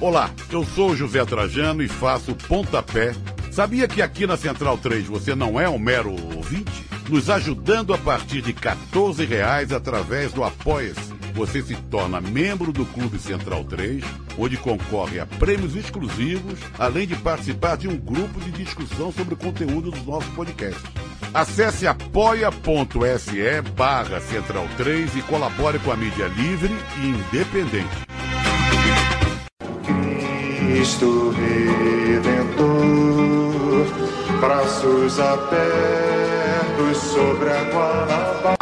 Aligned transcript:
Olá, 0.00 0.30
eu 0.50 0.64
sou 0.64 0.90
o 0.90 0.96
José 0.96 1.24
Trajano 1.24 1.82
e 1.82 1.88
faço 1.88 2.34
pontapé. 2.34 3.14
Sabia 3.50 3.88
que 3.88 4.02
aqui 4.02 4.26
na 4.26 4.36
Central 4.36 4.76
3 4.76 5.06
você 5.06 5.34
não 5.34 5.58
é 5.58 5.66
um 5.66 5.78
mero 5.78 6.10
ouvinte? 6.10 6.84
Nos 7.08 7.30
ajudando 7.30 7.94
a 7.94 7.96
partir 7.98 8.42
de 8.42 8.52
14 8.52 9.24
reais 9.24 9.72
através 9.72 10.32
do 10.32 10.44
Apoia-se. 10.44 11.14
Você 11.34 11.62
se 11.62 11.74
torna 11.90 12.20
membro 12.20 12.72
do 12.72 12.84
Clube 12.84 13.18
Central 13.18 13.64
3, 13.64 14.04
onde 14.38 14.56
concorre 14.56 15.20
a 15.20 15.26
prêmios 15.26 15.74
exclusivos, 15.74 16.58
além 16.78 17.06
de 17.06 17.16
participar 17.16 17.76
de 17.76 17.88
um 17.88 17.96
grupo 17.96 18.40
de 18.40 18.50
discussão 18.50 19.10
sobre 19.10 19.34
o 19.34 19.38
conteúdo 19.38 19.90
dos 19.90 20.04
nossos 20.04 20.32
podcasts. 20.34 21.03
Acesse 21.34 21.84
apoia.se 21.84 23.60
barra 23.74 24.20
Central 24.20 24.68
3 24.76 25.16
e 25.16 25.22
colabore 25.22 25.80
com 25.80 25.90
a 25.90 25.96
mídia 25.96 26.28
livre 26.28 26.72
e 27.02 27.08
independente. 27.08 28.06
Cristo 29.84 31.30
Redentor, 31.30 32.68
braços 34.40 35.18
abertos 35.18 36.98
sobre 36.98 37.50
a 37.50 37.64
Guanabara. 37.64 38.53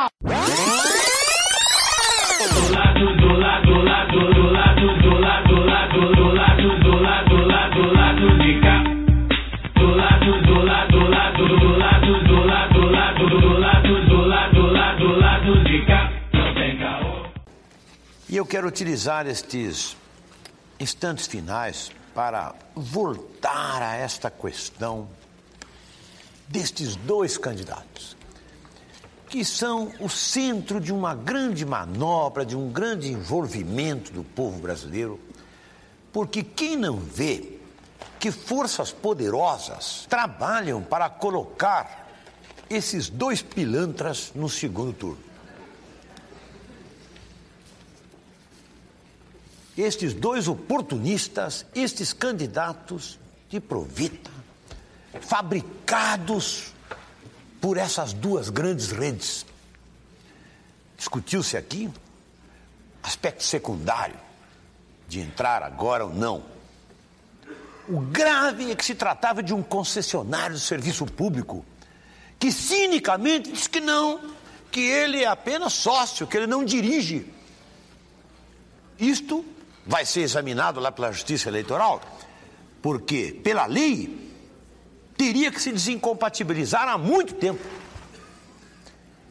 Quero 18.52 18.68
utilizar 18.68 19.26
estes 19.26 19.96
instantes 20.78 21.26
finais 21.26 21.90
para 22.14 22.54
voltar 22.74 23.80
a 23.80 23.94
esta 23.96 24.30
questão 24.30 25.08
destes 26.48 26.94
dois 26.94 27.38
candidatos, 27.38 28.14
que 29.30 29.42
são 29.42 29.90
o 29.98 30.06
centro 30.06 30.82
de 30.82 30.92
uma 30.92 31.14
grande 31.14 31.64
manobra, 31.64 32.44
de 32.44 32.54
um 32.54 32.70
grande 32.70 33.10
envolvimento 33.10 34.12
do 34.12 34.22
povo 34.22 34.60
brasileiro, 34.60 35.18
porque 36.12 36.42
quem 36.42 36.76
não 36.76 36.98
vê 36.98 37.58
que 38.20 38.30
forças 38.30 38.92
poderosas 38.92 40.06
trabalham 40.10 40.82
para 40.82 41.08
colocar 41.08 42.06
esses 42.68 43.08
dois 43.08 43.40
pilantras 43.40 44.30
no 44.34 44.50
segundo 44.50 44.92
turno. 44.92 45.31
Estes 49.76 50.12
dois 50.12 50.48
oportunistas, 50.48 51.64
estes 51.74 52.12
candidatos 52.12 53.18
de 53.48 53.60
provita, 53.60 54.30
fabricados 55.20 56.72
por 57.60 57.76
essas 57.76 58.12
duas 58.12 58.48
grandes 58.48 58.90
redes. 58.90 59.46
Discutiu-se 60.96 61.56
aqui 61.56 61.90
aspecto 63.02 63.42
secundário 63.42 64.16
de 65.08 65.20
entrar 65.20 65.62
agora 65.62 66.04
ou 66.04 66.14
não. 66.14 66.44
O 67.88 68.00
grave 68.00 68.70
é 68.70 68.76
que 68.76 68.84
se 68.84 68.94
tratava 68.94 69.42
de 69.42 69.52
um 69.52 69.62
concessionário 69.62 70.54
de 70.54 70.62
serviço 70.62 71.04
público 71.04 71.64
que 72.38 72.52
cinicamente 72.52 73.52
disse 73.52 73.68
que 73.68 73.80
não, 73.80 74.20
que 74.70 74.80
ele 74.80 75.22
é 75.22 75.26
apenas 75.26 75.72
sócio, 75.72 76.26
que 76.26 76.36
ele 76.36 76.46
não 76.46 76.64
dirige. 76.64 77.26
Isto 78.98 79.44
vai 79.86 80.06
ser 80.06 80.20
examinado 80.20 80.80
lá 80.80 80.92
pela 80.92 81.12
Justiça 81.12 81.48
Eleitoral, 81.48 82.00
porque, 82.80 83.40
pela 83.42 83.66
lei, 83.66 84.30
teria 85.16 85.50
que 85.50 85.60
se 85.60 85.72
desincompatibilizar 85.72 86.88
há 86.88 86.98
muito 86.98 87.34
tempo. 87.34 87.62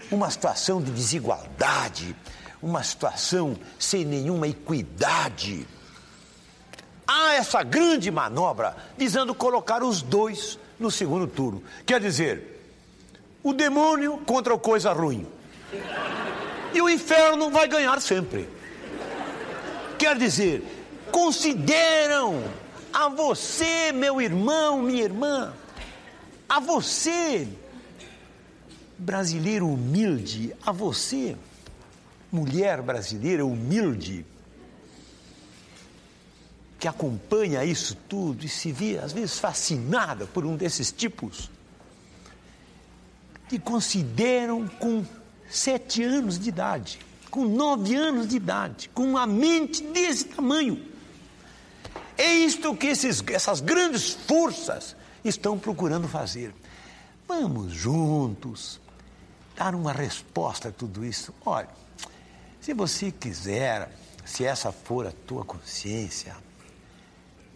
Uma 0.09 0.29
situação 0.29 0.81
de 0.81 0.91
desigualdade, 0.91 2.16
uma 2.61 2.84
situação 2.84 3.57
sem 3.79 4.06
nenhuma 4.06 4.47
equidade. 4.47 5.66
Há 7.07 7.34
essa 7.34 7.63
grande 7.63 8.11
manobra 8.11 8.75
visando 8.97 9.34
colocar 9.34 9.84
os 9.84 10.01
dois 10.01 10.59
no 10.79 10.91
segundo 10.91 11.28
turno. 11.28 11.63
Quer 11.85 12.00
dizer, 12.00 12.61
o 13.44 13.53
demônio 13.53 14.17
contra 14.25 14.53
o 14.53 14.59
coisa 14.59 14.94
ruim. 14.94 15.25
E 16.73 16.81
o 16.81 16.90
inferno 16.90 17.50
vai 17.50 17.67
ganhar 17.67 18.00
sempre. 18.01 18.47
Quer 20.01 20.17
dizer, 20.17 20.63
consideram 21.12 22.44
a 22.91 23.07
você, 23.07 23.91
meu 23.91 24.19
irmão, 24.19 24.81
minha 24.81 25.03
irmã, 25.03 25.53
a 26.50 26.59
você, 26.59 27.47
brasileiro 28.97 29.67
humilde, 29.67 30.56
a 30.66 30.72
você, 30.72 31.38
mulher 32.31 32.81
brasileira 32.81 33.45
humilde, 33.45 34.25
que 36.79 36.88
acompanha 36.88 37.63
isso 37.63 37.95
tudo 38.09 38.44
e 38.44 38.50
se 38.50 38.72
vê, 38.72 38.97
às 38.97 39.13
vezes, 39.13 39.38
fascinada 39.38 40.25
por 40.25 40.47
um 40.47 40.57
desses 40.57 40.91
tipos, 40.91 41.47
que 43.47 43.59
consideram 43.59 44.67
com 44.67 45.06
sete 45.47 46.01
anos 46.01 46.40
de 46.40 46.50
idade 46.50 47.10
com 47.31 47.45
nove 47.45 47.95
anos 47.95 48.27
de 48.27 48.35
idade, 48.35 48.89
com 48.93 49.03
uma 49.03 49.25
mente 49.25 49.81
desse 49.81 50.25
tamanho. 50.25 50.85
É 52.17 52.31
isto 52.31 52.75
que 52.75 52.87
esses, 52.87 53.23
essas 53.27 53.61
grandes 53.61 54.11
forças 54.11 54.95
estão 55.23 55.57
procurando 55.57 56.07
fazer. 56.07 56.53
Vamos 57.27 57.71
juntos 57.71 58.79
dar 59.55 59.73
uma 59.73 59.93
resposta 59.93 60.69
a 60.69 60.71
tudo 60.71 61.05
isso. 61.05 61.33
Olha, 61.45 61.69
se 62.59 62.73
você 62.73 63.11
quiser, 63.11 63.89
se 64.25 64.45
essa 64.45 64.71
for 64.71 65.07
a 65.07 65.11
tua 65.25 65.45
consciência, 65.45 66.35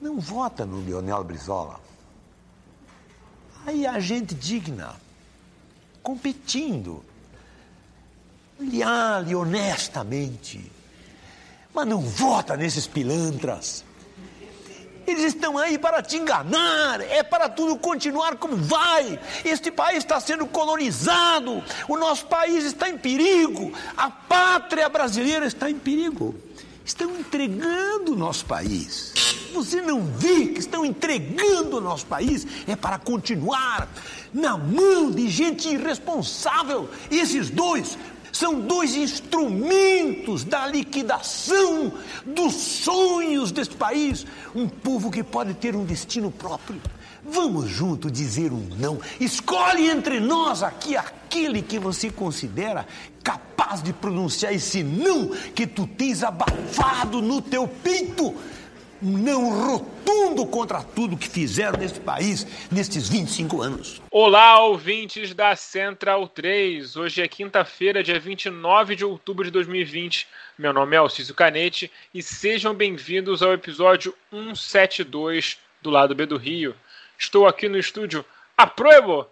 não 0.01 0.19
vota 0.19 0.65
no 0.65 0.83
Leonel 0.83 1.23
Brizola. 1.23 1.79
Aí 3.65 3.85
há 3.85 3.99
gente 3.99 4.33
digna, 4.33 4.95
competindo 6.01 7.03
leal 8.59 9.25
honestamente. 9.35 10.71
Mas 11.73 11.87
não 11.87 12.01
vota 12.01 12.55
nesses 12.55 12.87
pilantras. 12.87 13.83
Eles 15.07 15.25
estão 15.25 15.57
aí 15.57 15.77
para 15.77 16.01
te 16.01 16.17
enganar, 16.17 16.99
é 17.01 17.21
para 17.21 17.47
tudo 17.47 17.77
continuar 17.77 18.37
como 18.37 18.55
vai. 18.57 19.19
Este 19.43 19.69
país 19.69 19.99
está 19.99 20.19
sendo 20.19 20.47
colonizado, 20.47 21.63
o 21.87 21.95
nosso 21.95 22.25
país 22.25 22.65
está 22.65 22.89
em 22.89 22.97
perigo, 22.97 23.71
a 23.95 24.09
pátria 24.09 24.89
brasileira 24.89 25.45
está 25.45 25.69
em 25.69 25.77
perigo. 25.77 26.33
Estão 26.83 27.11
entregando 27.17 28.13
o 28.13 28.15
nosso 28.15 28.45
país. 28.45 29.13
Você 29.53 29.81
não 29.81 30.03
vê 30.05 30.47
que 30.47 30.59
estão 30.59 30.85
entregando 30.85 31.77
o 31.77 31.81
nosso 31.81 32.05
país? 32.05 32.45
É 32.67 32.75
para 32.75 32.99
continuar 32.99 33.87
na 34.33 34.57
mão 34.57 35.09
de 35.09 35.29
gente 35.29 35.67
irresponsável. 35.69 36.89
Esses 37.09 37.49
dois 37.49 37.97
são 38.35 38.59
dois 38.59 38.97
instrumentos 38.97 40.43
da 40.43 40.67
liquidação 40.67 41.93
dos 42.25 42.53
sonhos 42.53 43.49
deste 43.49 43.75
país. 43.75 44.25
Um 44.53 44.67
povo 44.67 45.09
que 45.09 45.23
pode 45.23 45.53
ter 45.53 45.73
um 45.73 45.85
destino 45.85 46.29
próprio. 46.29 46.81
Vamos 47.23 47.69
junto 47.69 48.11
dizer 48.11 48.51
um 48.51 48.67
não. 48.77 48.99
Escolhe 49.21 49.89
entre 49.89 50.19
nós 50.19 50.63
aqui 50.63 50.97
aquele 50.97 51.61
que 51.61 51.79
você 51.79 52.09
considera 52.09 52.85
capaz 53.23 53.81
de 53.81 53.93
pronunciar 53.93 54.53
esse 54.53 54.83
não 54.83 55.29
que 55.55 55.65
tu 55.65 55.87
tens 55.87 56.21
abafado 56.21 57.21
no 57.21 57.41
teu 57.41 57.65
peito 57.65 58.35
um 59.05 59.19
não 59.19 59.49
rotundo 59.51 60.47
contra 60.47 60.81
tudo 60.81 61.15
que 61.15 61.29
fizeram 61.29 61.77
neste 61.77 61.99
país 61.99 62.47
nestes 62.71 63.07
25 63.07 63.61
anos. 63.61 64.01
Olá, 64.09 64.59
ouvintes 64.61 65.31
da 65.31 65.55
Central 65.55 66.27
3. 66.27 66.97
Hoje 66.97 67.21
é 67.21 67.27
quinta-feira, 67.27 68.01
dia 68.01 68.19
29 68.19 68.95
de 68.95 69.05
outubro 69.05 69.45
de 69.45 69.51
2020. 69.51 70.27
Meu 70.57 70.73
nome 70.73 70.95
é 70.95 70.99
Alcísio 70.99 71.35
Canete 71.35 71.91
e 72.11 72.23
sejam 72.23 72.73
bem-vindos 72.73 73.43
ao 73.43 73.53
episódio 73.53 74.15
172 74.31 75.59
do 75.83 75.91
Lado 75.91 76.15
B 76.15 76.25
do 76.25 76.37
Rio. 76.37 76.75
Estou 77.15 77.45
aqui 77.45 77.69
no 77.69 77.77
estúdio 77.77 78.25
Aproebo, 78.57 79.27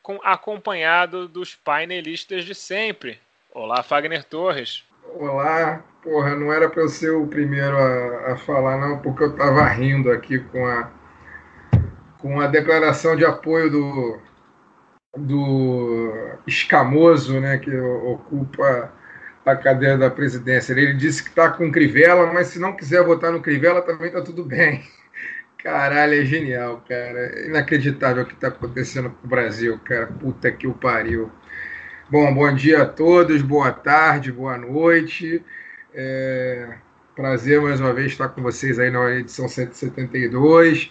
com, 0.00 0.20
acompanhado 0.22 1.26
dos 1.26 1.56
painelistas 1.56 2.44
de 2.44 2.54
sempre. 2.54 3.18
Olá, 3.52 3.82
Fagner 3.82 4.22
Torres. 4.22 4.84
Olá, 5.14 5.82
porra, 6.02 6.34
não 6.36 6.52
era 6.52 6.68
para 6.68 6.82
eu 6.82 6.88
ser 6.88 7.10
o 7.10 7.26
primeiro 7.26 7.76
a, 7.76 8.32
a 8.32 8.36
falar, 8.36 8.76
não, 8.78 8.98
porque 8.98 9.24
eu 9.24 9.30
estava 9.30 9.64
rindo 9.68 10.10
aqui 10.10 10.38
com 10.38 10.64
a, 10.66 10.90
com 12.18 12.40
a 12.40 12.46
declaração 12.46 13.16
de 13.16 13.24
apoio 13.24 13.70
do, 13.70 14.18
do 15.16 16.38
escamoso, 16.46 17.40
né, 17.40 17.58
que 17.58 17.74
ocupa 17.76 18.92
a 19.44 19.56
cadeira 19.56 19.96
da 19.96 20.10
presidência. 20.10 20.72
Ele 20.72 20.92
disse 20.94 21.22
que 21.22 21.30
está 21.30 21.50
com 21.50 21.72
Crivella, 21.72 22.32
mas 22.32 22.48
se 22.48 22.58
não 22.58 22.76
quiser 22.76 23.02
votar 23.02 23.32
no 23.32 23.40
Crivella, 23.40 23.82
também 23.82 24.08
está 24.08 24.20
tudo 24.20 24.44
bem. 24.44 24.84
Caralho, 25.62 26.20
é 26.20 26.24
genial, 26.24 26.84
cara. 26.88 27.46
Inacreditável 27.46 28.22
o 28.22 28.26
que 28.26 28.34
está 28.34 28.48
acontecendo 28.48 29.10
com 29.10 29.26
o 29.26 29.30
Brasil, 29.30 29.78
cara. 29.84 30.06
Puta 30.06 30.52
que 30.52 30.66
o 30.66 30.74
pariu. 30.74 31.32
Bom, 32.10 32.32
bom 32.32 32.54
dia 32.54 32.84
a 32.84 32.86
todos, 32.86 33.42
boa 33.42 33.70
tarde, 33.70 34.32
boa 34.32 34.56
noite. 34.56 35.44
É... 35.92 36.76
Prazer 37.14 37.60
mais 37.60 37.80
uma 37.80 37.92
vez 37.92 38.12
estar 38.12 38.30
com 38.30 38.40
vocês 38.40 38.78
aí 38.78 38.90
na 38.90 39.10
edição 39.10 39.46
172 39.46 40.90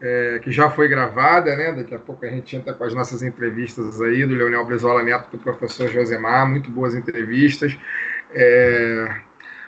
é, 0.00 0.40
que 0.42 0.50
já 0.50 0.70
foi 0.70 0.88
gravada, 0.88 1.54
né? 1.54 1.72
Daqui 1.72 1.94
a 1.94 1.98
pouco 1.98 2.24
a 2.24 2.30
gente 2.30 2.56
entra 2.56 2.72
com 2.72 2.84
as 2.84 2.94
nossas 2.94 3.22
entrevistas 3.22 4.00
aí 4.00 4.24
do 4.24 4.34
Leonel 4.34 4.64
Brizola 4.64 5.02
Neto, 5.02 5.30
do 5.30 5.38
professor 5.38 5.88
Josemar, 5.88 6.48
muito 6.48 6.70
boas 6.70 6.94
entrevistas. 6.94 7.76
É... 8.32 9.20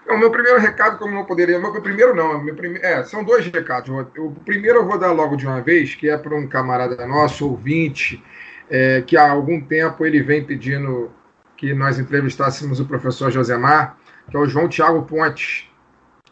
O 0.09 0.17
meu 0.17 0.31
primeiro 0.31 0.59
recado, 0.59 0.99
como 0.99 1.15
não 1.15 1.27
poderia. 1.27 1.59
Meu 1.59 1.83
primeiro 1.83 2.15
não, 2.15 2.43
meu 2.43 2.55
prime... 2.55 2.79
é, 2.83 3.05
são 3.05 3.23
dois 3.23 3.47
recados. 3.47 3.91
O 3.91 4.31
primeiro 4.45 4.79
eu 4.79 4.87
vou 4.87 4.99
dar 4.99 5.13
logo 5.13 5.37
de 5.37 5.47
uma 5.47 5.61
vez, 5.61 5.95
que 5.95 6.09
é 6.09 6.17
para 6.17 6.35
um 6.35 6.49
camarada 6.49 7.07
nosso, 7.07 7.47
ouvinte, 7.47 8.25
é, 8.73 9.03
que 9.03 9.19
há 9.19 9.31
algum 9.31 9.61
tempo 9.61 10.07
ele 10.07 10.23
vem 10.23 10.43
pedindo 10.43 11.11
que 11.59 11.75
nós 11.75 11.99
entrevistássemos 11.99 12.81
o 12.81 12.87
professor 12.87 13.31
Josemar, 13.31 13.99
que 14.31 14.35
é 14.35 14.41
o 14.41 14.47
João 14.47 14.67
Tiago 14.67 15.03
Pontes, 15.03 15.69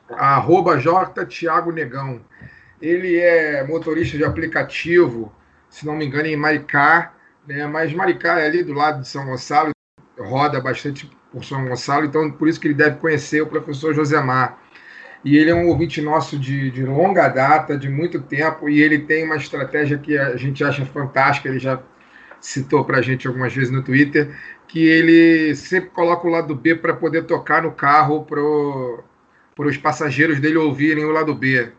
arroba 0.09 0.81
Tiago 1.29 1.71
Negão. 1.71 2.23
Ele 2.81 3.19
é 3.19 3.63
motorista 3.63 4.17
de 4.17 4.25
aplicativo, 4.25 5.31
se 5.69 5.85
não 5.85 5.95
me 5.95 6.07
engano, 6.07 6.29
em 6.29 6.37
Maricá, 6.37 7.13
né? 7.47 7.67
mas 7.67 7.93
Maricá 7.93 8.41
é 8.41 8.47
ali 8.47 8.65
do 8.65 8.73
lado 8.73 9.03
de 9.03 9.09
São 9.09 9.27
Gonçalo, 9.27 9.73
roda 10.19 10.59
bastante 10.63 11.11
por 11.31 11.45
São 11.45 11.67
Gonçalo, 11.67 12.07
então 12.07 12.31
por 12.31 12.49
isso 12.49 12.59
que 12.59 12.69
ele 12.69 12.75
deve 12.75 12.97
conhecer 12.97 13.43
o 13.43 13.47
professor 13.47 13.95
Josemar. 13.95 14.59
E 15.23 15.37
ele 15.37 15.51
é 15.51 15.55
um 15.55 15.69
ouvinte 15.69 16.01
nosso 16.01 16.39
de, 16.39 16.71
de 16.71 16.87
longa 16.87 17.29
data, 17.29 17.77
de 17.77 17.91
muito 17.91 18.19
tempo, 18.23 18.67
e 18.67 18.81
ele 18.81 19.01
tem 19.01 19.27
uma 19.27 19.37
estratégia 19.37 19.99
que 19.99 20.17
a 20.17 20.35
gente 20.37 20.65
acha 20.65 20.87
fantástica, 20.87 21.47
ele 21.47 21.59
já 21.59 21.79
citou 22.41 22.85
para 22.85 22.99
a 22.99 23.03
gente 23.03 23.27
algumas 23.27 23.55
vezes 23.55 23.71
no 23.71 23.83
Twitter, 23.83 24.35
que 24.67 24.87
ele 24.89 25.55
sempre 25.55 25.91
coloca 25.91 26.27
o 26.27 26.31
lado 26.31 26.55
B 26.55 26.75
para 26.75 26.95
poder 26.95 27.25
tocar 27.25 27.63
no 27.63 27.73
carro 27.73 28.25
para 28.25 29.67
os 29.67 29.77
passageiros 29.77 30.41
dele 30.41 30.57
ouvirem 30.57 31.05
o 31.05 31.11
lado 31.11 31.35
B. 31.35 31.71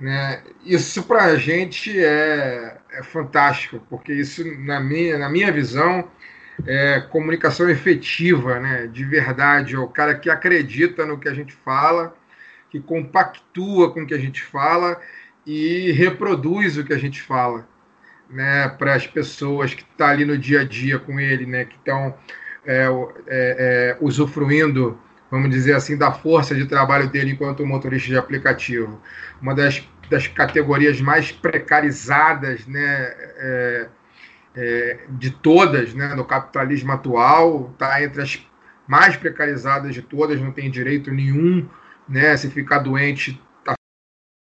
Né? 0.00 0.42
Isso 0.64 1.04
para 1.04 1.24
a 1.24 1.36
gente 1.36 1.96
é, 1.98 2.78
é 2.90 3.02
fantástico, 3.02 3.80
porque 3.88 4.12
isso, 4.12 4.42
na 4.60 4.80
minha, 4.80 5.18
na 5.18 5.28
minha 5.28 5.52
visão, 5.52 6.08
é 6.66 7.00
comunicação 7.00 7.68
efetiva, 7.70 8.58
né? 8.58 8.86
de 8.86 9.04
verdade. 9.04 9.74
É 9.74 9.78
o 9.78 9.88
cara 9.88 10.14
que 10.14 10.28
acredita 10.28 11.06
no 11.06 11.18
que 11.18 11.28
a 11.28 11.34
gente 11.34 11.52
fala, 11.52 12.16
que 12.70 12.80
compactua 12.80 13.92
com 13.92 14.02
o 14.02 14.06
que 14.06 14.14
a 14.14 14.18
gente 14.18 14.42
fala 14.42 14.98
e 15.46 15.92
reproduz 15.92 16.78
o 16.78 16.84
que 16.84 16.94
a 16.94 16.98
gente 16.98 17.20
fala 17.20 17.68
né? 18.32 18.68
para 18.68 18.94
as 18.94 19.06
pessoas 19.06 19.74
que 19.74 19.82
estão 19.82 20.06
tá 20.06 20.12
ali 20.12 20.24
no 20.24 20.36
dia 20.36 20.62
a 20.62 20.64
dia 20.64 20.98
com 20.98 21.20
ele, 21.20 21.46
né? 21.46 21.64
que 21.64 21.76
estão 21.76 22.14
é, 22.64 22.86
é, 22.86 22.88
é, 23.28 23.96
usufruindo 24.00 24.98
vamos 25.30 25.48
dizer 25.48 25.74
assim, 25.74 25.96
da 25.96 26.12
força 26.12 26.54
de 26.54 26.66
trabalho 26.66 27.08
dele 27.08 27.30
enquanto 27.30 27.64
motorista 27.64 28.06
de 28.08 28.18
aplicativo. 28.18 29.00
Uma 29.40 29.54
das 29.54 29.82
das 30.12 30.28
categorias 30.28 31.00
mais 31.00 31.32
precarizadas 31.32 32.66
né, 32.66 32.82
é, 32.84 33.88
é, 34.54 35.00
de 35.08 35.30
todas 35.30 35.94
né, 35.94 36.14
no 36.14 36.24
capitalismo 36.24 36.92
atual, 36.92 37.70
está 37.72 38.02
entre 38.02 38.20
as 38.20 38.46
mais 38.86 39.16
precarizadas 39.16 39.94
de 39.94 40.02
todas, 40.02 40.38
não 40.38 40.52
tem 40.52 40.70
direito 40.70 41.10
nenhum, 41.10 41.66
né, 42.06 42.36
se 42.36 42.50
ficar 42.50 42.80
doente, 42.80 43.40
tá, 43.64 43.72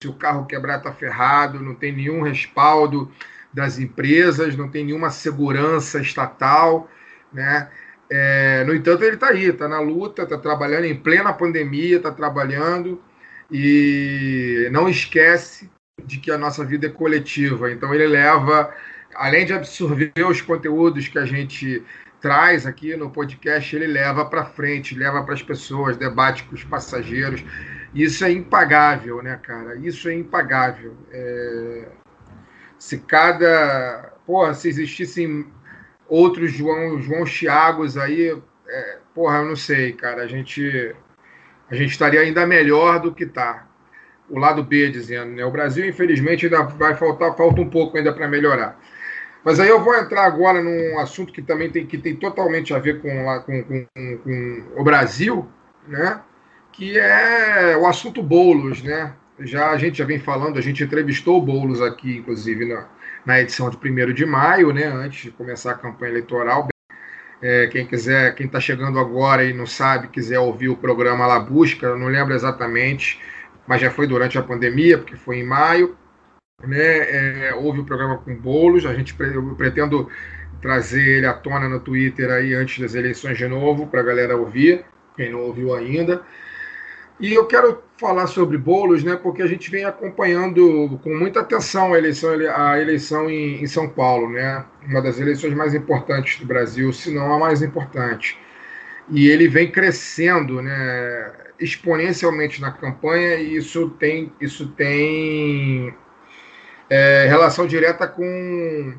se 0.03 0.09
o 0.09 0.15
carro 0.15 0.47
quebrar 0.47 0.79
está 0.79 0.93
ferrado, 0.93 1.61
não 1.61 1.75
tem 1.75 1.93
nenhum 1.93 2.23
respaldo 2.23 3.12
das 3.55 3.79
empresas, 3.79 4.56
não 4.56 4.69
tem 4.69 4.85
nenhuma 4.85 5.11
segurança 5.11 6.01
estatal, 6.01 6.91
né? 7.33 7.71
É, 8.11 8.65
no 8.65 8.75
entanto, 8.75 9.03
ele 9.03 9.15
está 9.15 9.29
aí, 9.29 9.47
está 9.47 9.69
na 9.69 9.81
luta, 9.81 10.23
está 10.23 10.37
trabalhando 10.37 10.85
em 10.85 10.95
plena 10.95 11.33
pandemia, 11.33 11.97
está 11.97 12.11
trabalhando 12.11 13.01
e 13.51 14.69
não 14.73 14.89
esquece 14.89 15.71
de 16.05 16.19
que 16.19 16.31
a 16.31 16.39
nossa 16.39 16.65
vida 16.65 16.87
é 16.87 16.91
coletiva. 16.91 17.71
Então 17.71 17.95
ele 17.95 18.06
leva, 18.06 18.75
além 19.15 19.47
de 19.47 19.53
absorver 19.53 20.12
os 20.29 20.41
conteúdos 20.41 21.09
que 21.09 21.19
a 21.19 21.25
gente 21.25 21.83
traz 22.21 22.67
aqui 22.67 22.97
no 22.97 23.11
podcast, 23.11 23.75
ele 23.77 23.87
leva 23.87 24.25
para 24.25 24.45
frente, 24.45 24.95
leva 24.95 25.23
para 25.23 25.35
as 25.35 25.43
pessoas, 25.43 25.97
debate 25.97 26.45
com 26.45 26.55
os 26.55 26.65
passageiros. 26.65 27.45
Isso 27.95 28.25
é 28.25 28.33
impagável, 28.33 29.23
né, 29.23 29.39
cara? 29.43 29.77
Isso 29.77 30.09
é 30.09 30.15
impagável. 30.15 30.97
É... 31.12 31.89
Se 32.85 32.99
cada. 32.99 34.13
Porra, 34.27 34.53
se 34.53 34.69
existissem 34.69 35.47
outros 36.07 36.53
João, 36.53 37.01
João 37.01 37.25
Chiagos 37.25 37.97
aí, 37.97 38.39
é... 38.69 38.99
porra, 39.15 39.39
eu 39.39 39.47
não 39.47 39.57
sei, 39.57 39.95
cara. 39.95 40.23
A 40.23 40.27
gente 40.27 40.95
a 41.71 41.75
gente 41.75 41.93
estaria 41.93 42.21
ainda 42.21 42.47
melhor 42.47 43.01
do 43.01 43.15
que 43.15 43.25
está. 43.25 43.67
O 44.29 44.39
lado 44.39 44.63
B 44.63 44.91
dizendo, 44.91 45.33
né? 45.33 45.43
O 45.47 45.51
Brasil, 45.51 45.87
infelizmente, 45.87 46.45
ainda 46.45 46.63
vai 46.63 46.95
faltar, 46.95 47.35
falta 47.35 47.59
um 47.59 47.71
pouco 47.71 47.97
ainda 47.97 48.13
para 48.13 48.29
melhorar. 48.29 48.79
Mas 49.43 49.59
aí 49.59 49.69
eu 49.71 49.83
vou 49.83 49.95
entrar 49.95 50.27
agora 50.27 50.63
num 50.63 50.99
assunto 50.99 51.33
que 51.33 51.41
também 51.41 51.71
tem, 51.71 51.87
que 51.87 51.97
tem 51.97 52.15
totalmente 52.15 52.75
a 52.75 52.79
ver 52.79 53.01
com, 53.01 53.09
com, 53.47 53.65
com, 53.65 54.19
com 54.19 54.73
o 54.77 54.85
Brasil, 54.85 55.49
né? 55.89 56.21
Que 56.71 56.99
é 56.99 57.79
o 57.79 57.87
assunto 57.87 58.23
Boulos, 58.23 58.83
né? 58.83 59.15
Já 59.41 59.71
a 59.71 59.77
gente 59.77 59.99
já 59.99 60.05
vem 60.05 60.19
falando, 60.19 60.59
a 60.59 60.63
gente 60.63 60.85
entrevistou 60.85 61.39
o 61.39 61.43
Boulos 61.43 61.83
aqui, 61.83 62.19
inclusive, 62.19 62.65
na, 62.67 62.89
na 63.27 63.41
edição 63.41 63.69
de 63.69 63.77
1 63.77 64.13
de 64.13 64.25
maio, 64.25 64.73
né? 64.73 64.87
Antes 64.87 65.25
de 65.25 65.31
começar 65.31 65.73
a 65.73 65.79
campanha 65.79 66.13
eleitoral. 66.13 66.69
É, 67.43 67.67
quem 67.67 67.87
quiser, 67.87 68.35
quem 68.35 68.47
está 68.47 68.61
chegando 68.61 68.99
agora 68.99 69.45
e 69.45 69.53
não 69.53 69.67
sabe, 69.67 70.09
quiser 70.09 70.39
ouvir 70.39 70.69
o 70.69 70.77
programa 70.77 71.27
lá, 71.27 71.39
busca, 71.39 71.95
não 71.97 72.07
lembro 72.07 72.33
exatamente, 72.33 73.21
mas 73.67 73.81
já 73.81 73.91
foi 73.91 74.07
durante 74.07 74.39
a 74.39 74.43
pandemia, 74.43 74.99
porque 74.99 75.17
foi 75.17 75.39
em 75.39 75.45
maio. 75.45 75.97
Né? 76.63 77.49
É, 77.49 77.55
houve 77.55 77.81
o 77.81 77.85
programa 77.85 78.19
com 78.19 78.35
bolos, 78.35 78.87
a 78.87 78.95
gente 78.95 79.15
eu 79.19 79.55
pretendo 79.57 80.09
trazer 80.63 81.07
ele 81.07 81.27
à 81.27 81.35
tona 81.35 81.69
no 81.69 81.81
Twitter 81.81 82.31
aí 82.31 82.55
antes 82.55 82.79
das 82.79 82.95
eleições 82.95 83.37
de 83.37 83.47
novo, 83.47 83.89
para 83.89 84.01
a 84.01 84.05
galera 84.05 84.37
ouvir, 84.37 84.85
quem 85.17 85.31
não 85.31 85.41
ouviu 85.41 85.75
ainda. 85.75 86.23
E 87.21 87.33
eu 87.33 87.47
quero 87.47 87.83
falar 87.97 88.27
sobre 88.27 88.59
bolos, 88.59 89.05
né, 89.05 89.15
porque 89.17 89.41
a 89.41 89.47
gente 89.47 89.71
vem 89.71 89.85
acompanhando 89.85 90.99
com 91.03 91.15
muita 91.17 91.41
atenção 91.41 91.94
a 91.94 91.99
eleição, 91.99 92.31
a 92.55 92.81
eleição 92.81 93.31
em, 93.31 93.63
em, 93.63 93.67
São 93.69 93.89
Paulo, 93.89 94.31
né, 94.31 94.65
uma 94.87 95.01
das 95.01 95.21
eleições 95.21 95.55
mais 95.55 95.75
importantes 95.75 96.41
do 96.41 96.47
Brasil, 96.47 96.93
se 96.93 97.15
não 97.15 97.33
a 97.33 97.39
mais 97.39 97.63
importante. 97.63 98.37
E 99.09 99.29
ele 99.29 99.49
vem 99.49 99.71
crescendo, 99.71 100.61
né, 100.61 101.33
exponencialmente 101.61 102.61
na 102.61 102.73
campanha 102.73 103.37
e 103.37 103.56
isso 103.56 103.91
tem, 103.91 104.33
isso 104.41 104.69
tem 104.73 105.94
é, 106.91 107.27
relação 107.29 107.65
direta 107.65 108.09
com, 108.09 108.99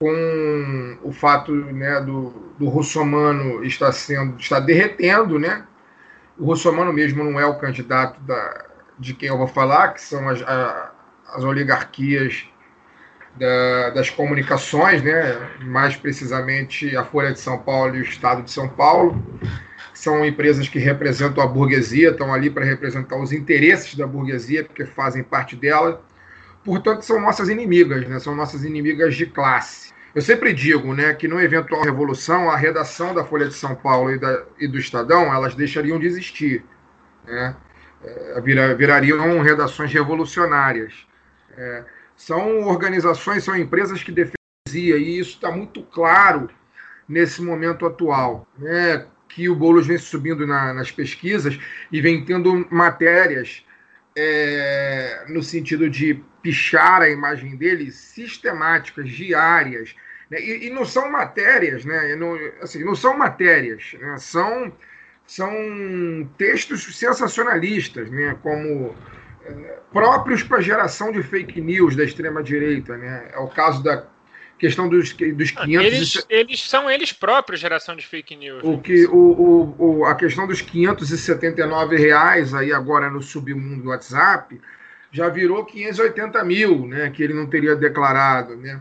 com 0.00 0.98
o 1.02 1.12
fato 1.12 1.52
né, 1.52 2.00
do, 2.00 2.30
do 2.58 2.68
russomano 2.68 3.62
estar 3.64 3.92
sendo, 3.92 4.38
está 4.38 4.58
derretendo, 4.58 5.38
né, 5.38 5.66
o 6.38 6.46
Russomano 6.46 6.92
mesmo 6.92 7.22
não 7.24 7.38
é 7.38 7.46
o 7.46 7.58
candidato 7.58 8.20
da, 8.22 8.64
de 8.98 9.14
quem 9.14 9.28
eu 9.28 9.38
vou 9.38 9.46
falar, 9.46 9.94
que 9.94 10.00
são 10.00 10.28
as, 10.28 10.42
a, 10.42 10.92
as 11.34 11.44
oligarquias 11.44 12.46
da, 13.36 13.90
das 13.90 14.10
comunicações, 14.10 15.02
né? 15.02 15.36
mais 15.62 15.96
precisamente 15.96 16.96
a 16.96 17.04
Folha 17.04 17.32
de 17.32 17.40
São 17.40 17.58
Paulo 17.58 17.96
e 17.96 18.00
o 18.00 18.02
Estado 18.02 18.42
de 18.42 18.50
São 18.50 18.68
Paulo. 18.68 19.22
São 19.92 20.24
empresas 20.24 20.68
que 20.68 20.78
representam 20.78 21.42
a 21.42 21.46
burguesia, 21.46 22.10
estão 22.10 22.34
ali 22.34 22.50
para 22.50 22.64
representar 22.64 23.16
os 23.16 23.32
interesses 23.32 23.94
da 23.94 24.06
burguesia, 24.06 24.64
porque 24.64 24.84
fazem 24.84 25.22
parte 25.22 25.54
dela. 25.54 26.02
Portanto, 26.64 27.02
são 27.02 27.20
nossas 27.20 27.48
inimigas, 27.48 28.08
né? 28.08 28.18
são 28.18 28.34
nossas 28.34 28.64
inimigas 28.64 29.14
de 29.14 29.26
classe. 29.26 29.93
Eu 30.14 30.22
sempre 30.22 30.52
digo 30.52 30.94
né, 30.94 31.12
que, 31.12 31.26
no 31.26 31.40
eventual 31.40 31.82
revolução, 31.82 32.48
a 32.48 32.56
redação 32.56 33.12
da 33.12 33.24
Folha 33.24 33.48
de 33.48 33.54
São 33.54 33.74
Paulo 33.74 34.12
e, 34.12 34.18
da, 34.18 34.44
e 34.60 34.68
do 34.68 34.78
Estadão 34.78 35.34
elas 35.34 35.56
deixariam 35.56 35.98
de 35.98 36.06
existir. 36.06 36.64
Né? 37.24 37.56
É, 38.02 38.40
virariam 38.76 39.40
redações 39.40 39.92
revolucionárias. 39.92 40.94
É, 41.56 41.84
são 42.16 42.62
organizações, 42.62 43.42
são 43.42 43.56
empresas 43.56 44.02
que 44.04 44.12
defendem 44.12 44.34
e 44.72 45.18
isso 45.18 45.30
está 45.30 45.50
muito 45.50 45.82
claro 45.82 46.48
nesse 47.08 47.42
momento 47.42 47.84
atual. 47.84 48.46
Né? 48.56 49.06
Que 49.28 49.48
o 49.48 49.56
Boulos 49.56 49.86
vem 49.86 49.98
subindo 49.98 50.46
na, 50.46 50.72
nas 50.72 50.92
pesquisas 50.92 51.58
e 51.90 52.00
vem 52.00 52.24
tendo 52.24 52.66
matérias 52.70 53.64
é, 54.16 55.24
no 55.28 55.42
sentido 55.42 55.90
de 55.90 56.22
pichar 56.40 57.02
a 57.02 57.10
imagem 57.10 57.56
dele 57.56 57.90
sistemáticas, 57.90 59.08
diárias? 59.08 59.94
E, 60.30 60.66
e, 60.66 60.70
não 60.70 60.84
são 60.84 61.10
matérias, 61.10 61.84
né? 61.84 62.16
Não, 62.16 62.34
assim, 62.60 62.82
não 62.82 62.94
são 62.94 63.16
matérias, 63.16 63.94
né? 64.00 64.16
são 64.18 64.72
são 65.26 66.28
textos 66.36 66.98
sensacionalistas, 66.98 68.10
né? 68.10 68.36
Como 68.42 68.94
é, 69.44 69.78
próprios 69.92 70.42
para 70.42 70.60
geração 70.60 71.12
de 71.12 71.22
fake 71.22 71.60
news 71.60 71.96
da 71.96 72.04
extrema 72.04 72.42
direita, 72.42 72.96
né? 72.96 73.30
É 73.32 73.38
o 73.38 73.48
caso 73.48 73.82
da 73.82 74.06
questão 74.58 74.88
dos, 74.88 75.12
dos 75.12 75.50
500 75.50 75.86
eles, 75.86 76.26
eles 76.28 76.68
são 76.68 76.90
eles 76.90 77.12
próprios 77.12 77.60
geração 77.60 77.96
de 77.96 78.06
fake 78.06 78.36
news. 78.36 78.62
O 78.62 78.78
que 78.78 79.06
o, 79.06 79.16
o, 79.16 79.76
o, 79.78 80.04
a 80.04 80.14
questão 80.14 80.46
dos 80.46 80.60
579 80.60 81.96
reais 81.96 82.54
aí 82.54 82.72
agora 82.72 83.10
no 83.10 83.22
submundo 83.22 83.82
do 83.82 83.88
WhatsApp 83.88 84.60
já 85.10 85.28
virou 85.28 85.64
580 85.64 86.42
mil, 86.44 86.86
né? 86.86 87.10
Que 87.10 87.22
ele 87.22 87.34
não 87.34 87.46
teria 87.46 87.76
declarado, 87.76 88.56
né? 88.56 88.80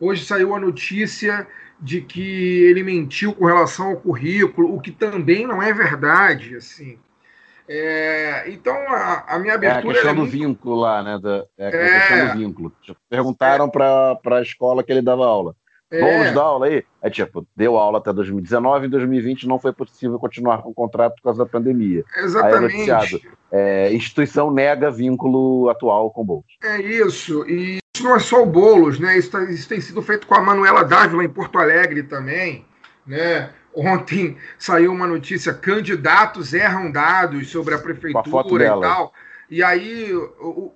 Hoje 0.00 0.24
saiu 0.24 0.54
a 0.54 0.60
notícia 0.60 1.46
de 1.78 2.00
que 2.00 2.64
ele 2.64 2.82
mentiu 2.82 3.34
com 3.34 3.44
relação 3.44 3.90
ao 3.90 3.96
currículo, 3.96 4.74
o 4.74 4.80
que 4.80 4.90
também 4.90 5.46
não 5.46 5.62
é 5.62 5.72
verdade, 5.72 6.56
assim. 6.56 6.98
É, 7.68 8.50
então, 8.50 8.74
a, 8.74 9.24
a, 9.28 9.38
minha 9.38 9.54
abertura. 9.54 9.86
É 9.86 9.90
a 9.90 9.92
questão 9.92 10.10
é 10.10 10.14
do 10.14 10.20
muito... 10.22 10.32
vínculo 10.32 10.74
lá, 10.74 11.02
né? 11.02 11.18
Da, 11.22 11.44
é 11.56 11.66
a 11.66 11.68
é... 11.68 12.00
questão 12.00 12.26
do 12.26 12.38
vínculo. 12.38 12.72
Perguntaram 13.08 13.66
é. 13.66 13.70
para 13.70 14.38
a 14.38 14.42
escola 14.42 14.82
que 14.82 14.90
ele 14.90 15.02
dava 15.02 15.24
aula. 15.24 15.54
É. 15.90 16.00
Vamos 16.00 16.34
dar 16.34 16.42
aula 16.42 16.66
aí? 16.66 16.84
É 17.02 17.10
tipo, 17.10 17.46
deu 17.54 17.76
aula 17.76 17.98
até 17.98 18.12
2019 18.12 18.86
e 18.86 18.90
2020 18.90 19.48
não 19.48 19.58
foi 19.58 19.72
possível 19.72 20.18
continuar 20.18 20.62
com 20.62 20.70
o 20.70 20.74
contrato 20.74 21.16
por 21.16 21.22
causa 21.22 21.44
da 21.44 21.50
pandemia. 21.50 22.04
Exatamente. 22.16 22.90
Aí 22.90 23.20
é, 23.50 23.92
instituição 23.92 24.52
nega 24.52 24.90
vínculo 24.90 25.68
atual 25.68 26.10
com 26.10 26.22
o 26.22 26.24
Boulos. 26.24 26.56
É 26.62 26.80
isso. 26.80 27.44
E 27.48 27.80
não 28.02 28.16
é 28.16 28.18
só 28.18 28.42
o 28.42 28.46
Boulos, 28.46 28.98
né? 28.98 29.18
Isso, 29.18 29.30
tá, 29.30 29.42
isso 29.44 29.68
tem 29.68 29.80
sido 29.80 30.02
feito 30.02 30.26
com 30.26 30.34
a 30.34 30.40
Manuela 30.40 30.84
Dávila 30.84 31.24
em 31.24 31.28
Porto 31.28 31.58
Alegre 31.58 32.02
também, 32.02 32.66
né? 33.06 33.50
Ontem 33.74 34.36
saiu 34.58 34.92
uma 34.92 35.06
notícia: 35.06 35.54
candidatos 35.54 36.52
erram 36.52 36.90
dados 36.90 37.50
sobre 37.50 37.74
a 37.74 37.78
prefeitura 37.78 38.72
a 38.72 38.78
e 38.78 38.80
tal. 38.80 39.12
E 39.50 39.64
aí, 39.64 40.12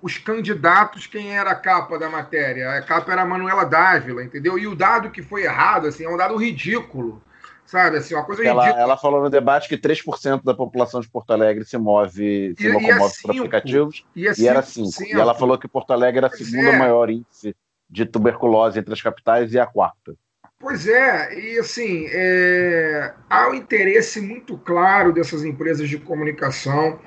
os 0.01 0.17
candidatos, 0.17 1.07
quem 1.07 1.37
era 1.37 1.51
a 1.51 1.55
capa 1.55 1.97
da 1.97 2.09
matéria? 2.09 2.71
A 2.71 2.81
capa 2.81 3.13
era 3.13 3.21
a 3.21 3.25
Manuela 3.25 3.63
Dávila, 3.63 4.21
entendeu? 4.21 4.59
E 4.59 4.67
o 4.67 4.75
dado 4.75 5.09
que 5.09 5.21
foi 5.21 5.43
errado, 5.43 5.87
assim, 5.87 6.03
é 6.03 6.09
um 6.09 6.17
dado 6.17 6.35
ridículo. 6.35 7.23
Sabe, 7.65 7.97
assim, 7.97 8.13
uma 8.13 8.23
coisa 8.23 8.43
ela, 8.43 8.61
ridícula. 8.61 8.83
Ela 8.83 8.97
falou 8.97 9.21
no 9.23 9.29
debate 9.29 9.67
que 9.67 9.77
3% 9.77 10.43
da 10.43 10.53
população 10.53 11.01
de 11.01 11.09
Porto 11.09 11.31
Alegre 11.31 11.65
se 11.65 11.77
move, 11.77 12.53
se 12.57 12.67
e, 12.67 12.71
locomove 12.71 13.13
é 13.13 13.21
por 13.21 13.31
aplicativos. 13.31 14.05
E, 14.15 14.27
é 14.27 14.33
e 14.37 14.47
era 14.47 14.61
5%. 14.61 15.01
E 15.07 15.13
ela 15.13 15.33
falou 15.33 15.57
que 15.57 15.67
Porto 15.67 15.91
Alegre 15.91 16.19
era 16.19 16.27
a 16.27 16.29
segunda 16.29 16.69
é. 16.69 16.77
maior 16.77 17.09
índice 17.09 17.55
de 17.89 18.05
tuberculose 18.05 18.79
entre 18.79 18.93
as 18.93 19.01
capitais 19.01 19.53
e 19.53 19.59
a 19.59 19.65
quarta. 19.65 20.15
Pois 20.59 20.87
é, 20.87 21.37
e 21.37 21.59
assim, 21.59 22.07
é, 22.09 23.13
há 23.29 23.49
um 23.49 23.53
interesse 23.53 24.21
muito 24.21 24.57
claro 24.57 25.11
dessas 25.11 25.43
empresas 25.43 25.89
de 25.89 25.97
comunicação 25.97 26.99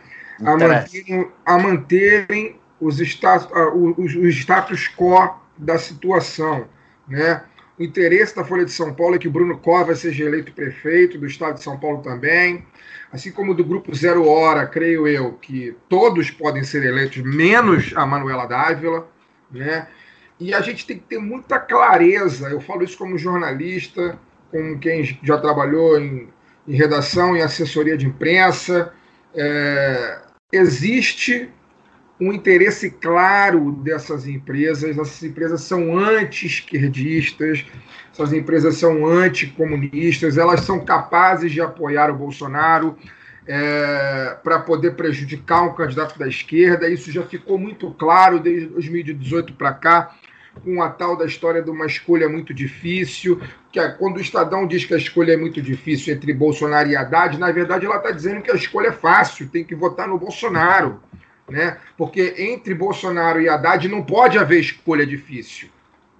a 0.44 0.56
manterem, 0.56 1.32
a 1.44 1.58
manterem 1.58 2.60
os, 2.80 3.00
status, 3.00 3.48
os, 3.96 4.14
os 4.14 4.34
status 4.36 4.88
quo 4.88 5.34
da 5.56 5.78
situação. 5.78 6.68
Né? 7.08 7.42
O 7.78 7.82
interesse 7.82 8.34
da 8.34 8.44
Folha 8.44 8.64
de 8.64 8.72
São 8.72 8.92
Paulo 8.92 9.14
é 9.14 9.18
que 9.18 9.28
Bruno 9.28 9.56
Cova 9.56 9.94
seja 9.94 10.24
eleito 10.24 10.52
prefeito 10.52 11.16
do 11.16 11.26
estado 11.26 11.54
de 11.54 11.62
São 11.62 11.78
Paulo 11.78 12.02
também, 12.02 12.66
assim 13.12 13.30
como 13.30 13.54
do 13.54 13.64
Grupo 13.64 13.94
Zero 13.94 14.26
Hora, 14.26 14.66
creio 14.66 15.06
eu, 15.06 15.34
que 15.34 15.76
todos 15.88 16.30
podem 16.30 16.64
ser 16.64 16.84
eleitos, 16.84 17.22
menos 17.22 17.92
a 17.94 18.04
Manuela 18.04 18.46
Dávila, 18.46 19.08
né? 19.50 19.86
E 20.40 20.52
a 20.52 20.60
gente 20.60 20.86
tem 20.86 20.98
que 20.98 21.04
ter 21.04 21.18
muita 21.18 21.58
clareza, 21.58 22.48
eu 22.48 22.60
falo 22.60 22.82
isso 22.82 22.98
como 22.98 23.16
jornalista, 23.16 24.18
como 24.50 24.78
quem 24.78 25.04
já 25.22 25.38
trabalhou 25.38 26.00
em, 26.00 26.28
em 26.66 26.74
redação, 26.74 27.36
em 27.36 27.42
assessoria 27.42 27.96
de 27.96 28.06
imprensa. 28.06 28.92
É, 29.34 30.20
existe 30.52 31.50
um 32.20 32.32
interesse 32.32 32.90
claro 32.90 33.72
dessas 33.72 34.26
empresas, 34.26 34.98
essas 34.98 35.22
empresas 35.22 35.60
são 35.62 35.96
anti-esquerdistas, 35.96 37.64
essas 38.12 38.32
empresas 38.32 38.76
são 38.76 39.06
anticomunistas, 39.06 40.36
elas 40.36 40.60
são 40.60 40.84
capazes 40.84 41.52
de 41.52 41.60
apoiar 41.60 42.10
o 42.10 42.16
Bolsonaro 42.16 42.96
é, 43.46 44.36
para 44.42 44.58
poder 44.58 44.96
prejudicar 44.96 45.62
um 45.62 45.74
candidato 45.74 46.18
da 46.18 46.26
esquerda. 46.26 46.88
Isso 46.88 47.12
já 47.12 47.22
ficou 47.22 47.56
muito 47.56 47.90
claro 47.92 48.40
desde 48.40 48.66
2018 48.66 49.52
para 49.54 49.72
cá 49.72 50.14
com 50.64 50.82
a 50.82 50.90
tal 50.90 51.16
da 51.16 51.24
história 51.24 51.62
de 51.62 51.70
uma 51.70 51.86
escolha 51.86 52.28
muito 52.28 52.52
difícil, 52.52 53.40
que 53.70 53.78
é, 53.78 53.88
quando 53.88 54.16
o 54.16 54.20
Estadão 54.20 54.66
diz 54.66 54.84
que 54.84 54.92
a 54.94 54.98
escolha 54.98 55.32
é 55.32 55.36
muito 55.36 55.62
difícil 55.62 56.12
entre 56.12 56.32
Bolsonaro 56.32 56.88
e 56.88 56.96
Haddad, 56.96 57.38
na 57.38 57.52
verdade 57.52 57.86
ela 57.86 57.96
está 57.96 58.10
dizendo 58.10 58.42
que 58.42 58.50
a 58.50 58.54
escolha 58.54 58.88
é 58.88 58.92
fácil, 58.92 59.48
tem 59.48 59.64
que 59.64 59.74
votar 59.74 60.08
no 60.08 60.18
Bolsonaro. 60.18 61.00
Né? 61.48 61.78
Porque 61.96 62.34
entre 62.36 62.74
Bolsonaro 62.74 63.40
e 63.40 63.48
Haddad 63.48 63.88
não 63.88 64.02
pode 64.02 64.38
haver 64.38 64.60
escolha 64.60 65.06
difícil. 65.06 65.68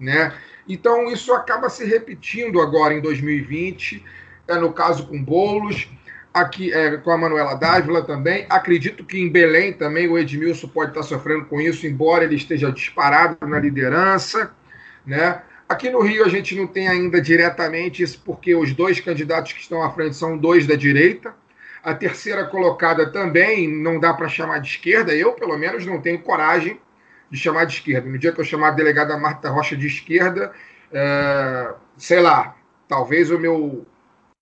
Né? 0.01 0.33
Então 0.69 1.11
isso 1.11 1.33
acaba 1.33 1.69
se 1.69 1.85
repetindo 1.85 2.61
agora 2.61 2.95
em 2.95 3.01
2020, 3.01 4.05
é 4.47 4.55
no 4.57 4.73
caso 4.73 5.07
com 5.07 5.23
Bolos, 5.23 5.89
aqui 6.33 6.73
é, 6.73 6.97
com 6.97 7.11
a 7.11 7.19
Manuela 7.19 7.55
Dávila 7.55 8.03
também. 8.03 8.47
Acredito 8.49 9.05
que 9.05 9.19
em 9.19 9.29
Belém 9.29 9.73
também 9.73 10.09
o 10.09 10.19
Edmilson 10.19 10.69
pode 10.69 10.91
estar 10.91 11.03
sofrendo 11.03 11.47
com 11.47 11.61
isso, 11.61 11.87
embora 11.87 12.25
ele 12.25 12.37
esteja 12.37 12.71
disparado 12.71 13.47
na 13.47 13.59
liderança. 13.59 14.53
Né? 15.07 15.43
Aqui 15.69 15.91
no 15.91 16.01
Rio 16.01 16.25
a 16.25 16.29
gente 16.29 16.55
não 16.55 16.67
tem 16.67 16.89
ainda 16.89 17.21
diretamente 17.21 18.03
isso, 18.03 18.23
porque 18.25 18.55
os 18.55 18.73
dois 18.73 19.01
candidatos 19.01 19.53
que 19.53 19.61
estão 19.61 19.83
à 19.83 19.91
frente 19.91 20.17
são 20.17 20.37
dois 20.37 20.67
da 20.67 20.75
direita. 20.75 21.35
A 21.83 21.95
terceira 21.95 22.45
colocada 22.47 23.11
também 23.11 23.69
não 23.69 23.99
dá 23.99 24.13
para 24.13 24.29
chamar 24.29 24.59
de 24.61 24.69
esquerda. 24.69 25.15
Eu, 25.15 25.33
pelo 25.33 25.57
menos, 25.57 25.87
não 25.87 26.01
tenho 26.01 26.21
coragem 26.21 26.81
de 27.31 27.39
chamar 27.39 27.65
de 27.65 27.75
esquerda. 27.75 28.09
No 28.09 28.19
dia 28.19 28.33
que 28.33 28.41
eu 28.41 28.45
chamar 28.45 28.69
a 28.69 28.73
delegada 28.73 29.17
Marta 29.17 29.51
Rocha 29.51 29.77
de 29.77 29.87
esquerda, 29.87 30.53
é, 30.93 31.75
sei 31.97 32.21
lá, 32.21 32.57
talvez 32.89 33.31
o 33.31 33.39
meu 33.39 33.87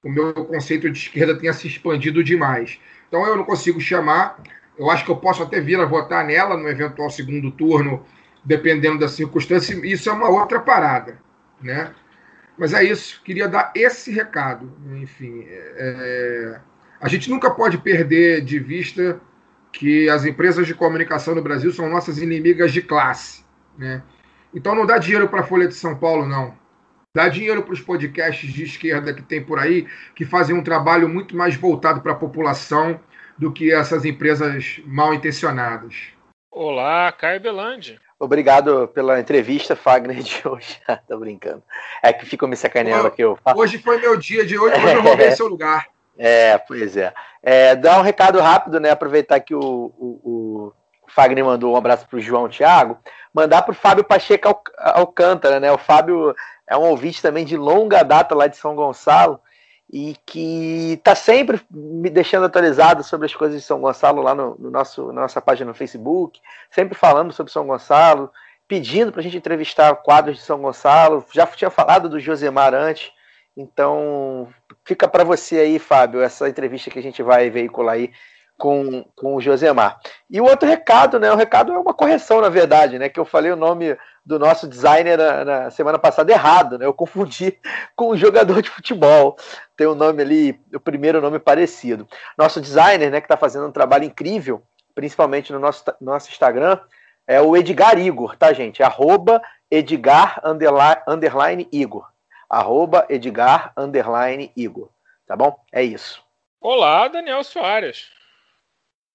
o 0.07 0.09
meu 0.09 0.33
conceito 0.33 0.89
de 0.89 0.97
esquerda 0.97 1.37
tenha 1.37 1.53
se 1.53 1.67
expandido 1.67 2.23
demais. 2.23 2.79
Então 3.09 3.27
eu 3.27 3.37
não 3.37 3.45
consigo 3.45 3.81
chamar. 3.81 4.41
Eu 4.79 4.89
acho 4.89 5.05
que 5.05 5.11
eu 5.11 5.17
posso 5.17 5.43
até 5.43 5.61
vir 5.61 5.81
a 5.81 5.85
votar 5.85 6.25
nela 6.25 6.57
no 6.57 6.69
eventual 6.69 7.11
segundo 7.11 7.51
turno, 7.51 8.07
dependendo 8.45 9.01
da 9.01 9.09
circunstância. 9.09 9.75
Isso 9.85 10.09
é 10.09 10.13
uma 10.13 10.29
outra 10.29 10.61
parada, 10.61 11.19
né? 11.61 11.93
Mas 12.57 12.73
é 12.73 12.85
isso. 12.85 13.21
Queria 13.25 13.49
dar 13.49 13.73
esse 13.75 14.13
recado. 14.13 14.73
Enfim, 15.03 15.45
é... 15.49 16.61
a 17.01 17.09
gente 17.09 17.31
nunca 17.31 17.51
pode 17.51 17.79
perder 17.79 18.43
de 18.43 18.59
vista 18.59 19.21
que 19.73 20.09
as 20.09 20.25
empresas 20.25 20.67
de 20.67 20.75
comunicação 20.75 21.35
no 21.35 21.43
Brasil 21.43 21.73
são 21.73 21.89
nossas 21.89 22.19
inimigas 22.19 22.73
de 22.73 22.81
classe, 22.81 23.45
né? 23.77 24.03
Então 24.55 24.75
não 24.75 24.87
dá 24.87 24.97
dinheiro 24.97 25.29
para 25.29 25.41
a 25.41 25.47
Folha 25.47 25.69
de 25.69 25.75
São 25.75 25.95
Paulo, 25.95 26.27
não. 26.27 26.55
Dá 27.15 27.29
dinheiro 27.29 27.63
para 27.63 27.75
os 27.75 27.81
podcasts 27.81 28.53
de 28.53 28.65
esquerda 28.65 29.13
que 29.13 29.23
tem 29.23 29.43
por 29.43 29.59
aí, 29.59 29.87
que 30.15 30.25
fazem 30.25 30.57
um 30.57 30.63
trabalho 30.63 31.09
muito 31.09 31.37
mais 31.37 31.55
voltado 31.55 32.01
para 32.01 32.13
a 32.13 32.17
população 32.17 33.01
do 33.37 33.53
que 33.53 33.73
essas 33.73 34.05
empresas 34.05 34.81
mal 34.87 35.13
intencionadas. 35.13 36.09
Olá, 36.51 37.13
Caio 37.13 37.41
Belandi. 37.41 38.01
Obrigado 38.19 38.89
pela 38.89 39.21
entrevista, 39.21 39.77
Fagner, 39.77 40.23
de 40.23 40.41
hoje. 40.47 40.81
Tô 41.07 41.19
brincando. 41.19 41.63
É 42.03 42.13
que 42.13 42.25
ficam 42.25 42.49
me 42.49 42.57
sacaneando 42.57 43.09
aqui. 43.09 43.23
Eu... 43.23 43.39
Hoje 43.55 43.77
foi 43.77 43.99
meu 43.99 44.17
dia 44.17 44.45
de 44.45 44.59
hoje, 44.59 44.75
hoje 44.75 44.95
eu 44.95 45.03
roubei 45.03 45.31
seu 45.37 45.49
lugar. 45.49 45.87
É, 46.19 46.57
pois 46.59 46.97
é. 46.97 47.13
é. 47.43 47.77
Dá 47.77 47.99
um 47.99 48.03
recado 48.03 48.41
rápido, 48.41 48.81
né? 48.81 48.91
Aproveitar 48.91 49.41
que 49.41 49.55
o, 49.55 49.61
o, 49.61 50.21
o 50.25 50.73
Fagner 51.09 51.45
mandou 51.45 51.75
um 51.75 51.77
abraço 51.77 52.07
para 52.07 52.17
o 52.17 52.21
João 52.21 52.49
Thiago. 52.49 52.99
Mandar 53.33 53.63
para 53.63 53.73
o 53.73 53.75
Fábio 53.75 54.05
Pacheco 54.05 54.63
Alcântara, 54.79 55.61
né? 55.61 55.71
O 55.71 55.79
Fábio 55.79 56.35
é 56.67 56.77
um 56.77 56.89
ouvinte 56.91 57.23
também 57.23 57.45
de 57.45 57.57
longa 57.57 58.03
data 58.03 58.35
lá 58.35 58.47
de 58.47 58.57
São 58.57 58.75
Gonçalo 58.75 59.41
e 59.91 60.17
que 60.27 60.95
está 60.95 61.15
sempre 61.15 61.61
me 61.71 62.11
deixando 62.11 62.47
atualizado 62.47 63.05
sobre 63.05 63.27
as 63.27 63.35
coisas 63.35 63.61
de 63.61 63.67
São 63.67 63.81
Gonçalo 63.81 64.21
lá 64.21 64.35
no, 64.35 64.57
no 64.59 64.71
nosso 64.71 65.13
na 65.13 65.23
nossa 65.23 65.41
página 65.41 65.69
no 65.69 65.75
Facebook, 65.75 66.41
sempre 66.71 66.99
falando 66.99 67.33
sobre 67.33 67.53
São 67.53 67.67
Gonçalo, 67.67 68.31
pedindo 68.67 69.13
para 69.13 69.21
a 69.21 69.23
gente 69.23 69.37
entrevistar 69.37 69.95
quadros 69.97 70.37
de 70.37 70.43
São 70.43 70.61
Gonçalo. 70.61 71.25
Já 71.33 71.47
tinha 71.47 71.71
falado 71.71 72.09
do 72.09 72.19
Josemar 72.19 72.75
antes, 72.75 73.13
então 73.57 74.49
fica 74.85 75.09
para 75.09 75.25
você 75.25 75.59
aí, 75.59 75.79
Fábio, 75.79 76.23
essa 76.23 76.49
entrevista 76.49 76.91
que 76.91 76.99
a 76.99 77.03
gente 77.03 77.23
vai 77.23 77.49
veicular 77.51 77.95
aí 77.95 78.13
com, 78.59 79.05
com 79.15 79.35
o 79.35 79.41
Josemar. 79.41 80.01
E 80.31 80.41
o 80.41 80.45
outro 80.45 80.69
recado, 80.69 81.19
né? 81.19 81.31
O 81.31 81.37
recado 81.37 81.73
é 81.73 81.79
uma 81.79 81.95
correção, 81.95 82.41
na 82.41 82.49
verdade, 82.49 82.99
né? 82.99 83.09
Que 83.09 83.21
eu 83.21 83.25
falei 83.25 83.53
o 83.53 83.57
nome 83.57 83.97
do 84.25 84.39
nosso 84.39 84.67
designer 84.67 85.19
na, 85.19 85.45
na 85.45 85.71
semana 85.71 85.99
passada 85.99 86.33
errado, 86.33 86.79
né? 86.79 86.87
Eu 86.87 86.95
confundi 86.95 87.59
com 87.95 88.09
o 88.09 88.17
jogador 88.17 88.63
de 88.63 88.71
futebol. 88.71 89.37
Tem 89.77 89.87
o 89.87 89.93
um 89.93 89.95
nome 89.95 90.23
ali, 90.23 90.61
o 90.75 90.81
primeiro 90.81 91.21
nome 91.21 91.39
parecido. 91.39 92.09
Nosso 92.37 92.61
designer, 92.61 93.11
né, 93.11 93.21
que 93.21 93.27
está 93.27 93.37
fazendo 93.37 93.67
um 93.67 93.73
trabalho 93.73 94.05
incrível, 94.05 94.63
principalmente 94.95 95.53
no 95.53 95.59
nosso, 95.59 95.85
nosso 96.01 96.31
Instagram, 96.31 96.79
é 97.27 97.41
o 97.41 97.57
Edgar 97.57 97.99
Igor, 97.99 98.37
tá, 98.37 98.53
gente? 98.53 98.83
Arroba 98.83 99.43
Edgar 99.71 100.41
underline, 101.07 101.69
Igor. 101.71 102.09
Arroba 102.49 103.07
Edgar 103.09 103.73
underline 103.77 104.53
Igor. 104.57 104.89
Tá 105.27 105.37
bom? 105.37 105.57
É 105.73 105.83
isso. 105.83 106.23
Olá, 106.61 107.09
Daniel 107.09 107.43
Soares. 107.43 108.11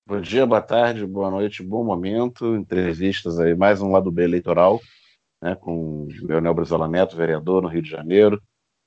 Bom 0.05 0.19
dia, 0.19 0.45
boa 0.45 0.61
tarde, 0.61 1.05
boa 1.05 1.31
noite, 1.31 1.63
bom 1.63 1.83
momento. 1.83 2.55
Entrevistas 2.55 3.39
aí, 3.39 3.55
mais 3.55 3.81
um 3.81 3.91
lado 3.91 4.11
B 4.11 4.23
eleitoral, 4.23 4.81
né, 5.41 5.55
com 5.55 6.07
Leonel 6.21 6.53
Brizola 6.53 6.87
Neto, 6.87 7.15
vereador 7.15 7.61
no 7.61 7.69
Rio 7.69 7.81
de 7.81 7.89
Janeiro, 7.89 8.41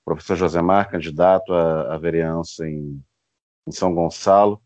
professor 0.04 0.36
Josemar, 0.36 0.90
candidato 0.90 1.54
à, 1.54 1.94
à 1.94 1.98
vereança 1.98 2.68
em, 2.68 3.02
em 3.66 3.72
São 3.72 3.94
Gonçalo, 3.94 4.60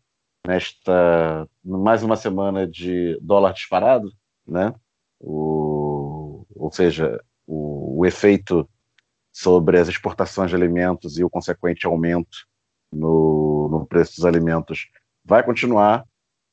nesta 0.45 1.47
mais 1.63 2.03
uma 2.03 2.17
semana 2.17 2.67
de 2.67 3.17
dólar 3.21 3.53
disparado, 3.53 4.11
né? 4.45 4.73
O, 5.19 6.45
ou 6.55 6.71
seja, 6.71 7.23
o, 7.47 7.99
o 7.99 8.05
efeito 8.05 8.67
sobre 9.31 9.79
as 9.79 9.87
exportações 9.87 10.49
de 10.49 10.55
alimentos 10.55 11.17
e 11.17 11.23
o 11.23 11.29
consequente 11.29 11.85
aumento 11.85 12.47
no, 12.91 13.69
no 13.71 13.85
preço 13.85 14.15
dos 14.15 14.25
alimentos 14.25 14.89
vai 15.23 15.43
continuar 15.43 16.05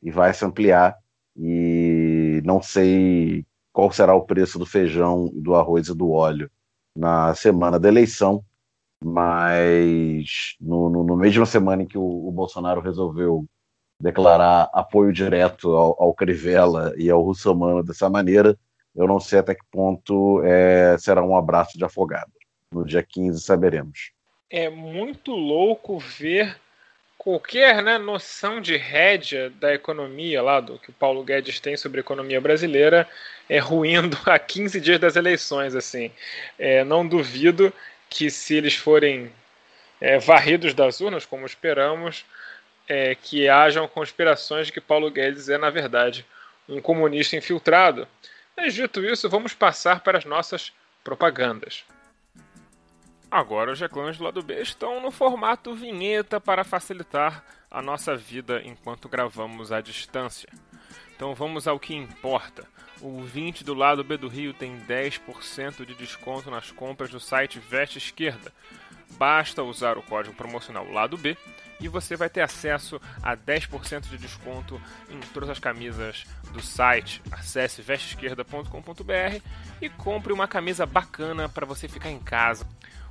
e 0.03 0.11
vai 0.11 0.33
se 0.35 0.45
ampliar. 0.45 0.97
E 1.37 2.41
não 2.45 2.63
sei 2.63 3.45
qual 3.73 3.91
será 3.93 4.15
o 4.15 4.25
preço 4.25 4.59
do 4.59 4.67
feijão, 4.67 5.31
do 5.35 5.55
arroz 5.55 5.89
e 5.89 5.95
do 5.95 6.11
óleo 6.11 6.51
na 6.97 7.35
semana 7.35 7.79
da 7.79 7.89
eleição, 7.89 8.43
mas 9.05 10.57
no, 10.59 10.89
no, 10.89 11.05
no 11.05 11.17
mesma 11.17 11.45
semana 11.45 11.83
em 11.83 11.87
que 11.87 11.99
o, 11.99 12.03
o, 12.03 12.33
Bolsonaro 12.33 12.81
resolveu 12.81 13.45
declarar 14.01 14.71
apoio 14.73 15.13
direto 15.13 15.71
ao, 15.73 16.03
ao 16.03 16.15
Crivella 16.15 16.95
e 16.97 17.11
ao 17.11 17.23
Russomano 17.23 17.83
dessa 17.83 18.09
maneira, 18.09 18.59
eu 18.95 19.07
não 19.07 19.21
sei 19.21 19.39
até 19.41 19.55
que 19.55 19.65
ponto 19.71 20.43
é, 20.43 20.97
será 20.99 21.23
um 21.23 21.37
abraço 21.37 21.77
de 21.77 21.85
afogado. 21.85 22.33
No 22.73 22.85
dia 22.85 23.03
15 23.03 23.41
saberemos. 23.41 24.11
É 24.51 24.69
muito 24.69 25.33
louco 25.33 25.99
ver 25.99 26.57
qualquer 27.27 27.83
né, 27.83 27.99
noção 27.99 28.61
de 28.61 28.77
rédea 28.77 29.51
da 29.51 29.75
economia 29.75 30.41
lá 30.41 30.61
do 30.61 30.79
que 30.79 30.91
o 30.91 30.93
Paulo 30.93 31.25
Guedes 31.25 31.59
tem 31.59 31.77
sobre 31.77 31.99
a 31.99 32.03
economia 32.03 32.41
brasileira 32.41 33.09
é 33.49 33.59
ruindo 33.59 34.17
a 34.27 34.39
15 34.39 34.81
dias 34.81 35.01
das 35.01 35.17
eleições 35.17 35.75
assim. 35.75 36.13
É, 36.59 36.85
não 36.85 37.07
duvido 37.07 37.73
que 38.09 38.31
se 38.31 38.55
eles 38.55 38.77
forem 38.77 39.33
é, 40.01 40.19
varridos 40.19 40.75
das 40.75 41.01
urnas 41.01 41.27
como 41.27 41.47
esperamos 41.47 42.25
é, 42.89 43.17
que 43.17 43.49
hajam 43.49 43.89
conspirações 43.89 44.69
de 44.69 44.73
que 44.73 44.81
Paulo 44.81 45.11
Guedes 45.11 45.49
é 45.49 45.59
na 45.59 45.71
verdade 45.71 46.25
um 46.69 46.81
comunista 46.81 47.37
infiltrado. 47.37 48.07
Mas 48.57 48.75
dito 48.75 49.05
isso 49.05 49.29
vamos 49.29 49.53
passar 49.53 50.01
para 50.01 50.19
as 50.19 50.25
nossas 50.25 50.73
propagandas 51.03 51.85
Agora 53.37 53.71
os 53.71 53.79
reclames 53.79 54.17
do 54.17 54.25
lado 54.25 54.43
B 54.43 54.63
estão 54.63 54.99
no 54.99 55.11
formato 55.11 55.75
vinheta 55.75 56.41
para 56.41 56.65
facilitar 56.65 57.45
a 57.71 57.83
nossa 57.83 58.17
vida 58.17 58.63
enquanto 58.65 59.11
gravamos 59.11 59.71
à 59.71 59.83
distância. 59.83 60.49
Então 61.15 61.35
vamos 61.35 61.69
ao 61.69 61.79
que 61.79 61.95
importa. 61.95 62.67
O 62.99 63.21
20 63.21 63.63
do 63.63 63.75
lado 63.75 64.03
B 64.03 64.17
do 64.17 64.27
Rio 64.27 64.55
tem 64.55 64.81
10% 64.81 65.85
de 65.85 65.95
desconto 65.95 66.51
nas 66.51 66.71
compras 66.71 67.11
do 67.11 67.21
site 67.21 67.59
Veste 67.59 67.99
Esquerda. 67.99 68.51
Basta 69.19 69.63
usar 69.63 69.99
o 69.99 70.03
código 70.03 70.35
promocional 70.35 70.91
lado 70.91 71.19
B 71.19 71.37
e 71.79 71.89
você 71.89 72.17
vai 72.17 72.31
ter 72.31 72.41
acesso 72.41 72.99
a 73.23 73.37
10% 73.37 74.09
de 74.09 74.17
desconto 74.17 74.81
em 75.11 75.21
todas 75.35 75.51
as 75.51 75.59
camisas 75.59 76.25
do 76.53 76.63
site. 76.63 77.21
Acesse 77.31 77.83
vesteesquerda.com.br 77.83 79.43
e 79.83 79.91
compre 79.91 80.33
uma 80.33 80.49
camisa 80.49 80.87
bacana 80.87 81.51
para 81.51 81.67
você 81.67 81.87
ficar 81.87 82.11
em 82.11 82.19
casa. 82.19 82.67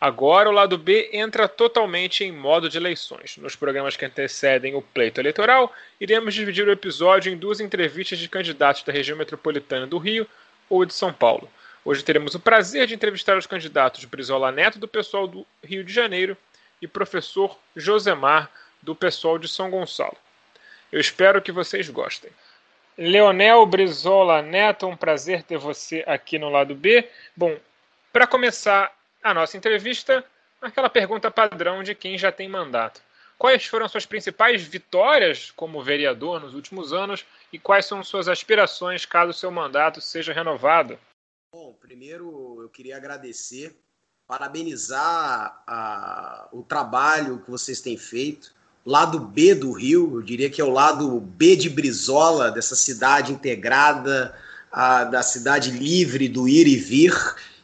Agora 0.00 0.48
o 0.48 0.52
lado 0.52 0.78
B 0.78 1.10
entra 1.12 1.48
totalmente 1.48 2.22
em 2.22 2.30
modo 2.30 2.68
de 2.68 2.76
eleições. 2.76 3.36
Nos 3.36 3.56
programas 3.56 3.96
que 3.96 4.04
antecedem 4.04 4.76
o 4.76 4.82
pleito 4.82 5.20
eleitoral, 5.20 5.72
iremos 6.00 6.34
dividir 6.34 6.68
o 6.68 6.70
episódio 6.70 7.32
em 7.32 7.36
duas 7.36 7.58
entrevistas 7.58 8.18
de 8.18 8.28
candidatos 8.28 8.84
da 8.84 8.92
região 8.92 9.18
metropolitana 9.18 9.88
do 9.88 9.98
Rio 9.98 10.24
ou 10.70 10.84
de 10.84 10.94
São 10.94 11.12
Paulo. 11.12 11.50
Hoje 11.84 12.04
teremos 12.04 12.36
o 12.36 12.40
prazer 12.40 12.86
de 12.86 12.94
entrevistar 12.94 13.36
os 13.36 13.46
candidatos 13.46 14.04
Brizola 14.04 14.52
Neto, 14.52 14.78
do 14.78 14.86
pessoal 14.86 15.26
do 15.26 15.44
Rio 15.64 15.82
de 15.82 15.92
Janeiro, 15.92 16.36
e 16.80 16.86
professor 16.86 17.58
Josemar, 17.74 18.50
do 18.80 18.94
pessoal 18.94 19.36
de 19.36 19.48
São 19.48 19.68
Gonçalo. 19.68 20.16
Eu 20.92 21.00
espero 21.00 21.42
que 21.42 21.50
vocês 21.50 21.88
gostem. 21.90 22.30
Leonel 22.96 23.66
Brizola 23.66 24.42
Neto, 24.42 24.86
um 24.86 24.96
prazer 24.96 25.42
ter 25.42 25.58
você 25.58 26.04
aqui 26.06 26.38
no 26.38 26.48
lado 26.48 26.74
B. 26.74 27.08
Bom, 27.36 27.56
para 28.12 28.26
começar 28.26 28.96
a 29.28 29.34
nossa 29.34 29.56
entrevista, 29.56 30.24
aquela 30.60 30.88
pergunta 30.88 31.30
padrão 31.30 31.82
de 31.82 31.94
quem 31.94 32.16
já 32.16 32.32
tem 32.32 32.48
mandato. 32.48 33.00
Quais 33.36 33.66
foram 33.66 33.88
suas 33.88 34.04
principais 34.04 34.62
vitórias 34.62 35.52
como 35.52 35.82
vereador 35.82 36.40
nos 36.40 36.54
últimos 36.54 36.92
anos 36.92 37.24
e 37.52 37.58
quais 37.58 37.86
são 37.86 38.02
suas 38.02 38.26
aspirações 38.26 39.06
caso 39.06 39.32
seu 39.32 39.50
mandato 39.50 40.00
seja 40.00 40.32
renovado? 40.32 40.98
Bom, 41.54 41.72
primeiro 41.80 42.58
eu 42.60 42.68
queria 42.68 42.96
agradecer, 42.96 43.76
parabenizar 44.26 45.62
a, 45.66 46.48
o 46.52 46.62
trabalho 46.62 47.40
que 47.44 47.50
vocês 47.50 47.80
têm 47.80 47.96
feito. 47.96 48.52
Lado 48.84 49.20
B 49.20 49.54
do 49.54 49.72
Rio, 49.72 50.16
eu 50.16 50.22
diria 50.22 50.50
que 50.50 50.60
é 50.60 50.64
o 50.64 50.70
lado 50.70 51.20
B 51.20 51.54
de 51.54 51.70
Brizola, 51.70 52.50
dessa 52.50 52.74
cidade 52.74 53.32
integrada, 53.32 54.34
a, 54.72 55.04
da 55.04 55.22
cidade 55.22 55.70
livre 55.70 56.28
do 56.28 56.48
ir 56.48 56.66
e 56.66 56.76
vir 56.76 57.14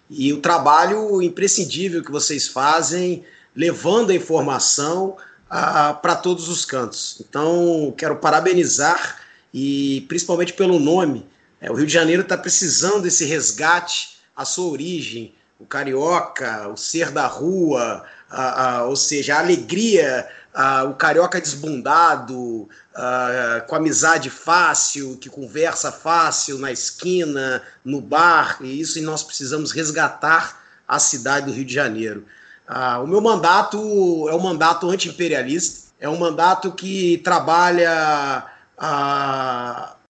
e 0.09 0.33
o 0.33 0.41
trabalho 0.41 1.23
imprescindível 1.23 2.03
que 2.03 2.11
vocês 2.11 2.47
fazem, 2.47 3.25
levando 3.55 4.11
a 4.11 4.15
informação 4.15 5.17
para 5.49 6.17
todos 6.17 6.49
os 6.49 6.65
cantos. 6.65 7.21
Então, 7.21 7.95
quero 7.97 8.17
parabenizar 8.17 9.21
e 9.53 10.05
principalmente 10.09 10.53
pelo 10.53 10.79
nome. 10.79 11.27
É, 11.61 11.71
o 11.71 11.75
Rio 11.75 11.87
de 11.87 11.93
Janeiro 11.93 12.23
está 12.23 12.37
precisando 12.37 13.03
desse 13.03 13.25
resgate 13.25 14.19
à 14.37 14.45
sua 14.45 14.71
origem, 14.71 15.33
o 15.59 15.65
carioca, 15.65 16.69
o 16.69 16.77
ser 16.77 17.11
da 17.11 17.27
rua, 17.27 18.05
a, 18.29 18.79
a, 18.79 18.85
ou 18.85 18.97
seja, 18.97 19.37
a 19.37 19.39
alegria 19.39 20.29
ah, 20.55 20.85
o 20.85 20.95
carioca 20.95 21.41
desbundado, 21.41 22.69
ah, 22.95 23.65
com 23.67 23.75
amizade 23.75 24.31
fácil, 24.31 25.17
que 25.17 25.29
conversa 25.29 25.91
fácil 25.91 26.59
na 26.59 26.71
esquina, 26.71 27.61
no 27.85 28.01
bar, 28.01 28.59
e 28.61 28.81
isso 28.81 29.03
nós 29.03 29.25
precisamos 29.25 29.73
resgatar 29.73 30.63
a 30.87 31.01
cidade 31.01 31.47
do 31.47 31.53
Rio 31.53 31.65
de 31.65 31.75
Janeiro. 31.75 32.25
Ah, 32.69 33.01
o 33.01 33.07
meu 33.07 33.21
mandato 33.21 34.29
é 34.29 34.35
um 34.35 34.39
mandato 34.39 34.89
anti-imperialista, 34.89 35.93
é 35.99 36.09
um 36.09 36.17
mandato 36.17 36.71
que 36.71 37.19
trabalha 37.25 38.47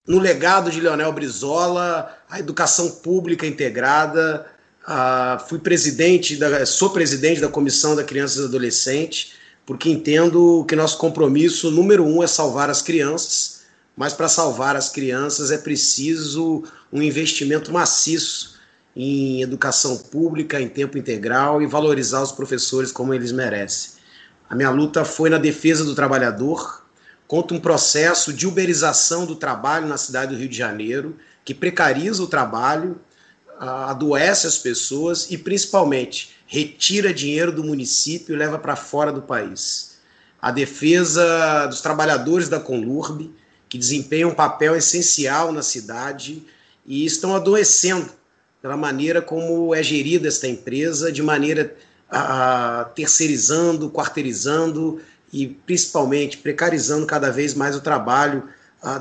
no 0.07 0.19
legado 0.19 0.69
de 0.69 0.79
Leonel 0.79 1.11
Brizola, 1.11 2.15
a 2.29 2.39
educação 2.39 2.91
pública 2.91 3.47
integrada. 3.47 4.45
Fui 5.47 5.57
presidente, 5.57 6.35
da, 6.35 6.65
sou 6.65 6.91
presidente 6.91 7.41
da 7.41 7.47
Comissão 7.47 7.95
da 7.95 8.03
Criança 8.03 8.41
e 8.41 8.45
Adolescente 8.45 9.34
porque 9.65 9.89
entendo 9.89 10.63
que 10.67 10.75
nosso 10.75 10.97
compromisso 10.97 11.71
número 11.71 12.05
um 12.05 12.21
é 12.21 12.27
salvar 12.27 12.69
as 12.69 12.81
crianças, 12.81 13.61
mas 13.97 14.13
para 14.13 14.27
salvar 14.27 14.75
as 14.75 14.89
crianças 14.89 15.51
é 15.51 15.57
preciso 15.57 16.63
um 16.91 17.01
investimento 17.01 17.71
maciço 17.71 18.55
em 18.95 19.41
educação 19.41 19.97
pública, 19.97 20.61
em 20.61 20.69
tempo 20.69 20.97
integral 20.97 21.61
e 21.61 21.65
valorizar 21.65 22.21
os 22.21 22.31
professores 22.31 22.91
como 22.91 23.13
eles 23.13 23.31
merecem. 23.31 23.91
A 24.49 24.55
minha 24.55 24.69
luta 24.69 25.03
foi 25.03 25.29
na 25.29 25.37
defesa 25.37 25.83
do 25.83 25.95
trabalhador, 25.95 26.83
contra 27.27 27.57
um 27.57 27.59
processo 27.59 28.31
de 28.31 28.45
uberização 28.45 29.25
do 29.25 29.35
trabalho 29.35 29.87
na 29.87 29.97
cidade 29.97 30.33
do 30.33 30.39
Rio 30.39 30.47
de 30.47 30.57
Janeiro, 30.57 31.17
que 31.43 31.53
precariza 31.53 32.21
o 32.21 32.27
trabalho, 32.27 33.01
adoece 33.59 34.45
as 34.45 34.57
pessoas 34.57 35.31
e, 35.31 35.37
principalmente, 35.37 36.34
retira 36.45 37.13
dinheiro 37.13 37.51
do 37.51 37.63
município 37.63 38.35
e 38.35 38.37
leva 38.37 38.59
para 38.59 38.75
fora 38.75 39.11
do 39.11 39.21
país. 39.21 39.97
A 40.41 40.51
defesa 40.51 41.65
dos 41.67 41.81
trabalhadores 41.81 42.49
da 42.49 42.59
Conlurb, 42.59 43.33
que 43.67 43.77
desempenham 43.77 44.29
um 44.29 44.35
papel 44.35 44.75
essencial 44.75 45.51
na 45.51 45.63
cidade 45.63 46.43
e 46.85 47.05
estão 47.05 47.35
adoecendo 47.35 48.11
pela 48.61 48.77
maneira 48.77 49.21
como 49.21 49.73
é 49.73 49.81
gerida 49.81 50.27
esta 50.27 50.47
empresa, 50.47 51.11
de 51.11 51.21
maneira 51.21 51.75
a, 52.09 52.89
terceirizando, 52.95 53.89
quarteirizando 53.89 55.01
e 55.33 55.47
principalmente 55.47 56.37
precarizando 56.37 57.05
cada 57.05 57.31
vez 57.31 57.53
mais 57.53 57.75
o 57.75 57.81
trabalho 57.81 58.47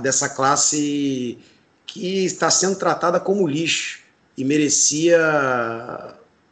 dessa 0.00 0.28
classe 0.28 1.38
que 1.86 2.24
está 2.24 2.50
sendo 2.50 2.76
tratada 2.76 3.20
como 3.20 3.46
lixo 3.46 4.00
e 4.36 4.44
merecia 4.44 5.18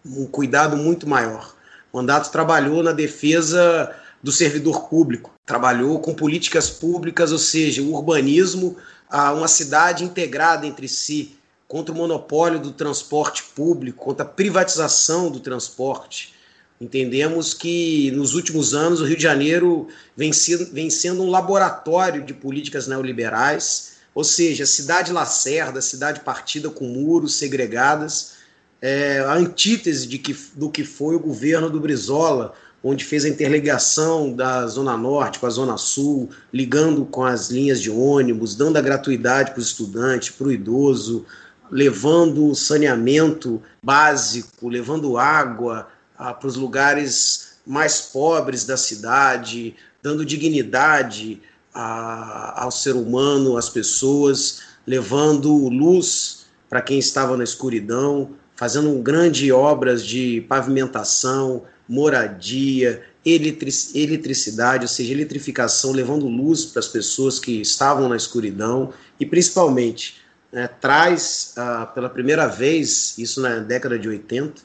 um 0.04 0.26
cuidado 0.26 0.76
muito 0.76 1.08
maior. 1.08 1.54
O 1.92 1.98
mandato 1.98 2.30
trabalhou 2.30 2.82
na 2.82 2.92
defesa 2.92 3.94
do 4.22 4.32
servidor 4.32 4.88
público, 4.88 5.30
trabalhou 5.44 6.00
com 6.00 6.14
políticas 6.14 6.70
públicas, 6.70 7.32
ou 7.32 7.38
seja, 7.38 7.82
o 7.82 7.92
urbanismo, 7.92 8.76
uma 9.10 9.48
cidade 9.48 10.04
integrada 10.04 10.66
entre 10.66 10.88
si, 10.88 11.36
contra 11.68 11.94
o 11.94 11.96
monopólio 11.96 12.58
do 12.58 12.72
transporte 12.72 13.42
público, 13.54 14.04
contra 14.04 14.24
a 14.24 14.28
privatização 14.28 15.30
do 15.30 15.40
transporte. 15.40 16.34
Entendemos 16.80 17.54
que 17.54 18.10
nos 18.12 18.34
últimos 18.34 18.74
anos 18.74 19.00
o 19.00 19.04
Rio 19.04 19.16
de 19.16 19.22
Janeiro 19.22 19.88
vem 20.16 20.32
vem 20.72 20.90
sendo 20.90 21.22
um 21.22 21.30
laboratório 21.30 22.24
de 22.24 22.34
políticas 22.34 22.86
neoliberais, 22.86 23.92
ou 24.14 24.24
seja, 24.24 24.66
cidade 24.66 25.12
lacerda, 25.12 25.80
cidade 25.80 26.20
partida 26.20 26.68
com 26.68 26.84
muros 26.84 27.36
segregadas, 27.36 28.41
é, 28.82 29.20
a 29.20 29.34
antítese 29.34 30.08
de 30.08 30.18
que, 30.18 30.36
do 30.56 30.68
que 30.68 30.84
foi 30.84 31.14
o 31.14 31.20
governo 31.20 31.70
do 31.70 31.78
Brizola, 31.78 32.52
onde 32.82 33.04
fez 33.04 33.24
a 33.24 33.28
interligação 33.28 34.32
da 34.32 34.66
Zona 34.66 34.96
Norte 34.96 35.38
com 35.38 35.46
a 35.46 35.50
Zona 35.50 35.76
Sul, 35.76 36.30
ligando 36.52 37.06
com 37.06 37.22
as 37.22 37.48
linhas 37.48 37.80
de 37.80 37.88
ônibus, 37.88 38.56
dando 38.56 38.76
a 38.76 38.80
gratuidade 38.80 39.52
para 39.52 39.60
o 39.60 39.62
estudante, 39.62 40.32
para 40.32 40.48
o 40.48 40.52
idoso, 40.52 41.24
levando 41.70 42.52
saneamento 42.56 43.62
básico, 43.80 44.68
levando 44.68 45.16
água 45.16 45.86
ah, 46.18 46.34
para 46.34 46.48
os 46.48 46.56
lugares 46.56 47.52
mais 47.64 48.00
pobres 48.00 48.64
da 48.64 48.76
cidade, 48.76 49.76
dando 50.02 50.26
dignidade 50.26 51.40
a, 51.72 52.64
ao 52.64 52.72
ser 52.72 52.96
humano, 52.96 53.56
às 53.56 53.68
pessoas, 53.68 54.60
levando 54.84 55.68
luz 55.68 56.46
para 56.68 56.82
quem 56.82 56.98
estava 56.98 57.36
na 57.36 57.44
escuridão, 57.44 58.30
fazendo 58.62 58.96
grandes 59.02 59.50
obras 59.50 60.06
de 60.06 60.40
pavimentação, 60.42 61.64
moradia, 61.88 63.02
eletricidade, 63.24 64.84
ou 64.84 64.88
seja, 64.88 65.12
eletrificação, 65.12 65.90
levando 65.90 66.28
luz 66.28 66.66
para 66.66 66.78
as 66.78 66.86
pessoas 66.86 67.40
que 67.40 67.60
estavam 67.60 68.08
na 68.08 68.14
escuridão 68.14 68.92
e 69.18 69.26
principalmente 69.26 70.22
né, 70.52 70.68
traz 70.80 71.54
ah, 71.56 71.86
pela 71.86 72.08
primeira 72.08 72.46
vez, 72.46 73.18
isso 73.18 73.40
na 73.40 73.58
década 73.58 73.98
de 73.98 74.08
80, 74.08 74.62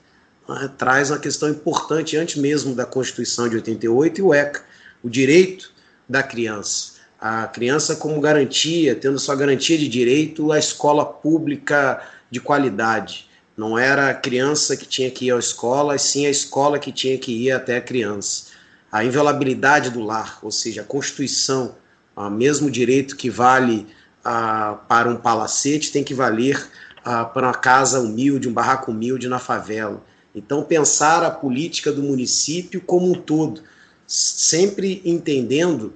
né, 0.47 0.69
traz 0.77 1.09
uma 1.09 1.17
questão 1.17 1.49
importante 1.49 2.15
antes 2.17 2.39
mesmo 2.39 2.75
da 2.75 2.85
Constituição 2.85 3.49
de 3.49 3.55
88 3.55 4.19
e 4.19 4.21
o 4.21 4.31
ECA, 4.31 4.61
o 5.01 5.09
direito 5.09 5.71
da 6.07 6.21
criança 6.21 6.97
a 7.19 7.47
criança 7.47 7.95
como 7.95 8.21
garantia, 8.21 8.93
tendo 8.93 9.17
sua 9.17 9.35
garantia 9.35 9.75
de 9.75 9.87
direito 9.87 10.51
à 10.51 10.59
escola 10.59 11.03
pública 11.03 11.99
de 12.29 12.39
qualidade. 12.39 13.26
Não 13.57 13.75
era 13.75 14.11
a 14.11 14.13
criança 14.13 14.77
que 14.77 14.85
tinha 14.85 15.09
que 15.09 15.25
ir 15.25 15.33
à 15.33 15.39
escola, 15.39 15.95
e 15.95 15.99
sim 15.99 16.27
a 16.27 16.29
escola 16.29 16.77
que 16.77 16.91
tinha 16.91 17.17
que 17.17 17.31
ir 17.31 17.51
até 17.51 17.77
a 17.77 17.81
criança. 17.81 18.51
A 18.91 19.03
inviolabilidade 19.03 19.89
do 19.89 19.99
lar, 19.99 20.37
ou 20.43 20.51
seja, 20.51 20.81
a 20.81 20.85
Constituição, 20.85 21.75
o 22.15 22.29
mesmo 22.29 22.69
direito 22.69 23.15
que 23.15 23.31
vale 23.31 23.87
ah, 24.23 24.77
para 24.87 25.09
um 25.09 25.15
palacete, 25.15 25.91
tem 25.91 26.03
que 26.03 26.13
valer 26.13 26.69
ah, 27.03 27.25
para 27.25 27.47
uma 27.47 27.53
casa 27.53 27.99
humilde, 27.99 28.47
um 28.47 28.53
barraco 28.53 28.91
humilde 28.91 29.27
na 29.27 29.39
favela. 29.39 30.03
Então, 30.35 30.61
pensar 30.61 31.23
a 31.23 31.31
política 31.31 31.91
do 31.91 32.03
município 32.03 32.79
como 32.79 33.09
um 33.09 33.15
todo, 33.15 33.63
sempre 34.05 35.01
entendendo 35.03 35.95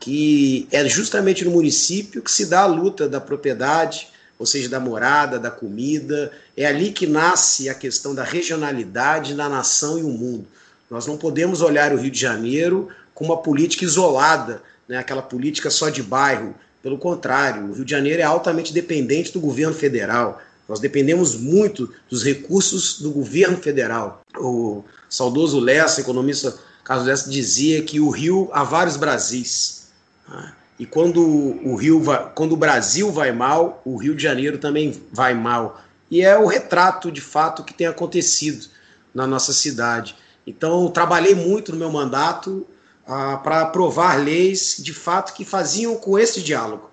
que 0.00 0.66
é 0.72 0.88
justamente 0.88 1.44
no 1.44 1.50
município 1.50 2.22
que 2.22 2.30
se 2.30 2.46
dá 2.46 2.62
a 2.62 2.66
luta 2.66 3.06
da 3.06 3.20
propriedade, 3.20 4.08
ou 4.44 4.46
seja, 4.46 4.68
da 4.68 4.78
morada, 4.78 5.38
da 5.38 5.50
comida. 5.50 6.30
É 6.54 6.66
ali 6.66 6.92
que 6.92 7.06
nasce 7.06 7.70
a 7.70 7.74
questão 7.74 8.14
da 8.14 8.22
regionalidade 8.22 9.32
na 9.32 9.48
nação 9.48 9.98
e 9.98 10.02
o 10.02 10.10
mundo. 10.10 10.46
Nós 10.90 11.06
não 11.06 11.16
podemos 11.16 11.62
olhar 11.62 11.94
o 11.94 11.96
Rio 11.96 12.10
de 12.10 12.20
Janeiro 12.20 12.88
com 13.14 13.24
uma 13.24 13.38
política 13.38 13.84
isolada, 13.84 14.62
né, 14.86 14.98
aquela 14.98 15.22
política 15.22 15.70
só 15.70 15.88
de 15.88 16.02
bairro. 16.02 16.54
Pelo 16.82 16.98
contrário, 16.98 17.70
o 17.70 17.72
Rio 17.72 17.86
de 17.86 17.90
Janeiro 17.90 18.20
é 18.20 18.24
altamente 18.24 18.70
dependente 18.70 19.32
do 19.32 19.40
governo 19.40 19.74
federal. 19.74 20.42
Nós 20.68 20.78
dependemos 20.78 21.34
muito 21.34 21.90
dos 22.10 22.22
recursos 22.22 23.00
do 23.00 23.10
governo 23.10 23.56
federal. 23.56 24.20
O 24.36 24.84
saudoso 25.08 25.58
Lessa, 25.58 26.02
economista 26.02 26.54
Carlos 26.84 27.06
Lessa, 27.06 27.30
dizia 27.30 27.82
que 27.82 27.98
o 27.98 28.10
Rio 28.10 28.50
há 28.52 28.62
vários 28.62 28.98
Brasis. 28.98 29.84
E 30.78 30.84
quando 30.84 31.20
o 31.20 31.76
Rio 31.76 32.02
vai, 32.02 32.32
quando 32.34 32.52
o 32.52 32.56
Brasil 32.56 33.12
vai 33.12 33.32
mal, 33.32 33.80
o 33.84 33.96
Rio 33.96 34.14
de 34.14 34.22
Janeiro 34.22 34.58
também 34.58 35.02
vai 35.12 35.32
mal. 35.32 35.80
E 36.10 36.20
é 36.20 36.36
o 36.36 36.46
retrato 36.46 37.12
de 37.12 37.20
fato 37.20 37.62
que 37.62 37.72
tem 37.72 37.86
acontecido 37.86 38.66
na 39.14 39.26
nossa 39.26 39.52
cidade. 39.52 40.16
Então, 40.46 40.90
trabalhei 40.90 41.34
muito 41.34 41.72
no 41.72 41.78
meu 41.78 41.90
mandato 41.90 42.66
ah, 43.06 43.36
para 43.36 43.62
aprovar 43.62 44.22
leis 44.22 44.76
de 44.78 44.92
fato 44.92 45.32
que 45.32 45.44
faziam 45.44 45.96
com 45.96 46.18
esse 46.18 46.42
diálogo. 46.42 46.90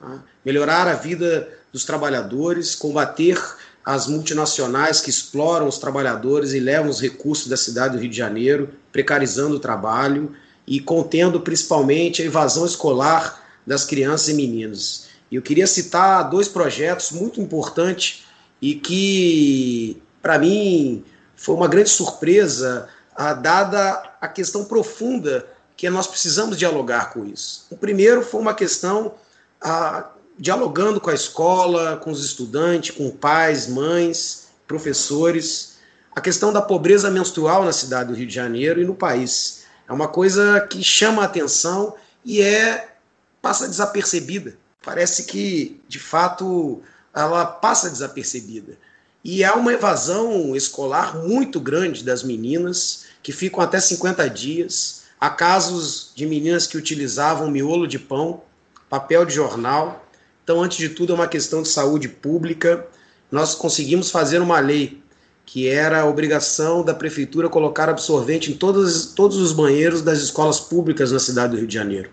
Ah, 0.00 0.18
melhorar 0.44 0.86
a 0.86 0.94
vida 0.94 1.48
dos 1.72 1.84
trabalhadores, 1.84 2.74
combater 2.76 3.36
as 3.84 4.06
multinacionais 4.06 5.00
que 5.00 5.10
exploram 5.10 5.66
os 5.66 5.76
trabalhadores 5.76 6.52
e 6.52 6.60
levam 6.60 6.88
os 6.88 7.00
recursos 7.00 7.48
da 7.48 7.56
cidade 7.56 7.96
do 7.96 8.00
Rio 8.00 8.10
de 8.10 8.16
Janeiro, 8.16 8.70
precarizando 8.92 9.56
o 9.56 9.60
trabalho 9.60 10.34
e 10.66 10.80
contendo 10.80 11.40
principalmente 11.40 12.22
a 12.22 12.24
evasão 12.24 12.64
escolar 12.64 13.42
das 13.66 13.84
crianças 13.84 14.28
e 14.28 14.34
meninos. 14.34 15.06
Eu 15.30 15.42
queria 15.42 15.66
citar 15.66 16.28
dois 16.30 16.48
projetos 16.48 17.10
muito 17.10 17.40
importantes 17.40 18.24
e 18.60 18.74
que, 18.74 20.02
para 20.22 20.38
mim, 20.38 21.04
foi 21.36 21.54
uma 21.54 21.68
grande 21.68 21.90
surpresa, 21.90 22.88
a, 23.14 23.34
dada 23.34 24.02
a 24.20 24.28
questão 24.28 24.64
profunda 24.64 25.46
que 25.76 25.88
nós 25.90 26.06
precisamos 26.06 26.56
dialogar 26.56 27.12
com 27.12 27.26
isso. 27.26 27.66
O 27.70 27.76
primeiro 27.76 28.22
foi 28.22 28.40
uma 28.40 28.54
questão 28.54 29.14
a, 29.60 30.10
dialogando 30.38 31.00
com 31.00 31.10
a 31.10 31.14
escola, 31.14 31.96
com 31.96 32.10
os 32.10 32.24
estudantes, 32.24 32.94
com 32.94 33.10
pais, 33.10 33.66
mães, 33.66 34.48
professores, 34.66 35.74
a 36.14 36.20
questão 36.20 36.52
da 36.52 36.62
pobreza 36.62 37.10
menstrual 37.10 37.64
na 37.64 37.72
cidade 37.72 38.10
do 38.10 38.14
Rio 38.14 38.26
de 38.26 38.34
Janeiro 38.34 38.80
e 38.80 38.84
no 38.84 38.94
país. 38.94 39.63
É 39.88 39.92
uma 39.92 40.08
coisa 40.08 40.60
que 40.68 40.82
chama 40.82 41.22
a 41.22 41.26
atenção 41.26 41.94
e 42.24 42.40
é 42.40 42.94
passa 43.42 43.68
desapercebida. 43.68 44.56
Parece 44.82 45.24
que, 45.24 45.80
de 45.88 45.98
fato, 45.98 46.82
ela 47.14 47.44
passa 47.44 47.90
desapercebida. 47.90 48.76
E 49.22 49.42
há 49.42 49.54
uma 49.54 49.72
evasão 49.72 50.54
escolar 50.54 51.16
muito 51.16 51.58
grande 51.58 52.04
das 52.04 52.22
meninas, 52.22 53.04
que 53.22 53.32
ficam 53.32 53.60
até 53.60 53.80
50 53.80 54.28
dias. 54.28 55.04
Há 55.18 55.30
casos 55.30 56.12
de 56.14 56.26
meninas 56.26 56.66
que 56.66 56.76
utilizavam 56.76 57.50
miolo 57.50 57.86
de 57.86 57.98
pão, 57.98 58.42
papel 58.88 59.24
de 59.24 59.34
jornal. 59.34 60.06
Então, 60.42 60.62
antes 60.62 60.76
de 60.76 60.90
tudo, 60.90 61.12
é 61.12 61.16
uma 61.16 61.28
questão 61.28 61.62
de 61.62 61.68
saúde 61.68 62.08
pública. 62.08 62.86
Nós 63.30 63.54
conseguimos 63.54 64.10
fazer 64.10 64.40
uma 64.40 64.60
lei 64.60 65.02
que 65.46 65.68
era 65.68 66.00
a 66.00 66.06
obrigação 66.06 66.82
da 66.82 66.94
prefeitura 66.94 67.48
colocar 67.48 67.88
absorvente 67.88 68.50
em 68.50 68.56
todos, 68.56 69.06
todos 69.06 69.36
os 69.36 69.52
banheiros 69.52 70.02
das 70.02 70.18
escolas 70.18 70.58
públicas 70.58 71.12
na 71.12 71.18
cidade 71.18 71.52
do 71.52 71.58
Rio 71.58 71.66
de 71.66 71.74
Janeiro, 71.74 72.10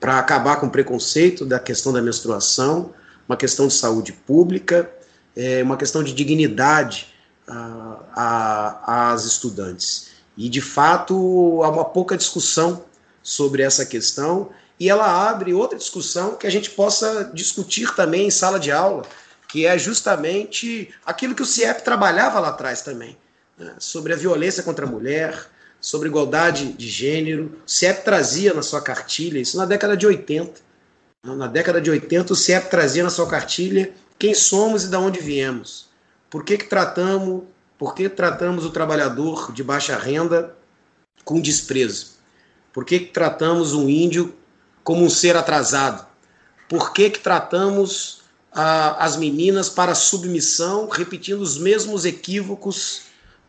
para 0.00 0.18
acabar 0.18 0.56
com 0.56 0.66
o 0.66 0.70
preconceito 0.70 1.46
da 1.46 1.58
questão 1.58 1.92
da 1.92 2.02
menstruação, 2.02 2.92
uma 3.28 3.36
questão 3.36 3.66
de 3.66 3.74
saúde 3.74 4.12
pública, 4.12 4.90
é, 5.34 5.62
uma 5.62 5.76
questão 5.76 6.02
de 6.02 6.12
dignidade 6.12 7.14
às 8.14 9.24
estudantes. 9.24 10.08
E, 10.36 10.48
de 10.48 10.60
fato, 10.60 11.62
há 11.62 11.68
uma 11.68 11.84
pouca 11.84 12.16
discussão 12.16 12.84
sobre 13.22 13.62
essa 13.62 13.86
questão, 13.86 14.50
e 14.78 14.90
ela 14.90 15.28
abre 15.28 15.54
outra 15.54 15.78
discussão 15.78 16.34
que 16.34 16.46
a 16.46 16.50
gente 16.50 16.70
possa 16.70 17.30
discutir 17.32 17.94
também 17.94 18.26
em 18.26 18.30
sala 18.30 18.60
de 18.60 18.70
aula, 18.70 19.04
que 19.56 19.64
é 19.64 19.78
justamente 19.78 20.90
aquilo 21.02 21.34
que 21.34 21.40
o 21.40 21.46
CIEP 21.46 21.82
trabalhava 21.82 22.38
lá 22.38 22.48
atrás 22.50 22.82
também, 22.82 23.16
né? 23.56 23.72
sobre 23.78 24.12
a 24.12 24.16
violência 24.16 24.62
contra 24.62 24.84
a 24.84 24.88
mulher, 24.88 25.46
sobre 25.80 26.10
igualdade 26.10 26.74
de 26.74 26.86
gênero. 26.86 27.58
O 27.66 27.70
CIEP 27.70 28.04
trazia 28.04 28.52
na 28.52 28.60
sua 28.60 28.82
cartilha, 28.82 29.38
isso 29.38 29.56
na 29.56 29.64
década 29.64 29.96
de 29.96 30.06
80. 30.06 30.60
Né? 31.24 31.34
Na 31.36 31.46
década 31.46 31.80
de 31.80 31.90
80, 31.90 32.34
o 32.34 32.36
CIEP 32.36 32.68
trazia 32.68 33.02
na 33.02 33.08
sua 33.08 33.26
cartilha 33.26 33.94
quem 34.18 34.34
somos 34.34 34.84
e 34.84 34.88
de 34.88 34.96
onde 34.98 35.20
viemos. 35.20 35.88
Por 36.28 36.44
que, 36.44 36.58
que 36.58 36.66
tratamos, 36.66 37.44
por 37.78 37.94
que 37.94 38.10
tratamos 38.10 38.62
o 38.66 38.70
trabalhador 38.70 39.54
de 39.54 39.64
baixa 39.64 39.96
renda 39.96 40.54
com 41.24 41.40
desprezo? 41.40 42.18
Por 42.74 42.84
que, 42.84 42.98
que 42.98 43.06
tratamos 43.06 43.72
um 43.72 43.88
índio 43.88 44.36
como 44.84 45.02
um 45.02 45.08
ser 45.08 45.34
atrasado? 45.34 46.06
Por 46.68 46.92
que, 46.92 47.08
que 47.08 47.20
tratamos 47.20 48.25
as 48.58 49.16
meninas 49.16 49.68
para 49.68 49.94
submissão, 49.94 50.88
repetindo 50.88 51.42
os 51.42 51.58
mesmos 51.58 52.06
equívocos 52.06 53.02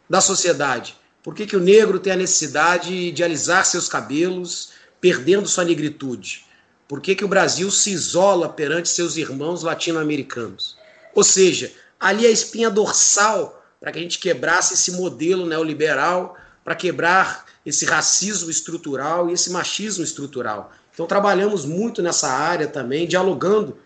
da 0.10 0.20
sociedade? 0.20 0.98
Por 1.24 1.34
que, 1.34 1.46
que 1.46 1.56
o 1.56 1.62
negro 1.62 2.00
tem 2.00 2.12
a 2.12 2.18
necessidade 2.18 3.12
de 3.12 3.24
alisar 3.24 3.66
seus 3.66 3.88
cabelos, 3.88 4.72
perdendo 5.00 5.48
sua 5.48 5.64
negritude? 5.64 6.46
Por 6.90 7.00
que, 7.00 7.16
que 7.16 7.24
o 7.24 7.28
Brasil 7.28 7.72
se 7.72 7.92
isola 7.92 8.50
perante 8.50 8.90
seus 8.90 9.16
irmãos 9.16 9.64
latino-americanos? 9.64 10.78
Ou 11.16 11.24
seja, 11.24 11.72
ali 12.00 12.26
a 12.26 12.30
espinha 12.30 12.70
dorsal 12.70 13.66
para 13.80 13.92
que 13.92 14.00
a 14.00 14.02
gente 14.02 14.20
quebrasse 14.20 14.74
esse 14.74 14.92
modelo 14.92 15.46
neoliberal, 15.46 16.36
para 16.64 16.76
quebrar 16.76 17.46
esse 17.66 17.86
racismo 17.86 18.50
estrutural 18.50 19.30
e 19.30 19.34
esse 19.34 19.52
machismo 19.52 20.04
estrutural. 20.04 20.72
Então, 20.94 21.06
trabalhamos 21.06 21.64
muito 21.64 22.02
nessa 22.02 22.28
área 22.28 22.68
também, 22.68 23.08
dialogando 23.08 23.78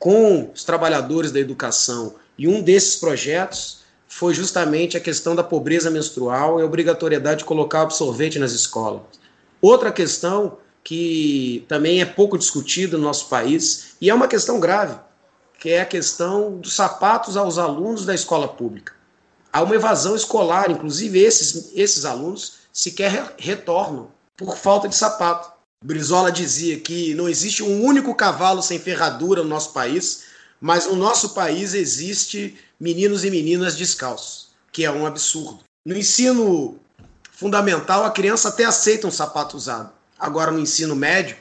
com 0.00 0.50
os 0.52 0.64
trabalhadores 0.64 1.30
da 1.30 1.38
educação. 1.38 2.16
E 2.36 2.48
um 2.48 2.60
desses 2.60 2.96
projetos 2.96 3.82
foi 4.08 4.34
justamente 4.34 4.96
a 4.96 5.00
questão 5.00 5.36
da 5.36 5.44
pobreza 5.44 5.90
menstrual 5.90 6.58
e 6.58 6.62
a 6.62 6.66
obrigatoriedade 6.66 7.40
de 7.40 7.44
colocar 7.44 7.82
absorvente 7.82 8.38
nas 8.38 8.50
escolas. 8.50 9.02
Outra 9.60 9.92
questão 9.92 10.56
que 10.82 11.64
também 11.68 12.00
é 12.00 12.06
pouco 12.06 12.38
discutida 12.38 12.96
no 12.96 13.04
nosso 13.04 13.28
país, 13.28 13.94
e 14.00 14.08
é 14.08 14.14
uma 14.14 14.26
questão 14.26 14.58
grave, 14.58 14.98
que 15.58 15.68
é 15.68 15.82
a 15.82 15.86
questão 15.86 16.56
dos 16.56 16.72
sapatos 16.72 17.36
aos 17.36 17.58
alunos 17.58 18.06
da 18.06 18.14
escola 18.14 18.48
pública. 18.48 18.94
Há 19.52 19.62
uma 19.62 19.74
evasão 19.74 20.16
escolar, 20.16 20.70
inclusive 20.70 21.20
esses, 21.20 21.72
esses 21.74 22.04
alunos 22.06 22.60
sequer 22.72 23.34
retornam 23.36 24.08
por 24.36 24.56
falta 24.56 24.88
de 24.88 24.94
sapato. 24.94 25.52
Brizola 25.82 26.30
dizia 26.30 26.78
que 26.78 27.14
não 27.14 27.26
existe 27.26 27.62
um 27.62 27.82
único 27.82 28.14
cavalo 28.14 28.62
sem 28.62 28.78
ferradura 28.78 29.42
no 29.42 29.48
nosso 29.48 29.72
país, 29.72 30.24
mas 30.60 30.86
no 30.86 30.94
nosso 30.94 31.30
país 31.30 31.72
existe 31.72 32.54
meninos 32.78 33.24
e 33.24 33.30
meninas 33.30 33.76
descalços, 33.76 34.48
que 34.70 34.84
é 34.84 34.90
um 34.90 35.06
absurdo. 35.06 35.60
No 35.82 35.96
ensino 35.96 36.78
fundamental, 37.32 38.04
a 38.04 38.10
criança 38.10 38.50
até 38.50 38.66
aceita 38.66 39.06
um 39.06 39.10
sapato 39.10 39.56
usado. 39.56 39.90
Agora, 40.18 40.50
no 40.50 40.60
ensino 40.60 40.94
médio, 40.94 41.34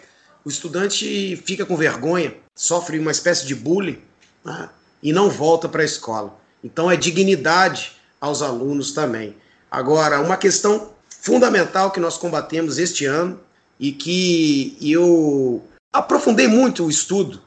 o 0.46 0.50
estudante 0.50 1.36
fica 1.46 1.66
com 1.66 1.76
vergonha, 1.76 2.34
sofre 2.56 2.98
uma 2.98 3.12
espécie 3.12 3.46
de 3.46 3.54
bullying 3.54 4.02
né, 4.46 4.70
e 5.04 5.12
não 5.12 5.30
volta 5.30 5.68
para 5.68 5.82
a 5.82 5.86
escola. 5.86 6.40
Então, 6.64 6.90
é 6.90 6.96
dignidade 6.96 7.98
aos 8.22 8.42
alunos 8.42 8.94
também. 8.94 9.36
Agora, 9.70 10.22
uma 10.22 10.38
questão 10.38 10.94
fundamental 11.10 11.92
que 11.92 12.00
nós 12.00 12.16
combatemos 12.16 12.78
este 12.78 13.06
ano 13.06 13.38
e 13.80 13.92
que 13.92 14.78
eu 14.82 15.64
aprofundei 15.92 16.48
muito 16.48 16.86
o 16.86 16.90
estudo, 16.90 17.42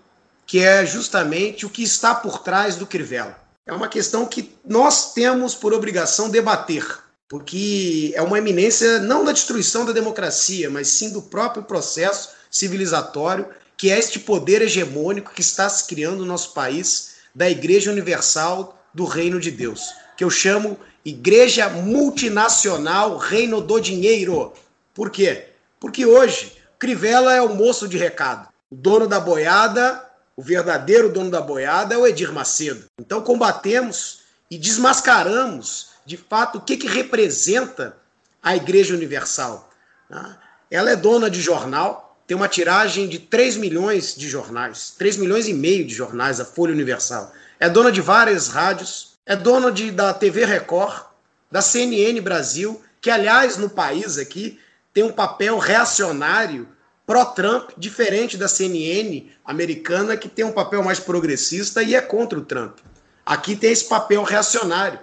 que 0.46 0.60
é 0.60 0.84
justamente 0.86 1.66
o 1.66 1.70
que 1.70 1.82
está 1.82 2.14
por 2.14 2.38
trás 2.38 2.76
do 2.76 2.86
Crivella. 2.86 3.38
É 3.66 3.72
uma 3.72 3.88
questão 3.88 4.26
que 4.26 4.54
nós 4.66 5.12
temos 5.12 5.54
por 5.54 5.72
obrigação 5.72 6.28
debater, 6.28 6.84
porque 7.28 8.12
é 8.14 8.22
uma 8.22 8.38
eminência 8.38 8.98
não 8.98 9.24
da 9.24 9.32
destruição 9.32 9.84
da 9.84 9.92
democracia, 9.92 10.68
mas 10.68 10.88
sim 10.88 11.10
do 11.10 11.22
próprio 11.22 11.62
processo 11.62 12.30
civilizatório, 12.50 13.46
que 13.76 13.90
é 13.90 13.98
este 13.98 14.18
poder 14.18 14.62
hegemônico 14.62 15.32
que 15.32 15.40
está 15.40 15.68
se 15.68 15.86
criando 15.86 16.18
no 16.18 16.26
nosso 16.26 16.52
país 16.52 17.12
da 17.34 17.48
Igreja 17.48 17.90
Universal 17.90 18.78
do 18.92 19.04
Reino 19.04 19.40
de 19.40 19.50
Deus, 19.50 19.94
que 20.16 20.24
eu 20.24 20.30
chamo 20.30 20.78
Igreja 21.04 21.68
Multinacional 21.68 23.16
Reino 23.16 23.60
do 23.60 23.80
Dinheiro. 23.80 24.52
Por 24.92 25.10
quê? 25.10 25.51
Porque 25.82 26.06
hoje 26.06 26.52
Crivella 26.78 27.34
é 27.34 27.42
o 27.42 27.56
moço 27.56 27.88
de 27.88 27.98
recado. 27.98 28.48
O 28.70 28.76
dono 28.76 29.08
da 29.08 29.18
boiada, 29.18 30.08
o 30.36 30.40
verdadeiro 30.40 31.08
dono 31.08 31.28
da 31.28 31.40
boiada 31.40 31.96
é 31.96 31.98
o 31.98 32.06
Edir 32.06 32.32
Macedo. 32.32 32.84
Então 33.00 33.20
combatemos 33.20 34.20
e 34.48 34.56
desmascaramos 34.56 35.90
de 36.06 36.16
fato, 36.16 36.58
o 36.58 36.60
que, 36.60 36.76
que 36.76 36.86
representa 36.86 37.96
a 38.40 38.54
Igreja 38.54 38.94
Universal. 38.94 39.68
Tá? 40.08 40.38
Ela 40.70 40.92
é 40.92 40.96
dona 40.96 41.28
de 41.28 41.40
jornal, 41.40 42.16
tem 42.28 42.36
uma 42.36 42.48
tiragem 42.48 43.08
de 43.08 43.18
3 43.18 43.56
milhões 43.56 44.14
de 44.14 44.28
jornais, 44.28 44.94
3 44.96 45.16
milhões 45.16 45.48
e 45.48 45.52
meio 45.52 45.84
de 45.84 45.92
jornais, 45.92 46.38
a 46.38 46.44
Folha 46.44 46.72
Universal. 46.72 47.32
É 47.58 47.68
dona 47.68 47.90
de 47.90 48.00
várias 48.00 48.46
rádios, 48.46 49.14
é 49.26 49.34
dona 49.34 49.72
de, 49.72 49.90
da 49.90 50.14
TV 50.14 50.44
Record, 50.44 51.06
da 51.50 51.60
CNN 51.60 52.20
Brasil, 52.20 52.80
que, 53.00 53.10
aliás, 53.10 53.56
no 53.56 53.68
país 53.68 54.16
aqui, 54.16 54.60
tem 54.92 55.04
um 55.04 55.12
papel 55.12 55.58
reacionário 55.58 56.68
pró-Trump, 57.06 57.70
diferente 57.76 58.36
da 58.36 58.48
CNN 58.48 59.30
americana, 59.44 60.16
que 60.16 60.28
tem 60.28 60.44
um 60.44 60.52
papel 60.52 60.82
mais 60.82 61.00
progressista 61.00 61.82
e 61.82 61.94
é 61.94 62.00
contra 62.00 62.38
o 62.38 62.44
Trump. 62.44 62.78
Aqui 63.24 63.56
tem 63.56 63.72
esse 63.72 63.84
papel 63.84 64.22
reacionário 64.22 64.98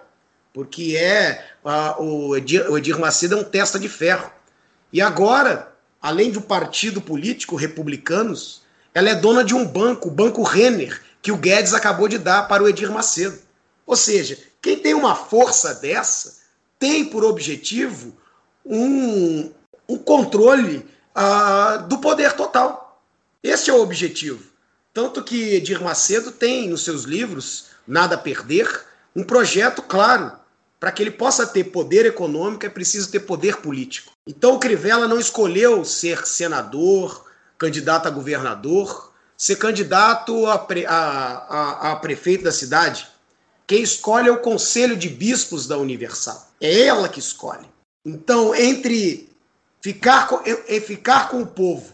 porque 0.53 0.97
é 0.97 1.45
uh, 1.63 2.03
o, 2.03 2.35
Edir, 2.35 2.69
o 2.69 2.77
Edir 2.77 2.99
Macedo 2.99 3.35
é 3.35 3.37
um 3.37 3.43
testa 3.43 3.79
de 3.79 3.87
ferro. 3.87 4.31
E 4.91 5.01
agora, 5.01 5.73
além 6.01 6.31
do 6.31 6.41
partido 6.41 6.99
político, 6.99 7.55
republicanos, 7.55 8.63
ela 8.93 9.09
é 9.09 9.15
dona 9.15 9.43
de 9.43 9.53
um 9.53 9.65
banco, 9.65 10.07
o 10.07 10.11
Banco 10.11 10.41
Renner, 10.43 11.01
que 11.21 11.31
o 11.31 11.37
Guedes 11.37 11.73
acabou 11.73 12.07
de 12.07 12.17
dar 12.17 12.47
para 12.47 12.63
o 12.63 12.67
Edir 12.67 12.91
Macedo. 12.91 13.39
Ou 13.85 13.95
seja, 13.95 14.37
quem 14.61 14.77
tem 14.77 14.93
uma 14.93 15.15
força 15.15 15.75
dessa 15.75 16.39
tem 16.77 17.05
por 17.05 17.23
objetivo 17.23 18.17
um, 18.65 19.51
um 19.89 19.97
controle 19.97 20.85
uh, 21.17 21.87
do 21.87 21.97
poder 21.97 22.33
total. 22.33 23.01
Esse 23.41 23.69
é 23.69 23.73
o 23.73 23.81
objetivo. 23.81 24.43
Tanto 24.93 25.23
que 25.23 25.55
Edir 25.55 25.81
Macedo 25.81 26.31
tem 26.31 26.69
nos 26.69 26.83
seus 26.83 27.03
livros 27.03 27.65
Nada 27.87 28.15
a 28.15 28.17
Perder 28.17 28.85
um 29.15 29.23
projeto 29.23 29.81
claro 29.81 30.31
para 30.79 30.91
que 30.91 31.03
ele 31.03 31.11
possa 31.11 31.45
ter 31.45 31.65
poder 31.65 32.05
econômico, 32.05 32.65
é 32.65 32.69
preciso 32.69 33.11
ter 33.11 33.21
poder 33.21 33.57
político. 33.57 34.13
Então 34.25 34.53
o 34.53 34.59
Crivella 34.59 35.07
não 35.07 35.19
escolheu 35.19 35.83
ser 35.83 36.25
senador, 36.25 37.25
candidato 37.57 38.07
a 38.07 38.11
governador, 38.11 39.11
ser 39.35 39.57
candidato 39.57 40.45
a, 40.47 40.57
pre, 40.57 40.85
a, 40.85 40.93
a, 40.95 41.91
a 41.91 41.95
prefeito 41.97 42.43
da 42.43 42.51
cidade. 42.51 43.07
Quem 43.67 43.81
escolhe 43.81 44.29
é 44.29 44.31
o 44.31 44.41
Conselho 44.41 44.95
de 44.95 45.09
Bispos 45.09 45.67
da 45.67 45.77
Universal. 45.77 46.49
É 46.61 46.81
ela 46.83 47.09
que 47.09 47.19
escolhe. 47.19 47.67
Então, 48.05 48.55
entre 48.55 49.28
ficar 49.81 50.27
com, 50.27 50.41
é 50.45 50.79
ficar 50.79 51.29
com 51.29 51.41
o 51.41 51.47
povo 51.47 51.93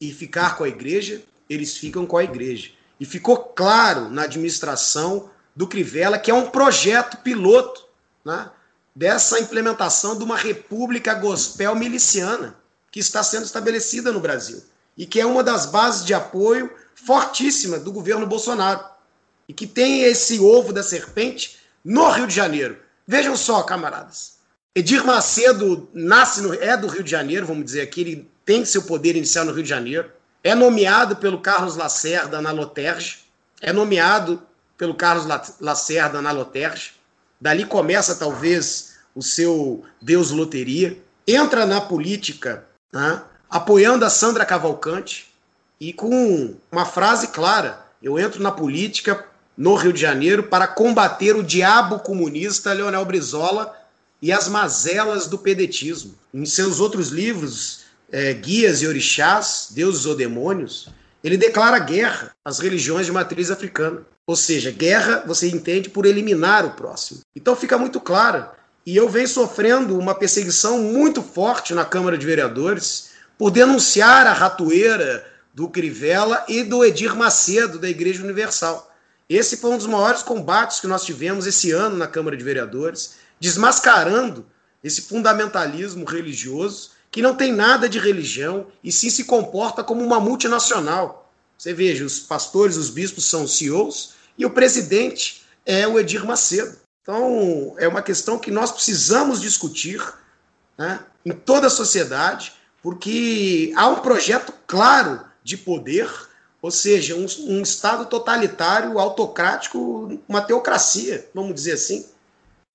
e 0.00 0.12
ficar 0.12 0.56
com 0.56 0.64
a 0.64 0.68
igreja, 0.68 1.22
eles 1.48 1.76
ficam 1.76 2.06
com 2.06 2.16
a 2.16 2.24
igreja. 2.24 2.70
E 2.98 3.04
ficou 3.04 3.36
claro 3.38 4.08
na 4.08 4.22
administração 4.22 5.30
do 5.54 5.66
Crivella 5.66 6.18
que 6.18 6.30
é 6.30 6.34
um 6.34 6.50
projeto 6.50 7.18
piloto 7.18 7.86
né, 8.24 8.50
dessa 8.94 9.38
implementação 9.40 10.16
de 10.16 10.24
uma 10.24 10.36
república 10.36 11.14
gospel 11.14 11.74
miliciana 11.74 12.56
que 12.90 13.00
está 13.00 13.22
sendo 13.22 13.44
estabelecida 13.44 14.12
no 14.12 14.20
Brasil 14.20 14.62
e 14.96 15.06
que 15.06 15.20
é 15.20 15.26
uma 15.26 15.42
das 15.42 15.66
bases 15.66 16.04
de 16.04 16.14
apoio 16.14 16.70
fortíssima 16.94 17.78
do 17.78 17.92
governo 17.92 18.26
Bolsonaro 18.26 18.84
e 19.48 19.52
que 19.52 19.66
tem 19.66 20.02
esse 20.02 20.40
ovo 20.40 20.72
da 20.72 20.82
serpente 20.82 21.58
no 21.84 22.10
Rio 22.10 22.26
de 22.26 22.34
Janeiro. 22.34 22.78
Vejam 23.06 23.36
só, 23.36 23.62
camaradas. 23.62 24.35
Edir 24.76 25.02
Macedo 25.06 25.88
nasce 25.94 26.42
no, 26.42 26.52
é 26.52 26.76
do 26.76 26.86
Rio 26.86 27.02
de 27.02 27.10
Janeiro, 27.10 27.46
vamos 27.46 27.64
dizer 27.64 27.80
aqui, 27.80 28.02
ele 28.02 28.30
tem 28.44 28.62
seu 28.62 28.82
poder 28.82 29.16
inicial 29.16 29.46
no 29.46 29.52
Rio 29.52 29.62
de 29.62 29.68
Janeiro. 29.70 30.10
É 30.44 30.54
nomeado 30.54 31.16
pelo 31.16 31.40
Carlos 31.40 31.76
Lacerda 31.76 32.42
na 32.42 32.52
Loterge. 32.52 33.20
É 33.62 33.72
nomeado 33.72 34.42
pelo 34.76 34.94
Carlos 34.94 35.24
Lacerda 35.58 36.20
na 36.20 36.30
Loterge. 36.30 36.92
Dali 37.40 37.64
começa 37.64 38.16
talvez 38.16 38.96
o 39.14 39.22
seu 39.22 39.82
Deus 39.98 40.30
Loteria. 40.30 40.98
Entra 41.26 41.64
na 41.64 41.80
política 41.80 42.66
né, 42.92 43.22
apoiando 43.48 44.04
a 44.04 44.10
Sandra 44.10 44.44
Cavalcante 44.44 45.32
e 45.80 45.90
com 45.94 46.54
uma 46.70 46.84
frase 46.84 47.28
clara: 47.28 47.82
eu 48.02 48.18
entro 48.18 48.42
na 48.42 48.52
política 48.52 49.24
no 49.56 49.74
Rio 49.74 49.94
de 49.94 50.02
Janeiro 50.02 50.42
para 50.42 50.68
combater 50.68 51.34
o 51.34 51.42
diabo 51.42 51.98
comunista 52.00 52.74
Leonel 52.74 53.06
Brizola 53.06 53.85
e 54.20 54.32
as 54.32 54.48
mazelas 54.48 55.26
do 55.26 55.38
pedetismo. 55.38 56.14
Em 56.32 56.46
seus 56.46 56.80
outros 56.80 57.08
livros, 57.08 57.80
é, 58.10 58.32
Guias 58.32 58.82
e 58.82 58.86
Orixás, 58.86 59.68
Deuses 59.70 60.06
ou 60.06 60.14
Demônios, 60.14 60.88
ele 61.22 61.36
declara 61.36 61.78
guerra 61.78 62.34
às 62.44 62.58
religiões 62.58 63.06
de 63.06 63.12
matriz 63.12 63.50
africana. 63.50 64.02
Ou 64.26 64.36
seja, 64.36 64.70
guerra 64.70 65.24
você 65.26 65.48
entende 65.48 65.88
por 65.88 66.06
eliminar 66.06 66.64
o 66.64 66.72
próximo. 66.72 67.20
Então 67.34 67.54
fica 67.54 67.78
muito 67.78 68.00
claro. 68.00 68.46
E 68.84 68.96
eu 68.96 69.08
venho 69.08 69.28
sofrendo 69.28 69.98
uma 69.98 70.14
perseguição 70.14 70.78
muito 70.78 71.22
forte 71.22 71.74
na 71.74 71.84
Câmara 71.84 72.16
de 72.16 72.26
Vereadores 72.26 73.10
por 73.36 73.50
denunciar 73.50 74.26
a 74.26 74.32
ratoeira 74.32 75.24
do 75.52 75.68
Crivella 75.68 76.44
e 76.48 76.62
do 76.62 76.84
Edir 76.84 77.14
Macedo, 77.16 77.78
da 77.78 77.88
Igreja 77.88 78.22
Universal. 78.22 78.92
Esse 79.28 79.56
foi 79.56 79.70
um 79.70 79.78
dos 79.78 79.86
maiores 79.86 80.22
combates 80.22 80.78
que 80.78 80.86
nós 80.86 81.04
tivemos 81.04 81.46
esse 81.46 81.72
ano 81.72 81.96
na 81.96 82.06
Câmara 82.06 82.36
de 82.36 82.44
Vereadores, 82.44 83.16
desmascarando 83.40 84.46
esse 84.82 85.02
fundamentalismo 85.02 86.04
religioso 86.04 86.90
que 87.10 87.22
não 87.22 87.34
tem 87.34 87.52
nada 87.52 87.88
de 87.88 87.98
religião 87.98 88.66
e 88.84 88.92
sim 88.92 89.10
se 89.10 89.24
comporta 89.24 89.82
como 89.82 90.04
uma 90.04 90.20
multinacional. 90.20 91.32
Você 91.56 91.72
veja, 91.72 92.04
os 92.04 92.20
pastores, 92.20 92.76
os 92.76 92.90
bispos 92.90 93.24
são 93.24 93.46
CEOs 93.46 94.14
e 94.36 94.44
o 94.44 94.50
presidente 94.50 95.42
é 95.64 95.88
o 95.88 95.98
Edir 95.98 96.24
Macedo. 96.24 96.76
Então, 97.02 97.74
é 97.78 97.88
uma 97.88 98.02
questão 98.02 98.38
que 98.38 98.50
nós 98.50 98.70
precisamos 98.70 99.40
discutir 99.40 100.02
né, 100.76 101.00
em 101.24 101.32
toda 101.32 101.68
a 101.68 101.70
sociedade, 101.70 102.52
porque 102.82 103.72
há 103.76 103.88
um 103.88 104.00
projeto 104.00 104.52
claro 104.66 105.24
de 105.42 105.56
poder, 105.56 106.10
ou 106.60 106.70
seja, 106.70 107.14
um, 107.14 107.26
um 107.48 107.62
Estado 107.62 108.06
totalitário, 108.06 108.98
autocrático, 108.98 110.20
uma 110.28 110.42
teocracia, 110.42 111.28
vamos 111.34 111.54
dizer 111.54 111.72
assim, 111.72 112.04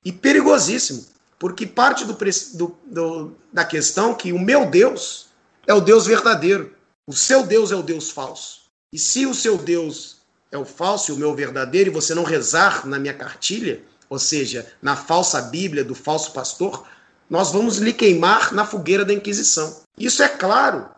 e 0.04 0.12
perigosíssimo, 0.12 1.06
porque 1.38 1.66
parte 1.66 2.06
do, 2.06 2.14
do, 2.14 2.78
do, 2.86 3.36
da 3.52 3.66
questão 3.66 4.14
que 4.14 4.32
o 4.32 4.40
meu 4.40 4.70
Deus 4.70 5.28
é 5.68 5.74
o 5.74 5.82
Deus 5.82 6.06
verdadeiro, 6.06 6.74
o 7.08 7.14
seu 7.14 7.46
Deus 7.46 7.72
é 7.72 7.76
o 7.76 7.84
Deus 7.84 8.10
falso. 8.10 8.62
E 8.94 9.00
se 9.00 9.26
o 9.26 9.34
seu 9.34 9.58
Deus 9.58 10.18
é 10.52 10.58
o 10.58 10.66
falso 10.66 11.12
e 11.12 11.16
o 11.16 11.18
meu 11.18 11.34
verdadeiro, 11.34 11.90
e 11.90 11.94
você 11.94 12.14
não 12.14 12.24
rezar 12.24 12.86
na 12.86 13.00
minha 13.00 13.14
cartilha, 13.14 13.82
ou 14.10 14.20
seja, 14.20 14.72
na 14.82 14.96
falsa 14.96 15.42
Bíblia 15.42 15.84
do 15.84 15.96
falso 15.96 16.32
pastor, 16.32 16.86
nós 17.30 17.52
vamos 17.52 17.78
lhe 17.78 17.94
queimar 17.94 18.54
na 18.54 18.66
fogueira 18.66 19.06
da 19.06 19.14
Inquisição. 19.14 19.82
Isso 19.98 20.22
é 20.22 20.28
claro. 20.28 20.90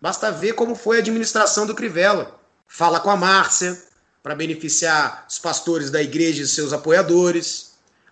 Basta 0.00 0.30
ver 0.30 0.52
como 0.52 0.74
foi 0.74 0.98
a 0.98 1.00
administração 1.00 1.66
do 1.66 1.74
Crivella. 1.74 2.38
Fala 2.66 3.00
com 3.00 3.08
a 3.08 3.16
Márcia 3.16 3.82
para 4.22 4.34
beneficiar 4.34 5.24
os 5.28 5.38
pastores 5.38 5.90
da 5.90 6.02
igreja 6.02 6.42
e 6.42 6.46
seus 6.46 6.74
apoiadores. 6.74 7.67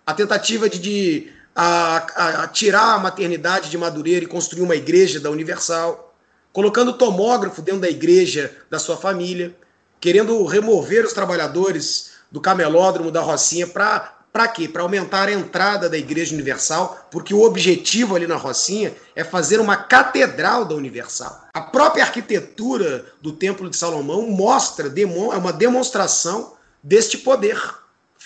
A 0.07 0.13
tentativa 0.13 0.69
de, 0.69 0.79
de 0.79 1.31
a, 1.53 1.97
a, 2.43 2.47
tirar 2.47 2.95
a 2.95 2.99
maternidade 2.99 3.69
de 3.69 3.77
Madureira 3.77 4.23
e 4.23 4.27
construir 4.27 4.61
uma 4.61 4.75
igreja 4.75 5.19
da 5.19 5.29
Universal. 5.29 6.15
Colocando 6.53 6.93
tomógrafo 6.93 7.61
dentro 7.61 7.81
da 7.81 7.89
igreja 7.89 8.55
da 8.69 8.79
sua 8.79 8.95
família. 8.95 9.53
Querendo 9.99 10.45
remover 10.45 11.03
os 11.03 11.11
trabalhadores 11.11 12.11
do 12.31 12.39
camelódromo 12.39 13.11
da 13.11 13.19
Rocinha 13.19 13.67
para 13.67 14.13
para 14.31 14.47
quê? 14.49 14.67
Para 14.67 14.83
aumentar 14.83 15.29
a 15.29 15.31
entrada 15.31 15.89
da 15.89 15.97
Igreja 15.97 16.35
Universal, 16.35 17.07
porque 17.09 17.33
o 17.33 17.41
objetivo 17.41 18.15
ali 18.15 18.27
na 18.27 18.35
Rocinha 18.35 18.93
é 19.15 19.23
fazer 19.23 19.59
uma 19.59 19.75
catedral 19.75 20.63
da 20.63 20.75
Universal. 20.75 21.47
A 21.55 21.61
própria 21.61 22.03
arquitetura 22.03 23.03
do 23.19 23.31
Templo 23.31 23.67
de 23.67 23.75
Salomão 23.75 24.29
mostra, 24.29 24.93
é 24.95 25.37
uma 25.37 25.51
demonstração 25.51 26.53
deste 26.83 27.17
poder 27.17 27.59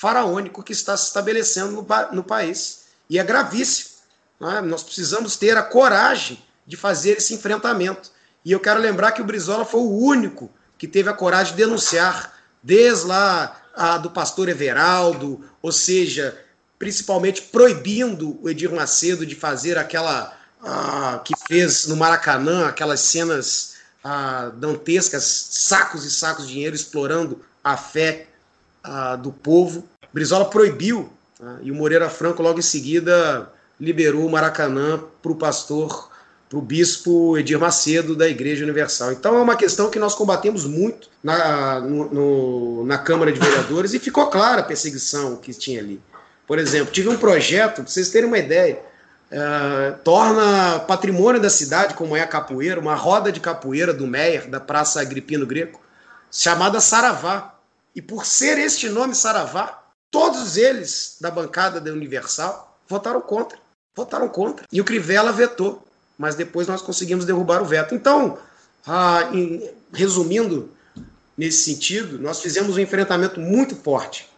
faraônico 0.02 0.64
que 0.64 0.74
está 0.74 0.98
se 0.98 1.06
estabelecendo 1.06 1.74
no, 1.74 1.88
no 2.12 2.24
país. 2.24 2.86
E 3.08 3.20
é 3.20 3.24
gravíssimo. 3.24 3.92
Né? 4.40 4.60
Nós 4.62 4.82
precisamos 4.82 5.36
ter 5.36 5.56
a 5.56 5.62
coragem 5.62 6.44
de 6.66 6.76
fazer 6.76 7.20
esse 7.20 7.36
enfrentamento. 7.36 8.10
E 8.44 8.52
eu 8.52 8.60
quero 8.60 8.80
lembrar 8.80 9.12
que 9.12 9.22
o 9.22 9.24
Brizola 9.24 9.64
foi 9.64 9.82
o 9.82 9.96
único 9.96 10.50
que 10.76 10.88
teve 10.88 11.08
a 11.08 11.14
coragem 11.14 11.54
de 11.54 11.64
denunciar, 11.64 12.34
desde 12.64 13.06
lá 13.06 13.62
a 13.76 14.00
do 14.00 14.10
pastor 14.10 14.50
Everaldo, 14.50 15.46
ou 15.62 15.72
seja, 15.72 16.36
principalmente 16.80 17.44
proibindo 17.44 18.40
o 18.42 18.50
Edir 18.50 18.72
Macedo 18.72 19.24
de 19.24 19.36
fazer 19.36 19.78
aquela 19.78 20.36
que 21.24 21.34
fez 21.48 21.86
no 21.86 21.96
Maracanã, 21.96 22.68
aquelas 22.68 23.02
cenas 23.02 23.76
dantescas, 24.56 25.24
sacos 25.24 26.06
e 26.06 26.10
sacos 26.10 26.48
de 26.48 26.54
dinheiro 26.54 26.76
explorando 26.76 27.46
a 27.64 27.78
fé 27.78 28.26
do 29.22 29.32
povo. 29.32 29.88
Brizola 30.14 30.46
proibiu, 30.46 31.10
tá? 31.40 31.58
e 31.62 31.72
o 31.72 31.76
Moreira 31.76 32.10
Franco 32.10 32.42
logo 32.42 32.60
em 32.60 32.64
seguida 32.64 33.52
liberou 33.80 34.26
o 34.26 34.32
Maracanã 34.32 35.02
para 35.22 35.32
o 35.32 35.36
pastor 35.36 36.12
para 36.52 36.60
o 36.60 36.62
bispo 36.62 37.38
Edir 37.38 37.58
Macedo 37.58 38.14
da 38.14 38.28
Igreja 38.28 38.66
Universal. 38.66 39.14
Então 39.14 39.38
é 39.38 39.42
uma 39.42 39.56
questão 39.56 39.90
que 39.90 39.98
nós 39.98 40.14
combatemos 40.14 40.66
muito 40.66 41.08
na, 41.24 41.80
no, 41.80 42.86
na 42.86 42.98
Câmara 42.98 43.32
de 43.32 43.40
Vereadores 43.40 43.94
e 43.94 44.00
ficou 44.00 44.28
clara 44.28 44.60
a 44.60 44.64
perseguição 44.64 45.38
que 45.38 45.54
tinha 45.54 45.80
ali. 45.80 46.02
Por 46.46 46.60
exemplo, 46.60 46.92
tive 46.92 47.08
um 47.08 47.16
projeto, 47.16 47.76
para 47.76 47.88
vocês 47.88 48.10
terem 48.10 48.28
uma 48.28 48.38
ideia, 48.38 48.82
é, 49.32 49.92
torna 50.04 50.80
patrimônio 50.80 51.40
da 51.40 51.50
cidade, 51.50 51.94
como 51.94 52.18
é 52.18 52.22
a 52.22 52.28
capoeira, 52.28 52.82
uma 52.82 52.96
roda 52.96 53.32
de 53.32 53.40
capoeira 53.40 53.94
do 53.94 54.06
Meyer, 54.06 54.50
da 54.50 54.60
Praça 54.60 55.00
Agripino 55.00 55.46
Greco, 55.46 55.80
chamada 56.30 56.82
Saravá. 56.82 57.56
E 57.96 58.02
por 58.02 58.26
ser 58.26 58.58
este 58.58 58.90
nome 58.90 59.16
Saravá, 59.16 59.81
todos 60.12 60.58
eles 60.58 61.18
da 61.20 61.32
bancada 61.32 61.82
da 61.82 61.92
Universal 61.92 62.78
votaram 62.88 63.22
contra. 63.22 63.58
Votaram 63.96 64.30
contra. 64.30 64.66
E 64.72 64.80
o 64.80 64.86
Crivella 64.86 65.32
vetou 65.32 65.84
mas 66.22 66.36
depois 66.36 66.68
nós 66.68 66.84
conseguimos 66.84 67.26
derrubar 67.26 67.64
o 67.64 67.66
veto. 67.66 67.96
Então, 67.96 68.38
ah, 68.86 69.28
em, 69.34 69.68
resumindo, 69.92 70.70
nesse 71.36 71.64
sentido, 71.64 72.20
nós 72.20 72.40
fizemos 72.40 72.78
um 72.78 72.80
enfrentamento 72.80 73.40
muito 73.40 73.76
forte 73.76 74.30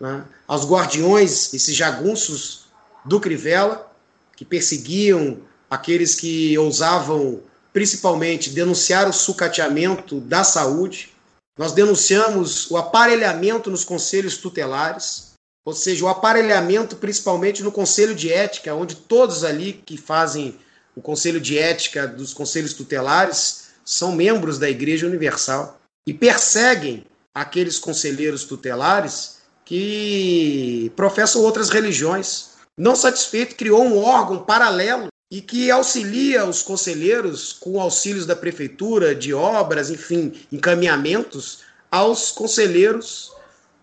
né, 0.00 0.24
aos 0.48 0.64
guardiões, 0.64 1.52
esses 1.52 1.76
jagunços 1.76 2.68
do 3.04 3.20
Crivella, 3.20 3.86
que 4.34 4.46
perseguiam 4.46 5.36
aqueles 5.68 6.14
que 6.14 6.56
ousavam, 6.56 7.40
principalmente, 7.70 8.48
denunciar 8.48 9.06
o 9.06 9.12
sucateamento 9.12 10.20
da 10.20 10.42
saúde. 10.42 11.12
Nós 11.58 11.72
denunciamos 11.72 12.70
o 12.70 12.76
aparelhamento 12.76 13.70
nos 13.70 13.84
conselhos 13.84 14.36
tutelares, 14.36 15.32
ou 15.64 15.72
seja, 15.72 16.04
o 16.04 16.08
aparelhamento 16.08 16.96
principalmente 16.96 17.62
no 17.62 17.72
conselho 17.72 18.14
de 18.14 18.32
ética, 18.32 18.74
onde 18.74 18.94
todos 18.94 19.42
ali 19.42 19.72
que 19.84 19.96
fazem 19.96 20.58
o 20.96 21.02
Conselho 21.02 21.38
de 21.38 21.58
Ética 21.58 22.08
dos 22.08 22.32
Conselhos 22.32 22.72
Tutelares 22.72 23.66
são 23.84 24.12
membros 24.12 24.58
da 24.58 24.68
Igreja 24.68 25.06
Universal 25.06 25.78
e 26.08 26.14
perseguem 26.14 27.04
aqueles 27.34 27.78
conselheiros 27.78 28.44
tutelares 28.44 29.36
que 29.64 30.90
professam 30.96 31.42
outras 31.42 31.68
religiões. 31.68 32.50
Não 32.78 32.96
satisfeito, 32.96 33.56
criou 33.56 33.84
um 33.84 34.02
órgão 34.02 34.42
paralelo 34.42 35.08
e 35.30 35.40
que 35.40 35.70
auxilia 35.70 36.44
os 36.44 36.62
conselheiros 36.62 37.52
com 37.52 37.80
auxílios 37.80 38.26
da 38.26 38.36
prefeitura, 38.36 39.14
de 39.14 39.34
obras, 39.34 39.90
enfim, 39.90 40.32
encaminhamentos 40.52 41.60
aos 41.90 42.30
conselheiros 42.30 43.32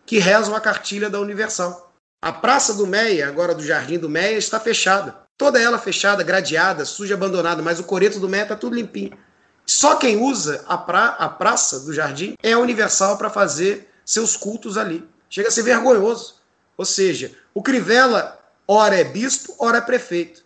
que 0.06 0.20
rezam 0.20 0.56
a 0.56 0.62
cartilha 0.62 1.10
da 1.10 1.20
Universal. 1.20 1.92
A 2.22 2.32
Praça 2.32 2.74
do 2.74 2.88
Meia, 2.88 3.28
agora 3.28 3.54
do 3.54 3.64
Jardim 3.64 3.98
do 3.98 4.10
Meia, 4.10 4.38
está 4.38 4.60
fechada. 4.60 5.24
Toda 5.38 5.60
ela 5.60 5.78
fechada, 5.78 6.24
gradeada, 6.24 6.86
suja, 6.86 7.16
abandonada, 7.16 7.62
mas 7.62 7.80
o 7.80 7.84
coreto 7.84 8.20
do 8.20 8.30
Meia 8.30 8.44
está 8.44 8.56
tudo 8.56 8.76
limpinho. 8.76 9.18
Só 9.66 9.96
quem 9.96 10.18
usa 10.18 10.64
a, 10.68 10.78
pra, 10.78 11.08
a 11.08 11.30
praça 11.30 11.80
do 11.80 11.94
jardim 11.94 12.36
é 12.44 12.54
a 12.54 12.60
Universal 12.60 13.18
para 13.18 13.30
fazer 13.30 13.90
seus 14.06 14.36
cultos 14.36 14.78
ali. 14.78 15.08
Chega 15.30 15.48
a 15.48 15.52
ser 15.52 15.64
vergonhoso. 15.64 16.36
Ou 16.78 16.86
seja, 16.86 17.32
o 17.54 17.62
Crivella, 17.62 18.40
ora 18.68 18.96
é 18.96 19.04
bispo, 19.04 19.56
ora 19.58 19.78
é 19.78 19.82
prefeito. 19.82 20.43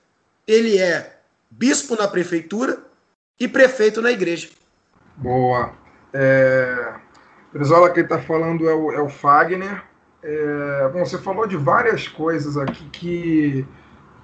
Ele 0.48 0.78
é 0.78 1.18
bispo 1.50 1.96
na 1.96 2.08
prefeitura 2.08 2.78
e 3.40 3.48
prefeito 3.48 4.02
na 4.02 4.12
igreja. 4.12 4.50
Boa. 5.18 5.74
É... 6.14 6.94
Brizola, 7.52 7.90
quem 7.90 8.04
está 8.04 8.20
falando 8.20 8.70
é 8.70 8.74
o, 8.74 8.92
é 8.92 9.02
o 9.02 9.10
Fagner. 9.10 9.84
É... 10.24 10.90
Bom, 10.94 11.06
você 11.06 11.18
falou 11.18 11.48
de 11.48 11.58
várias 11.58 12.08
coisas 12.08 12.58
aqui 12.58 12.90
que 12.92 13.68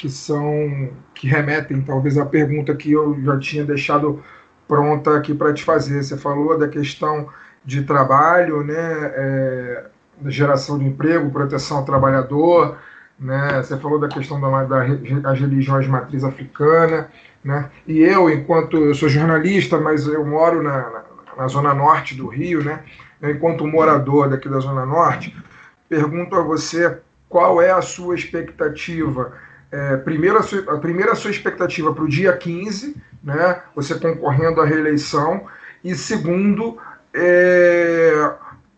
que 0.03 0.09
são 0.09 0.91
que 1.15 1.27
remetem 1.27 1.81
talvez 1.81 2.17
à 2.17 2.25
pergunta 2.25 2.75
que 2.75 2.91
eu 2.91 3.17
já 3.23 3.39
tinha 3.39 3.63
deixado 3.63 4.21
pronta 4.67 5.15
aqui 5.15 5.33
para 5.33 5.53
te 5.53 5.63
fazer. 5.63 6.03
Você 6.03 6.17
falou 6.17 6.57
da 6.57 6.67
questão 6.67 7.29
de 7.63 7.83
trabalho, 7.83 8.63
né, 8.63 8.73
é, 8.75 9.85
geração 10.25 10.77
de 10.77 10.85
emprego, 10.85 11.31
proteção 11.31 11.77
ao 11.77 11.85
trabalhador, 11.85 12.77
né, 13.23 13.63
você 13.63 13.77
falou 13.77 13.97
da 13.97 14.09
questão 14.09 14.39
da, 14.39 14.63
da, 14.65 14.83
das 15.21 15.39
religiões 15.39 15.87
matriz 15.87 16.23
africana, 16.23 17.09
né, 17.43 17.69
e 17.87 17.99
eu, 18.01 18.29
enquanto 18.29 18.77
eu 18.77 18.93
sou 18.93 19.07
jornalista, 19.07 19.79
mas 19.79 20.05
eu 20.05 20.25
moro 20.25 20.61
na, 20.61 20.89
na, 20.89 21.03
na 21.37 21.47
zona 21.47 21.73
norte 21.73 22.15
do 22.15 22.27
Rio, 22.27 22.63
né, 22.63 22.83
enquanto 23.23 23.65
morador 23.65 24.29
daqui 24.29 24.49
da 24.49 24.59
zona 24.59 24.85
norte, 24.85 25.35
pergunto 25.87 26.35
a 26.35 26.41
você 26.41 26.99
qual 27.29 27.61
é 27.61 27.71
a 27.71 27.81
sua 27.81 28.15
expectativa. 28.15 29.31
É, 29.71 29.97
primeiro, 29.97 30.37
a, 30.37 30.43
sua, 30.43 30.59
a 30.75 30.77
primeira 30.77 31.13
a 31.13 31.15
sua 31.15 31.31
expectativa 31.31 31.93
para 31.93 32.03
o 32.03 32.09
dia 32.09 32.35
15, 32.35 32.95
né, 33.23 33.61
você 33.73 33.97
concorrendo 33.97 34.59
à 34.59 34.65
reeleição, 34.65 35.45
e 35.81 35.95
segundo, 35.95 36.77
é, 37.13 38.33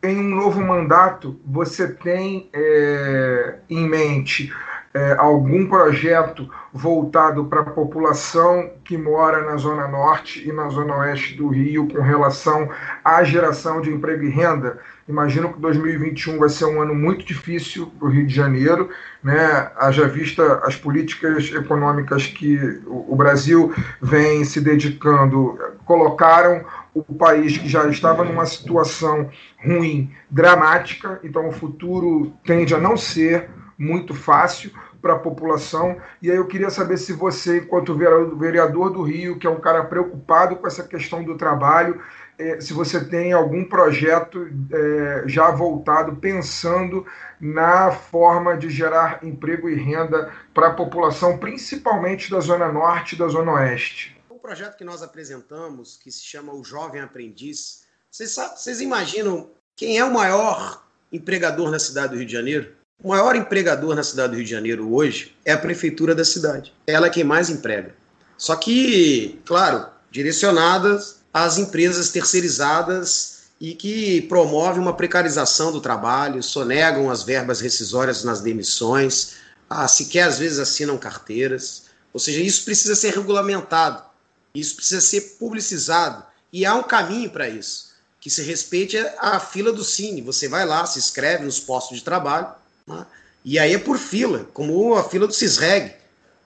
em 0.06 0.20
um 0.20 0.36
novo 0.36 0.62
mandato, 0.62 1.40
você 1.46 1.88
tem 1.88 2.50
é, 2.54 3.56
em 3.70 3.88
mente 3.88 4.52
é, 4.96 5.14
algum 5.18 5.68
projeto 5.68 6.50
voltado 6.72 7.46
para 7.46 7.60
a 7.60 7.66
população 7.66 8.72
que 8.86 8.98
mora 8.98 9.44
na 9.44 9.58
Zona 9.58 9.90
Norte 9.90 10.48
e 10.48 10.54
na 10.54 10.70
Zona 10.70 10.96
Oeste 10.96 11.36
do 11.36 11.50
Rio 11.50 11.90
com 11.90 12.02
relação 12.02 12.70
à 13.04 13.22
geração 13.22 13.82
de 13.82 13.92
emprego 13.92 14.24
e 14.24 14.30
renda? 14.30 14.80
Imagino 15.08 15.52
que 15.52 15.60
2021 15.60 16.40
vai 16.40 16.48
ser 16.48 16.66
um 16.66 16.82
ano 16.82 16.96
muito 16.96 17.26
difícil 17.26 17.92
para 18.00 18.08
o 18.08 18.12
Rio 18.12 18.26
de 18.26 18.34
Janeiro, 18.34 18.90
né? 19.22 19.70
haja 19.78 20.08
vista 20.08 20.62
as 20.64 20.78
políticas 20.78 21.52
econômicas 21.54 22.26
que 22.28 22.82
o 22.88 23.16
Brasil 23.18 23.74
vem 24.02 24.46
se 24.46 24.62
dedicando, 24.62 25.60
colocaram 25.84 26.64
o 26.96 27.04
país 27.14 27.58
que 27.58 27.68
já 27.68 27.88
estava 27.90 28.24
numa 28.24 28.46
situação 28.46 29.30
ruim, 29.62 30.10
dramática, 30.32 31.20
então 31.24 31.50
o 31.50 31.52
futuro 31.52 32.34
tende 32.46 32.74
a 32.74 32.80
não 32.80 32.96
ser 32.96 33.50
muito 33.78 34.14
fácil 34.14 34.72
para 35.02 35.14
a 35.14 35.20
população. 35.20 35.98
E 36.22 36.32
aí 36.32 36.38
eu 36.38 36.48
queria 36.48 36.70
saber 36.70 36.98
se 36.98 37.12
você, 37.12 37.58
enquanto 37.58 37.94
vereador 37.94 38.90
do 38.90 39.04
Rio, 39.04 39.38
que 39.38 39.46
é 39.46 39.50
um 39.50 39.60
cara 39.60 39.84
preocupado 39.84 40.56
com 40.56 40.66
essa 40.66 40.84
questão 40.84 41.24
do 41.24 41.36
trabalho, 41.36 42.02
é, 42.40 42.60
se 42.60 42.74
você 42.74 43.04
tem 43.04 43.34
algum 43.34 43.66
projeto 43.66 44.48
é, 44.72 45.24
já 45.28 45.52
voltado 45.52 46.16
pensando 46.16 47.06
na 47.40 47.92
forma 47.92 48.58
de 48.58 48.70
gerar 48.70 49.20
emprego 49.22 49.70
e 49.70 49.76
renda 49.76 50.32
para 50.54 50.68
a 50.68 50.74
população, 50.74 51.38
principalmente 51.38 52.32
da 52.32 52.40
Zona 52.40 52.72
Norte 52.72 53.16
e 53.16 53.18
da 53.18 53.28
Zona 53.28 53.54
Oeste. 53.54 54.15
Projeto 54.46 54.78
que 54.78 54.84
nós 54.84 55.02
apresentamos, 55.02 55.98
que 55.98 56.12
se 56.12 56.24
chama 56.24 56.54
o 56.54 56.64
Jovem 56.64 57.02
Aprendiz, 57.02 57.82
vocês, 58.12 58.30
sabem, 58.30 58.56
vocês 58.56 58.80
imaginam 58.80 59.50
quem 59.76 59.98
é 59.98 60.06
o 60.06 60.14
maior 60.14 60.86
empregador 61.12 61.72
na 61.72 61.80
cidade 61.80 62.10
do 62.10 62.18
Rio 62.18 62.28
de 62.28 62.34
Janeiro? 62.34 62.72
O 63.04 63.10
maior 63.10 63.36
empregador 63.36 63.96
na 63.96 64.04
cidade 64.04 64.34
do 64.34 64.36
Rio 64.36 64.46
de 64.46 64.52
Janeiro 64.52 64.94
hoje 64.94 65.36
é 65.44 65.52
a 65.52 65.58
prefeitura 65.58 66.14
da 66.14 66.24
cidade. 66.24 66.72
Ela 66.86 67.08
é 67.08 67.10
quem 67.10 67.24
mais 67.24 67.50
emprega. 67.50 67.96
Só 68.38 68.56
que, 68.56 69.42
claro, 69.46 69.88
direcionadas 70.12 71.22
às 71.34 71.58
empresas 71.58 72.10
terceirizadas 72.12 73.46
e 73.60 73.74
que 73.74 74.22
promovem 74.30 74.80
uma 74.80 74.96
precarização 74.96 75.72
do 75.72 75.82
trabalho, 75.82 76.44
sonegam 76.44 77.10
as 77.10 77.24
verbas 77.24 77.62
rescisórias 77.62 78.24
nas 78.24 78.42
demissões, 78.42 79.38
ah, 79.68 79.88
sequer 79.88 80.28
às 80.28 80.38
vezes 80.38 80.60
assinam 80.60 81.00
carteiras. 81.00 81.86
Ou 82.14 82.20
seja, 82.20 82.42
isso 82.42 82.64
precisa 82.64 82.94
ser 82.94 83.16
regulamentado, 83.16 84.14
isso 84.60 84.76
precisa 84.76 85.02
ser 85.02 85.36
publicizado. 85.40 86.24
E 86.52 86.66
há 86.66 86.74
um 86.76 86.84
caminho 86.84 87.30
para 87.30 87.50
isso, 87.50 87.94
que 88.20 88.30
se 88.30 88.42
respeite 88.42 88.98
a 89.18 89.40
fila 89.40 89.74
do 89.74 89.84
Cine. 89.84 90.22
Você 90.22 90.48
vai 90.48 90.66
lá, 90.66 90.86
se 90.86 90.98
inscreve 91.00 91.44
nos 91.44 91.60
postos 91.60 91.98
de 91.98 92.04
trabalho, 92.04 92.48
né? 92.88 93.06
e 93.44 93.60
aí 93.60 93.74
é 93.74 93.78
por 93.78 93.98
fila, 93.98 94.48
como 94.54 94.96
a 94.96 95.04
fila 95.04 95.28
do 95.28 95.34
CISREG. 95.34 95.94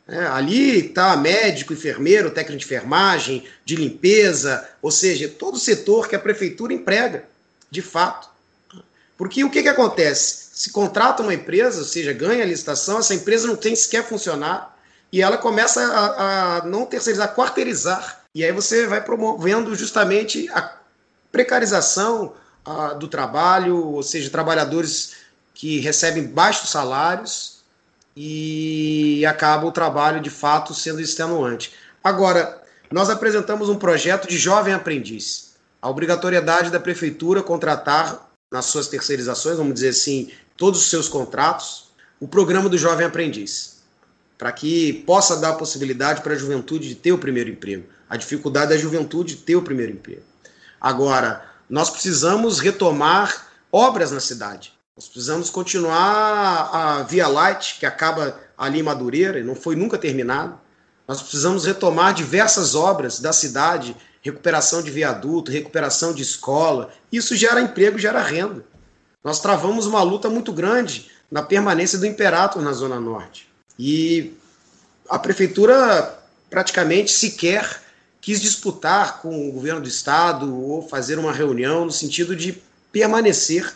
É, 0.07 0.25
ali 0.25 0.87
está 0.87 1.15
médico, 1.15 1.71
enfermeiro, 1.71 2.31
técnico 2.31 2.57
de 2.57 2.65
enfermagem, 2.65 3.43
de 3.63 3.75
limpeza, 3.75 4.67
ou 4.81 4.89
seja, 4.89 5.29
todo 5.29 5.53
o 5.53 5.59
setor 5.59 6.07
que 6.07 6.15
a 6.15 6.19
prefeitura 6.19 6.73
emprega, 6.73 7.25
de 7.69 7.83
fato. 7.83 8.27
Porque 9.15 9.43
o 9.43 9.51
que, 9.51 9.61
que 9.61 9.69
acontece? 9.69 10.49
Se 10.53 10.71
contrata 10.71 11.21
uma 11.21 11.33
empresa, 11.33 11.79
ou 11.79 11.85
seja, 11.85 12.11
ganha 12.11 12.41
a 12.41 12.47
licitação, 12.47 12.97
essa 12.97 13.13
empresa 13.13 13.47
não 13.47 13.55
tem 13.55 13.75
sequer 13.75 14.03
funcionar 14.03 14.78
e 15.11 15.21
ela 15.21 15.37
começa 15.37 15.81
a, 15.81 16.57
a 16.57 16.65
não 16.65 16.85
terceirizar, 16.85 17.29
a 17.29 17.33
quarteirizar. 17.33 18.19
E 18.33 18.43
aí 18.43 18.51
você 18.51 18.85
vai 18.87 19.01
promovendo 19.01 19.75
justamente 19.75 20.49
a 20.49 20.77
precarização 21.31 22.33
a, 22.63 22.93
do 22.93 23.07
trabalho, 23.07 23.77
ou 23.77 24.03
seja, 24.03 24.29
trabalhadores 24.29 25.13
que 25.53 25.79
recebem 25.79 26.23
baixos 26.23 26.69
salários 26.69 27.59
e 28.15 29.25
acaba 29.25 29.65
o 29.65 29.71
trabalho 29.71 30.21
de 30.21 30.29
fato 30.29 30.73
sendo 30.73 31.01
extenuante. 31.01 31.73
Agora, 32.03 32.61
nós 32.91 33.09
apresentamos 33.09 33.69
um 33.69 33.77
projeto 33.77 34.27
de 34.27 34.37
jovem 34.37 34.73
aprendiz. 34.73 35.55
A 35.81 35.89
obrigatoriedade 35.89 36.69
da 36.69 36.79
prefeitura 36.79 37.43
contratar 37.43 38.29
nas 38.51 38.65
suas 38.65 38.87
terceirizações, 38.87 39.57
vamos 39.57 39.73
dizer 39.73 39.89
assim, 39.89 40.31
todos 40.57 40.81
os 40.81 40.89
seus 40.89 41.07
contratos, 41.07 41.91
o 42.19 42.27
programa 42.27 42.67
do 42.67 42.77
jovem 42.77 43.05
aprendiz, 43.05 43.68
para 44.39 44.53
que 44.53 44.93
possa 45.05 45.35
dar 45.35 45.49
a 45.49 45.55
possibilidade 45.55 46.21
para 46.21 46.33
a 46.33 46.37
juventude 46.37 46.87
de 46.87 46.95
ter 46.95 47.11
o 47.11 47.17
primeiro 47.17 47.49
emprego. 47.49 47.83
A 48.09 48.15
dificuldade 48.15 48.69
da 48.69 48.77
juventude 48.77 49.35
de 49.35 49.41
ter 49.41 49.57
o 49.57 49.61
primeiro 49.61 49.91
emprego. 49.91 50.23
Agora, 50.79 51.45
nós 51.69 51.89
precisamos 51.89 52.59
retomar 52.59 53.47
obras 53.69 54.11
na 54.11 54.21
cidade. 54.21 54.71
Nós 54.95 55.09
precisamos 55.09 55.49
continuar 55.49 56.69
a 56.73 57.03
Via 57.03 57.27
Light, 57.27 57.79
que 57.79 57.85
acaba 57.85 58.39
ali 58.57 58.79
em 58.79 58.83
Madureira 58.83 59.39
e 59.39 59.43
não 59.43 59.55
foi 59.55 59.75
nunca 59.75 59.97
terminado. 59.97 60.57
Nós 61.05 61.21
precisamos 61.21 61.65
retomar 61.65 62.13
diversas 62.13 62.75
obras 62.75 63.19
da 63.19 63.33
cidade, 63.33 63.93
recuperação 64.21 64.81
de 64.81 64.89
viaduto, 64.89 65.51
recuperação 65.51 66.13
de 66.13 66.23
escola. 66.23 66.89
Isso 67.11 67.35
gera 67.35 67.59
emprego, 67.59 67.99
gera 67.99 68.21
renda. 68.21 68.63
Nós 69.21 69.41
travamos 69.41 69.85
uma 69.85 70.01
luta 70.01 70.29
muito 70.29 70.53
grande 70.53 71.11
na 71.29 71.43
permanência 71.43 71.99
do 71.99 72.05
Imperator 72.05 72.61
na 72.61 72.71
Zona 72.71 73.01
Norte. 73.01 73.48
E 73.79 74.33
a 75.09 75.17
prefeitura 75.17 76.19
praticamente 76.49 77.11
sequer 77.11 77.81
quis 78.21 78.41
disputar 78.41 79.21
com 79.21 79.49
o 79.49 79.51
governo 79.53 79.81
do 79.81 79.87
estado 79.87 80.53
ou 80.61 80.87
fazer 80.87 81.17
uma 81.17 81.31
reunião 81.31 81.85
no 81.85 81.91
sentido 81.91 82.35
de 82.35 82.61
permanecer 82.91 83.73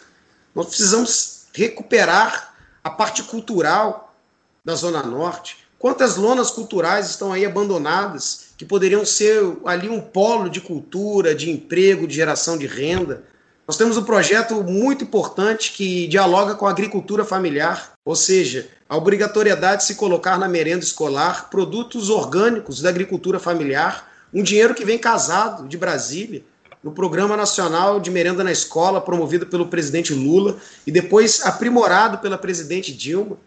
nós 0.56 0.68
precisamos 0.68 1.46
recuperar 1.54 2.54
a 2.84 2.90
parte 2.90 3.24
cultural 3.24 4.14
da 4.64 4.76
Zona 4.76 5.02
Norte. 5.02 5.58
Quantas 5.80 6.16
lonas 6.16 6.52
culturais 6.52 7.10
estão 7.10 7.34
aí 7.34 7.46
abandonadas 7.46 8.48
que 8.58 8.64
poderiam 8.64 9.06
ser 9.06 9.42
ali 9.66 9.90
um 9.90 10.00
polo 10.00 10.50
de 10.50 10.62
cultura, 10.62 11.34
de 11.36 11.50
emprego, 11.50 12.08
de 12.08 12.16
geração 12.16 12.58
de 12.58 12.68
renda? 12.68 13.24
Nós 13.68 13.78
temos 13.78 13.98
um 13.98 14.04
projeto 14.04 14.64
muito 14.64 15.04
importante 15.04 15.72
que 15.72 16.08
dialoga 16.08 16.56
com 16.56 16.68
a 16.68 16.70
agricultura 16.70 17.26
familiar, 17.26 17.94
ou 18.06 18.16
seja, 18.16 18.70
a 18.94 18.96
obrigatoriedade 18.96 19.82
de 19.82 19.88
se 19.88 19.96
colocar 19.96 20.38
na 20.38 20.48
merenda 20.48 20.84
escolar 20.84 21.50
produtos 21.50 22.12
orgânicos 22.12 22.80
da 22.80 22.90
agricultura 22.90 23.40
familiar, 23.40 24.08
um 24.32 24.44
dinheiro 24.44 24.76
que 24.76 24.86
vem 24.86 25.00
casado 25.00 25.68
de 25.68 25.76
Brasília, 25.76 26.44
no 26.84 26.92
Programa 26.92 27.36
Nacional 27.36 28.00
de 28.00 28.12
Merenda 28.12 28.44
na 28.44 28.52
Escola, 28.52 29.02
promovido 29.02 29.48
pelo 29.48 29.66
presidente 29.66 30.14
Lula 30.14 30.58
e 30.86 30.92
depois 30.92 31.44
aprimorado 31.44 32.20
pela 32.20 32.38
presidente 32.38 32.94
Dilma, 32.94 33.40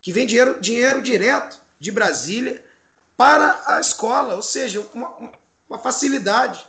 que 0.00 0.10
vem 0.10 0.26
dinheiro, 0.26 0.58
dinheiro 0.58 1.02
direto 1.02 1.60
de 1.78 1.90
Brasília 1.90 2.64
para 3.14 3.62
a 3.66 3.80
escola, 3.80 4.36
ou 4.36 4.42
seja, 4.42 4.86
uma, 4.94 5.34
uma 5.68 5.78
facilidade. 5.78 6.64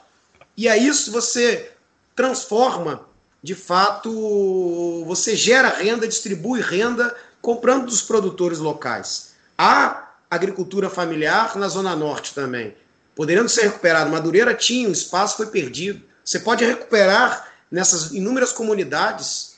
E 0.58 0.68
a 0.68 0.76
isso 0.76 1.10
você 1.10 1.72
transforma, 2.14 3.08
de 3.42 3.56
fato, 3.56 5.06
você 5.06 5.38
gera 5.38 5.70
renda, 5.70 6.06
distribui 6.06 6.60
renda 6.60 7.16
comprando 7.46 7.86
dos 7.86 8.02
produtores 8.02 8.58
locais. 8.58 9.34
Há 9.56 10.14
agricultura 10.32 10.90
familiar 10.90 11.56
na 11.56 11.68
Zona 11.68 11.96
Norte 11.96 12.34
também. 12.34 12.74
Podendo 13.14 13.48
ser 13.48 13.66
recuperado. 13.66 14.10
Madureira 14.10 14.56
tinha, 14.56 14.90
o 14.90 14.92
espaço 14.92 15.38
foi 15.38 15.46
perdido. 15.46 16.02
Você 16.24 16.40
pode 16.40 16.66
recuperar 16.66 17.48
nessas 17.70 18.12
inúmeras 18.12 18.52
comunidades, 18.52 19.58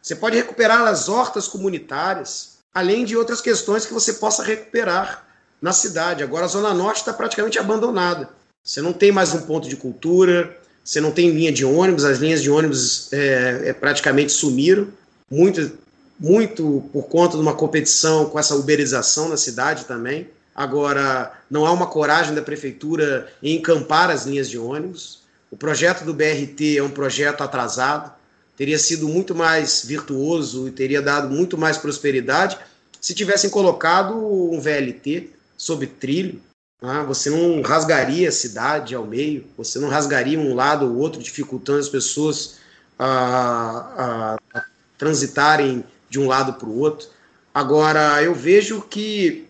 você 0.00 0.16
pode 0.16 0.34
recuperar 0.34 0.86
as 0.86 1.10
hortas 1.10 1.46
comunitárias, 1.46 2.56
além 2.72 3.04
de 3.04 3.14
outras 3.14 3.42
questões 3.42 3.84
que 3.84 3.92
você 3.92 4.14
possa 4.14 4.42
recuperar 4.42 5.26
na 5.60 5.74
cidade. 5.74 6.22
Agora 6.22 6.46
a 6.46 6.48
Zona 6.48 6.72
Norte 6.72 7.00
está 7.00 7.12
praticamente 7.12 7.58
abandonada. 7.58 8.30
Você 8.64 8.80
não 8.80 8.94
tem 8.94 9.12
mais 9.12 9.34
um 9.34 9.42
ponto 9.42 9.68
de 9.68 9.76
cultura, 9.76 10.56
você 10.82 11.02
não 11.02 11.10
tem 11.10 11.30
linha 11.30 11.52
de 11.52 11.66
ônibus, 11.66 12.06
as 12.06 12.18
linhas 12.18 12.42
de 12.42 12.50
ônibus 12.50 13.12
é, 13.12 13.62
é, 13.66 13.72
praticamente 13.74 14.32
sumiram, 14.32 14.88
muito, 15.30 15.76
muito 16.18 16.88
por 16.92 17.04
conta 17.08 17.36
de 17.36 17.42
uma 17.42 17.54
competição 17.54 18.26
com 18.26 18.38
essa 18.38 18.54
uberização 18.54 19.28
na 19.28 19.36
cidade 19.36 19.84
também. 19.84 20.28
Agora, 20.54 21.32
não 21.50 21.66
há 21.66 21.72
uma 21.72 21.86
coragem 21.86 22.34
da 22.34 22.40
prefeitura 22.40 23.30
em 23.42 23.56
encampar 23.56 24.10
as 24.10 24.24
linhas 24.24 24.48
de 24.48 24.58
ônibus. 24.58 25.20
O 25.50 25.56
projeto 25.56 26.04
do 26.04 26.14
BRT 26.14 26.78
é 26.78 26.82
um 26.82 26.90
projeto 26.90 27.42
atrasado, 27.42 28.12
teria 28.56 28.78
sido 28.78 29.06
muito 29.06 29.34
mais 29.34 29.84
virtuoso 29.84 30.66
e 30.66 30.70
teria 30.70 31.02
dado 31.02 31.28
muito 31.28 31.58
mais 31.58 31.76
prosperidade 31.76 32.58
se 33.00 33.14
tivessem 33.14 33.50
colocado 33.50 34.16
um 34.16 34.58
VLT 34.58 35.30
sob 35.56 35.86
trilho. 35.86 36.40
Né? 36.82 37.04
Você 37.06 37.30
não 37.30 37.62
rasgaria 37.62 38.28
a 38.28 38.32
cidade 38.32 38.94
ao 38.94 39.04
meio, 39.04 39.44
você 39.56 39.78
não 39.78 39.88
rasgaria 39.88 40.38
um 40.38 40.54
lado 40.54 40.86
ou 40.86 40.96
outro, 40.96 41.22
dificultando 41.22 41.80
as 41.80 41.88
pessoas 41.88 42.56
a, 42.98 44.36
a, 44.52 44.58
a 44.58 44.64
transitarem 44.98 45.84
de 46.08 46.20
um 46.20 46.26
lado 46.26 46.54
para 46.54 46.68
o 46.68 46.78
outro. 46.78 47.08
Agora, 47.54 48.22
eu 48.22 48.34
vejo 48.34 48.82
que 48.82 49.48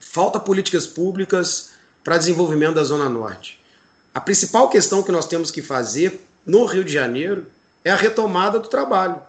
falta 0.00 0.38
políticas 0.38 0.86
públicas 0.86 1.70
para 2.02 2.18
desenvolvimento 2.18 2.74
da 2.74 2.84
Zona 2.84 3.08
Norte. 3.08 3.60
A 4.14 4.20
principal 4.20 4.68
questão 4.68 5.02
que 5.02 5.12
nós 5.12 5.26
temos 5.26 5.50
que 5.50 5.62
fazer 5.62 6.26
no 6.44 6.64
Rio 6.64 6.84
de 6.84 6.92
Janeiro 6.92 7.46
é 7.84 7.90
a 7.90 7.96
retomada 7.96 8.58
do 8.58 8.68
trabalho. 8.68 9.20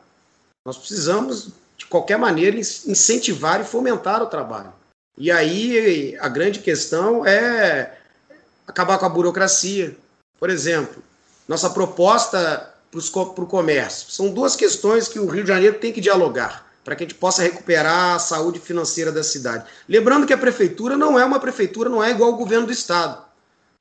Nós 0.66 0.78
precisamos 0.78 1.50
de 1.78 1.86
qualquer 1.86 2.18
maneira, 2.18 2.58
incentivar 2.58 3.62
e 3.62 3.66
fomentar 3.66 4.22
o 4.22 4.28
trabalho. 4.28 4.74
E 5.18 5.32
aí 5.32 6.18
a 6.20 6.28
grande 6.28 6.60
questão 6.60 7.26
é 7.26 7.98
acabar 8.68 8.98
com 8.98 9.06
a 9.06 9.10
burocracia. 9.10 9.96
Por 10.40 10.50
exemplo, 10.50 11.02
nossa 11.48 11.70
proposta 11.70 12.74
para 12.92 13.44
o 13.44 13.48
comércio. 13.48 14.12
São 14.12 14.30
duas 14.30 14.56
questões 14.56 15.08
que 15.08 15.20
o 15.20 15.28
Rio 15.28 15.44
de 15.44 15.50
Janeiro 15.50 15.78
tem 15.80 15.92
que 15.92 16.02
dialogar 16.02 16.68
para 16.88 16.96
que 16.96 17.04
a 17.04 17.06
gente 17.06 17.16
possa 17.16 17.44
recuperar 17.44 18.16
a 18.16 18.20
saúde 18.20 18.62
financeira 18.62 19.12
da 19.12 19.22
cidade. 19.22 19.66
Lembrando 19.90 20.26
que 20.26 20.32
a 20.32 20.38
prefeitura 20.38 20.96
não 20.96 21.20
é 21.20 21.26
uma 21.26 21.38
prefeitura, 21.38 21.90
não 21.90 22.02
é 22.02 22.12
igual 22.12 22.32
ao 22.32 22.38
governo 22.38 22.66
do 22.66 22.72
estado. 22.72 23.22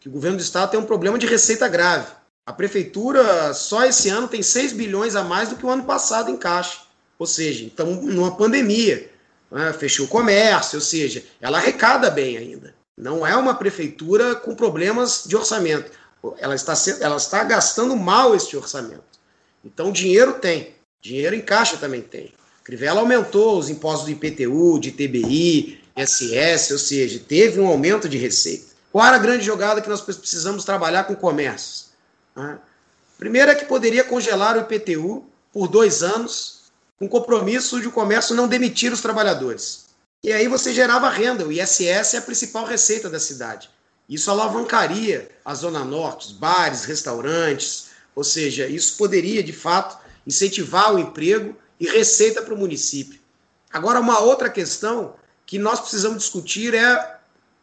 Que 0.00 0.08
o 0.08 0.10
governo 0.10 0.38
do 0.38 0.42
estado 0.42 0.72
tem 0.72 0.80
um 0.80 0.84
problema 0.84 1.16
de 1.16 1.24
receita 1.24 1.68
grave. 1.68 2.10
A 2.44 2.52
prefeitura 2.52 3.54
só 3.54 3.84
esse 3.84 4.08
ano 4.08 4.26
tem 4.26 4.42
6 4.42 4.72
bilhões 4.72 5.14
a 5.14 5.22
mais 5.22 5.50
do 5.50 5.54
que 5.54 5.64
o 5.64 5.70
ano 5.70 5.84
passado 5.84 6.32
em 6.32 6.36
caixa. 6.36 6.80
Ou 7.16 7.28
seja, 7.28 7.64
então 7.64 7.86
numa 7.86 8.36
pandemia, 8.36 9.08
né, 9.52 9.72
fechou 9.72 10.06
o 10.06 10.08
comércio, 10.08 10.78
ou 10.78 10.84
seja, 10.84 11.22
ela 11.40 11.58
arrecada 11.58 12.10
bem 12.10 12.36
ainda. 12.36 12.74
Não 12.96 13.24
é 13.24 13.36
uma 13.36 13.54
prefeitura 13.54 14.34
com 14.34 14.56
problemas 14.56 15.22
de 15.26 15.36
orçamento 15.36 15.92
ela 16.38 16.54
está, 16.54 16.74
ela 17.00 17.16
está 17.16 17.44
gastando 17.44 17.96
mal 17.96 18.34
este 18.34 18.56
orçamento. 18.56 19.04
Então, 19.64 19.92
dinheiro 19.92 20.34
tem. 20.34 20.74
Dinheiro 21.00 21.34
em 21.36 21.40
caixa 21.40 21.76
também 21.76 22.02
tem. 22.02 22.32
Crivella 22.64 23.00
aumentou 23.00 23.58
os 23.58 23.68
impostos 23.68 24.06
do 24.06 24.10
IPTU, 24.10 24.78
de 24.80 24.90
TBI, 24.90 25.80
SS, 25.96 26.72
ou 26.72 26.78
seja, 26.78 27.20
teve 27.20 27.60
um 27.60 27.66
aumento 27.66 28.08
de 28.08 28.18
receita. 28.18 28.66
Qual 28.92 29.06
era 29.06 29.16
a 29.16 29.20
grande 29.20 29.44
jogada 29.44 29.80
que 29.80 29.88
nós 29.88 30.00
precisamos 30.00 30.64
trabalhar 30.64 31.04
com 31.04 31.14
comércios? 31.14 31.90
Primeiro 33.18 33.50
é 33.50 33.54
que 33.54 33.64
poderia 33.64 34.04
congelar 34.04 34.56
o 34.56 34.60
IPTU 34.60 35.24
por 35.52 35.68
dois 35.68 36.02
anos, 36.02 36.64
com 36.98 37.08
compromisso 37.08 37.80
de 37.80 37.88
o 37.88 37.92
comércio 37.92 38.34
não 38.34 38.48
demitir 38.48 38.92
os 38.92 39.00
trabalhadores. 39.00 39.86
E 40.22 40.32
aí 40.32 40.48
você 40.48 40.72
gerava 40.72 41.08
renda. 41.08 41.46
O 41.46 41.52
ISS 41.52 42.14
é 42.14 42.18
a 42.18 42.22
principal 42.22 42.64
receita 42.64 43.08
da 43.08 43.20
cidade. 43.20 43.70
Isso 44.08 44.30
alavancaria 44.30 45.30
a 45.44 45.54
Zona 45.54 45.84
Norte, 45.84 46.34
bares, 46.34 46.84
restaurantes, 46.84 47.88
ou 48.14 48.22
seja, 48.22 48.66
isso 48.66 48.96
poderia, 48.96 49.42
de 49.42 49.52
fato, 49.52 49.98
incentivar 50.26 50.94
o 50.94 50.98
emprego 50.98 51.56
e 51.78 51.86
receita 51.86 52.40
para 52.42 52.54
o 52.54 52.58
município. 52.58 53.20
Agora, 53.70 54.00
uma 54.00 54.20
outra 54.20 54.48
questão 54.48 55.14
que 55.44 55.58
nós 55.58 55.80
precisamos 55.80 56.18
discutir 56.18 56.74
é, 56.74 57.18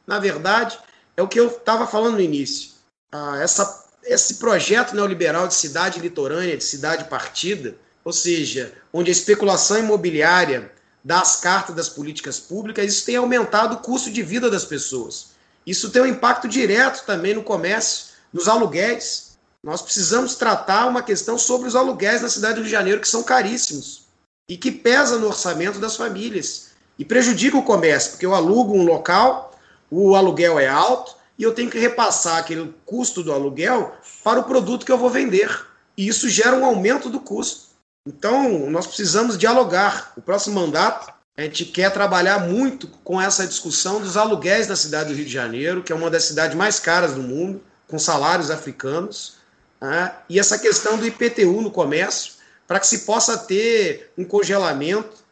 na 0.06 0.20
verdade, 0.20 0.78
é 1.16 1.24
o 1.24 1.28
que 1.28 1.40
eu 1.40 1.48
estava 1.48 1.88
falando 1.88 2.16
no 2.16 2.22
início. 2.22 2.72
Ah, 3.12 3.40
essa, 3.42 3.86
esse 4.04 4.36
projeto 4.36 4.96
neoliberal 4.96 5.48
de 5.48 5.56
cidade 5.56 6.00
litorânea, 6.00 6.58
de 6.58 6.64
cidade 6.64 7.06
partida, 7.06 7.76
ou 8.04 8.12
seja, 8.12 8.74
onde 8.92 9.10
a 9.10 9.14
especulação 9.14 9.80
imobiliária 9.80 10.72
dá 11.04 11.20
as 11.20 11.38
cartas 11.38 11.76
das 11.76 11.90
políticas 11.90 12.40
públicas, 12.40 12.86
isso 12.86 13.06
tem 13.06 13.16
aumentado 13.16 13.76
o 13.76 13.80
custo 13.80 14.12
de 14.12 14.22
vida 14.22 14.50
das 14.50 14.66
pessoas. 14.66 15.33
Isso 15.66 15.90
tem 15.90 16.02
um 16.02 16.08
impacto 16.08 16.48
direto 16.48 17.06
também 17.06 17.34
no 17.34 17.44
comércio, 17.44 18.08
nos 18.32 18.48
aluguéis. 18.48 19.38
Nós 19.64 19.82
precisamos 19.82 20.36
tratar 20.36 20.88
uma 20.88 21.02
questão 21.02 21.38
sobre 21.38 21.68
os 21.68 21.76
aluguéis 21.76 22.22
na 22.22 22.30
cidade 22.30 22.56
do 22.56 22.58
Rio 22.62 22.66
de 22.66 22.72
Janeiro, 22.72 23.02
que 23.02 23.08
são 23.08 23.24
caríssimos 23.24 24.04
e 24.50 24.58
que 24.58 24.72
pesa 24.72 25.18
no 25.18 25.28
orçamento 25.28 25.80
das 25.80 25.96
famílias 25.96 26.72
e 27.00 27.06
prejudica 27.06 27.58
o 27.58 27.64
comércio, 27.64 28.12
porque 28.12 28.26
eu 28.26 28.36
alugo 28.36 28.74
um 28.74 28.84
local, 28.84 29.58
o 29.90 30.16
aluguel 30.16 30.60
é 30.60 30.68
alto 30.68 31.16
e 31.38 31.44
eu 31.44 31.54
tenho 31.54 31.70
que 31.70 31.80
repassar 31.80 32.38
aquele 32.38 32.74
custo 32.86 33.24
do 33.24 33.32
aluguel 33.32 33.96
para 34.24 34.40
o 34.40 34.44
produto 34.44 34.86
que 34.86 34.92
eu 34.92 34.98
vou 34.98 35.10
vender. 35.10 35.66
E 35.98 36.08
isso 36.08 36.28
gera 36.28 36.56
um 36.56 36.66
aumento 36.66 37.10
do 37.10 37.20
custo. 37.20 37.74
Então, 38.08 38.70
nós 38.70 38.86
precisamos 38.86 39.38
dialogar. 39.38 40.12
O 40.18 40.22
próximo 40.22 40.60
mandato 40.60 41.14
a 41.36 41.42
gente 41.42 41.66
quer 41.66 41.92
trabalhar 41.92 42.40
muito 42.40 42.88
com 43.04 43.20
essa 43.20 43.48
discussão 43.48 44.00
dos 44.00 44.18
aluguéis 44.18 44.68
da 44.68 44.76
cidade 44.76 45.10
do 45.10 45.16
Rio 45.16 45.26
de 45.26 45.32
Janeiro, 45.32 45.82
que 45.82 45.92
é 45.92 45.96
uma 45.96 46.10
das 46.10 46.26
cidades 46.26 46.56
mais 46.56 46.80
caras 46.80 47.14
do 47.14 47.24
mundo, 47.24 47.62
com 47.88 47.98
salários 47.98 48.52
africanos, 48.52 49.38
né? 49.82 50.14
e 50.30 50.40
essa 50.40 50.60
questão 50.60 50.98
do 50.98 51.06
IPTU 51.06 51.62
no 51.62 51.72
comércio, 51.72 52.34
para 52.68 52.80
que 52.80 52.88
se 52.88 53.00
possa 53.00 53.38
ter 53.38 54.12
um 54.18 54.24
congelamento, 54.24 55.24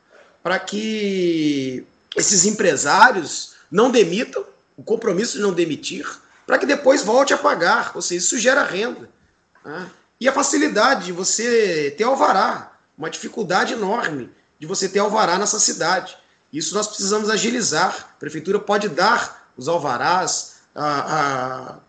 para 0.42 0.58
que 0.58 1.86
esses 2.16 2.46
empresários 2.46 3.54
não 3.72 3.92
demitam, 3.92 4.44
o 4.76 4.84
compromisso 4.84 5.38
de 5.38 5.44
não 5.44 5.54
demitir, 5.54 6.06
para 6.48 6.58
que 6.58 6.66
depois 6.66 7.04
volte 7.04 7.34
a 7.34 7.38
pagar, 7.38 7.92
ou 7.94 8.02
seja, 8.02 8.20
isso 8.20 8.40
gera 8.40 8.64
renda. 8.64 9.08
Né? 9.64 9.90
E 10.20 10.28
a 10.28 10.34
facilidade 10.34 11.06
de 11.06 11.12
você 11.12 11.94
ter 11.96 12.04
alvará, 12.04 12.74
uma 12.98 13.10
dificuldade 13.10 13.74
enorme 13.74 14.30
de 14.62 14.68
você 14.68 14.88
ter 14.88 15.00
alvará 15.00 15.40
nessa 15.40 15.60
cidade. 15.60 16.16
Isso 16.54 16.76
nós 16.76 16.86
precisamos 16.86 17.32
agilizar. 17.32 18.12
A 18.16 18.20
prefeitura 18.20 18.60
pode 18.60 18.90
dar 18.90 19.50
os 19.58 19.68
alvarás 19.68 20.62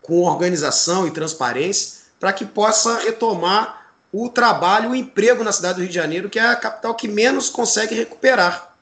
com 0.01 0.23
organização 0.23 1.07
e 1.07 1.11
transparência 1.11 2.01
para 2.19 2.33
que 2.33 2.43
possa 2.43 2.97
retomar 2.97 3.93
o 4.11 4.27
trabalho, 4.27 4.89
o 4.89 4.95
emprego 4.95 5.43
na 5.43 5.51
cidade 5.51 5.75
do 5.75 5.81
Rio 5.81 5.89
de 5.89 5.95
Janeiro, 5.95 6.31
que 6.31 6.39
é 6.39 6.47
a 6.47 6.55
capital 6.55 6.95
que 6.95 7.07
menos 7.07 7.47
consegue 7.47 7.93
recuperar. 7.93 8.75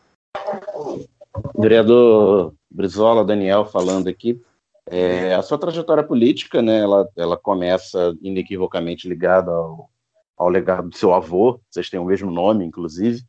Vereador 1.57 2.53
Brizola, 2.69 3.25
Daniel 3.25 3.65
falando 3.65 4.07
aqui. 4.07 4.41
É, 4.87 5.35
a 5.35 5.41
sua 5.41 5.57
trajetória 5.57 6.03
política, 6.03 6.61
né, 6.61 6.79
ela, 6.79 7.09
ela 7.17 7.37
começa 7.37 8.15
inequivocamente 8.21 9.07
ligada 9.07 9.51
ao, 9.51 9.89
ao 10.37 10.47
legado 10.47 10.87
do 10.89 10.97
seu 10.97 11.13
avô, 11.13 11.59
vocês 11.69 11.89
têm 11.89 11.99
o 11.99 12.05
mesmo 12.05 12.31
nome, 12.31 12.65
inclusive, 12.65 13.21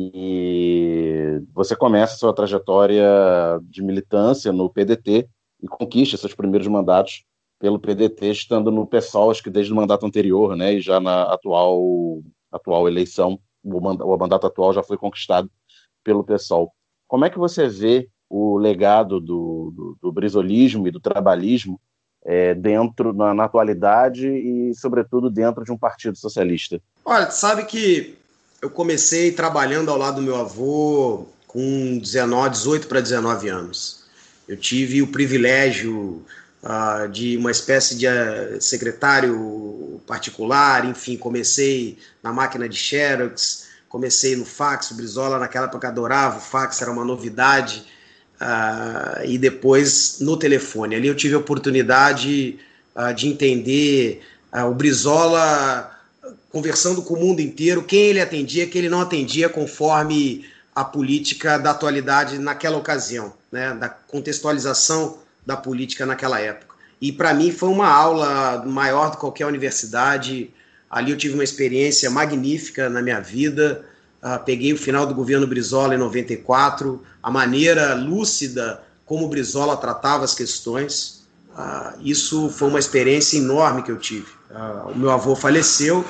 e 0.00 1.42
você 1.52 1.74
começa 1.74 2.16
sua 2.16 2.32
trajetória 2.32 3.04
de 3.64 3.82
militância 3.82 4.52
no 4.52 4.70
PDT 4.70 5.28
e 5.60 5.66
conquista 5.66 6.16
seus 6.16 6.34
primeiros 6.34 6.68
mandatos 6.68 7.24
pelo 7.58 7.80
PDT, 7.80 8.30
estando 8.30 8.70
no 8.70 8.86
PSOL, 8.86 9.32
acho 9.32 9.42
que 9.42 9.50
desde 9.50 9.72
o 9.72 9.76
mandato 9.76 10.06
anterior, 10.06 10.54
né, 10.54 10.74
e 10.74 10.80
já 10.80 11.00
na 11.00 11.22
atual, 11.24 12.22
atual 12.52 12.86
eleição, 12.86 13.40
o, 13.64 14.16
mandato 14.16 14.46
atual 14.46 14.72
já 14.72 14.84
foi 14.84 14.96
conquistado 14.96 15.50
pelo 16.04 16.22
PSOL. 16.22 16.72
Como 17.08 17.24
é 17.24 17.30
que 17.30 17.38
você 17.38 17.66
vê 17.66 18.08
o 18.30 18.56
legado 18.56 19.20
do, 19.20 19.72
do, 19.74 19.98
do 20.00 20.12
brisolismo 20.12 20.86
e 20.86 20.92
do 20.92 21.00
trabalhismo 21.00 21.80
é, 22.24 22.54
dentro, 22.54 23.12
na, 23.12 23.34
na 23.34 23.44
atualidade 23.46 24.28
e, 24.28 24.72
sobretudo, 24.76 25.28
dentro 25.28 25.64
de 25.64 25.72
um 25.72 25.78
partido 25.78 26.16
socialista? 26.16 26.80
Olha, 27.04 27.30
sabe 27.32 27.64
que 27.64 28.17
eu 28.60 28.68
comecei 28.68 29.30
trabalhando 29.32 29.90
ao 29.90 29.96
lado 29.96 30.16
do 30.16 30.22
meu 30.22 30.36
avô 30.36 31.26
com 31.46 31.98
19, 31.98 32.50
18 32.50 32.86
para 32.88 33.00
19 33.00 33.48
anos. 33.48 34.04
Eu 34.48 34.56
tive 34.56 35.00
o 35.00 35.06
privilégio 35.06 36.24
uh, 36.62 37.08
de 37.08 37.36
uma 37.36 37.50
espécie 37.50 37.96
de 37.96 38.06
uh, 38.06 38.60
secretário 38.60 40.00
particular, 40.06 40.84
enfim, 40.84 41.16
comecei 41.16 41.98
na 42.22 42.32
máquina 42.32 42.68
de 42.68 42.76
Xerox, 42.76 43.68
comecei 43.88 44.34
no 44.34 44.44
fax, 44.44 44.90
o 44.90 44.94
Brizola 44.94 45.38
naquela 45.38 45.66
época 45.66 45.88
adorava, 45.88 46.38
o 46.38 46.40
fax 46.40 46.82
era 46.82 46.90
uma 46.90 47.04
novidade, 47.04 47.84
uh, 48.40 49.24
e 49.24 49.38
depois 49.38 50.18
no 50.20 50.36
telefone. 50.36 50.96
Ali 50.96 51.08
eu 51.08 51.14
tive 51.14 51.34
a 51.34 51.38
oportunidade 51.38 52.58
de 53.14 53.28
entender 53.28 54.20
o 54.68 54.74
Brizola 54.74 55.97
conversando 56.50 57.02
com 57.02 57.14
o 57.14 57.20
mundo 57.20 57.40
inteiro, 57.40 57.82
quem 57.82 58.00
ele 58.00 58.20
atendia, 58.20 58.66
quem 58.66 58.80
ele 58.80 58.88
não 58.88 59.00
atendia, 59.00 59.48
conforme 59.48 60.44
a 60.74 60.84
política 60.84 61.58
da 61.58 61.72
atualidade 61.72 62.38
naquela 62.38 62.76
ocasião, 62.76 63.32
né, 63.50 63.74
da 63.74 63.88
contextualização 63.88 65.18
da 65.44 65.56
política 65.56 66.06
naquela 66.06 66.40
época. 66.40 66.76
E 67.00 67.12
para 67.12 67.34
mim 67.34 67.50
foi 67.50 67.68
uma 67.68 67.88
aula 67.88 68.64
maior 68.66 69.10
do 69.10 69.12
que 69.12 69.20
qualquer 69.20 69.46
universidade. 69.46 70.50
Ali 70.90 71.10
eu 71.10 71.16
tive 71.16 71.34
uma 71.34 71.44
experiência 71.44 72.10
magnífica 72.10 72.88
na 72.88 73.00
minha 73.00 73.20
vida. 73.20 73.84
Uh, 74.22 74.42
peguei 74.44 74.72
o 74.72 74.78
final 74.78 75.06
do 75.06 75.14
governo 75.14 75.46
Brizola 75.46 75.94
em 75.94 75.98
94, 75.98 77.00
a 77.22 77.30
maneira 77.30 77.94
lúcida 77.94 78.82
como 79.06 79.26
o 79.26 79.28
Brizola 79.28 79.76
tratava 79.76 80.24
as 80.24 80.34
questões. 80.34 81.22
Uh, 81.56 82.00
isso 82.02 82.50
foi 82.50 82.68
uma 82.68 82.78
experiência 82.78 83.38
enorme 83.38 83.82
que 83.82 83.90
eu 83.90 83.96
tive. 83.96 84.26
Uh, 84.50 84.90
o 84.90 84.98
meu 84.98 85.10
avô 85.10 85.36
faleceu 85.36 86.04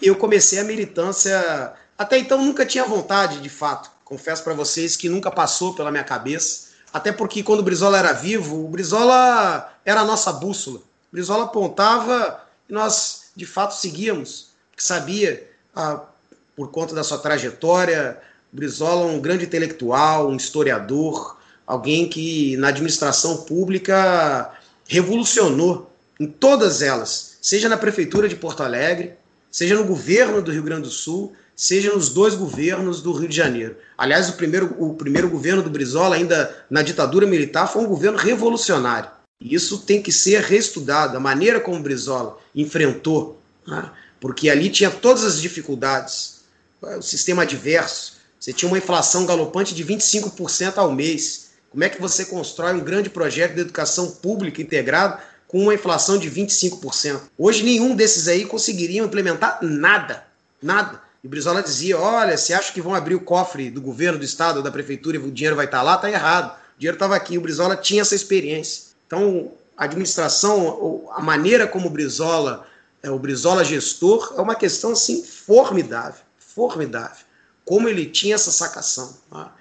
e 0.00 0.06
eu 0.06 0.16
comecei 0.16 0.58
a 0.58 0.64
militância. 0.64 1.72
Até 1.96 2.18
então 2.18 2.44
nunca 2.44 2.64
tinha 2.64 2.84
vontade, 2.84 3.40
de 3.40 3.48
fato. 3.48 3.90
Confesso 4.04 4.42
para 4.42 4.54
vocês 4.54 4.96
que 4.96 5.08
nunca 5.08 5.30
passou 5.30 5.74
pela 5.74 5.90
minha 5.90 6.04
cabeça. 6.04 6.68
Até 6.92 7.12
porque 7.12 7.42
quando 7.42 7.60
o 7.60 7.62
Brizola 7.62 7.98
era 7.98 8.12
vivo, 8.12 8.64
o 8.64 8.68
Brizola 8.68 9.72
era 9.84 10.00
a 10.00 10.04
nossa 10.04 10.32
bússola. 10.32 10.78
O 10.78 10.82
Brizola 11.12 11.44
apontava 11.44 12.42
e 12.68 12.72
nós, 12.72 13.30
de 13.36 13.44
fato, 13.44 13.74
seguíamos. 13.74 14.48
Porque 14.70 14.82
sabia, 14.82 15.50
ah, 15.74 16.00
por 16.56 16.70
conta 16.70 16.94
da 16.94 17.04
sua 17.04 17.18
trajetória, 17.18 18.18
o 18.52 18.56
Brizola 18.56 19.10
é 19.10 19.14
um 19.14 19.20
grande 19.20 19.44
intelectual, 19.44 20.28
um 20.28 20.36
historiador, 20.36 21.36
alguém 21.66 22.08
que 22.08 22.56
na 22.56 22.68
administração 22.68 23.38
pública 23.38 24.50
revolucionou 24.86 25.92
em 26.18 26.26
todas 26.26 26.82
elas, 26.82 27.36
seja 27.40 27.68
na 27.68 27.76
prefeitura 27.76 28.28
de 28.28 28.34
Porto 28.34 28.62
Alegre, 28.62 29.14
seja 29.58 29.74
no 29.74 29.82
governo 29.82 30.40
do 30.40 30.52
Rio 30.52 30.62
Grande 30.62 30.82
do 30.82 30.90
Sul, 30.90 31.32
seja 31.56 31.92
nos 31.92 32.10
dois 32.10 32.36
governos 32.36 33.02
do 33.02 33.10
Rio 33.10 33.28
de 33.28 33.34
Janeiro. 33.34 33.74
Aliás, 33.96 34.28
o 34.28 34.34
primeiro, 34.34 34.72
o 34.78 34.94
primeiro 34.94 35.28
governo 35.28 35.64
do 35.64 35.68
Brizola, 35.68 36.14
ainda 36.14 36.56
na 36.70 36.80
ditadura 36.80 37.26
militar, 37.26 37.66
foi 37.66 37.82
um 37.82 37.88
governo 37.88 38.16
revolucionário. 38.16 39.10
E 39.40 39.52
isso 39.52 39.78
tem 39.78 40.00
que 40.00 40.12
ser 40.12 40.42
reestudado, 40.42 41.16
a 41.16 41.20
maneira 41.20 41.58
como 41.58 41.76
o 41.76 41.82
Brizola 41.82 42.38
enfrentou, 42.54 43.42
né? 43.66 43.90
porque 44.20 44.48
ali 44.48 44.70
tinha 44.70 44.92
todas 44.92 45.24
as 45.24 45.40
dificuldades, 45.40 46.42
o 46.80 47.02
sistema 47.02 47.42
adverso, 47.42 48.18
você 48.38 48.52
tinha 48.52 48.70
uma 48.70 48.78
inflação 48.78 49.26
galopante 49.26 49.74
de 49.74 49.84
25% 49.84 50.78
ao 50.78 50.92
mês. 50.92 51.48
Como 51.68 51.82
é 51.82 51.88
que 51.88 52.00
você 52.00 52.24
constrói 52.24 52.74
um 52.74 52.84
grande 52.84 53.10
projeto 53.10 53.56
de 53.56 53.62
educação 53.62 54.08
pública 54.12 54.62
integrado 54.62 55.20
com 55.48 55.62
uma 55.62 55.74
inflação 55.74 56.18
de 56.18 56.30
25%? 56.30 57.22
Hoje 57.36 57.64
nenhum 57.64 57.96
desses 57.96 58.28
aí 58.28 58.44
conseguiriam 58.44 59.06
implementar 59.06 59.58
nada, 59.62 60.24
nada. 60.62 61.02
E 61.24 61.26
o 61.26 61.30
Brizola 61.30 61.62
dizia: 61.62 61.98
olha, 61.98 62.36
se 62.36 62.54
acha 62.54 62.72
que 62.72 62.80
vão 62.80 62.94
abrir 62.94 63.16
o 63.16 63.20
cofre 63.20 63.70
do 63.70 63.80
governo, 63.80 64.18
do 64.18 64.24
estado, 64.24 64.62
da 64.62 64.70
prefeitura 64.70 65.16
e 65.16 65.20
o 65.20 65.32
dinheiro 65.32 65.56
vai 65.56 65.64
estar 65.64 65.82
lá, 65.82 65.96
está 65.96 66.08
errado. 66.08 66.54
O 66.76 66.78
dinheiro 66.78 66.94
estava 66.94 67.16
aqui. 67.16 67.36
O 67.36 67.40
Brizola 67.40 67.76
tinha 67.76 68.02
essa 68.02 68.14
experiência. 68.14 68.84
Então, 69.06 69.50
a 69.76 69.84
administração, 69.84 71.08
a 71.12 71.22
maneira 71.22 71.66
como 71.66 71.86
o 71.86 71.90
Brizola, 71.90 72.66
é, 73.02 73.10
o 73.10 73.18
Brizola 73.18 73.64
gestor, 73.64 74.34
é 74.36 74.40
uma 74.40 74.54
questão 74.54 74.92
assim 74.92 75.24
formidável, 75.24 76.20
formidável. 76.38 77.24
Como 77.64 77.88
ele 77.88 78.06
tinha 78.06 78.34
essa 78.34 78.50
sacação. 78.50 79.16
Tá? 79.30 79.54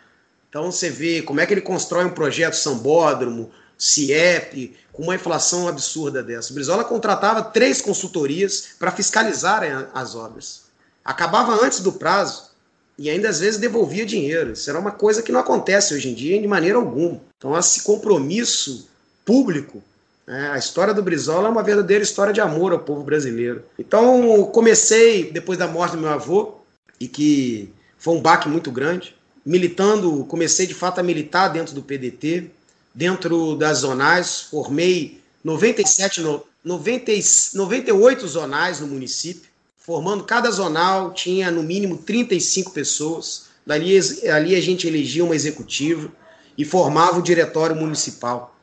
Então 0.50 0.72
você 0.72 0.90
vê 0.90 1.22
como 1.22 1.40
é 1.40 1.46
que 1.46 1.54
ele 1.54 1.62
constrói 1.62 2.06
um 2.06 2.10
projeto 2.10 2.56
Sambódromo, 2.56 3.52
CIEP, 3.78 4.76
com 4.98 5.04
uma 5.04 5.16
inflação 5.16 5.68
absurda 5.68 6.24
dessa. 6.24 6.50
O 6.50 6.56
Brizola 6.56 6.84
contratava 6.84 7.44
três 7.44 7.80
consultorias 7.80 8.70
para 8.80 8.92
fiscalizarem 8.92 9.70
as 9.94 10.16
obras. 10.16 10.64
Acabava 11.06 11.64
antes 11.64 11.82
do 11.82 11.94
prazo 11.94 12.50
e 12.98 13.08
ainda 13.08 13.30
às 13.30 13.40
vezes 13.40 13.60
devolvia 13.60 14.08
dinheiro. 14.08 14.54
Isso 14.54 14.68
era 14.68 14.80
uma 14.80 14.90
coisa 14.90 15.22
que 15.22 15.32
não 15.32 15.40
acontece 15.40 15.94
hoje 15.94 16.10
em 16.10 16.16
dia 16.16 16.42
de 16.42 16.48
maneira 16.48 16.80
alguma. 16.80 17.22
Então 17.38 17.56
esse 17.56 17.84
compromisso 17.84 18.90
público 19.24 19.84
né, 20.26 20.50
a 20.50 20.58
história 20.58 20.96
do 20.96 21.04
Brizola 21.04 21.48
é 21.48 21.52
uma 21.52 21.62
verdadeira 21.62 22.04
história 22.04 22.34
de 22.34 22.42
amor 22.42 22.74
ao 22.74 22.80
povo 22.80 23.04
brasileiro. 23.04 23.64
Então, 23.78 24.44
comecei, 24.46 25.32
depois 25.32 25.60
da 25.60 25.68
morte 25.68 25.92
do 25.92 26.02
meu 26.02 26.10
avô, 26.10 26.56
e 27.00 27.08
que 27.08 27.72
foi 28.00 28.16
um 28.16 28.22
baque 28.22 28.50
muito 28.50 28.72
grande, 28.72 29.16
militando, 29.46 30.26
comecei 30.26 30.66
de 30.66 30.74
fato 30.74 31.00
a 31.00 31.04
militar 31.04 31.50
dentro 31.50 31.76
do 31.76 31.84
PDT, 31.84 32.52
dentro 32.98 33.56
das 33.56 33.80
zonais, 33.80 34.42
formei 34.42 35.22
97, 35.44 36.20
90, 36.66 37.12
98 37.54 38.28
zonais 38.28 38.80
no 38.80 38.88
município, 38.88 39.48
formando 39.78 40.24
cada 40.24 40.50
zonal 40.50 41.14
tinha 41.14 41.52
no 41.52 41.62
mínimo 41.62 42.00
35 42.00 42.72
pessoas. 42.72 43.50
Dali, 43.64 44.00
ali 44.32 44.56
a 44.56 44.62
gente 44.62 44.88
elegia 44.88 45.24
uma 45.24 45.36
executiva 45.36 46.12
e 46.58 46.66
formava 46.66 47.20
o 47.20 47.22
diretório 47.22 47.76
municipal. 47.76 48.56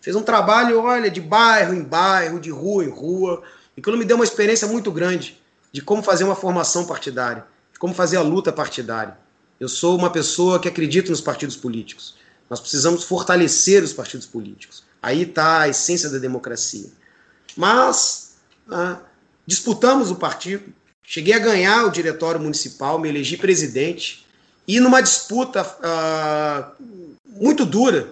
Fez 0.00 0.14
um 0.14 0.22
trabalho, 0.22 0.80
olha, 0.80 1.10
de 1.10 1.20
bairro 1.20 1.74
em 1.74 1.82
bairro, 1.82 2.38
de 2.38 2.48
rua 2.48 2.84
em 2.84 2.90
rua, 2.90 3.42
e 3.76 3.80
aquilo 3.80 3.96
me 3.96 4.04
deu 4.04 4.14
uma 4.14 4.24
experiência 4.24 4.68
muito 4.68 4.92
grande 4.92 5.36
de 5.72 5.82
como 5.82 6.00
fazer 6.00 6.22
uma 6.22 6.36
formação 6.36 6.86
partidária, 6.86 7.44
de 7.72 7.78
como 7.80 7.92
fazer 7.92 8.18
a 8.18 8.22
luta 8.22 8.52
partidária. 8.52 9.18
Eu 9.58 9.68
sou 9.68 9.98
uma 9.98 10.10
pessoa 10.10 10.60
que 10.60 10.68
acredita 10.68 11.10
nos 11.10 11.20
partidos 11.20 11.56
políticos. 11.56 12.19
Nós 12.50 12.58
precisamos 12.58 13.04
fortalecer 13.04 13.84
os 13.84 13.92
partidos 13.92 14.26
políticos. 14.26 14.82
Aí 15.00 15.22
está 15.22 15.60
a 15.60 15.68
essência 15.68 16.10
da 16.10 16.18
democracia. 16.18 16.90
Mas 17.56 18.34
ah, 18.68 18.98
disputamos 19.46 20.10
o 20.10 20.16
partido, 20.16 20.64
cheguei 21.04 21.32
a 21.32 21.38
ganhar 21.38 21.84
o 21.86 21.90
diretório 21.90 22.40
municipal, 22.40 22.98
me 22.98 23.08
elegi 23.08 23.36
presidente, 23.36 24.26
e 24.66 24.80
numa 24.80 25.00
disputa 25.00 25.64
ah, 25.80 26.72
muito 27.24 27.64
dura, 27.64 28.10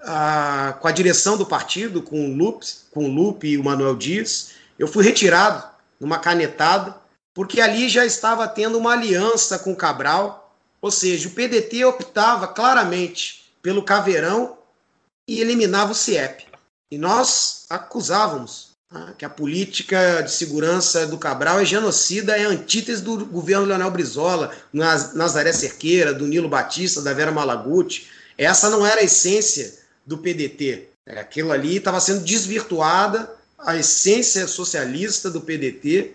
a, 0.00 0.76
com 0.80 0.88
a 0.88 0.92
direção 0.92 1.36
do 1.36 1.46
partido, 1.46 2.02
com 2.02 2.30
o 2.30 2.36
Lupe, 2.36 2.66
com 2.90 3.04
o 3.04 3.12
Lupe 3.12 3.48
e 3.48 3.56
o 3.58 3.64
Manuel 3.64 3.96
Dias, 3.96 4.50
eu 4.78 4.88
fui 4.88 5.04
retirado 5.04 5.62
numa 6.00 6.18
canetada, 6.18 6.96
porque 7.32 7.60
ali 7.60 7.88
já 7.88 8.04
estava 8.04 8.46
tendo 8.46 8.78
uma 8.78 8.92
aliança 8.92 9.58
com 9.58 9.72
o 9.72 9.76
Cabral, 9.76 10.54
ou 10.80 10.90
seja, 10.90 11.28
o 11.28 11.32
PDT 11.32 11.84
optava 11.84 12.46
claramente 12.46 13.43
pelo 13.64 13.82
Caveirão 13.82 14.58
e 15.26 15.40
eliminava 15.40 15.92
o 15.92 15.94
CIEP. 15.94 16.44
E 16.92 16.98
nós 16.98 17.64
acusávamos 17.70 18.72
tá, 18.90 19.14
que 19.16 19.24
a 19.24 19.30
política 19.30 20.20
de 20.20 20.30
segurança 20.30 21.06
do 21.06 21.16
Cabral 21.16 21.58
é 21.58 21.64
genocida, 21.64 22.36
é 22.36 22.44
antítese 22.44 23.00
do 23.00 23.24
governo 23.24 23.64
Leonel 23.64 23.90
Brizola, 23.90 24.54
Nazaré 24.70 25.50
Cerqueira, 25.50 26.12
do 26.12 26.26
Nilo 26.26 26.46
Batista, 26.46 27.00
da 27.00 27.14
Vera 27.14 27.32
Malaguti. 27.32 28.06
Essa 28.36 28.68
não 28.68 28.84
era 28.84 29.00
a 29.00 29.04
essência 29.04 29.78
do 30.04 30.18
PDT. 30.18 30.90
Aquilo 31.16 31.50
ali 31.50 31.76
estava 31.76 32.00
sendo 32.00 32.22
desvirtuada, 32.22 33.34
a 33.58 33.76
essência 33.76 34.46
socialista 34.46 35.30
do 35.30 35.40
PDT, 35.40 36.12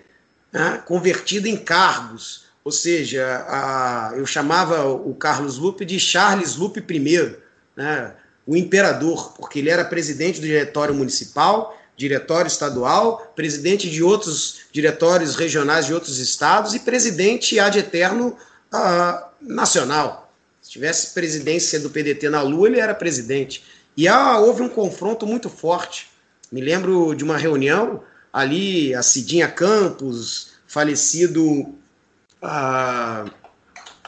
né, 0.53 0.83
convertida 0.85 1.49
em 1.49 1.57
cargos. 1.57 2.43
Ou 2.63 2.71
seja, 2.71 3.45
a, 3.47 4.13
eu 4.15 4.25
chamava 4.25 4.85
o 4.87 5.13
Carlos 5.15 5.57
Lupe 5.57 5.85
de 5.85 5.99
Charles 5.99 6.55
Lupe 6.55 6.79
I, 6.79 7.35
né, 7.75 8.13
o 8.45 8.55
imperador, 8.55 9.33
porque 9.33 9.59
ele 9.59 9.69
era 9.69 9.85
presidente 9.85 10.39
do 10.39 10.47
diretório 10.47 10.93
municipal, 10.93 11.77
diretório 11.95 12.47
estadual, 12.47 13.31
presidente 13.35 13.89
de 13.89 14.01
outros 14.01 14.61
diretórios 14.71 15.35
regionais 15.35 15.85
de 15.85 15.93
outros 15.93 16.17
estados 16.17 16.73
e 16.73 16.79
presidente 16.79 17.59
ad 17.59 17.77
eterno 17.77 18.37
uh, 18.73 19.25
nacional. 19.41 20.33
Se 20.61 20.71
tivesse 20.71 21.13
presidência 21.13 21.79
do 21.79 21.89
PDT 21.89 22.29
na 22.29 22.41
Lua, 22.41 22.67
ele 22.67 22.79
era 22.79 22.93
presidente. 22.93 23.63
E 23.97 24.07
ah, 24.07 24.39
houve 24.39 24.61
um 24.61 24.69
confronto 24.69 25.27
muito 25.27 25.49
forte. 25.49 26.07
Me 26.51 26.61
lembro 26.61 27.13
de 27.13 27.23
uma 27.23 27.37
reunião 27.37 28.01
ali, 28.31 28.95
a 28.95 29.03
Cidinha 29.03 29.47
Campos, 29.47 30.51
falecido. 30.67 31.75
Ah, 32.41 33.25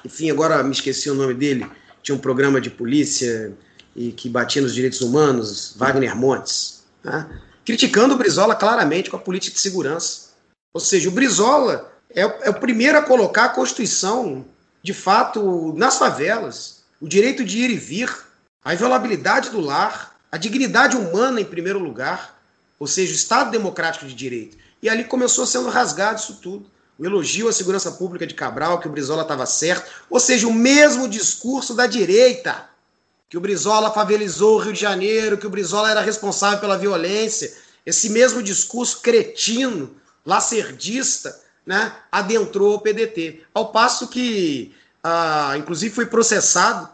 enfim, 0.05 0.32
agora 0.32 0.63
me 0.63 0.71
esqueci 0.71 1.09
o 1.09 1.15
nome 1.15 1.34
dele. 1.34 1.69
Tinha 2.01 2.15
um 2.15 2.19
programa 2.19 2.59
de 2.59 2.69
polícia 2.69 3.53
e 3.95 4.11
que 4.11 4.29
batia 4.29 4.61
nos 4.61 4.73
direitos 4.73 5.01
humanos, 5.01 5.73
Wagner 5.77 6.15
Montes, 6.15 6.84
né? 7.03 7.41
criticando 7.65 8.13
o 8.13 8.17
Brizola 8.17 8.55
claramente 8.55 9.09
com 9.09 9.17
a 9.17 9.19
política 9.19 9.55
de 9.55 9.61
segurança. 9.61 10.32
Ou 10.73 10.79
seja, 10.79 11.09
o 11.09 11.11
Brizola 11.11 11.91
é, 12.09 12.21
é 12.21 12.49
o 12.49 12.59
primeiro 12.59 12.97
a 12.97 13.01
colocar 13.01 13.45
a 13.45 13.49
Constituição, 13.49 14.45
de 14.82 14.93
fato, 14.93 15.73
nas 15.77 15.97
favelas, 15.97 16.84
o 16.99 17.07
direito 17.07 17.43
de 17.43 17.59
ir 17.59 17.69
e 17.69 17.77
vir 17.77 18.09
a 18.63 18.73
inviolabilidade 18.73 19.49
do 19.49 19.59
lar, 19.59 20.15
a 20.32 20.38
dignidade 20.38 20.95
humana 20.95 21.41
em 21.41 21.45
primeiro 21.45 21.79
lugar, 21.79 22.39
ou 22.79 22.88
seja, 22.88 23.11
o 23.11 23.15
Estado 23.15 23.51
democrático 23.51 24.05
de 24.05 24.13
direito. 24.13 24.57
E 24.82 24.89
ali 24.89 25.03
começou 25.03 25.45
sendo 25.45 25.69
rasgado 25.69 26.19
isso 26.19 26.39
tudo. 26.41 26.65
O 26.97 27.05
elogio 27.05 27.47
à 27.47 27.53
segurança 27.53 27.91
pública 27.91 28.27
de 28.27 28.33
Cabral, 28.33 28.79
que 28.79 28.87
o 28.87 28.91
Brizola 28.91 29.23
estava 29.23 29.45
certo, 29.45 29.89
ou 30.09 30.19
seja, 30.19 30.47
o 30.47 30.53
mesmo 30.53 31.07
discurso 31.07 31.73
da 31.73 31.87
direita, 31.87 32.69
que 33.29 33.37
o 33.37 33.41
Brizola 33.41 33.91
favelizou 33.91 34.55
o 34.55 34.59
Rio 34.59 34.73
de 34.73 34.81
Janeiro, 34.81 35.37
que 35.37 35.47
o 35.47 35.49
Brizola 35.49 35.89
era 35.89 36.01
responsável 36.01 36.59
pela 36.59 36.77
violência, 36.77 37.53
esse 37.85 38.09
mesmo 38.09 38.43
discurso 38.43 39.01
cretino, 39.01 39.95
lacerdista, 40.25 41.39
né, 41.65 41.93
adentrou 42.11 42.75
o 42.75 42.81
PDT. 42.81 43.41
Ao 43.53 43.71
passo 43.71 44.07
que, 44.07 44.73
ah, 45.03 45.55
inclusive, 45.57 45.93
foi 45.93 46.05
processado 46.05 46.89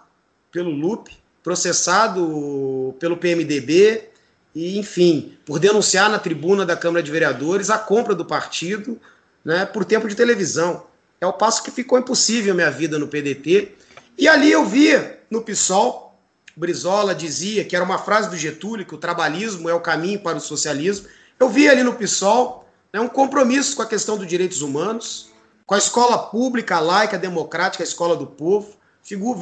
pelo 0.51 0.69
Lupe, 0.69 1.17
processado 1.43 2.95
pelo 2.99 3.17
PMDB 3.17 4.09
e, 4.53 4.77
enfim, 4.77 5.37
por 5.45 5.59
denunciar 5.59 6.09
na 6.09 6.19
tribuna 6.19 6.65
da 6.65 6.75
Câmara 6.75 7.03
de 7.03 7.11
Vereadores 7.11 7.69
a 7.69 7.77
compra 7.77 8.13
do 8.13 8.25
partido 8.25 8.99
né, 9.47 9.65
por 9.65 9.85
tempo 9.85 10.09
de 10.09 10.13
televisão. 10.13 10.83
É 11.21 11.25
o 11.25 11.31
passo 11.31 11.63
que 11.63 11.71
ficou 11.71 11.97
impossível 11.97 12.53
minha 12.53 12.69
vida 12.69 12.99
no 12.99 13.07
PDT. 13.07 13.75
E 14.17 14.27
ali 14.27 14.51
eu 14.51 14.65
via 14.65 15.21
no 15.31 15.41
PSOL, 15.41 16.19
Brizola 16.53 17.15
dizia 17.15 17.63
que 17.63 17.73
era 17.73 17.85
uma 17.85 17.97
frase 17.97 18.29
do 18.29 18.35
Getúlio, 18.35 18.85
que 18.85 18.93
o 18.93 18.97
trabalhismo 18.97 19.69
é 19.69 19.73
o 19.73 19.79
caminho 19.79 20.19
para 20.19 20.37
o 20.37 20.41
socialismo. 20.41 21.07
Eu 21.39 21.47
via 21.47 21.71
ali 21.71 21.81
no 21.81 21.93
PSOL 21.93 22.67
né, 22.91 22.99
um 22.99 23.07
compromisso 23.07 23.77
com 23.77 23.83
a 23.83 23.87
questão 23.87 24.17
dos 24.17 24.27
direitos 24.27 24.61
humanos, 24.61 25.31
com 25.65 25.75
a 25.75 25.77
escola 25.77 26.17
pública, 26.17 26.81
laica, 26.81 27.17
democrática, 27.17 27.81
a 27.81 27.87
escola 27.87 28.17
do 28.17 28.27
povo, 28.27 28.75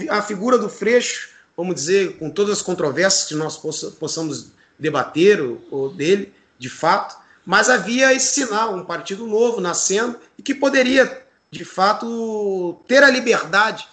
a 0.09 0.21
figura 0.21 0.59
do 0.59 0.69
Freixo 0.69 1.35
vamos 1.55 1.75
dizer, 1.75 2.17
com 2.17 2.29
todas 2.29 2.57
as 2.57 2.61
controvérsias 2.61 3.27
que 3.29 3.35
nós 3.35 3.57
possamos 3.57 4.51
debater 4.77 5.41
ou, 5.71 5.89
dele, 5.89 6.33
de 6.59 6.69
fato, 6.69 7.15
mas 7.45 7.69
havia 7.69 8.13
esse 8.13 8.33
sinal, 8.33 8.75
um 8.75 8.83
partido 8.83 9.27
novo 9.27 9.61
nascendo 9.61 10.17
e 10.37 10.41
que 10.41 10.55
poderia, 10.55 11.25
de 11.51 11.63
fato, 11.63 12.81
ter 12.87 13.03
a 13.03 13.09
liberdade 13.09 13.87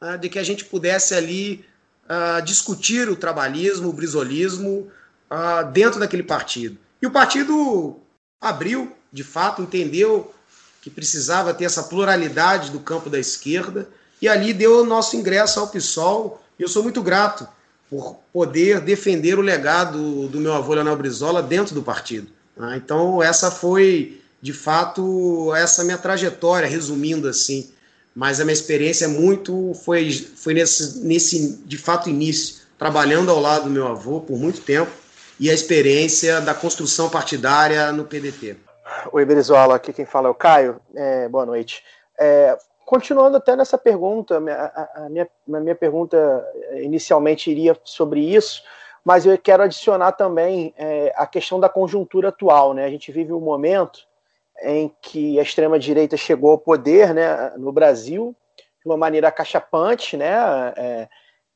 né, 0.00 0.18
de 0.18 0.28
que 0.28 0.38
a 0.38 0.44
gente 0.44 0.64
pudesse 0.64 1.14
ali 1.14 1.64
uh, 2.04 2.42
discutir 2.42 3.08
o 3.08 3.16
trabalhismo, 3.16 3.88
o 3.88 3.92
brisolismo 3.92 4.90
uh, 5.30 5.70
dentro 5.72 5.98
daquele 5.98 6.22
partido. 6.22 6.76
E 7.00 7.06
o 7.06 7.10
partido 7.10 7.96
abriu, 8.40 8.92
de 9.10 9.24
fato, 9.24 9.62
entendeu 9.62 10.34
que 10.82 10.90
precisava 10.90 11.54
ter 11.54 11.64
essa 11.64 11.84
pluralidade 11.84 12.70
do 12.70 12.80
campo 12.80 13.08
da 13.08 13.18
esquerda, 13.18 13.88
e 14.20 14.28
ali 14.28 14.52
deu 14.52 14.82
o 14.82 14.86
nosso 14.86 15.16
ingresso 15.16 15.60
ao 15.60 15.68
PSOL. 15.68 16.42
E 16.58 16.62
eu 16.62 16.68
sou 16.68 16.82
muito 16.82 17.02
grato 17.02 17.46
por 17.88 18.16
poder 18.32 18.80
defender 18.80 19.38
o 19.38 19.42
legado 19.42 20.28
do 20.28 20.40
meu 20.40 20.52
avô 20.52 20.74
Leonel 20.74 20.96
Brizola 20.96 21.42
dentro 21.42 21.74
do 21.74 21.82
partido. 21.82 22.37
Né? 22.58 22.76
Então, 22.76 23.22
essa 23.22 23.50
foi, 23.50 24.20
de 24.42 24.52
fato, 24.52 25.54
essa 25.54 25.84
minha 25.84 25.98
trajetória, 25.98 26.68
resumindo 26.68 27.28
assim. 27.28 27.70
Mas 28.14 28.40
a 28.40 28.44
minha 28.44 28.52
experiência 28.52 29.04
é 29.04 29.08
muito 29.08 29.72
foi, 29.84 30.10
foi 30.10 30.54
nesse, 30.54 30.98
nesse, 31.06 31.62
de 31.64 31.78
fato, 31.78 32.10
início, 32.10 32.66
trabalhando 32.76 33.30
ao 33.30 33.38
lado 33.38 33.64
do 33.64 33.70
meu 33.70 33.86
avô 33.86 34.20
por 34.20 34.36
muito 34.36 34.60
tempo, 34.60 34.90
e 35.38 35.48
a 35.48 35.54
experiência 35.54 36.40
da 36.40 36.52
construção 36.52 37.08
partidária 37.08 37.92
no 37.92 38.04
PDT. 38.04 38.56
Oi, 39.12 39.24
Brizola, 39.24 39.76
aqui 39.76 39.92
quem 39.92 40.04
fala 40.04 40.28
é 40.28 40.30
o 40.30 40.34
Caio. 40.34 40.80
É, 40.94 41.28
boa 41.28 41.46
noite. 41.46 41.84
É, 42.18 42.58
continuando 42.84 43.36
até 43.36 43.54
nessa 43.54 43.78
pergunta, 43.78 44.38
a, 44.38 45.04
a, 45.04 45.08
minha, 45.08 45.28
a 45.54 45.60
minha 45.60 45.74
pergunta 45.76 46.44
inicialmente 46.80 47.50
iria 47.50 47.78
sobre 47.84 48.20
isso, 48.20 48.62
mas 49.04 49.26
eu 49.26 49.36
quero 49.38 49.62
adicionar 49.62 50.12
também 50.12 50.74
é, 50.76 51.12
a 51.16 51.26
questão 51.26 51.58
da 51.58 51.68
conjuntura 51.68 52.28
atual. 52.28 52.74
Né? 52.74 52.84
A 52.84 52.90
gente 52.90 53.10
vive 53.12 53.32
um 53.32 53.40
momento 53.40 54.00
em 54.62 54.92
que 55.00 55.38
a 55.38 55.42
extrema-direita 55.42 56.16
chegou 56.16 56.50
ao 56.50 56.58
poder 56.58 57.14
né, 57.14 57.52
no 57.56 57.72
Brasil 57.72 58.34
de 58.82 58.88
uma 58.88 58.96
maneira 58.96 59.30
cachapante, 59.30 60.16
né, 60.16 60.34
é, 60.76 61.08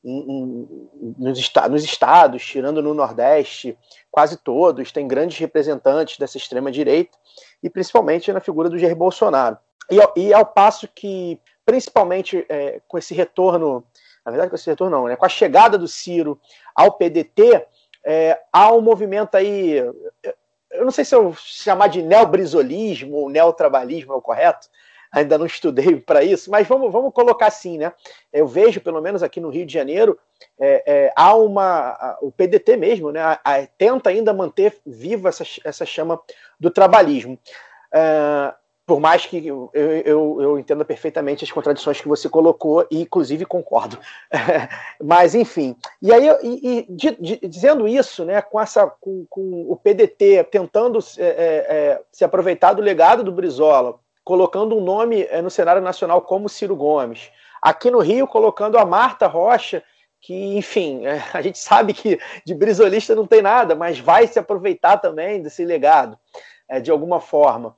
nos, 0.03 1.51
nos 1.69 1.83
estados, 1.83 2.45
tirando 2.45 2.81
no 2.81 2.93
Nordeste, 2.93 3.77
quase 4.11 4.37
todos, 4.37 4.91
tem 4.91 5.07
grandes 5.07 5.37
representantes 5.37 6.17
dessa 6.17 6.37
extrema-direita, 6.37 7.17
e 7.61 7.69
principalmente 7.69 8.31
na 8.33 8.41
figura 8.41 8.69
do 8.69 8.77
Jair 8.77 8.95
Bolsonaro. 8.95 9.57
E, 9.89 10.19
e 10.19 10.33
ao 10.33 10.45
passo 10.45 10.87
que, 10.87 11.39
principalmente 11.65 12.45
é, 12.49 12.81
com 12.87 12.97
esse 12.97 13.13
retorno, 13.13 13.83
na 14.25 14.31
verdade, 14.31 14.49
com 14.49 14.55
esse 14.55 14.69
retorno 14.69 14.97
não, 14.97 15.07
né, 15.07 15.15
com 15.15 15.25
a 15.25 15.29
chegada 15.29 15.77
do 15.77 15.87
Ciro 15.87 16.39
ao 16.75 16.93
PDT, 16.93 17.65
é, 18.05 18.39
há 18.51 18.73
um 18.73 18.81
movimento 18.81 19.35
aí, 19.35 19.77
eu 20.71 20.83
não 20.83 20.91
sei 20.91 21.05
se 21.05 21.15
eu 21.15 21.33
chamar 21.35 21.87
de 21.87 22.01
neobrisolismo 22.01 23.15
ou 23.15 23.29
neotrabalhismo 23.29 24.13
é 24.13 24.15
o 24.15 24.21
correto, 24.21 24.67
ainda 25.13 25.37
não 25.37 25.45
estudei 25.45 25.95
para 26.01 26.23
isso, 26.23 26.49
mas 26.49 26.67
vamos, 26.67 26.91
vamos 26.91 27.13
colocar 27.13 27.47
assim, 27.47 27.77
né? 27.77 27.93
Eu 28.31 28.47
vejo, 28.47 28.81
pelo 28.81 28.99
menos 28.99 29.21
aqui 29.21 29.39
no 29.39 29.49
Rio 29.49 29.65
de 29.65 29.73
Janeiro, 29.73 30.19
é, 30.59 30.83
é, 30.85 31.13
há 31.15 31.35
uma. 31.35 31.89
A, 31.91 32.17
o 32.21 32.31
PDT 32.31 32.75
mesmo, 32.75 33.11
né? 33.11 33.21
A, 33.21 33.39
a, 33.43 33.67
tenta 33.77 34.09
ainda 34.09 34.33
manter 34.33 34.75
viva 34.85 35.29
essa, 35.29 35.43
essa 35.63 35.85
chama 35.85 36.19
do 36.59 36.71
trabalhismo. 36.71 37.37
É, 37.93 38.53
por 38.85 38.99
mais 38.99 39.25
que 39.25 39.47
eu, 39.47 39.69
eu, 39.73 40.41
eu, 40.41 40.59
entenda 40.59 40.83
perfeitamente 40.83 41.45
as 41.45 41.51
contradições 41.51 42.01
que 42.01 42.07
você 42.07 42.27
colocou, 42.27 42.85
e 42.91 43.01
inclusive 43.01 43.45
concordo. 43.45 43.97
Mas, 45.01 45.33
enfim. 45.33 45.75
E 46.01 46.11
aí, 46.11 46.27
e, 46.43 46.79
e, 46.79 46.85
de, 46.89 47.11
de, 47.11 47.47
dizendo 47.47 47.87
isso, 47.87 48.25
né, 48.25 48.41
com, 48.41 48.59
essa, 48.59 48.87
com, 48.87 49.25
com 49.29 49.65
o 49.69 49.77
PDT 49.77 50.43
tentando 50.51 50.99
é, 51.17 51.25
é, 51.25 52.01
se 52.11 52.25
aproveitar 52.25 52.73
do 52.73 52.81
legado 52.81 53.23
do 53.23 53.31
Brizola, 53.31 53.99
colocando 54.23 54.77
um 54.77 54.83
nome 54.83 55.23
é, 55.29 55.41
no 55.41 55.49
cenário 55.49 55.81
nacional 55.81 56.21
como 56.21 56.49
Ciro 56.49 56.75
Gomes. 56.75 57.31
Aqui 57.61 57.89
no 57.89 57.99
Rio, 57.99 58.27
colocando 58.27 58.77
a 58.77 58.85
Marta 58.85 59.27
Rocha, 59.27 59.81
que, 60.19 60.57
enfim, 60.57 61.05
é, 61.07 61.23
a 61.33 61.41
gente 61.41 61.57
sabe 61.57 61.93
que 61.93 62.19
de 62.45 62.53
brizolista 62.53 63.15
não 63.15 63.25
tem 63.25 63.41
nada, 63.41 63.75
mas 63.75 63.97
vai 63.97 64.27
se 64.27 64.37
aproveitar 64.37 64.97
também 64.97 65.41
desse 65.41 65.63
legado, 65.63 66.19
é, 66.67 66.81
de 66.81 66.91
alguma 66.91 67.21
forma. 67.21 67.77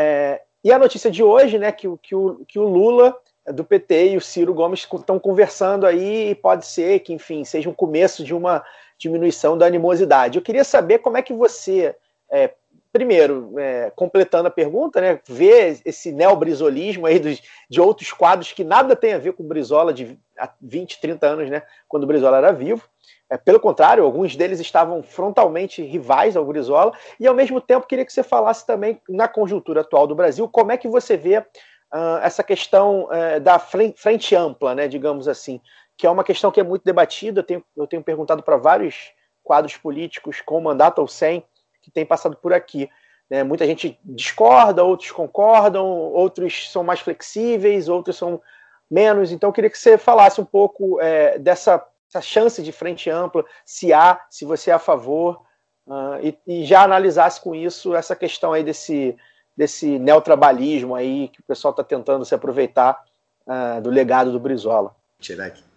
É, 0.00 0.42
e 0.62 0.70
a 0.70 0.78
notícia 0.78 1.10
de 1.10 1.24
hoje, 1.24 1.58
né, 1.58 1.72
que, 1.72 1.88
que, 2.00 2.14
o, 2.14 2.44
que 2.46 2.56
o 2.56 2.68
Lula 2.68 3.18
do 3.52 3.64
PT 3.64 4.10
e 4.10 4.16
o 4.16 4.20
Ciro 4.20 4.54
Gomes 4.54 4.86
estão 4.94 5.18
conversando 5.18 5.84
aí 5.84 6.30
e 6.30 6.34
pode 6.36 6.66
ser 6.66 7.00
que, 7.00 7.12
enfim, 7.12 7.44
seja 7.44 7.68
um 7.68 7.74
começo 7.74 8.22
de 8.22 8.32
uma 8.32 8.64
diminuição 8.96 9.58
da 9.58 9.66
animosidade. 9.66 10.38
Eu 10.38 10.42
queria 10.42 10.62
saber 10.62 10.98
como 11.00 11.16
é 11.16 11.22
que 11.22 11.32
você, 11.32 11.96
é, 12.30 12.52
primeiro, 12.92 13.58
é, 13.58 13.90
completando 13.96 14.46
a 14.46 14.52
pergunta, 14.52 15.00
né, 15.00 15.18
vê 15.26 15.80
esse 15.84 16.12
neobrizolismo 16.12 17.04
aí 17.04 17.18
dos, 17.18 17.42
de 17.68 17.80
outros 17.80 18.12
quadros 18.12 18.52
que 18.52 18.62
nada 18.62 18.94
tem 18.94 19.14
a 19.14 19.18
ver 19.18 19.32
com 19.32 19.42
o 19.42 19.46
Brizola 19.46 19.92
de 19.92 20.16
20, 20.60 21.00
30 21.00 21.26
anos, 21.26 21.50
né, 21.50 21.62
quando 21.88 22.04
o 22.04 22.06
Brizola 22.06 22.36
era 22.36 22.52
vivo, 22.52 22.88
é, 23.30 23.36
pelo 23.36 23.60
contrário, 23.60 24.04
alguns 24.04 24.34
deles 24.34 24.60
estavam 24.60 25.02
frontalmente 25.02 25.82
rivais 25.82 26.36
ao 26.36 26.44
Brizola, 26.44 26.92
e 27.20 27.26
ao 27.26 27.34
mesmo 27.34 27.60
tempo 27.60 27.86
queria 27.86 28.04
que 28.04 28.12
você 28.12 28.22
falasse 28.22 28.66
também, 28.66 29.00
na 29.08 29.28
conjuntura 29.28 29.82
atual 29.82 30.06
do 30.06 30.14
Brasil, 30.14 30.48
como 30.48 30.72
é 30.72 30.76
que 30.76 30.88
você 30.88 31.16
vê 31.16 31.38
uh, 31.38 32.18
essa 32.22 32.42
questão 32.42 33.06
uh, 33.06 33.40
da 33.40 33.58
frente 33.58 34.34
ampla, 34.34 34.74
né, 34.74 34.88
digamos 34.88 35.28
assim, 35.28 35.60
que 35.98 36.06
é 36.06 36.10
uma 36.10 36.24
questão 36.24 36.50
que 36.50 36.60
é 36.60 36.62
muito 36.62 36.84
debatida. 36.84 37.40
Eu 37.40 37.44
tenho, 37.44 37.64
eu 37.76 37.86
tenho 37.86 38.02
perguntado 38.02 38.40
para 38.42 38.56
vários 38.56 39.12
quadros 39.42 39.76
políticos, 39.76 40.40
com 40.40 40.60
mandato 40.60 41.00
ou 41.00 41.08
sem, 41.08 41.42
que 41.82 41.90
têm 41.90 42.06
passado 42.06 42.36
por 42.36 42.52
aqui. 42.52 42.88
Né? 43.28 43.42
Muita 43.42 43.66
gente 43.66 43.98
discorda, 44.04 44.84
outros 44.84 45.10
concordam, 45.10 45.84
outros 45.86 46.70
são 46.70 46.84
mais 46.84 47.00
flexíveis, 47.00 47.88
outros 47.88 48.16
são 48.16 48.40
menos. 48.88 49.32
Então, 49.32 49.48
eu 49.48 49.52
queria 49.52 49.68
que 49.68 49.76
você 49.76 49.98
falasse 49.98 50.40
um 50.40 50.44
pouco 50.44 51.00
é, 51.00 51.36
dessa 51.36 51.84
essa 52.08 52.20
chance 52.20 52.62
de 52.62 52.72
frente 52.72 53.10
ampla, 53.10 53.44
se 53.64 53.92
há, 53.92 54.20
se 54.30 54.44
você 54.44 54.70
é 54.70 54.74
a 54.74 54.78
favor, 54.78 55.42
uh, 55.86 56.18
e, 56.22 56.38
e, 56.46 56.64
já 56.64 56.82
analisasse 56.82 57.40
com 57.40 57.54
isso 57.54 57.94
essa 57.94 58.16
questão 58.16 58.52
aí 58.52 58.64
desse, 58.64 59.16
desse 59.56 59.98
neotrabalhismo 59.98 60.94
aí 60.94 61.28
que 61.28 61.40
o 61.40 61.44
pessoal 61.44 61.72
está 61.72 61.84
tentando 61.84 62.24
se 62.24 62.34
aproveitar 62.34 62.98
uh, 63.46 63.80
do 63.82 63.90
legado 63.90 64.32
do 64.32 64.40
Brizola. 64.40 64.94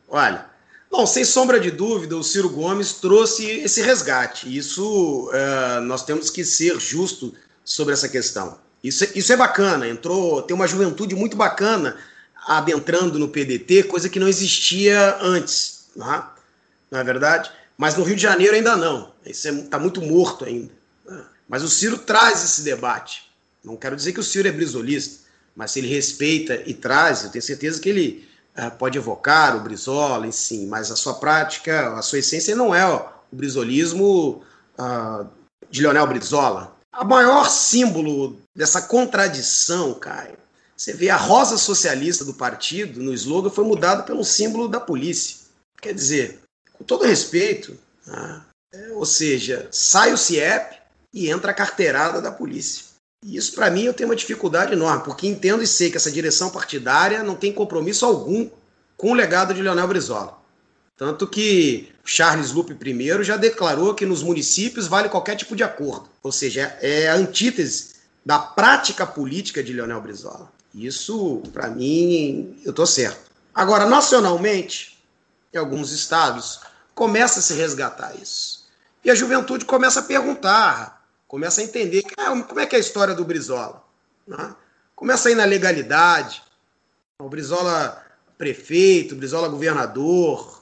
Olha, 0.09 0.49
Bom, 0.91 1.05
sem 1.05 1.23
sombra 1.23 1.57
de 1.57 1.71
dúvida, 1.71 2.17
o 2.17 2.23
Ciro 2.23 2.49
Gomes 2.49 2.95
trouxe 2.95 3.49
esse 3.49 3.81
resgate. 3.81 4.53
Isso 4.53 5.29
uh, 5.29 5.79
nós 5.79 6.03
temos 6.03 6.29
que 6.29 6.43
ser 6.43 6.77
justo 6.81 7.33
sobre 7.63 7.93
essa 7.93 8.09
questão. 8.09 8.59
Isso, 8.83 9.07
isso 9.17 9.31
é 9.31 9.37
bacana. 9.37 9.87
Entrou, 9.87 10.41
tem 10.41 10.53
uma 10.53 10.67
juventude 10.67 11.15
muito 11.15 11.37
bacana 11.37 11.97
adentrando 12.45 13.17
no 13.17 13.29
PDT, 13.29 13.83
coisa 13.83 14.09
que 14.09 14.19
não 14.19 14.27
existia 14.27 15.17
antes 15.21 15.70
não, 15.95 16.29
não 16.89 16.99
é 16.99 17.03
verdade? 17.03 17.51
Mas 17.77 17.95
no 17.95 18.03
Rio 18.03 18.15
de 18.15 18.21
Janeiro 18.21 18.55
ainda 18.55 18.75
não. 18.75 19.11
Isso 19.25 19.47
está 19.47 19.77
é, 19.77 19.79
muito 19.79 20.01
morto 20.01 20.45
ainda. 20.45 20.71
Né? 21.05 21.23
Mas 21.47 21.63
o 21.63 21.69
Ciro 21.69 21.97
traz 21.97 22.43
esse 22.43 22.61
debate. 22.61 23.29
Não 23.63 23.75
quero 23.75 23.95
dizer 23.95 24.13
que 24.13 24.19
o 24.19 24.23
Ciro 24.23 24.47
é 24.47 24.51
brisolista, 24.51 25.23
mas 25.55 25.71
se 25.71 25.79
ele 25.79 25.87
respeita 25.87 26.61
e 26.65 26.73
traz, 26.73 27.23
eu 27.23 27.29
tenho 27.29 27.43
certeza 27.43 27.79
que 27.79 27.89
ele 27.89 28.27
uh, 28.57 28.71
pode 28.77 28.97
evocar 28.97 29.55
o 29.55 29.61
Brizola, 29.61 30.25
em 30.25 30.31
si, 30.31 30.65
mas 30.65 30.91
a 30.91 30.95
sua 30.95 31.15
prática, 31.15 31.93
a 31.95 32.01
sua 32.01 32.19
essência 32.19 32.55
não 32.55 32.73
é 32.73 32.85
ó, 32.85 33.09
o 33.31 33.35
brisolismo 33.35 34.41
uh, 34.79 35.27
de 35.69 35.81
Leonel 35.81 36.07
Brizola. 36.07 36.75
O 36.99 37.05
maior 37.05 37.49
símbolo 37.49 38.39
dessa 38.55 38.81
contradição, 38.81 39.93
Caio, 39.93 40.37
você 40.75 40.93
vê 40.93 41.09
a 41.09 41.15
rosa 41.15 41.57
socialista 41.57 42.25
do 42.25 42.33
partido 42.33 43.01
no 43.01 43.13
slogan 43.13 43.49
foi 43.49 43.63
mudado 43.63 44.03
pelo 44.03 44.23
símbolo 44.23 44.67
da 44.67 44.79
polícia. 44.79 45.40
Quer 45.81 45.93
dizer, 45.93 46.39
com 46.73 46.83
todo 46.83 47.05
respeito, 47.05 47.77
né, 48.05 48.41
é, 48.73 48.91
ou 48.91 49.05
seja, 49.05 49.67
sai 49.71 50.13
o 50.13 50.17
CIEP 50.17 50.77
e 51.13 51.29
entra 51.29 51.51
a 51.51 51.55
carteirada 51.55 52.21
da 52.21 52.31
polícia. 52.31 52.85
E 53.23 53.35
isso, 53.35 53.53
para 53.53 53.69
mim, 53.69 53.83
eu 53.83 53.93
tenho 53.93 54.09
uma 54.09 54.15
dificuldade 54.15 54.73
enorme, 54.73 55.03
porque 55.03 55.27
entendo 55.27 55.61
e 55.61 55.67
sei 55.67 55.91
que 55.91 55.97
essa 55.97 56.11
direção 56.11 56.49
partidária 56.49 57.23
não 57.23 57.35
tem 57.35 57.51
compromisso 57.51 58.05
algum 58.05 58.49
com 58.95 59.11
o 59.11 59.15
legado 59.15 59.53
de 59.53 59.61
Leonel 59.61 59.87
Brizola. 59.87 60.39
Tanto 60.95 61.27
que 61.27 61.91
Charles 62.05 62.51
Lupe 62.51 62.73
I 62.73 63.23
já 63.23 63.35
declarou 63.35 63.95
que 63.95 64.05
nos 64.05 64.21
municípios 64.23 64.87
vale 64.87 65.09
qualquer 65.09 65.35
tipo 65.35 65.55
de 65.55 65.63
acordo. 65.63 66.07
Ou 66.21 66.31
seja, 66.31 66.77
é 66.81 67.09
a 67.09 67.15
antítese 67.15 67.95
da 68.25 68.37
prática 68.37 69.05
política 69.05 69.63
de 69.63 69.73
Leonel 69.73 70.01
Brizola. 70.01 70.51
Isso, 70.73 71.41
para 71.51 71.69
mim, 71.69 72.55
eu 72.63 72.69
estou 72.69 72.85
certo. 72.85 73.31
Agora, 73.53 73.85
nacionalmente, 73.85 74.90
em 75.53 75.57
alguns 75.57 75.91
estados, 75.91 76.61
começa 76.93 77.39
a 77.39 77.41
se 77.41 77.53
resgatar 77.53 78.15
isso. 78.15 78.65
E 79.03 79.09
a 79.09 79.15
juventude 79.15 79.65
começa 79.65 79.99
a 79.99 80.03
perguntar, 80.03 81.03
começa 81.27 81.61
a 81.61 81.63
entender 81.63 82.03
ah, 82.17 82.39
como 82.43 82.59
é 82.59 82.65
que 82.65 82.75
é 82.75 82.77
a 82.77 82.81
história 82.81 83.15
do 83.15 83.25
Brizola. 83.25 83.83
Né? 84.27 84.55
Começa 84.95 85.29
a 85.29 85.31
ir 85.31 85.35
na 85.35 85.45
legalidade. 85.45 86.43
O 87.19 87.29
Brizola 87.29 88.05
prefeito, 88.37 89.13
o 89.13 89.17
Brizola 89.17 89.47
governador. 89.47 90.61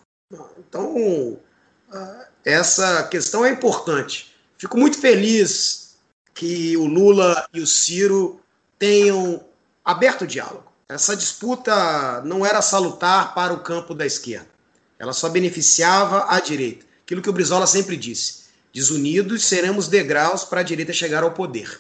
Então, 0.57 1.37
ah, 1.91 2.27
essa 2.45 3.03
questão 3.03 3.45
é 3.45 3.49
importante. 3.49 4.33
Fico 4.57 4.77
muito 4.77 4.97
feliz 4.97 5.97
que 6.33 6.77
o 6.77 6.85
Lula 6.85 7.47
e 7.53 7.61
o 7.61 7.67
Ciro 7.67 8.39
tenham 8.77 9.43
aberto 9.83 10.21
o 10.21 10.27
diálogo. 10.27 10.71
Essa 10.87 11.15
disputa 11.15 12.21
não 12.21 12.45
era 12.45 12.61
salutar 12.61 13.33
para 13.33 13.53
o 13.53 13.59
campo 13.59 13.93
da 13.93 14.05
esquerda. 14.05 14.47
Ela 14.99 15.13
só 15.13 15.29
beneficiava 15.29 16.25
a 16.29 16.39
direita. 16.41 16.85
Aquilo 17.03 17.21
que 17.21 17.29
o 17.29 17.33
Brizola 17.33 17.65
sempre 17.65 17.95
disse: 17.95 18.43
desunidos 18.73 19.45
seremos 19.45 19.87
degraus 19.87 20.43
para 20.43 20.59
a 20.59 20.63
direita 20.63 20.93
chegar 20.93 21.23
ao 21.23 21.31
poder. 21.31 21.79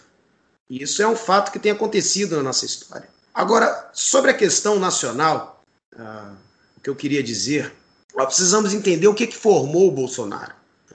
E 0.69 0.81
isso 0.81 1.01
é 1.03 1.07
um 1.07 1.15
fato 1.15 1.51
que 1.51 1.59
tem 1.59 1.71
acontecido 1.71 2.37
na 2.37 2.43
nossa 2.43 2.65
história. 2.65 3.09
Agora, 3.33 3.89
sobre 3.93 4.31
a 4.31 4.33
questão 4.33 4.79
nacional, 4.79 5.63
ah, 5.97 6.33
o 6.77 6.81
que 6.81 6.89
eu 6.89 6.95
queria 6.95 7.21
dizer, 7.21 7.73
nós 8.15 8.27
precisamos 8.27 8.73
entender 8.73 9.07
o 9.07 9.13
que, 9.13 9.27
que 9.27 9.35
formou 9.35 9.87
o 9.87 9.91
Bolsonaro. 9.91 10.53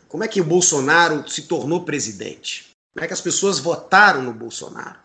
Como 0.09 0.23
é 0.25 0.29
que 0.29 0.41
o 0.41 0.45
Bolsonaro 0.45 1.29
se 1.29 1.43
tornou 1.43 1.85
presidente? 1.85 2.71
Como 2.95 3.05
é 3.05 3.09
que 3.09 3.15
as 3.15 3.21
pessoas 3.21 3.59
votaram 3.59 4.23
no 4.23 4.33
Bolsonaro? 4.33 4.99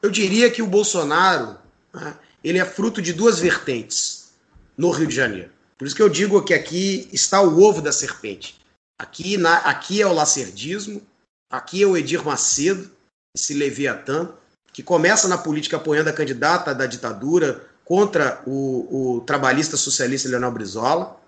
Eu 0.00 0.10
diria 0.10 0.50
que 0.50 0.62
o 0.62 0.66
Bolsonaro 0.66 1.58
né, 1.92 2.16
ele 2.42 2.58
é 2.58 2.64
fruto 2.64 3.02
de 3.02 3.12
duas 3.12 3.38
vertentes 3.38 4.32
no 4.76 4.90
Rio 4.90 5.06
de 5.06 5.14
Janeiro. 5.14 5.50
Por 5.82 5.88
isso 5.88 5.96
que 5.96 6.02
eu 6.02 6.08
digo 6.08 6.40
que 6.44 6.54
aqui 6.54 7.08
está 7.12 7.42
o 7.42 7.60
ovo 7.60 7.82
da 7.82 7.90
serpente. 7.90 8.54
Aqui, 8.96 9.36
na, 9.36 9.56
aqui 9.56 10.00
é 10.00 10.06
o 10.06 10.12
lacerdismo, 10.12 11.02
aqui 11.50 11.82
é 11.82 11.86
o 11.88 11.96
Edir 11.96 12.24
Macedo, 12.24 12.88
esse 13.36 13.52
Leviatã, 13.52 14.28
que 14.72 14.80
começa 14.80 15.26
na 15.26 15.36
política 15.36 15.78
apoiando 15.78 16.08
a 16.08 16.12
candidata 16.12 16.72
da 16.72 16.86
ditadura 16.86 17.66
contra 17.84 18.40
o, 18.46 19.16
o 19.16 19.20
trabalhista 19.22 19.76
socialista 19.76 20.28
Leonel 20.28 20.52
Brizola, 20.52 21.20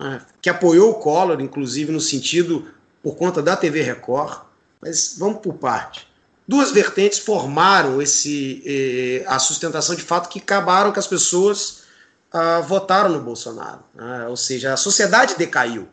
né, 0.00 0.24
que 0.40 0.48
apoiou 0.48 0.92
o 0.92 1.00
Collor, 1.00 1.42
inclusive 1.42 1.92
no 1.92 2.00
sentido 2.00 2.66
por 3.02 3.14
conta 3.14 3.42
da 3.42 3.58
TV 3.58 3.82
Record. 3.82 4.40
Mas 4.80 5.16
vamos 5.18 5.42
por 5.42 5.52
parte. 5.52 6.08
Duas 6.48 6.70
vertentes 6.70 7.18
formaram 7.18 8.00
esse, 8.00 8.62
eh, 8.64 9.24
a 9.26 9.38
sustentação 9.38 9.94
de 9.94 10.02
fato 10.02 10.30
que 10.30 10.38
acabaram 10.38 10.92
que 10.92 10.98
as 10.98 11.06
pessoas 11.06 11.86
ah, 12.32 12.60
votaram 12.60 13.10
no 13.10 13.20
Bolsonaro. 13.20 13.80
Né? 13.94 14.26
ou 14.28 14.36
seja, 14.36 14.72
a 14.72 14.76
sociedade 14.76 15.36
decaiu. 15.36 15.88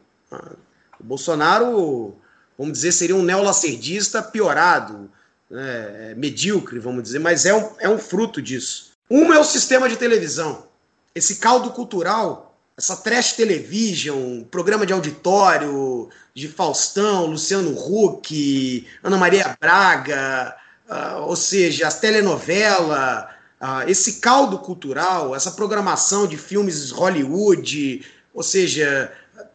O 1.00 1.04
Bolsonaro, 1.04 2.16
vamos 2.58 2.74
dizer, 2.74 2.92
seria 2.92 3.16
um 3.16 3.24
neolacerdista 3.24 4.22
piorado, 4.22 5.10
né, 5.50 6.14
medíocre, 6.16 6.80
vamos 6.80 7.04
dizer, 7.04 7.20
mas 7.20 7.46
é 7.46 7.54
um, 7.54 7.72
é 7.80 7.88
um 7.88 7.98
fruto 7.98 8.42
disso. 8.42 8.92
Uma 9.10 9.36
é 9.36 9.40
o 9.40 9.44
sistema 9.44 9.88
de 9.88 9.96
televisão. 9.96 10.68
Esse 11.14 11.36
caldo 11.36 11.70
cultural 11.72 12.46
essa 12.78 12.98
trash 12.98 13.34
television, 13.34 14.44
programa 14.44 14.86
de 14.86 14.92
auditório 14.92 16.10
de 16.34 16.48
Faustão, 16.48 17.28
Luciano 17.28 17.72
Huck, 17.72 18.86
Ana 19.02 19.18
Maria 19.18 19.56
Braga, 19.60 20.56
uh, 20.90 21.22
ou 21.22 21.36
seja, 21.38 21.88
as 21.88 22.00
telenovelas, 22.00 23.28
uh, 23.62 23.90
esse 23.90 24.14
caldo 24.14 24.60
cultural, 24.60 25.36
essa 25.36 25.52
programação 25.52 26.28
de 26.28 26.38
filmes 26.38 26.92
Hollywood, 26.92 28.06
ou 28.34 28.44
seja, 28.44 29.12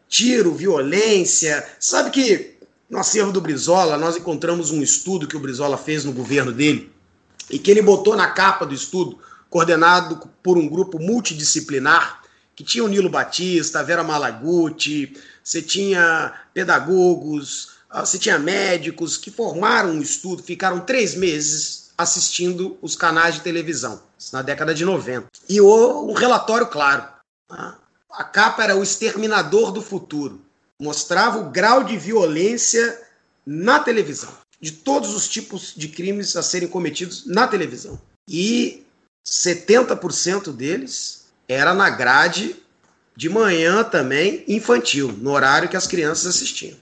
tiro, 0.08 0.54
violência. 0.54 1.66
Sabe 1.78 2.10
que 2.10 2.56
no 2.88 2.98
acervo 2.98 3.32
do 3.32 3.40
Brizola 3.40 3.96
nós 3.96 4.16
encontramos 4.16 4.70
um 4.70 4.82
estudo 4.82 5.28
que 5.28 5.36
o 5.36 5.40
Brizola 5.40 5.78
fez 5.78 6.04
no 6.04 6.12
governo 6.12 6.52
dele 6.52 6.90
e 7.48 7.58
que 7.58 7.70
ele 7.70 7.82
botou 7.82 8.16
na 8.16 8.28
capa 8.28 8.66
do 8.66 8.74
estudo, 8.74 9.18
coordenado 9.48 10.28
por 10.42 10.56
um 10.56 10.68
grupo 10.68 10.98
multidisciplinar 10.98 12.20
que 12.60 12.64
tinha 12.64 12.84
o 12.84 12.88
Nilo 12.88 13.08
Batista, 13.08 13.80
a 13.80 13.82
Vera 13.82 14.04
Malaguti, 14.04 15.16
você 15.42 15.62
tinha 15.62 16.30
pedagogos, 16.52 17.70
ah, 17.88 18.04
você 18.04 18.18
tinha 18.18 18.38
médicos 18.38 19.16
que 19.16 19.30
formaram 19.30 19.92
um 19.92 20.02
estudo, 20.02 20.42
ficaram 20.42 20.80
três 20.80 21.14
meses 21.14 21.79
assistindo 22.00 22.78
os 22.80 22.96
canais 22.96 23.36
de 23.36 23.40
televisão, 23.42 24.02
na 24.32 24.42
década 24.42 24.74
de 24.74 24.84
90. 24.84 25.28
E 25.48 25.60
o, 25.60 26.08
um 26.08 26.12
relatório 26.12 26.66
claro. 26.66 27.06
Tá? 27.48 27.78
A 28.12 28.24
capa 28.24 28.64
era 28.64 28.76
o 28.76 28.82
exterminador 28.82 29.72
do 29.72 29.82
futuro. 29.82 30.40
Mostrava 30.80 31.38
o 31.38 31.50
grau 31.50 31.84
de 31.84 31.96
violência 31.96 33.00
na 33.46 33.80
televisão, 33.80 34.32
de 34.60 34.72
todos 34.72 35.14
os 35.14 35.28
tipos 35.28 35.74
de 35.76 35.88
crimes 35.88 36.36
a 36.36 36.42
serem 36.42 36.68
cometidos 36.68 37.26
na 37.26 37.46
televisão. 37.46 38.00
E 38.28 38.84
70% 39.26 40.52
deles 40.52 41.26
era 41.46 41.74
na 41.74 41.90
grade 41.90 42.56
de 43.16 43.28
manhã 43.28 43.84
também 43.84 44.44
infantil, 44.48 45.12
no 45.12 45.32
horário 45.32 45.68
que 45.68 45.76
as 45.76 45.86
crianças 45.86 46.26
assistiam. 46.26 46.78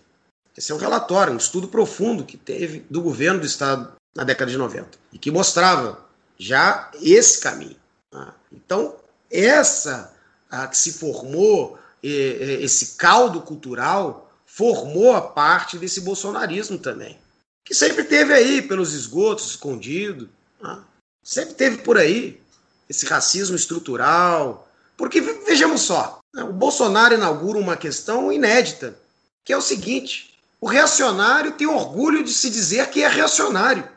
Esse 0.56 0.72
é 0.72 0.74
um 0.74 0.78
relatório, 0.78 1.32
um 1.32 1.36
estudo 1.36 1.68
profundo 1.68 2.24
que 2.24 2.36
teve 2.36 2.84
do 2.90 3.00
governo 3.00 3.40
do 3.40 3.46
estado 3.46 3.92
na 4.14 4.24
década 4.24 4.50
de 4.50 4.56
90 4.56 4.98
e 5.12 5.18
que 5.18 5.30
mostrava 5.30 6.04
já 6.38 6.90
esse 7.00 7.40
caminho. 7.40 7.76
Tá? 8.10 8.34
Então, 8.52 8.96
essa 9.30 10.14
a, 10.50 10.66
que 10.66 10.76
se 10.76 10.92
formou, 10.92 11.78
esse 12.02 12.96
caldo 12.96 13.40
cultural, 13.40 14.30
formou 14.46 15.14
a 15.14 15.20
parte 15.20 15.78
desse 15.78 16.00
bolsonarismo 16.00 16.78
também, 16.78 17.18
que 17.64 17.74
sempre 17.74 18.04
teve 18.04 18.32
aí 18.32 18.62
pelos 18.62 18.94
esgotos, 18.94 19.50
escondido, 19.50 20.28
tá? 20.60 20.82
sempre 21.22 21.54
teve 21.54 21.78
por 21.78 21.98
aí 21.98 22.40
esse 22.88 23.04
racismo 23.06 23.56
estrutural. 23.56 24.66
Porque 24.96 25.20
vejamos 25.20 25.82
só, 25.82 26.18
né, 26.34 26.42
o 26.42 26.52
Bolsonaro 26.52 27.14
inaugura 27.14 27.58
uma 27.58 27.76
questão 27.76 28.32
inédita, 28.32 28.98
que 29.44 29.52
é 29.52 29.56
o 29.56 29.62
seguinte: 29.62 30.36
o 30.60 30.66
reacionário 30.66 31.52
tem 31.52 31.66
orgulho 31.66 32.24
de 32.24 32.32
se 32.32 32.50
dizer 32.50 32.90
que 32.90 33.04
é 33.04 33.08
reacionário, 33.08 33.88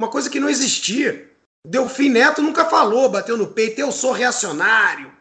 uma 0.00 0.08
coisa 0.08 0.30
que 0.30 0.40
não 0.40 0.48
existia. 0.48 1.30
Delfim 1.66 2.08
Neto 2.08 2.40
nunca 2.40 2.64
falou, 2.64 3.10
bateu 3.10 3.36
no 3.36 3.48
peito, 3.48 3.78
eu 3.78 3.92
sou 3.92 4.12
reacionário. 4.12 5.12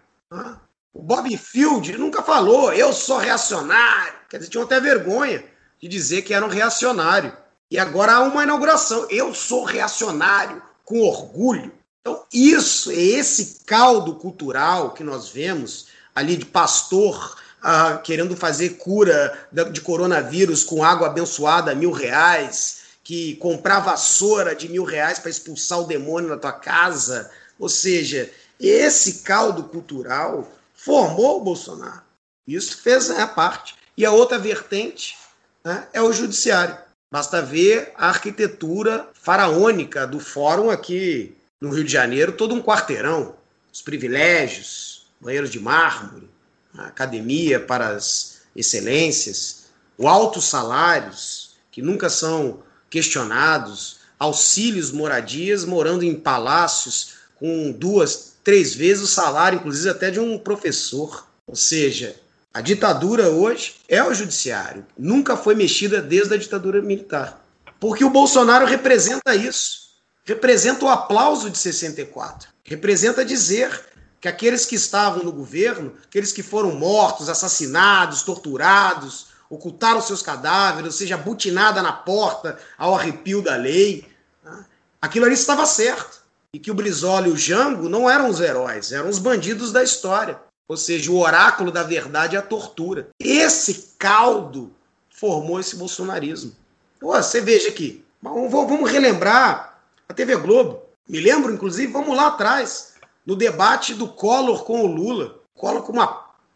O 0.94 1.02
Bob 1.02 1.36
Field 1.38 1.98
nunca 1.98 2.24
falou, 2.24 2.72
eu 2.72 2.94
sou 2.94 3.18
reacionário. 3.18 4.14
Quer 4.30 4.38
dizer, 4.38 4.50
tinham 4.50 4.64
até 4.64 4.80
vergonha 4.80 5.44
de 5.82 5.88
dizer 5.90 6.22
que 6.22 6.34
era 6.34 6.46
um 6.46 6.50
reacionário. 6.50 7.36
E 7.70 7.78
agora 7.78 8.14
há 8.14 8.22
uma 8.22 8.44
inauguração, 8.44 9.06
eu 9.10 9.34
sou 9.34 9.66
reacionário, 9.66 10.62
com 10.86 11.02
orgulho. 11.02 11.74
Então, 12.00 12.24
isso, 12.34 12.90
é 12.90 12.96
esse 12.96 13.66
caldo 13.66 14.16
cultural 14.16 14.94
que 14.94 15.04
nós 15.04 15.28
vemos 15.28 15.88
ali 16.16 16.38
de 16.38 16.46
pastor 16.46 17.38
ah, 17.62 18.00
querendo 18.02 18.34
fazer 18.34 18.78
cura 18.78 19.38
de 19.74 19.82
coronavírus 19.82 20.64
com 20.64 20.86
água 20.86 21.08
abençoada 21.08 21.76
mil 21.76 21.92
reais, 21.92 22.79
que 23.10 23.38
comprar 23.38 23.80
vassoura 23.80 24.56
de 24.56 24.70
mil 24.70 24.84
reais 24.84 25.18
para 25.18 25.32
expulsar 25.32 25.80
o 25.80 25.88
demônio 25.88 26.30
da 26.30 26.38
tua 26.38 26.52
casa. 26.52 27.32
Ou 27.58 27.68
seja, 27.68 28.32
esse 28.60 29.24
caldo 29.24 29.64
cultural 29.64 30.48
formou 30.76 31.42
o 31.42 31.44
Bolsonaro. 31.44 32.04
Isso 32.48 32.78
fez 32.78 33.10
a 33.10 33.26
parte. 33.26 33.74
E 33.98 34.06
a 34.06 34.12
outra 34.12 34.38
vertente 34.38 35.18
né, 35.64 35.88
é 35.92 36.00
o 36.00 36.14
judiciário. 36.14 36.78
Basta 37.12 37.42
ver 37.42 37.94
a 37.98 38.10
arquitetura 38.10 39.10
faraônica 39.16 40.06
do 40.06 40.20
fórum 40.20 40.70
aqui 40.70 41.36
no 41.60 41.72
Rio 41.72 41.86
de 41.86 41.92
Janeiro 41.92 42.34
todo 42.34 42.54
um 42.54 42.62
quarteirão, 42.62 43.36
os 43.74 43.82
privilégios, 43.82 45.08
banheiros 45.20 45.50
de 45.50 45.60
mármore, 45.60 46.30
academia 46.78 47.60
para 47.60 47.88
as 47.88 48.42
excelências, 48.56 49.64
o 49.98 50.08
altos 50.08 50.46
salários, 50.46 51.58
que 51.72 51.82
nunca 51.82 52.08
são 52.08 52.69
questionados, 52.90 53.98
auxílios 54.18 54.92
moradias, 54.92 55.66
morando 55.66 56.04
em 56.04 56.16
palácios 56.16 57.16
com 57.36 57.72
duas, 57.72 58.34
três 58.44 58.76
vezes 58.76 59.04
o 59.04 59.08
salário, 59.08 59.60
inclusive 59.60 59.90
até 59.90 60.12
de 60.12 60.20
um 60.20 60.38
professor. 60.38 61.28
Ou 61.48 61.56
seja, 61.56 62.16
a 62.54 62.62
ditadura 62.62 63.30
hoje 63.30 63.76
é 63.88 64.04
o 64.04 64.14
judiciário. 64.14 64.86
Nunca 64.98 65.38
foi 65.38 65.56
mexida 65.56 66.02
desde 66.02 66.34
a 66.34 66.38
ditadura 66.38 66.82
militar. 66.82 67.44
Porque 67.80 68.04
o 68.04 68.10
Bolsonaro 68.10 68.66
representa 68.66 69.34
isso 69.36 69.90
representa 70.30 70.86
o 70.86 70.90
aplauso 70.90 71.50
de 71.50 71.58
64. 71.58 72.50
Representa 72.64 73.26
dizer 73.26 73.88
que 74.22 74.28
aqueles 74.28 74.66
que 74.66 74.76
estavam 74.76 75.24
no 75.24 75.32
governo, 75.32 75.94
aqueles 76.06 76.32
que 76.32 76.44
foram 76.44 76.76
mortos, 76.76 77.30
assassinados, 77.30 78.22
torturados, 78.22 79.29
ocultaram 79.50 80.02
seus 80.02 80.22
cadáveres, 80.22 80.94
ou 80.94 80.98
seja, 80.98 81.18
butinada 81.18 81.82
na 81.82 81.92
porta 81.92 82.58
ao 82.78 82.96
arrepio 82.96 83.42
da 83.42 83.56
lei, 83.56 84.08
né? 84.44 84.66
aquilo 85.02 85.26
ali 85.26 85.34
estava 85.34 85.66
certo. 85.66 86.20
E 86.54 86.60
que 86.60 86.72
o 86.72 86.74
Brizola 86.74 87.28
e 87.28 87.32
o 87.32 87.38
Jango 87.38 87.88
não 87.88 88.10
eram 88.10 88.28
os 88.28 88.40
heróis, 88.40 88.92
eram 88.92 89.10
os 89.10 89.20
bandidos 89.20 89.72
da 89.72 89.84
história. 89.84 90.40
Ou 90.68 90.78
seja, 90.78 91.12
o 91.12 91.20
oráculo 91.20 91.72
da 91.72 91.84
verdade 91.84 92.36
é 92.36 92.40
a 92.40 92.44
tortura. 92.44 93.10
Esse 93.20 93.94
caldo 93.98 94.72
formou 95.10 95.60
esse 95.60 95.76
bolsonarismo. 95.76 96.56
Pô, 97.00 97.14
você 97.14 97.40
veja 97.40 97.70
aqui, 97.70 98.04
vamos 98.22 98.90
relembrar 98.90 99.80
a 100.08 100.14
TV 100.14 100.36
Globo. 100.38 100.84
Me 101.08 101.20
lembro, 101.20 101.54
inclusive, 101.54 101.92
vamos 101.92 102.16
lá 102.16 102.28
atrás, 102.28 102.94
no 103.26 103.36
debate 103.36 103.94
do 103.94 104.08
Collor 104.08 104.64
com 104.64 104.82
o 104.82 104.88
Lula. 104.88 105.40
Collor 105.56 105.84
com 105.84 105.94
uma, 105.94 106.08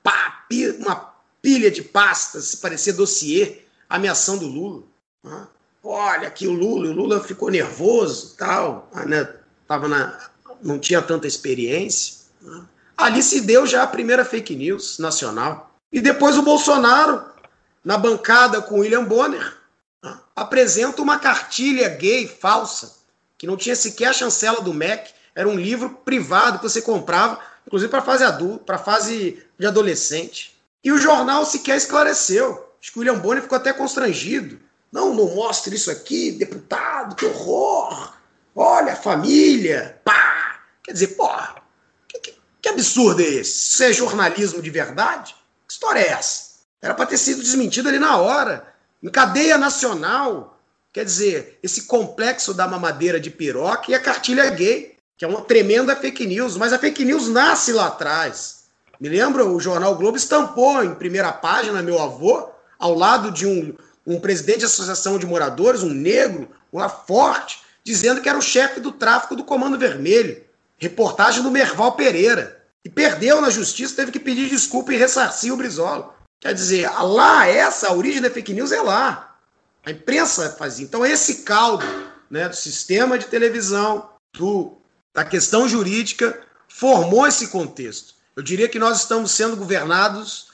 pá, 0.01 0.45
uma 0.79 1.12
pilha 1.43 1.69
de 1.69 1.83
pastas, 1.83 2.55
parecia 2.55 2.93
dossiê, 2.93 3.59
ameaçando 3.89 4.45
o 4.45 4.49
Lula. 4.49 4.83
Olha 5.83 6.29
aqui 6.29 6.47
o 6.47 6.53
Lula, 6.53 6.89
o 6.89 6.93
Lula 6.93 7.21
ficou 7.21 7.51
nervoso 7.51 8.35
tal, 8.37 8.89
ah, 8.93 9.05
né? 9.05 9.29
Tava 9.67 9.89
na, 9.89 10.17
não 10.61 10.79
tinha 10.79 11.01
tanta 11.01 11.27
experiência. 11.27 12.23
Ali 12.95 13.21
se 13.21 13.41
deu 13.41 13.67
já 13.67 13.83
a 13.83 13.87
primeira 13.87 14.23
fake 14.23 14.55
news 14.55 14.97
nacional. 14.99 15.75
E 15.91 15.99
depois 15.99 16.37
o 16.37 16.43
Bolsonaro, 16.43 17.21
na 17.83 17.97
bancada 17.97 18.61
com 18.61 18.79
William 18.79 19.03
Bonner, 19.03 19.57
apresenta 20.33 21.01
uma 21.01 21.19
cartilha 21.19 21.89
gay 21.89 22.27
falsa 22.27 22.95
que 23.37 23.45
não 23.45 23.57
tinha 23.57 23.75
sequer 23.75 24.07
a 24.07 24.13
chancela 24.13 24.61
do 24.61 24.73
MEC, 24.73 25.11
era 25.35 25.49
um 25.49 25.55
livro 25.55 25.89
privado 25.89 26.59
que 26.59 26.69
você 26.69 26.81
comprava, 26.81 27.37
inclusive 27.67 27.91
para 27.91 28.01
fase 28.01 28.23
adulta, 28.23 28.63
para 28.63 28.77
fase 28.77 29.43
de 29.59 29.65
adolescente. 29.65 30.52
E 30.83 30.91
o 30.91 30.97
jornal 30.97 31.45
sequer 31.45 31.77
esclareceu. 31.77 32.69
Acho 32.81 32.91
que 32.91 32.97
o 32.97 33.01
William 33.01 33.19
Bonner 33.19 33.41
ficou 33.41 33.57
até 33.57 33.71
constrangido. 33.71 34.59
Não, 34.91 35.13
não 35.13 35.33
mostre 35.33 35.75
isso 35.75 35.89
aqui, 35.89 36.31
deputado, 36.31 37.15
que 37.15 37.25
horror! 37.25 38.13
Olha 38.55 38.95
família! 38.95 39.99
Pá! 40.03 40.59
Quer 40.83 40.91
dizer, 40.91 41.07
porra, 41.15 41.55
que, 42.07 42.19
que, 42.19 42.35
que 42.61 42.69
absurdo 42.69 43.21
é 43.21 43.25
esse? 43.25 43.73
Isso 43.73 43.83
é 43.83 43.93
jornalismo 43.93 44.61
de 44.61 44.69
verdade? 44.69 45.33
Que 45.65 45.73
história 45.73 45.99
é 45.99 46.09
essa? 46.09 46.53
Era 46.81 46.93
para 46.93 47.05
ter 47.05 47.17
sido 47.17 47.41
desmentido 47.41 47.87
ali 47.87 47.97
na 47.97 48.17
hora, 48.17 48.67
em 49.01 49.09
cadeia 49.09 49.57
nacional. 49.57 50.59
Quer 50.91 51.05
dizer, 51.05 51.57
esse 51.63 51.83
complexo 51.83 52.53
da 52.53 52.67
mamadeira 52.67 53.19
de 53.19 53.31
piroca 53.31 53.89
e 53.89 53.95
a 53.95 53.99
cartilha 53.99 54.49
gay, 54.49 54.95
que 55.17 55.23
é 55.23 55.27
uma 55.27 55.41
tremenda 55.41 55.95
fake 55.95 56.27
news, 56.27 56.57
mas 56.57 56.73
a 56.73 56.77
fake 56.77 57.05
news 57.05 57.29
nasce 57.29 57.71
lá 57.71 57.87
atrás. 57.87 58.52
Me 59.03 59.09
lembra, 59.09 59.45
o 59.45 59.59
jornal 59.59 59.97
Globo 59.97 60.15
estampou 60.15 60.81
em 60.81 60.95
primeira 60.95 61.29
página 61.29 61.83
meu 61.83 62.01
avô, 62.01 62.47
ao 62.79 62.93
lado 62.93 63.31
de 63.31 63.45
um, 63.45 63.75
um 64.07 64.17
presidente 64.17 64.59
de 64.59 64.65
associação 64.65 65.19
de 65.19 65.25
moradores, 65.25 65.83
um 65.83 65.89
negro, 65.89 66.47
uma 66.71 66.87
forte, 66.87 67.59
dizendo 67.83 68.21
que 68.21 68.29
era 68.29 68.37
o 68.37 68.41
chefe 68.41 68.79
do 68.79 68.93
tráfico 68.93 69.35
do 69.35 69.43
Comando 69.43 69.77
Vermelho. 69.77 70.41
Reportagem 70.77 71.43
do 71.43 71.51
Merval 71.51 71.97
Pereira. 71.97 72.63
E 72.85 72.89
perdeu 72.89 73.41
na 73.41 73.49
justiça, 73.49 73.93
teve 73.93 74.09
que 74.09 74.21
pedir 74.21 74.47
desculpa 74.47 74.93
e 74.93 74.97
ressarcir 74.97 75.53
o 75.53 75.57
Brizola. 75.57 76.15
Quer 76.39 76.53
dizer, 76.53 76.89
lá, 76.89 77.45
essa, 77.45 77.89
a 77.89 77.93
origem 77.93 78.21
da 78.21 78.29
fake 78.29 78.53
news 78.53 78.71
é 78.71 78.81
lá. 78.81 79.35
A 79.85 79.91
imprensa 79.91 80.55
fazia. 80.57 80.85
Então, 80.85 81.05
esse 81.05 81.43
caldo 81.43 81.85
né, 82.31 82.47
do 82.47 82.55
sistema 82.55 83.19
de 83.19 83.25
televisão, 83.25 84.11
do, 84.33 84.77
da 85.13 85.25
questão 85.25 85.67
jurídica, 85.67 86.39
formou 86.69 87.27
esse 87.27 87.49
contexto. 87.49 88.22
Eu 88.35 88.43
diria 88.43 88.69
que 88.69 88.79
nós 88.79 88.99
estamos 88.99 89.31
sendo 89.31 89.55
governados 89.55 90.47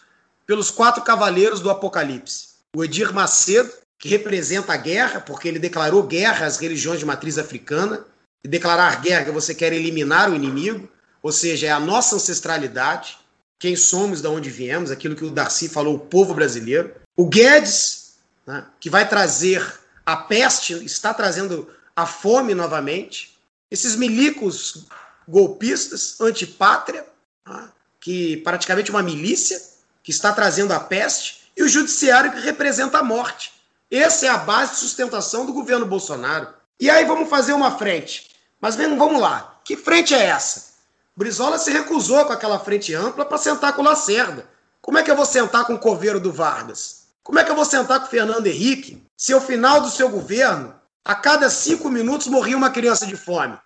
pelos 0.46 0.70
quatro 0.72 1.04
cavaleiros 1.04 1.60
do 1.60 1.70
Apocalipse. 1.70 2.50
O 2.76 2.84
Edir 2.84 3.14
Macedo, 3.14 3.72
que 3.98 4.10
representa 4.10 4.74
a 4.74 4.78
guerra, 4.78 5.22
porque 5.22 5.48
ele 5.48 5.60
declarou 5.60 6.04
guerra 6.04 6.46
às 6.46 6.58
religiões 6.58 7.00
de 7.00 7.06
matriz 7.06 7.38
africana. 7.38 8.06
E 8.44 8.48
declarar 8.48 9.02
guerra, 9.02 9.32
você 9.32 9.54
quer 9.54 9.74
eliminar 9.74 10.32
o 10.32 10.36
inimigo, 10.36 10.90
ou 11.22 11.32
seja, 11.32 11.68
é 11.68 11.72
a 11.72 11.80
nossa 11.80 12.16
ancestralidade 12.16 13.18
quem 13.60 13.76
somos, 13.76 14.22
de 14.22 14.28
onde 14.28 14.50
viemos, 14.50 14.90
aquilo 14.90 15.16
que 15.16 15.26
o 15.26 15.30
Darcy 15.30 15.68
falou, 15.68 15.96
o 15.96 16.00
povo 16.00 16.34
brasileiro. 16.34 16.96
O 17.16 17.28
Guedes, 17.28 18.16
né, 18.48 18.66
que 18.80 18.90
vai 18.90 19.08
trazer 19.08 19.62
a 20.06 20.16
peste, 20.16 20.74
está 20.86 21.14
trazendo 21.14 21.70
a 21.94 22.06
fome 22.06 22.56
novamente. 22.56 23.38
Esses 23.70 23.98
milicos 23.98 24.86
golpistas, 25.28 26.20
antipátria, 26.22 27.06
que 28.00 28.38
praticamente 28.38 28.92
uma 28.92 29.04
milícia, 29.04 29.62
que 30.04 30.12
está 30.12 30.32
trazendo 30.32 30.74
a 30.74 30.80
peste, 30.80 31.52
e 31.56 31.64
o 31.64 31.68
judiciário 31.68 32.32
que 32.32 32.40
representa 32.40 33.00
a 33.00 33.04
morte. 33.04 33.54
Essa 33.92 34.28
é 34.28 34.30
a 34.30 34.38
base 34.38 34.74
de 34.74 34.80
sustentação 34.80 35.46
do 35.46 35.54
governo 35.54 35.86
Bolsonaro. 35.86 36.48
E 36.80 36.90
aí 36.90 37.04
vamos 37.06 37.30
fazer 37.30 37.54
uma 37.54 37.78
frente. 37.78 38.30
Mas 38.62 38.76
vamos 38.76 39.20
lá. 39.20 39.60
Que 39.64 39.76
frente 39.76 40.14
é 40.14 40.26
essa? 40.26 40.70
Brizola 41.16 41.60
se 41.60 41.72
recusou 41.72 42.24
com 42.26 42.32
aquela 42.32 42.60
frente 42.60 42.94
ampla 42.94 43.26
para 43.26 43.38
sentar 43.38 43.74
com 43.74 43.82
o 43.82 43.86
Lacerda. 43.86 44.48
Como 44.82 44.98
é 44.98 45.04
que 45.04 45.12
eu 45.12 45.16
vou 45.16 45.26
sentar 45.26 45.66
com 45.66 45.74
o 45.74 45.80
coveiro 45.80 46.20
do 46.20 46.32
Vargas? 46.32 47.08
Como 47.22 47.38
é 47.38 47.44
que 47.44 47.52
eu 47.52 47.56
vou 47.56 47.66
sentar 47.66 48.00
com 48.00 48.06
o 48.06 48.10
Fernando 48.10 48.48
Henrique 48.48 49.04
se 49.18 49.34
ao 49.34 49.42
final 49.42 49.82
do 49.82 49.90
seu 49.90 50.10
governo, 50.10 50.74
a 51.04 51.14
cada 51.14 51.50
cinco 51.50 51.90
minutos 51.90 52.28
morria 52.28 52.56
uma 52.56 52.70
criança 52.70 53.06
de 53.06 53.18
fome? 53.18 53.58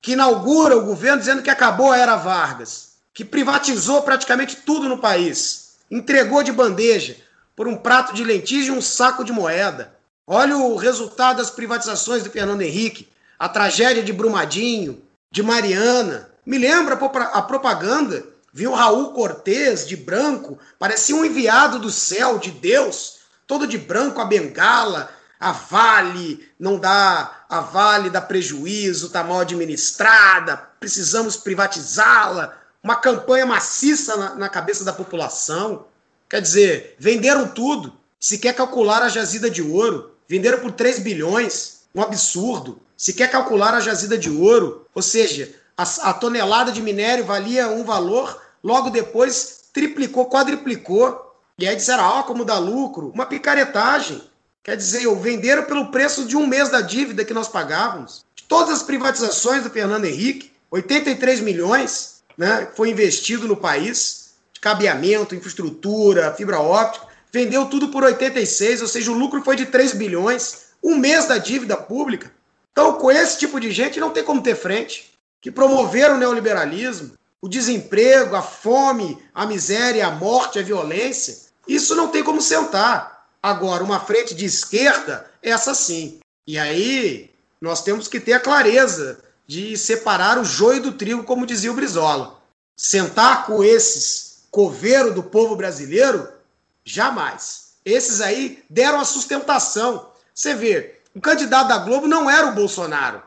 Que 0.00 0.12
inaugura 0.12 0.76
o 0.76 0.84
governo 0.84 1.18
dizendo 1.18 1.42
que 1.42 1.50
acabou 1.50 1.90
a 1.90 1.98
era 1.98 2.16
Vargas, 2.16 2.89
que 3.12 3.24
privatizou 3.24 4.02
praticamente 4.02 4.56
tudo 4.56 4.88
no 4.88 4.98
país, 4.98 5.76
entregou 5.90 6.42
de 6.42 6.52
bandeja 6.52 7.16
por 7.56 7.66
um 7.66 7.76
prato 7.76 8.14
de 8.14 8.24
lentilha 8.24 8.68
e 8.68 8.70
um 8.70 8.80
saco 8.80 9.24
de 9.24 9.32
moeda. 9.32 9.94
Olha 10.26 10.56
o 10.56 10.76
resultado 10.76 11.38
das 11.38 11.50
privatizações 11.50 12.22
do 12.22 12.30
Fernando 12.30 12.62
Henrique, 12.62 13.08
a 13.38 13.48
tragédia 13.48 14.02
de 14.02 14.12
Brumadinho, 14.12 15.02
de 15.30 15.42
Mariana, 15.42 16.30
me 16.44 16.58
lembra 16.58 16.94
a 16.94 17.42
propaganda. 17.42 18.24
Viu 18.52 18.72
Raul 18.72 19.12
Cortez 19.12 19.86
de 19.86 19.96
branco, 19.96 20.58
parecia 20.78 21.14
um 21.14 21.24
enviado 21.24 21.78
do 21.78 21.90
céu 21.90 22.38
de 22.38 22.50
Deus, 22.50 23.18
todo 23.46 23.66
de 23.66 23.78
branco, 23.78 24.20
a 24.20 24.24
bengala, 24.24 25.08
a 25.38 25.52
Vale 25.52 26.48
não 26.58 26.76
dá, 26.76 27.44
a 27.48 27.60
Vale 27.60 28.10
dá 28.10 28.20
prejuízo, 28.20 29.06
está 29.06 29.22
mal 29.22 29.40
administrada, 29.40 30.56
precisamos 30.80 31.36
privatizá-la. 31.36 32.59
Uma 32.82 32.96
campanha 32.96 33.44
maciça 33.44 34.16
na, 34.16 34.34
na, 34.34 34.48
cabeça 34.48 34.84
da 34.84 34.92
população. 34.92 35.84
Quer 36.28 36.40
dizer, 36.40 36.96
venderam 36.98 37.48
tudo. 37.48 37.92
Se 38.18 38.38
quer 38.38 38.54
calcular 38.54 39.02
a 39.02 39.08
jazida 39.08 39.50
de 39.50 39.62
ouro, 39.62 40.14
venderam 40.26 40.60
por 40.60 40.72
3 40.72 41.00
bilhões, 41.00 41.82
um 41.94 42.02
absurdo. 42.02 42.80
Se 42.96 43.12
quer 43.12 43.30
calcular 43.30 43.74
a 43.74 43.80
jazida 43.80 44.16
de 44.16 44.30
ouro, 44.30 44.86
ou 44.94 45.02
seja, 45.02 45.54
a, 45.76 45.82
a 46.10 46.14
tonelada 46.14 46.72
de 46.72 46.80
minério 46.80 47.24
valia 47.24 47.68
um 47.68 47.84
valor, 47.84 48.40
logo 48.62 48.90
depois 48.90 49.60
triplicou, 49.72 50.28
quadriplicou. 50.28 51.34
E 51.58 51.68
aí 51.68 51.76
disseram, 51.76 52.04
ó, 52.04 52.20
oh, 52.20 52.24
como 52.24 52.44
dá 52.44 52.58
lucro. 52.58 53.10
Uma 53.14 53.26
picaretagem. 53.26 54.22
Quer 54.62 54.76
dizer, 54.76 55.06
venderam 55.16 55.64
pelo 55.64 55.90
preço 55.90 56.24
de 56.24 56.36
um 56.36 56.46
mês 56.46 56.70
da 56.70 56.80
dívida 56.80 57.24
que 57.24 57.34
nós 57.34 57.48
pagávamos. 57.48 58.24
De 58.34 58.44
todas 58.44 58.76
as 58.76 58.82
privatizações 58.82 59.62
do 59.62 59.70
Fernando 59.70 60.06
Henrique, 60.06 60.52
83 60.70 61.40
milhões 61.40 62.19
né, 62.40 62.66
foi 62.74 62.88
investido 62.88 63.46
no 63.46 63.54
país, 63.54 64.30
cabeamento, 64.62 65.34
infraestrutura, 65.34 66.32
fibra 66.32 66.58
óptica. 66.58 67.06
Vendeu 67.30 67.66
tudo 67.66 67.88
por 67.88 68.02
86, 68.02 68.80
ou 68.80 68.88
seja, 68.88 69.12
o 69.12 69.14
lucro 69.14 69.44
foi 69.44 69.56
de 69.56 69.66
3 69.66 69.92
bilhões. 69.92 70.70
Um 70.82 70.96
mês 70.96 71.26
da 71.26 71.36
dívida 71.36 71.76
pública. 71.76 72.32
Então, 72.72 72.94
com 72.94 73.10
esse 73.10 73.38
tipo 73.38 73.60
de 73.60 73.70
gente, 73.70 74.00
não 74.00 74.08
tem 74.08 74.24
como 74.24 74.42
ter 74.42 74.56
frente 74.56 75.10
que 75.38 75.50
promoveram 75.50 76.14
o 76.14 76.18
neoliberalismo, 76.18 77.12
o 77.42 77.48
desemprego, 77.48 78.34
a 78.34 78.40
fome, 78.40 79.18
a 79.34 79.44
miséria, 79.44 80.06
a 80.06 80.10
morte, 80.10 80.58
a 80.58 80.62
violência, 80.62 81.36
isso 81.68 81.94
não 81.94 82.08
tem 82.08 82.24
como 82.24 82.40
sentar. 82.40 83.26
Agora, 83.42 83.84
uma 83.84 84.00
frente 84.00 84.34
de 84.34 84.46
esquerda, 84.46 85.30
essa 85.42 85.74
sim. 85.74 86.20
E 86.46 86.58
aí 86.58 87.30
nós 87.60 87.82
temos 87.82 88.08
que 88.08 88.18
ter 88.18 88.32
a 88.32 88.40
clareza 88.40 89.18
de 89.50 89.76
separar 89.76 90.38
o 90.38 90.44
joio 90.44 90.80
do 90.80 90.92
trigo, 90.92 91.24
como 91.24 91.44
dizia 91.44 91.72
o 91.72 91.74
Brizola. 91.74 92.38
Sentar 92.76 93.46
com 93.46 93.64
esses 93.64 94.44
coveiro 94.48 95.12
do 95.12 95.24
povo 95.24 95.56
brasileiro, 95.56 96.28
jamais. 96.84 97.72
Esses 97.84 98.20
aí 98.20 98.62
deram 98.70 99.00
a 99.00 99.04
sustentação. 99.04 100.06
Você 100.32 100.54
vê, 100.54 101.00
o 101.16 101.20
candidato 101.20 101.66
da 101.66 101.78
Globo 101.78 102.06
não 102.06 102.30
era 102.30 102.46
o 102.46 102.54
Bolsonaro, 102.54 103.20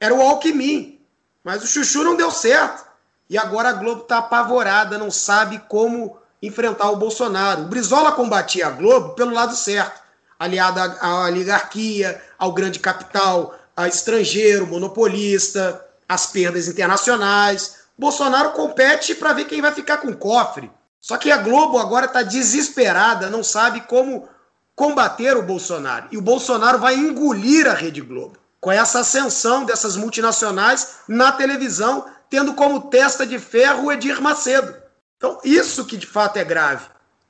era 0.00 0.12
o 0.12 0.20
Alckmin. 0.20 0.98
Mas 1.44 1.62
o 1.62 1.66
Chuchu 1.68 2.02
não 2.02 2.16
deu 2.16 2.32
certo. 2.32 2.84
E 3.30 3.38
agora 3.38 3.68
a 3.68 3.74
Globo 3.74 4.02
está 4.02 4.18
apavorada, 4.18 4.98
não 4.98 5.12
sabe 5.12 5.62
como 5.68 6.18
enfrentar 6.42 6.90
o 6.90 6.96
Bolsonaro. 6.96 7.62
O 7.62 7.66
Brizola 7.68 8.10
combatia 8.10 8.66
a 8.66 8.70
Globo 8.70 9.10
pelo 9.10 9.32
lado 9.32 9.54
certo, 9.54 10.02
aliado 10.40 10.80
à 11.00 11.26
oligarquia, 11.26 12.20
ao 12.36 12.50
grande 12.50 12.80
capital, 12.80 13.54
a 13.78 13.86
estrangeiro, 13.86 14.66
monopolista, 14.66 15.86
as 16.08 16.26
perdas 16.26 16.66
internacionais. 16.66 17.76
Bolsonaro 17.96 18.50
compete 18.50 19.14
para 19.14 19.32
ver 19.32 19.44
quem 19.44 19.62
vai 19.62 19.72
ficar 19.72 19.98
com 19.98 20.08
o 20.08 20.16
cofre. 20.16 20.68
Só 21.00 21.16
que 21.16 21.30
a 21.30 21.36
Globo 21.36 21.78
agora 21.78 22.06
está 22.06 22.24
desesperada, 22.24 23.30
não 23.30 23.44
sabe 23.44 23.82
como 23.82 24.28
combater 24.74 25.36
o 25.36 25.44
Bolsonaro. 25.44 26.08
E 26.10 26.18
o 26.18 26.20
Bolsonaro 26.20 26.80
vai 26.80 26.96
engolir 26.96 27.68
a 27.68 27.72
Rede 27.72 28.00
Globo 28.00 28.36
com 28.60 28.72
essa 28.72 28.98
ascensão 28.98 29.64
dessas 29.64 29.96
multinacionais 29.96 30.96
na 31.06 31.30
televisão, 31.30 32.04
tendo 32.28 32.54
como 32.54 32.90
testa 32.90 33.24
de 33.24 33.38
ferro 33.38 33.84
o 33.84 33.92
Edir 33.92 34.20
Macedo. 34.20 34.74
Então, 35.16 35.38
isso 35.44 35.84
que 35.84 35.96
de 35.96 36.06
fato 36.06 36.36
é 36.36 36.44
grave. 36.44 36.84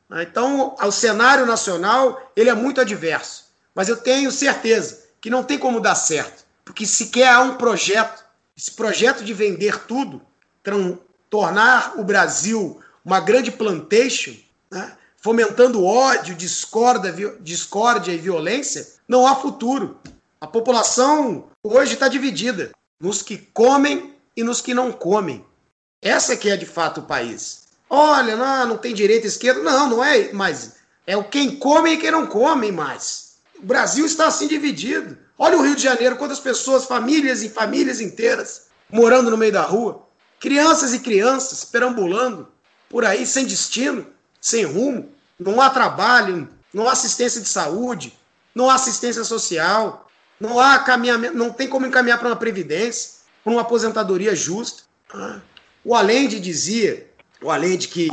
Né? 0.09 0.23
Então, 0.23 0.75
o 0.83 0.91
cenário 0.91 1.45
nacional 1.45 2.33
ele 2.35 2.49
é 2.49 2.55
muito 2.55 2.81
adverso. 2.81 3.49
Mas 3.75 3.91
eu 3.91 3.99
tenho 3.99 4.33
certeza 4.33 4.98
que 5.21 5.31
não 5.31 5.43
tem 5.43 5.59
como 5.59 5.81
dar 5.81 5.95
certo. 5.95 6.45
Porque 6.65 6.87
sequer 6.87 7.29
há 7.29 7.41
um 7.41 7.57
projeto, 7.57 8.25
esse 8.57 8.71
projeto 8.71 9.25
de 9.25 9.33
vender 9.33 9.87
tudo, 9.87 10.21
tornar 11.31 11.95
o 11.99 12.05
Brasil 12.05 12.81
uma 13.05 13.21
grande 13.21 13.51
plantation, 13.51 14.35
né? 14.71 14.97
fomentando 15.17 15.85
ódio, 15.85 16.35
discórdia, 16.35 18.13
e 18.13 18.19
violência, 18.19 18.87
não 19.09 19.27
há 19.27 19.35
futuro. 19.35 19.99
A 20.41 20.47
população 20.47 21.49
hoje 21.63 21.95
está 21.95 22.07
dividida 22.07 22.71
nos 23.01 23.23
que 23.23 23.39
comem 23.39 24.15
e 24.37 24.43
nos 24.43 24.61
que 24.61 24.75
não 24.75 24.93
comem. 24.93 25.45
Essa 26.01 26.37
que 26.37 26.51
é 26.51 26.57
de 26.57 26.67
fato 26.67 27.01
o 27.01 27.05
país. 27.05 27.67
Olha, 27.91 28.37
não, 28.37 28.69
não 28.69 28.79
tem 28.79 28.95
direita 28.95 29.27
e 29.27 29.29
esquerda. 29.29 29.63
Não, 29.63 29.89
não 29.89 30.05
é 30.05 30.33
mais. 30.33 30.77
É 31.07 31.17
o 31.17 31.25
quem 31.25 31.57
come 31.57 31.93
e 31.93 31.97
quem 31.97 32.11
não 32.11 32.27
come 32.27 32.71
mais. 32.71 33.28
O 33.61 33.67
Brasil 33.67 34.07
está 34.07 34.27
assim 34.27 34.47
dividido. 34.47 35.19
Olha 35.37 35.57
o 35.57 35.63
Rio 35.63 35.77
de 35.77 35.83
Janeiro, 35.83 36.17
quantas 36.17 36.41
pessoas, 36.41 36.85
famílias 36.85 37.43
e 37.43 37.49
famílias 37.49 38.01
inteiras, 38.01 38.69
morando 38.91 39.31
no 39.31 39.37
meio 39.37 39.53
da 39.53 39.63
rua. 39.63 40.07
Crianças 40.41 40.95
e 40.95 41.01
crianças 41.01 41.65
perambulando 41.65 42.49
por 42.89 43.05
aí 43.05 43.27
sem 43.27 43.47
destino, 43.47 44.07
sem 44.41 44.65
rumo. 44.65 45.11
Não 45.39 45.61
há 45.61 45.71
trabalho, 45.71 46.49
não 46.73 46.89
há 46.89 46.93
assistência 46.93 47.41
de 47.41 47.49
saúde, 47.49 48.17
não 48.55 48.71
há 48.71 48.75
assistência 48.75 49.25
social, 49.25 50.09
não 50.41 50.59
há 50.59 50.79
caminhamento, 50.79 51.37
não 51.37 51.51
tem 51.51 51.69
como 51.69 51.87
encaminhar 51.87 52.19
para 52.19 52.29
uma 52.29 52.37
previdência, 52.37 53.11
para 53.43 53.53
uma 53.53 53.63
aposentadoria 53.63 54.35
justa. 54.35 54.83
O 55.85 55.95
Allende 55.95 56.41
dizia, 56.41 57.11
o 57.41 57.51
Allende 57.51 57.89
que 57.89 58.09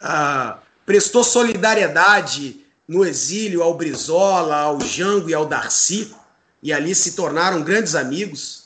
ah, 0.00 0.58
prestou 0.84 1.22
solidariedade 1.22 2.59
no 2.90 3.06
exílio 3.06 3.62
ao 3.62 3.74
Brizola, 3.74 4.56
ao 4.56 4.80
Jango 4.80 5.30
e 5.30 5.34
ao 5.34 5.46
Darcy, 5.46 6.12
e 6.60 6.72
ali 6.72 6.92
se 6.92 7.12
tornaram 7.12 7.62
grandes 7.62 7.94
amigos. 7.94 8.64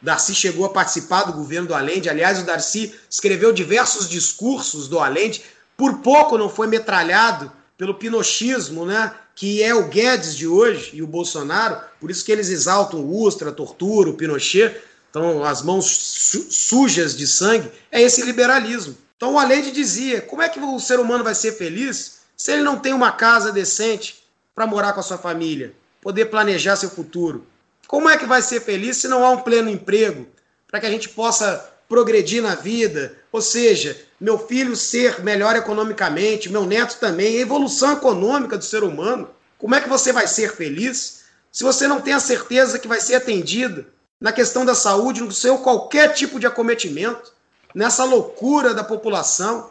Darcy 0.00 0.36
chegou 0.36 0.66
a 0.66 0.70
participar 0.70 1.24
do 1.24 1.32
governo 1.32 1.66
do 1.66 1.74
Allende. 1.74 2.08
Aliás, 2.08 2.38
o 2.38 2.44
Darcy 2.44 2.94
escreveu 3.10 3.52
diversos 3.52 4.08
discursos 4.08 4.86
do 4.86 5.00
Allende. 5.00 5.42
Por 5.76 5.98
pouco 5.98 6.38
não 6.38 6.48
foi 6.48 6.68
metralhado 6.68 7.50
pelo 7.76 7.94
pinochismo, 7.94 8.86
né? 8.86 9.12
Que 9.34 9.64
é 9.64 9.74
o 9.74 9.88
Guedes 9.88 10.36
de 10.36 10.46
hoje 10.46 10.92
e 10.94 11.02
o 11.02 11.06
Bolsonaro. 11.08 11.80
Por 11.98 12.08
isso 12.08 12.24
que 12.24 12.30
eles 12.30 12.50
exaltam 12.50 13.00
o 13.00 13.24
Ustra, 13.24 13.50
a 13.50 13.52
tortura, 13.52 14.10
o 14.10 14.14
Pinochet. 14.14 14.76
Então, 15.10 15.42
as 15.42 15.60
mãos 15.60 15.86
su 15.86 16.46
sujas 16.52 17.16
de 17.16 17.26
sangue. 17.26 17.68
É 17.90 18.00
esse 18.00 18.22
liberalismo. 18.22 18.96
Então, 19.16 19.34
o 19.34 19.38
Allende 19.40 19.72
dizia: 19.72 20.22
como 20.22 20.40
é 20.40 20.48
que 20.48 20.60
o 20.60 20.78
ser 20.78 21.00
humano 21.00 21.24
vai 21.24 21.34
ser 21.34 21.52
feliz 21.52 22.19
se 22.40 22.52
ele 22.52 22.62
não 22.62 22.78
tem 22.78 22.94
uma 22.94 23.12
casa 23.12 23.52
decente 23.52 24.24
para 24.54 24.66
morar 24.66 24.94
com 24.94 25.00
a 25.00 25.02
sua 25.02 25.18
família? 25.18 25.74
poder 26.00 26.26
planejar 26.26 26.76
seu 26.76 26.90
futuro. 26.90 27.46
Como 27.86 28.08
é 28.08 28.16
que 28.16 28.26
vai 28.26 28.40
ser 28.42 28.60
feliz 28.60 28.96
se 28.96 29.08
não 29.08 29.24
há 29.24 29.30
um 29.30 29.42
pleno 29.42 29.68
emprego 29.68 30.26
para 30.68 30.80
que 30.80 30.86
a 30.86 30.90
gente 30.90 31.08
possa 31.08 31.68
progredir 31.88 32.42
na 32.42 32.54
vida? 32.54 33.16
Ou 33.32 33.42
seja, 33.42 34.00
meu 34.18 34.38
filho 34.38 34.74
ser 34.76 35.22
melhor 35.22 35.56
economicamente, 35.56 36.50
meu 36.50 36.64
neto 36.64 36.98
também, 36.98 37.36
a 37.36 37.40
evolução 37.40 37.92
econômica 37.92 38.56
do 38.56 38.64
ser 38.64 38.82
humano. 38.82 39.28
Como 39.58 39.74
é 39.74 39.80
que 39.82 39.88
você 39.88 40.12
vai 40.12 40.26
ser 40.26 40.54
feliz 40.54 41.20
se 41.52 41.64
você 41.64 41.86
não 41.86 42.00
tem 42.00 42.14
a 42.14 42.20
certeza 42.20 42.78
que 42.78 42.88
vai 42.88 43.00
ser 43.00 43.16
atendido 43.16 43.84
na 44.18 44.32
questão 44.32 44.64
da 44.64 44.74
saúde, 44.74 45.20
no 45.20 45.32
seu 45.32 45.58
qualquer 45.58 46.14
tipo 46.14 46.38
de 46.38 46.46
acometimento, 46.46 47.32
nessa 47.74 48.04
loucura 48.04 48.72
da 48.72 48.84
população, 48.84 49.70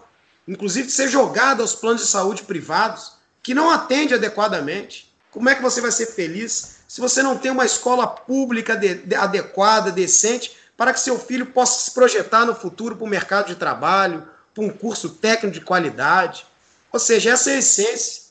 inclusive 0.50 0.88
de 0.88 0.94
ser 0.94 1.08
jogado 1.08 1.62
aos 1.62 1.76
planos 1.76 2.02
de 2.02 2.08
saúde 2.08 2.44
privados, 2.44 3.14
que 3.44 3.54
não 3.54 3.70
atende 3.70 4.16
adequadamente? 4.16 5.14
Como 5.30 5.48
é 5.48 5.54
que 5.54 5.62
você 5.62 5.80
vai 5.80 5.92
ser 5.92 6.08
feliz 6.08 6.80
se 6.88 7.00
você 7.00 7.22
não 7.22 7.38
tem 7.38 7.52
uma 7.52 7.66
escola 7.66 8.08
pública 8.08 8.76
de, 8.76 8.96
de, 8.96 9.16
adequada, 9.16 9.92
decente, 9.92 10.58
para 10.76 10.92
que 10.92 11.00
seu 11.00 11.20
filho 11.20 11.46
possa 11.46 11.84
se 11.84 11.92
projetar 11.92 12.46
no 12.46 12.56
futuro 12.56 12.96
para 12.96 13.06
o 13.06 13.10
mercado 13.10 13.48
de 13.48 13.56
trabalho, 13.56 14.28
para 14.56 14.64
um 14.64 14.70
curso 14.70 15.10
técnico 15.10 15.54
de 15.54 15.62
qualidade? 15.62 16.48
Ou 16.92 17.00
seja, 17.00 17.32
essa 17.32 17.52
é 17.52 17.56
a 17.56 17.60
essência. 17.60 18.24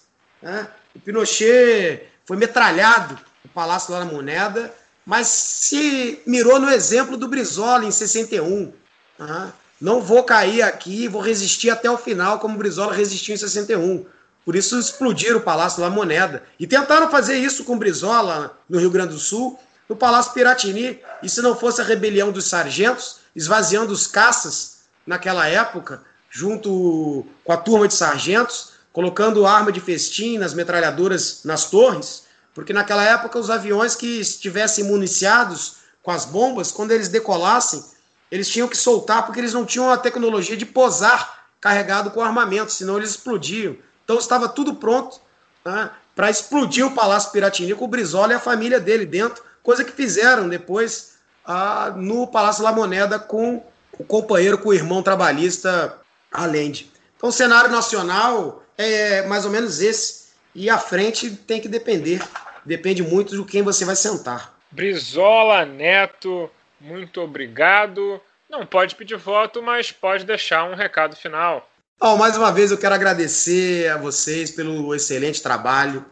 Né? 0.42 0.68
O 0.96 0.98
Pinochet 0.98 2.08
foi 2.26 2.36
metralhado 2.36 3.16
no 3.44 3.50
Palácio 3.50 3.94
da 3.94 4.04
Moneda, 4.04 4.74
mas 5.06 5.28
se 5.28 6.20
mirou 6.26 6.58
no 6.58 6.68
exemplo 6.68 7.16
do 7.16 7.28
Brizola 7.28 7.84
em 7.84 7.92
61. 7.92 8.72
Né? 9.20 9.52
Não 9.80 10.00
vou 10.00 10.24
cair 10.24 10.62
aqui, 10.62 11.06
vou 11.06 11.22
resistir 11.22 11.70
até 11.70 11.90
o 11.90 11.96
final, 11.96 12.38
como 12.38 12.54
o 12.54 12.58
Brizola 12.58 12.92
resistiu 12.92 13.34
em 13.34 13.38
61. 13.38 14.04
Por 14.44 14.56
isso 14.56 14.78
explodiram 14.78 15.38
o 15.38 15.42
Palácio 15.42 15.82
La 15.82 15.90
Moneda. 15.90 16.42
E 16.58 16.66
tentaram 16.66 17.10
fazer 17.10 17.36
isso 17.36 17.64
com 17.64 17.78
Brizola, 17.78 18.58
no 18.68 18.78
Rio 18.78 18.90
Grande 18.90 19.12
do 19.12 19.20
Sul, 19.20 19.58
no 19.88 19.94
Palácio 19.94 20.32
Piratini. 20.32 20.98
E 21.22 21.28
se 21.28 21.40
não 21.42 21.54
fosse 21.54 21.80
a 21.80 21.84
rebelião 21.84 22.32
dos 22.32 22.46
sargentos, 22.46 23.18
esvaziando 23.36 23.92
os 23.92 24.06
caças 24.06 24.78
naquela 25.06 25.46
época, 25.46 26.02
junto 26.30 27.24
com 27.44 27.52
a 27.52 27.56
turma 27.56 27.86
de 27.86 27.94
sargentos, 27.94 28.72
colocando 28.92 29.46
arma 29.46 29.70
de 29.70 29.80
festim 29.80 30.38
nas 30.38 30.54
metralhadoras 30.54 31.40
nas 31.44 31.70
torres, 31.70 32.24
porque 32.52 32.72
naquela 32.72 33.04
época 33.04 33.38
os 33.38 33.50
aviões 33.50 33.94
que 33.94 34.18
estivessem 34.18 34.84
municiados 34.84 35.76
com 36.02 36.10
as 36.10 36.24
bombas, 36.24 36.72
quando 36.72 36.90
eles 36.90 37.08
decolassem, 37.08 37.84
eles 38.30 38.48
tinham 38.48 38.68
que 38.68 38.76
soltar 38.76 39.24
porque 39.24 39.40
eles 39.40 39.54
não 39.54 39.64
tinham 39.64 39.90
a 39.90 39.96
tecnologia 39.96 40.56
de 40.56 40.66
posar 40.66 41.46
carregado 41.60 42.10
com 42.10 42.20
armamento, 42.20 42.72
senão 42.72 42.96
eles 42.96 43.10
explodiam. 43.10 43.76
Então 44.04 44.18
estava 44.18 44.48
tudo 44.48 44.74
pronto 44.74 45.20
né, 45.64 45.90
para 46.14 46.30
explodir 46.30 46.86
o 46.86 46.94
Palácio 46.94 47.30
Piratini 47.30 47.74
com 47.74 47.84
o 47.84 47.88
Brizola 47.88 48.32
e 48.32 48.36
a 48.36 48.40
família 48.40 48.80
dele 48.80 49.04
dentro, 49.04 49.42
coisa 49.62 49.84
que 49.84 49.92
fizeram 49.92 50.48
depois 50.48 51.14
ah, 51.44 51.92
no 51.96 52.26
Palácio 52.26 52.62
La 52.62 52.72
Moneda 52.72 53.18
com 53.18 53.62
o 53.98 54.04
companheiro, 54.04 54.58
com 54.58 54.68
o 54.68 54.74
irmão 54.74 55.02
trabalhista 55.02 55.98
Allende. 56.30 56.90
Então 57.16 57.30
o 57.30 57.32
cenário 57.32 57.70
nacional 57.70 58.62
é 58.76 59.26
mais 59.26 59.44
ou 59.44 59.50
menos 59.50 59.80
esse. 59.80 60.28
E 60.54 60.70
a 60.70 60.78
frente 60.78 61.30
tem 61.30 61.60
que 61.60 61.68
depender. 61.68 62.22
Depende 62.64 63.02
muito 63.02 63.36
de 63.36 63.50
quem 63.50 63.62
você 63.62 63.84
vai 63.84 63.96
sentar. 63.96 64.54
Brizola 64.70 65.64
Neto, 65.64 66.50
muito 66.80 67.20
obrigado. 67.20 68.20
Não 68.48 68.64
pode 68.64 68.94
pedir 68.94 69.16
voto, 69.16 69.62
mas 69.62 69.92
pode 69.92 70.24
deixar 70.24 70.64
um 70.64 70.74
recado 70.74 71.14
final. 71.16 71.68
Oh, 72.00 72.16
mais 72.16 72.36
uma 72.36 72.52
vez 72.52 72.70
eu 72.70 72.78
quero 72.78 72.94
agradecer 72.94 73.90
a 73.90 73.96
vocês 73.96 74.50
pelo 74.50 74.94
excelente 74.94 75.42
trabalho, 75.42 76.04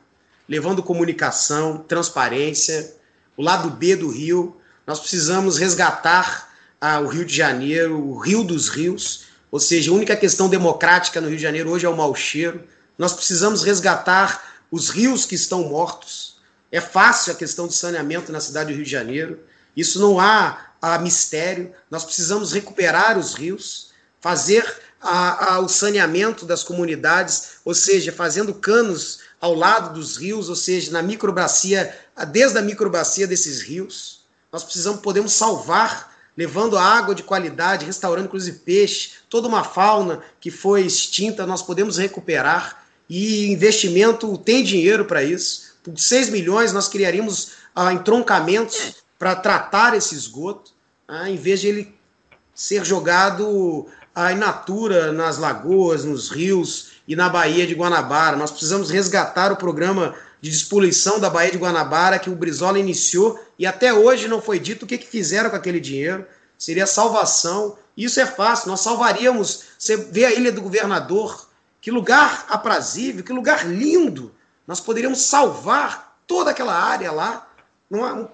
levando 0.49 0.83
comunicação, 0.83 1.79
transparência, 1.79 2.95
o 3.37 3.43
lado 3.43 3.71
B 3.71 3.97
do 3.97 4.11
Rio. 4.11 4.61
Nós 4.87 4.99
precisamos 4.99 5.59
resgatar 5.59 6.53
ah, 6.81 7.01
o 7.01 7.07
Rio 7.07 7.25
de 7.25 7.35
Janeiro, 7.35 7.99
o 7.99 8.19
Rio 8.19 8.43
dos 8.43 8.69
Rios, 8.69 9.27
ou 9.51 9.61
seja, 9.61 9.91
a 9.91 9.95
única 9.95 10.17
questão 10.17 10.49
democrática 10.49 11.21
no 11.21 11.29
Rio 11.29 11.37
de 11.37 11.43
Janeiro 11.43 11.71
hoje 11.71 11.87
é 11.87 11.89
o 11.89 11.97
mau 11.97 12.15
cheiro. 12.15 12.65
Nós 12.99 13.13
precisamos 13.13 13.63
resgatar 13.63 14.61
os 14.71 14.91
rios 14.91 15.25
que 15.25 15.35
estão 15.35 15.69
mortos. 15.69 16.39
É 16.71 16.81
fácil 16.81 17.33
a 17.33 17.37
questão 17.37 17.67
do 17.67 17.73
saneamento 17.73 18.33
na 18.33 18.41
cidade 18.41 18.73
do 18.73 18.77
Rio 18.77 18.85
de 18.85 18.91
Janeiro. 18.91 19.39
Isso 19.77 20.01
não 20.01 20.19
há, 20.19 20.71
há 20.81 20.99
mistério. 20.99 21.73
Nós 21.91 22.05
precisamos 22.05 22.53
recuperar 22.53 23.19
os 23.19 23.35
rios, 23.35 23.91
fazer 24.21 24.65
a, 25.01 25.55
ao 25.55 25.69
saneamento 25.69 26.47
das 26.47 26.63
comunidades, 26.63 27.59
ou 27.65 27.75
seja, 27.75 28.11
fazendo 28.11 28.55
canos 28.55 29.21
ao 29.41 29.55
lado 29.55 29.95
dos 29.95 30.17
rios, 30.17 30.49
ou 30.49 30.57
seja, 30.57 30.91
na 30.91 31.03
microbacia, 31.03 31.95
desde 32.29 32.59
a 32.59 32.63
microbacia 32.63 33.27
desses 33.27 33.61
rios. 33.61 34.25
Nós 34.51 34.65
precisamos, 34.65 35.01
podemos 35.01 35.33
salvar, 35.33 36.17
levando 36.37 36.79
água 36.79 37.15
de 37.15 37.23
qualidade, 37.23 37.85
restaurando 37.85 38.27
inclusive 38.27 38.59
peixe, 38.61 39.11
toda 39.29 39.49
uma 39.49 39.65
fauna 39.65 40.23
que 40.41 40.51
foi 40.51 40.83
extinta, 40.83 41.47
nós 41.47 41.63
podemos 41.63 41.99
recuperar. 41.99 42.85
E 43.09 43.53
investimento 43.53 44.37
tem 44.39 44.65
dinheiro 44.65 45.05
para 45.05 45.23
isso. 45.23 45.77
Por 45.83 45.97
6 45.97 46.31
milhões 46.31 46.73
nós 46.73 46.89
criaríamos 46.89 47.53
ah, 47.75 47.93
entroncamentos 47.93 48.97
para 49.19 49.35
tratar 49.35 49.95
esse 49.95 50.15
esgoto, 50.15 50.73
ah, 51.09 51.31
em 51.31 51.37
vez 51.37 51.61
de 51.61 51.69
ele 51.69 51.95
ser 52.55 52.85
jogado 52.85 53.87
a 54.15 54.33
inatura 54.33 55.13
nas 55.13 55.37
lagoas, 55.37 56.05
nos 56.05 56.31
rios 56.31 56.93
e 57.07 57.15
na 57.15 57.29
Baía 57.29 57.67
de 57.67 57.75
Guanabara. 57.75 58.37
Nós 58.37 58.51
precisamos 58.51 58.91
resgatar 58.91 59.53
o 59.53 59.57
programa 59.57 60.15
de 60.41 60.51
despoluição 60.51 61.21
da 61.21 61.29
Baía 61.29 61.51
de 61.51 61.59
Guanabara 61.59 62.19
que 62.19 62.31
o 62.31 62.35
Brizola 62.35 62.79
iniciou 62.79 63.39
e 63.59 63.67
até 63.67 63.93
hoje 63.93 64.29
não 64.29 64.41
foi 64.41 64.59
dito 64.59 64.85
o 64.85 64.87
que, 64.87 64.99
que 64.99 65.07
fizeram 65.07 65.51
com 65.51 65.57
aquele 65.57 65.81
dinheiro. 65.81 66.27
Seria 66.59 66.87
salvação. 66.87 67.77
Isso 67.97 68.21
é 68.21 68.27
fácil. 68.27 68.69
Nós 68.69 68.81
salvaríamos. 68.81 69.65
Você 69.79 69.97
vê 69.97 70.25
a 70.25 70.35
Ilha 70.35 70.51
do 70.51 70.63
Governador, 70.63 71.49
que 71.81 71.91
lugar 71.91 72.47
aprazível, 72.49 73.23
que 73.23 73.33
lugar 73.33 73.67
lindo. 73.67 74.33
Nós 74.67 74.81
poderíamos 74.81 75.21
salvar 75.23 76.17
toda 76.27 76.51
aquela 76.51 76.75
área 76.75 77.13
lá, 77.13 77.47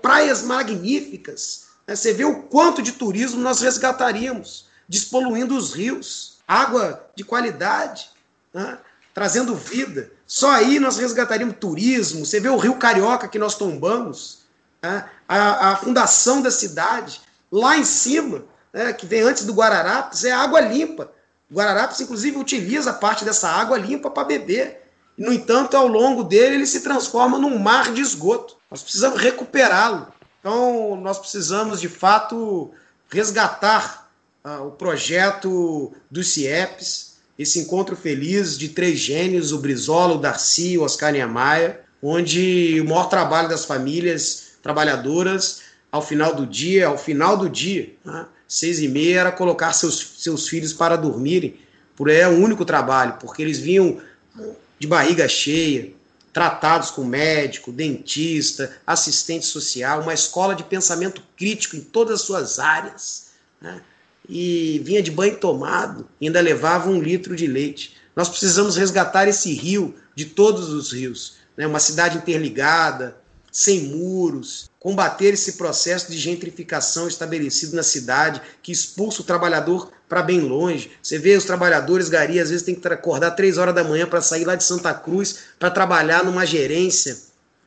praias 0.01 0.43
magníficas. 0.43 1.69
Você 1.87 2.13
vê 2.13 2.25
o 2.25 2.43
quanto 2.45 2.81
de 2.83 2.93
turismo 2.93 3.41
nós 3.41 3.61
resgataríamos 3.61 4.67
despoluindo 4.89 5.57
os 5.57 5.73
rios, 5.73 6.39
água 6.47 7.09
de 7.17 7.25
qualidade, 7.25 8.11
né? 8.53 8.79
trazendo 9.15 9.55
vida. 9.55 10.11
Só 10.27 10.51
aí 10.51 10.79
nós 10.79 10.99
resgataríamos 10.99 11.57
turismo. 11.59 12.27
Você 12.27 12.39
vê 12.41 12.51
o 12.51 12.59
Rio 12.59 12.77
Carioca 12.77 13.29
que 13.29 13.39
nós 13.39 13.55
tombamos, 13.55 14.41
né? 14.83 15.09
a, 15.27 15.71
a, 15.71 15.77
fundação 15.77 16.43
da 16.43 16.51
cidade, 16.51 17.23
lá 17.51 17.77
em 17.79 17.85
cima, 17.85 18.45
né? 18.73 18.93
que 18.93 19.07
vem 19.07 19.23
antes 19.23 19.45
do 19.45 19.55
Guararapes, 19.55 20.25
é 20.25 20.33
água 20.33 20.61
limpa. 20.61 21.11
O 21.51 21.55
Guararapes, 21.55 22.01
inclusive, 22.01 22.37
utiliza 22.37 22.93
parte 22.93 23.25
dessa 23.25 23.49
água 23.49 23.79
limpa 23.79 24.11
para 24.11 24.25
beber. 24.25 24.82
No 25.17 25.33
entanto, 25.33 25.77
ao 25.77 25.87
longo 25.87 26.23
dele, 26.25 26.57
ele 26.57 26.67
se 26.67 26.81
transforma 26.81 27.39
num 27.39 27.59
mar 27.59 27.93
de 27.93 28.01
esgoto. 28.01 28.57
Nós 28.71 28.83
precisamos 28.83 29.21
recuperá-lo. 29.21 30.09
Então, 30.41 30.97
nós 30.97 31.19
precisamos, 31.19 31.81
de 31.81 31.89
fato, 31.89 32.71
resgatar 33.09 34.11
ah, 34.43 34.63
o 34.63 34.73
projeto 34.73 35.93
dos 36.11 36.29
CIEPs, 36.29 37.13
esse 37.39 37.61
encontro 37.61 37.95
feliz 37.95 38.59
de 38.59 38.69
três 38.69 38.99
gênios, 38.99 39.53
o 39.53 39.59
Brizola, 39.59 40.15
o 40.15 40.19
Darcy, 40.19 40.77
o 40.77 40.83
Oscar 40.83 41.13
Niemeyer, 41.13 41.81
onde 42.03 42.81
o 42.81 42.85
maior 42.85 43.09
trabalho 43.09 43.49
das 43.49 43.65
famílias 43.65 44.55
trabalhadoras, 44.63 45.63
ao 45.91 46.03
final 46.03 46.35
do 46.35 46.47
dia, 46.47 46.89
ao 46.89 46.99
final 46.99 47.37
do 47.37 47.49
dia, 47.49 47.95
né? 48.05 48.27
seis 48.49 48.81
e 48.81 48.89
meia 48.89 49.21
era 49.21 49.33
colocar 49.33 49.73
seus, 49.73 50.15
seus 50.19 50.49
filhos 50.49 50.73
para 50.73 50.97
dormirem, 50.97 51.57
por 51.95 52.11
é 52.11 52.27
o 52.27 52.33
único 52.33 52.65
trabalho, 52.65 53.17
porque 53.21 53.43
eles 53.43 53.59
vinham 53.59 54.01
de 54.83 54.89
barriga 54.89 55.29
cheia, 55.29 55.93
tratados 56.33 56.91
com 56.91 57.05
médico, 57.05 57.71
dentista, 57.71 58.77
assistente 58.85 59.47
social, 59.47 60.01
uma 60.01 60.13
escola 60.13 60.57
de 60.57 60.65
pensamento 60.65 61.23
crítico 61.37 61.77
em 61.77 61.81
todas 61.81 62.15
as 62.15 62.27
suas 62.27 62.59
áreas. 62.59 63.29
Né? 63.61 63.81
E 64.29 64.83
vinha 64.85 65.01
de 65.01 65.13
banho 65.13 65.39
tomado, 65.39 66.09
ainda 66.21 66.41
levava 66.41 66.91
um 66.91 67.01
litro 67.01 67.37
de 67.37 67.47
leite. 67.47 67.97
Nós 68.17 68.29
precisamos 68.29 68.75
resgatar 68.75 69.29
esse 69.29 69.55
rio 69.55 69.95
de 70.17 70.25
todos 70.25 70.71
os 70.71 70.93
rios, 70.93 71.35
né? 71.57 71.65
uma 71.65 71.79
cidade 71.79 72.19
interligada, 72.19 73.17
sem 73.53 73.83
muros, 73.83 74.69
combater 74.83 75.35
esse 75.35 75.53
processo 75.53 76.11
de 76.11 76.19
gentrificação 76.19 77.07
estabelecido 77.07 77.77
na 77.77 77.85
cidade, 77.85 78.43
que 78.61 78.73
expulsa 78.73 79.23
o 79.23 79.25
trabalhador 79.25 79.93
para 80.09 80.23
bem 80.23 80.41
longe. 80.41 80.91
Você 81.01 81.21
vê 81.21 81.37
os 81.37 81.45
trabalhadores, 81.45 82.09
Gari, 82.09 82.41
às 82.41 82.51
vezes 82.51 82.67
tem 82.67 82.75
que 82.75 82.89
acordar 82.89 83.31
três 83.31 83.59
horas 83.59 83.77
da 83.77 83.85
manhã 83.85 84.09
para 84.09 84.21
sair 84.21 84.45
lá 84.45 84.57
de 84.57 84.65
Santa 84.65 84.93
Cruz 84.93 85.39
para 85.57 85.71
trabalhar 85.71 86.25
numa 86.25 86.45
gerência 86.45 87.17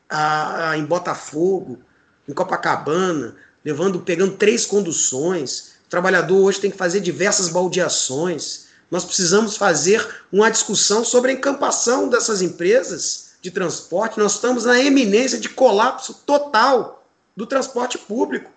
a, 0.09 0.71
a, 0.71 0.77
em 0.77 0.83
Botafogo, 0.83 1.79
em 2.27 2.33
Copacabana, 2.33 3.37
levando, 3.63 4.01
pegando 4.01 4.33
três 4.33 4.65
conduções. 4.65 5.75
O 5.87 5.89
trabalhador 5.89 6.43
hoje 6.43 6.59
tem 6.59 6.69
que 6.69 6.77
fazer 6.77 6.99
diversas 6.99 7.47
baldeações. 7.47 8.65
Nós 8.91 9.05
precisamos 9.05 9.55
fazer 9.55 10.05
uma 10.33 10.51
discussão 10.51 11.05
sobre 11.05 11.31
a 11.31 11.33
encampação 11.33 12.09
dessas 12.09 12.41
empresas 12.41 13.35
de 13.41 13.51
transporte, 13.51 14.19
nós 14.19 14.33
estamos 14.33 14.65
na 14.65 14.81
eminência 14.81 15.39
de 15.39 15.47
colapso 15.47 16.15
total 16.25 17.04
do 17.35 17.45
transporte 17.45 17.97
público. 17.97 18.51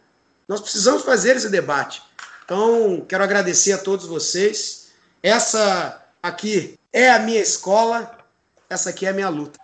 Nós 0.46 0.60
precisamos 0.60 1.02
fazer 1.02 1.36
esse 1.36 1.50
debate. 1.50 2.02
Então, 2.44 3.04
quero 3.06 3.22
agradecer 3.24 3.72
a 3.72 3.78
todos 3.78 4.06
vocês. 4.06 4.88
Essa 5.22 6.02
aqui 6.22 6.78
é 6.92 7.10
a 7.10 7.18
minha 7.18 7.40
escola, 7.40 8.18
essa 8.70 8.90
aqui 8.90 9.04
é 9.06 9.10
a 9.10 9.12
minha 9.12 9.28
luta. 9.28 9.58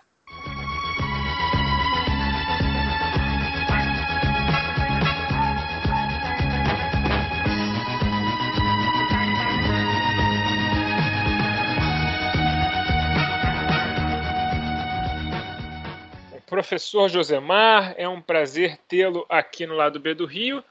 Professor 16.55 17.09
Josemar, 17.09 17.93
é 17.97 18.07
um 18.07 18.21
prazer 18.21 18.77
tê-lo 18.87 19.25
aqui 19.27 19.67
no 19.67 19.75
lado 19.75 19.99
B 19.99 20.13
do 20.13 20.25
Rio. 20.25 20.63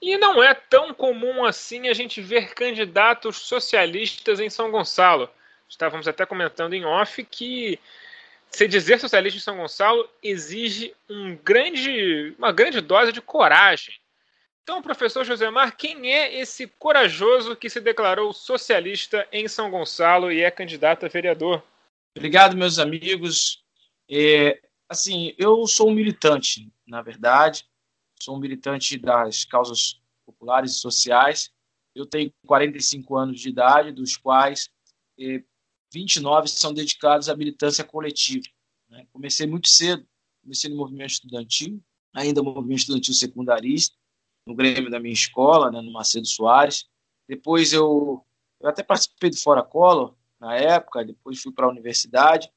E 0.00 0.18
não 0.18 0.42
é 0.42 0.52
tão 0.52 0.92
comum 0.92 1.42
assim 1.42 1.88
a 1.88 1.94
gente 1.94 2.20
ver 2.20 2.52
candidatos 2.52 3.38
socialistas 3.38 4.40
em 4.40 4.50
São 4.50 4.70
Gonçalo. 4.70 5.30
Estávamos 5.66 6.06
até 6.06 6.26
comentando 6.26 6.74
em 6.74 6.84
off 6.84 7.24
que 7.24 7.80
se 8.50 8.68
dizer 8.68 9.00
socialista 9.00 9.38
em 9.38 9.40
São 9.40 9.56
Gonçalo 9.56 10.06
exige 10.22 10.94
um 11.08 11.34
grande, 11.34 12.34
uma 12.36 12.52
grande 12.52 12.82
dose 12.82 13.10
de 13.10 13.22
coragem. 13.22 13.94
Então, 14.62 14.82
professor 14.82 15.24
Josemar, 15.24 15.78
quem 15.78 16.12
é 16.12 16.40
esse 16.40 16.66
corajoso 16.78 17.56
que 17.56 17.70
se 17.70 17.80
declarou 17.80 18.34
socialista 18.34 19.26
em 19.32 19.48
São 19.48 19.70
Gonçalo 19.70 20.30
e 20.30 20.42
é 20.42 20.50
candidato 20.50 21.06
a 21.06 21.08
vereador? 21.08 21.62
Obrigado, 22.14 22.54
meus 22.54 22.78
amigos. 22.78 23.64
É, 24.10 24.60
assim, 24.92 25.34
eu 25.38 25.66
sou 25.66 25.88
um 25.88 25.94
militante, 25.94 26.70
na 26.86 27.02
verdade, 27.02 27.66
sou 28.20 28.36
um 28.36 28.38
militante 28.38 28.98
das 28.98 29.44
causas 29.44 30.00
populares 30.24 30.72
e 30.72 30.78
sociais. 30.78 31.50
Eu 31.94 32.06
tenho 32.06 32.32
45 32.46 33.16
anos 33.16 33.40
de 33.40 33.48
idade, 33.48 33.90
dos 33.90 34.16
quais 34.16 34.70
eh, 35.18 35.42
29 35.92 36.48
são 36.48 36.72
dedicados 36.72 37.28
à 37.28 37.36
militância 37.36 37.82
coletiva. 37.84 38.44
Né? 38.88 39.06
Comecei 39.12 39.46
muito 39.46 39.68
cedo, 39.68 40.06
comecei 40.42 40.70
no 40.70 40.76
movimento 40.76 41.10
estudantil, 41.10 41.82
ainda 42.14 42.42
no 42.42 42.52
movimento 42.52 42.80
estudantil 42.80 43.14
secundarista, 43.14 43.96
no 44.46 44.54
Grêmio 44.54 44.90
da 44.90 45.00
minha 45.00 45.12
escola, 45.12 45.70
né, 45.70 45.80
no 45.80 45.92
Macedo 45.92 46.26
Soares. 46.26 46.86
Depois 47.28 47.72
eu, 47.72 48.24
eu 48.60 48.68
até 48.68 48.82
participei 48.82 49.30
do 49.30 49.36
Fora 49.38 49.62
Collor, 49.62 50.14
na 50.38 50.56
época, 50.56 51.04
depois 51.04 51.40
fui 51.40 51.52
para 51.52 51.66
a 51.66 51.70
universidade, 51.70 52.50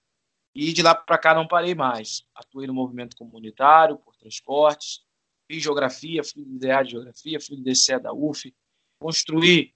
e 0.56 0.72
de 0.72 0.82
lá 0.82 0.95
para 0.95 1.18
cá 1.18 1.36
não 1.36 1.45
parei 1.45 1.76
mais. 1.76 2.26
Atuei 2.34 2.65
no 2.65 2.73
movimento 2.73 3.18
comunitário, 3.18 3.98
por 3.98 4.15
transportes, 4.15 5.03
fiz 5.48 5.61
geografia, 5.61 6.23
fui 6.23 6.45
do 6.45 6.57
DA 6.57 6.82
de 6.82 6.91
geografia, 6.91 7.40
fui 7.41 7.57
do 7.57 7.64
DCE 7.64 7.99
da 7.99 8.14
UF, 8.14 8.56
construí, 8.98 9.73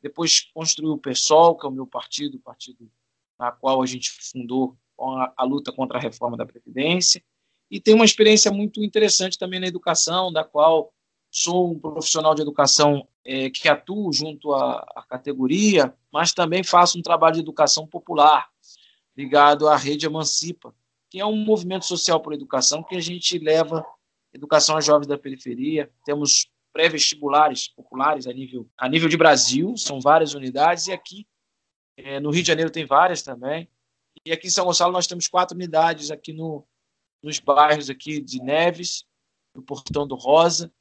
depois 0.00 0.40
construí 0.54 0.88
o 0.88 0.96
PSOL, 0.96 1.56
que 1.56 1.66
é 1.66 1.68
o 1.68 1.72
meu 1.72 1.86
partido, 1.86 2.36
o 2.36 2.40
partido 2.40 2.90
na 3.38 3.52
qual 3.52 3.82
a 3.82 3.86
gente 3.86 4.10
fundou 4.10 4.76
a, 4.98 5.32
a 5.36 5.44
luta 5.44 5.70
contra 5.70 5.98
a 5.98 6.00
reforma 6.00 6.36
da 6.36 6.46
Previdência, 6.46 7.22
e 7.70 7.80
tenho 7.80 7.96
uma 7.96 8.04
experiência 8.04 8.50
muito 8.50 8.82
interessante 8.82 9.38
também 9.38 9.60
na 9.60 9.66
educação, 9.66 10.32
da 10.32 10.44
qual 10.44 10.92
sou 11.30 11.72
um 11.72 11.78
profissional 11.78 12.34
de 12.34 12.42
educação 12.42 13.06
é, 13.24 13.48
que 13.50 13.68
atuo 13.68 14.12
junto 14.12 14.52
à, 14.52 14.78
à 14.94 15.02
categoria, 15.02 15.94
mas 16.12 16.32
também 16.32 16.62
faço 16.62 16.98
um 16.98 17.02
trabalho 17.02 17.34
de 17.34 17.40
educação 17.40 17.86
popular, 17.86 18.51
ligado 19.16 19.68
à 19.68 19.76
Rede 19.76 20.06
Emancipa, 20.06 20.74
que 21.10 21.20
é 21.20 21.26
um 21.26 21.36
movimento 21.36 21.84
social 21.84 22.20
por 22.20 22.32
educação 22.32 22.82
que 22.82 22.96
a 22.96 23.00
gente 23.00 23.38
leva 23.38 23.84
educação 24.32 24.76
a 24.76 24.80
jovens 24.80 25.06
da 25.06 25.18
periferia. 25.18 25.90
Temos 26.04 26.50
pré-vestibulares 26.72 27.68
populares 27.68 28.26
a 28.26 28.32
nível, 28.32 28.68
a 28.78 28.88
nível 28.88 29.08
de 29.08 29.16
Brasil, 29.16 29.76
são 29.76 30.00
várias 30.00 30.32
unidades, 30.32 30.86
e 30.86 30.92
aqui 30.92 31.26
é, 31.96 32.18
no 32.18 32.30
Rio 32.30 32.42
de 32.42 32.48
Janeiro 32.48 32.70
tem 32.70 32.86
várias 32.86 33.22
também. 33.22 33.68
E 34.24 34.32
aqui 34.32 34.46
em 34.46 34.50
São 34.50 34.64
Gonçalo 34.64 34.92
nós 34.92 35.06
temos 35.06 35.28
quatro 35.28 35.54
unidades 35.54 36.10
aqui 36.10 36.32
no, 36.32 36.66
nos 37.22 37.38
bairros 37.38 37.90
aqui 37.90 38.20
de 38.20 38.42
Neves, 38.42 39.04
do 39.54 39.62
Portão 39.62 40.06
do 40.06 40.14
Rosa, 40.14 40.72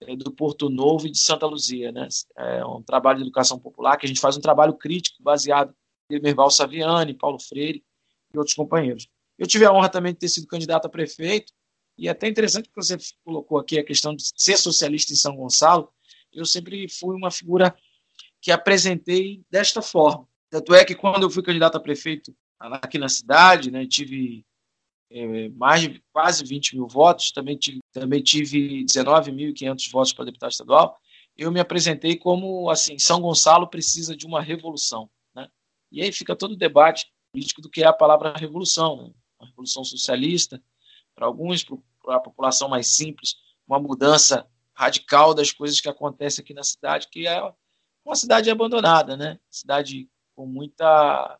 é, 0.00 0.16
do 0.16 0.32
Porto 0.32 0.68
Novo 0.68 1.06
e 1.06 1.10
de 1.10 1.18
Santa 1.18 1.46
Luzia. 1.46 1.92
Né? 1.92 2.08
É 2.36 2.64
um 2.64 2.82
trabalho 2.82 3.18
de 3.18 3.24
educação 3.24 3.58
popular 3.58 3.96
que 3.96 4.06
a 4.06 4.08
gente 4.08 4.20
faz 4.20 4.36
um 4.36 4.40
trabalho 4.40 4.74
crítico 4.74 5.22
baseado 5.22 5.74
Merval 6.10 6.50
Saviani, 6.50 7.14
Paulo 7.14 7.38
Freire 7.38 7.84
e 8.32 8.38
outros 8.38 8.54
companheiros. 8.54 9.08
Eu 9.38 9.46
tive 9.46 9.64
a 9.64 9.72
honra 9.72 9.88
também 9.88 10.12
de 10.12 10.18
ter 10.18 10.28
sido 10.28 10.46
candidato 10.46 10.86
a 10.86 10.88
prefeito, 10.88 11.52
e 11.98 12.08
é 12.08 12.10
até 12.10 12.28
interessante 12.28 12.68
que 12.68 12.76
você 12.76 12.96
colocou 13.24 13.58
aqui 13.58 13.78
a 13.78 13.84
questão 13.84 14.14
de 14.14 14.22
ser 14.36 14.56
socialista 14.56 15.12
em 15.12 15.16
São 15.16 15.36
Gonçalo. 15.36 15.90
Eu 16.32 16.44
sempre 16.44 16.88
fui 16.88 17.16
uma 17.16 17.30
figura 17.30 17.74
que 18.40 18.50
apresentei 18.50 19.42
desta 19.50 19.80
forma. 19.80 20.28
Tanto 20.50 20.74
é 20.74 20.84
que 20.84 20.94
quando 20.94 21.22
eu 21.22 21.30
fui 21.30 21.42
candidato 21.42 21.76
a 21.76 21.80
prefeito 21.80 22.34
aqui 22.58 22.98
na 22.98 23.08
cidade, 23.08 23.70
né, 23.70 23.86
tive 23.86 24.44
é, 25.10 25.48
mais 25.50 25.82
de 25.82 26.02
quase 26.12 26.44
20 26.44 26.76
mil 26.76 26.86
votos, 26.86 27.30
também 27.32 27.56
tive, 27.56 27.80
também 27.92 28.22
tive 28.22 28.84
19.500 28.84 29.90
votos 29.90 30.12
para 30.12 30.26
deputado 30.26 30.50
estadual. 30.50 30.98
Eu 31.36 31.50
me 31.50 31.60
apresentei 31.60 32.16
como 32.16 32.70
assim: 32.70 32.98
São 32.98 33.20
Gonçalo 33.20 33.68
precisa 33.68 34.16
de 34.16 34.26
uma 34.26 34.42
revolução. 34.42 35.10
E 35.90 36.02
aí 36.02 36.12
fica 36.12 36.36
todo 36.36 36.52
o 36.52 36.56
debate 36.56 37.12
político 37.32 37.60
do 37.60 37.70
que 37.70 37.82
é 37.82 37.86
a 37.86 37.92
palavra 37.92 38.34
revolução, 38.36 38.96
né? 38.96 39.14
uma 39.38 39.48
revolução 39.48 39.84
socialista, 39.84 40.62
para 41.14 41.26
alguns, 41.26 41.64
para 42.02 42.16
a 42.16 42.20
população 42.20 42.68
mais 42.68 42.88
simples, 42.88 43.36
uma 43.66 43.78
mudança 43.78 44.46
radical 44.74 45.34
das 45.34 45.50
coisas 45.50 45.80
que 45.80 45.88
acontecem 45.88 46.42
aqui 46.42 46.52
na 46.52 46.62
cidade, 46.62 47.08
que 47.10 47.26
é 47.26 47.40
uma 48.04 48.14
cidade 48.14 48.50
abandonada, 48.50 49.16
né? 49.16 49.38
Cidade 49.50 50.08
com 50.34 50.46
muita, 50.46 51.38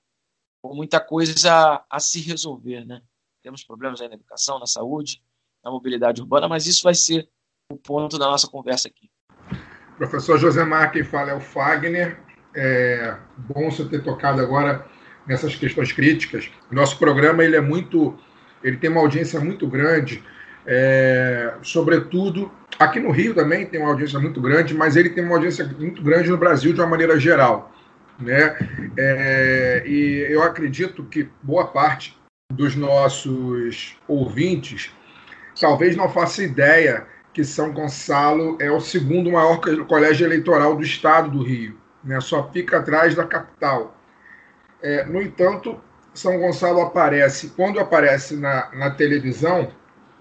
com 0.62 0.74
muita 0.74 0.98
coisa 0.98 1.52
a, 1.52 1.84
a 1.90 2.00
se 2.00 2.20
resolver, 2.20 2.84
né? 2.84 3.02
Temos 3.42 3.62
problemas 3.62 4.00
aí 4.00 4.08
na 4.08 4.14
educação, 4.14 4.58
na 4.58 4.66
saúde, 4.66 5.22
na 5.62 5.70
mobilidade 5.70 6.20
urbana, 6.20 6.48
mas 6.48 6.66
isso 6.66 6.82
vai 6.82 6.94
ser 6.94 7.28
o 7.70 7.76
ponto 7.76 8.18
da 8.18 8.26
nossa 8.26 8.48
conversa 8.48 8.88
aqui. 8.88 9.10
Professor 9.96 10.38
Josemar, 10.38 10.92
quem 10.92 11.04
fala 11.04 11.30
é 11.30 11.34
o 11.34 11.40
Fagner. 11.40 12.25
É 12.56 13.14
bom 13.36 13.70
você 13.70 13.84
ter 13.84 14.02
tocado 14.02 14.40
agora 14.40 14.86
nessas 15.26 15.54
questões 15.54 15.92
críticas. 15.92 16.50
Nosso 16.70 16.98
programa 16.98 17.44
ele 17.44 17.54
é 17.54 17.60
muito, 17.60 18.16
ele 18.64 18.78
tem 18.78 18.88
uma 18.88 19.00
audiência 19.00 19.38
muito 19.40 19.66
grande, 19.66 20.24
é, 20.66 21.54
sobretudo 21.62 22.50
aqui 22.78 22.98
no 22.98 23.10
Rio 23.10 23.34
também 23.34 23.66
tem 23.66 23.80
uma 23.80 23.90
audiência 23.90 24.18
muito 24.18 24.40
grande, 24.40 24.74
mas 24.74 24.96
ele 24.96 25.10
tem 25.10 25.22
uma 25.22 25.34
audiência 25.34 25.64
muito 25.78 26.02
grande 26.02 26.30
no 26.30 26.38
Brasil 26.38 26.72
de 26.72 26.80
uma 26.80 26.88
maneira 26.88 27.18
geral, 27.20 27.72
né? 28.18 28.56
É, 28.96 29.82
e 29.86 30.26
eu 30.30 30.42
acredito 30.42 31.04
que 31.04 31.28
boa 31.42 31.66
parte 31.66 32.16
dos 32.52 32.74
nossos 32.74 33.96
ouvintes 34.08 34.92
talvez 35.60 35.94
não 35.94 36.08
faça 36.08 36.42
ideia 36.42 37.06
que 37.34 37.44
São 37.44 37.72
Gonçalo 37.72 38.56
é 38.58 38.70
o 38.70 38.80
segundo 38.80 39.30
maior 39.30 39.60
colégio 39.86 40.26
eleitoral 40.26 40.74
do 40.74 40.82
estado 40.82 41.30
do 41.30 41.42
Rio 41.42 41.76
né? 42.06 42.20
só 42.20 42.48
fica 42.50 42.78
atrás 42.78 43.14
da 43.14 43.26
capital. 43.26 43.94
É, 44.80 45.04
no 45.04 45.20
entanto, 45.20 45.78
São 46.14 46.38
Gonçalo 46.38 46.80
aparece, 46.80 47.48
quando 47.56 47.80
aparece 47.80 48.36
na, 48.36 48.70
na 48.72 48.90
televisão, 48.90 49.70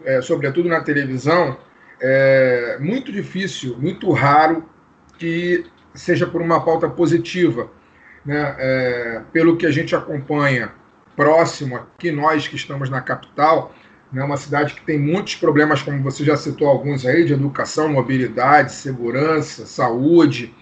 é, 0.04 0.22
sobretudo 0.22 0.68
na 0.68 0.82
televisão, 0.82 1.58
é 2.02 2.78
muito 2.80 3.12
difícil, 3.12 3.78
muito 3.78 4.12
raro 4.12 4.68
que 5.18 5.66
seja 5.94 6.28
por 6.28 6.42
uma 6.42 6.64
pauta 6.64 6.90
positiva. 6.90 7.70
Né? 8.26 8.56
É, 8.58 9.22
pelo 9.32 9.56
que 9.56 9.66
a 9.66 9.72
gente 9.72 9.96
acompanha 9.96 10.72
próximo 11.16 11.78
aqui, 11.78 12.12
nós 12.12 12.48
que 12.48 12.56
estamos 12.56 12.90
na 12.90 13.00
capital, 13.00 13.74
né, 14.12 14.24
uma 14.24 14.38
cidade 14.38 14.74
que 14.74 14.82
tem 14.82 15.00
muitos 15.00 15.36
problemas, 15.36 15.82
como 15.82 16.02
você 16.02 16.24
já 16.24 16.36
citou 16.36 16.68
alguns 16.68 17.06
aí, 17.06 17.26
de 17.26 17.34
educação, 17.34 17.90
mobilidade, 17.90 18.74
segurança, 18.74 19.66
saúde, 19.66 20.54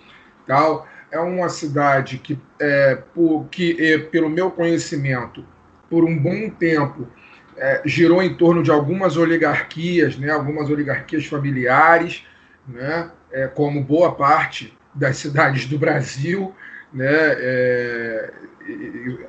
tal. 0.46 0.88
É 1.14 1.20
uma 1.20 1.48
cidade 1.48 2.18
que, 2.18 2.40
é, 2.60 2.96
por, 3.14 3.46
que 3.52 3.78
é, 3.80 4.00
pelo 4.00 4.28
meu 4.28 4.50
conhecimento, 4.50 5.46
por 5.88 6.04
um 6.04 6.18
bom 6.18 6.50
tempo, 6.50 7.08
é, 7.56 7.84
girou 7.86 8.24
em 8.24 8.34
torno 8.34 8.64
de 8.64 8.72
algumas 8.72 9.16
oligarquias, 9.16 10.18
né, 10.18 10.32
algumas 10.32 10.72
oligarquias 10.72 11.28
familiares, 11.28 12.26
né, 12.68 13.12
é, 13.32 13.46
como 13.46 13.84
boa 13.84 14.16
parte 14.16 14.76
das 14.92 15.18
cidades 15.18 15.68
do 15.68 15.78
Brasil. 15.78 16.52
Né, 16.92 17.06
é, 17.08 18.34
e, 18.68 19.20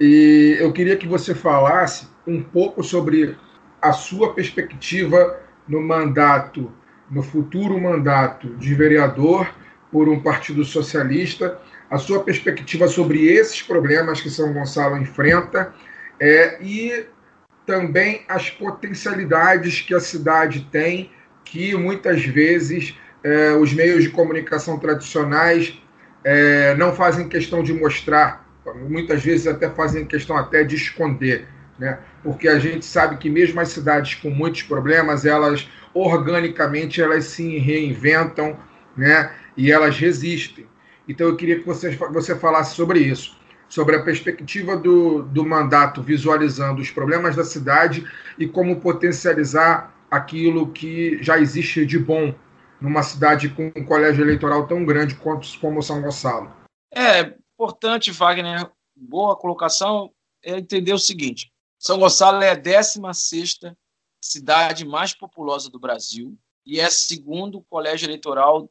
e 0.00 0.56
eu 0.58 0.72
queria 0.72 0.96
que 0.96 1.06
você 1.06 1.32
falasse 1.32 2.08
um 2.26 2.42
pouco 2.42 2.82
sobre 2.82 3.38
a 3.80 3.92
sua 3.92 4.34
perspectiva 4.34 5.38
no 5.68 5.80
mandato, 5.80 6.72
no 7.08 7.22
futuro 7.22 7.80
mandato 7.80 8.48
de 8.56 8.74
vereador 8.74 9.48
por 9.90 10.08
um 10.08 10.20
partido 10.20 10.64
socialista, 10.64 11.58
a 11.90 11.98
sua 11.98 12.22
perspectiva 12.22 12.86
sobre 12.86 13.26
esses 13.26 13.62
problemas 13.62 14.20
que 14.20 14.30
São 14.30 14.52
Gonçalo 14.52 14.96
enfrenta 14.96 15.72
é, 16.18 16.62
e 16.62 17.06
também 17.66 18.22
as 18.28 18.50
potencialidades 18.50 19.80
que 19.80 19.94
a 19.94 20.00
cidade 20.00 20.68
tem, 20.70 21.10
que 21.44 21.74
muitas 21.74 22.24
vezes 22.24 22.96
é, 23.22 23.52
os 23.52 23.72
meios 23.72 24.04
de 24.04 24.10
comunicação 24.10 24.78
tradicionais 24.78 25.80
é, 26.22 26.74
não 26.76 26.94
fazem 26.94 27.28
questão 27.28 27.62
de 27.62 27.72
mostrar, 27.72 28.46
muitas 28.88 29.22
vezes 29.22 29.46
até 29.46 29.68
fazem 29.70 30.06
questão 30.06 30.36
até 30.36 30.62
de 30.62 30.76
esconder 30.76 31.46
né? 31.80 31.98
porque 32.22 32.46
a 32.46 32.58
gente 32.58 32.84
sabe 32.84 33.16
que 33.16 33.30
mesmo 33.30 33.58
as 33.58 33.70
cidades 33.70 34.14
com 34.16 34.28
muitos 34.28 34.62
problemas, 34.62 35.24
elas 35.24 35.66
organicamente 35.94 37.00
elas 37.00 37.24
se 37.24 37.58
reinventam 37.58 38.56
né? 38.96 39.30
E 39.56 39.70
elas 39.70 39.96
resistem. 39.96 40.66
Então 41.08 41.26
eu 41.26 41.36
queria 41.36 41.58
que 41.58 41.66
você, 41.66 41.96
você 42.12 42.36
falasse 42.36 42.74
sobre 42.74 43.00
isso, 43.00 43.36
sobre 43.68 43.96
a 43.96 44.02
perspectiva 44.02 44.76
do, 44.76 45.22
do 45.22 45.44
mandato 45.44 46.02
visualizando 46.02 46.80
os 46.80 46.90
problemas 46.90 47.36
da 47.36 47.44
cidade 47.44 48.04
e 48.38 48.46
como 48.46 48.80
potencializar 48.80 49.94
aquilo 50.10 50.72
que 50.72 51.22
já 51.22 51.38
existe 51.38 51.86
de 51.86 51.98
bom 51.98 52.34
numa 52.80 53.02
cidade 53.02 53.48
com 53.50 53.70
um 53.76 53.84
colégio 53.84 54.24
eleitoral 54.24 54.66
tão 54.66 54.84
grande 54.84 55.14
quanto 55.14 55.46
como 55.60 55.82
São 55.82 56.00
Gonçalo. 56.00 56.52
É 56.92 57.34
importante, 57.54 58.10
Wagner, 58.10 58.70
boa 58.96 59.36
colocação, 59.36 60.10
é 60.42 60.58
entender 60.58 60.92
o 60.92 60.98
seguinte: 60.98 61.52
são 61.78 61.98
Gonçalo 61.98 62.42
é 62.42 62.50
a 62.50 62.54
16 62.54 63.60
cidade 64.22 64.84
mais 64.84 65.14
populosa 65.14 65.70
do 65.70 65.78
Brasil 65.78 66.36
e 66.66 66.78
é 66.78 66.90
segundo 66.90 67.62
colégio 67.62 68.06
eleitoral 68.06 68.70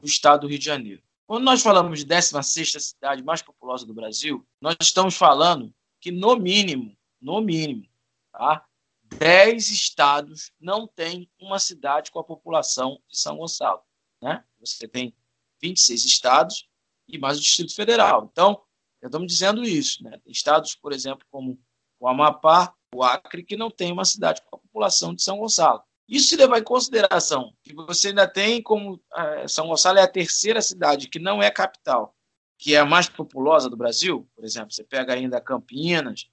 do 0.00 0.06
estado 0.06 0.42
do 0.42 0.46
Rio 0.48 0.58
de 0.58 0.64
Janeiro. 0.64 1.02
Quando 1.26 1.44
nós 1.44 1.62
falamos 1.62 2.00
de 2.00 2.04
16 2.04 2.72
cidade 2.72 3.22
mais 3.22 3.40
populosa 3.40 3.86
do 3.86 3.94
Brasil, 3.94 4.46
nós 4.60 4.76
estamos 4.80 5.16
falando 5.16 5.74
que, 6.00 6.10
no 6.10 6.36
mínimo, 6.36 6.96
no 7.20 7.40
mínimo, 7.40 7.88
tá? 8.30 8.64
10 9.04 9.70
estados 9.70 10.52
não 10.60 10.86
têm 10.86 11.30
uma 11.40 11.58
cidade 11.58 12.10
com 12.10 12.18
a 12.18 12.24
população 12.24 13.00
de 13.08 13.18
São 13.18 13.36
Gonçalo. 13.36 13.80
Né? 14.20 14.44
Você 14.60 14.88
tem 14.88 15.14
26 15.62 16.04
estados 16.04 16.68
e 17.08 17.18
mais 17.18 17.38
o 17.38 17.40
Distrito 17.40 17.74
Federal. 17.74 18.28
Então, 18.30 18.62
estamos 19.02 19.26
dizendo 19.26 19.62
isso. 19.62 20.02
Né? 20.02 20.20
Estados, 20.26 20.74
por 20.74 20.92
exemplo, 20.92 21.24
como 21.30 21.58
o 22.00 22.08
Amapá, 22.08 22.74
o 22.94 23.02
Acre, 23.02 23.44
que 23.44 23.56
não 23.56 23.70
tem 23.70 23.92
uma 23.92 24.04
cidade 24.04 24.42
com 24.42 24.56
a 24.56 24.58
população 24.58 25.14
de 25.14 25.22
São 25.22 25.38
Gonçalo. 25.38 25.82
Isso 26.08 26.28
se 26.28 26.36
levar 26.36 26.58
em 26.58 26.64
consideração 26.64 27.54
que 27.62 27.74
você 27.74 28.08
ainda 28.08 28.28
tem 28.28 28.62
como 28.62 28.94
uh, 28.94 29.48
São 29.48 29.68
Gonçalo 29.68 29.98
é 29.98 30.02
a 30.02 30.08
terceira 30.08 30.60
cidade 30.60 31.08
que 31.08 31.18
não 31.18 31.42
é 31.42 31.50
capital, 31.50 32.14
que 32.58 32.74
é 32.74 32.78
a 32.78 32.84
mais 32.84 33.08
populosa 33.08 33.70
do 33.70 33.76
Brasil, 33.76 34.28
por 34.34 34.44
exemplo, 34.44 34.72
você 34.72 34.84
pega 34.84 35.14
ainda 35.14 35.40
Campinas, 35.40 36.28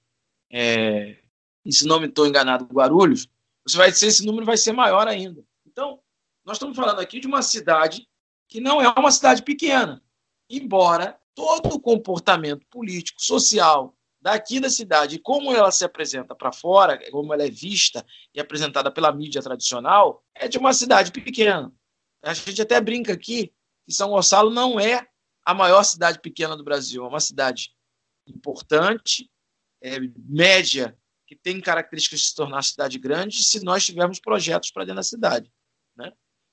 é, 0.50 1.16
e 1.64 1.72
se 1.72 1.86
não 1.86 1.98
me 1.98 2.06
estou 2.06 2.26
enganado, 2.26 2.66
Guarulhos, 2.66 3.28
você 3.66 3.76
vai 3.76 3.92
ser 3.92 4.08
esse 4.08 4.24
número 4.24 4.44
vai 4.44 4.56
ser 4.56 4.72
maior 4.72 5.08
ainda. 5.08 5.42
Então, 5.66 6.00
nós 6.44 6.56
estamos 6.56 6.76
falando 6.76 7.00
aqui 7.00 7.20
de 7.20 7.26
uma 7.26 7.42
cidade 7.42 8.06
que 8.48 8.60
não 8.60 8.80
é 8.80 8.88
uma 8.88 9.10
cidade 9.10 9.42
pequena, 9.42 10.02
embora 10.50 11.18
todo 11.34 11.74
o 11.74 11.80
comportamento 11.80 12.66
político, 12.66 13.22
social, 13.22 13.96
daqui 14.22 14.60
da 14.60 14.70
cidade, 14.70 15.18
como 15.18 15.52
ela 15.52 15.72
se 15.72 15.84
apresenta 15.84 16.34
para 16.34 16.52
fora, 16.52 16.98
como 17.10 17.34
ela 17.34 17.44
é 17.44 17.50
vista 17.50 18.06
e 18.32 18.40
apresentada 18.40 18.90
pela 18.90 19.12
mídia 19.12 19.42
tradicional, 19.42 20.24
é 20.32 20.46
de 20.46 20.56
uma 20.56 20.72
cidade 20.72 21.10
pequena. 21.10 21.72
A 22.22 22.32
gente 22.32 22.62
até 22.62 22.80
brinca 22.80 23.12
aqui 23.12 23.52
que 23.84 23.92
São 23.92 24.10
Gonçalo 24.10 24.50
não 24.50 24.78
é 24.78 25.08
a 25.44 25.52
maior 25.52 25.82
cidade 25.82 26.20
pequena 26.20 26.56
do 26.56 26.62
Brasil, 26.62 27.04
é 27.04 27.08
uma 27.08 27.18
cidade 27.18 27.74
importante, 28.28 29.28
é, 29.82 29.98
média, 30.16 30.96
que 31.26 31.34
tem 31.34 31.60
características 31.60 32.20
de 32.20 32.26
se 32.26 32.34
tornar 32.36 32.62
cidade 32.62 32.98
grande 32.98 33.42
se 33.42 33.64
nós 33.64 33.84
tivermos 33.84 34.20
projetos 34.20 34.70
para 34.70 34.84
dentro 34.84 34.96
da 34.96 35.02
cidade. 35.02 35.52
Né? 35.96 36.12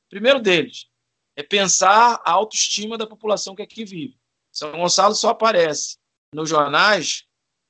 Primeiro 0.09 0.41
deles 0.41 0.87
é 1.35 1.43
pensar 1.43 2.19
a 2.25 2.31
autoestima 2.31 2.97
da 2.97 3.05
população 3.05 3.55
que 3.55 3.61
aqui 3.61 3.85
vive. 3.85 4.17
São 4.51 4.71
Gonçalo 4.71 5.13
só 5.13 5.29
aparece 5.29 5.99
nos 6.33 6.49
jornais 6.49 7.28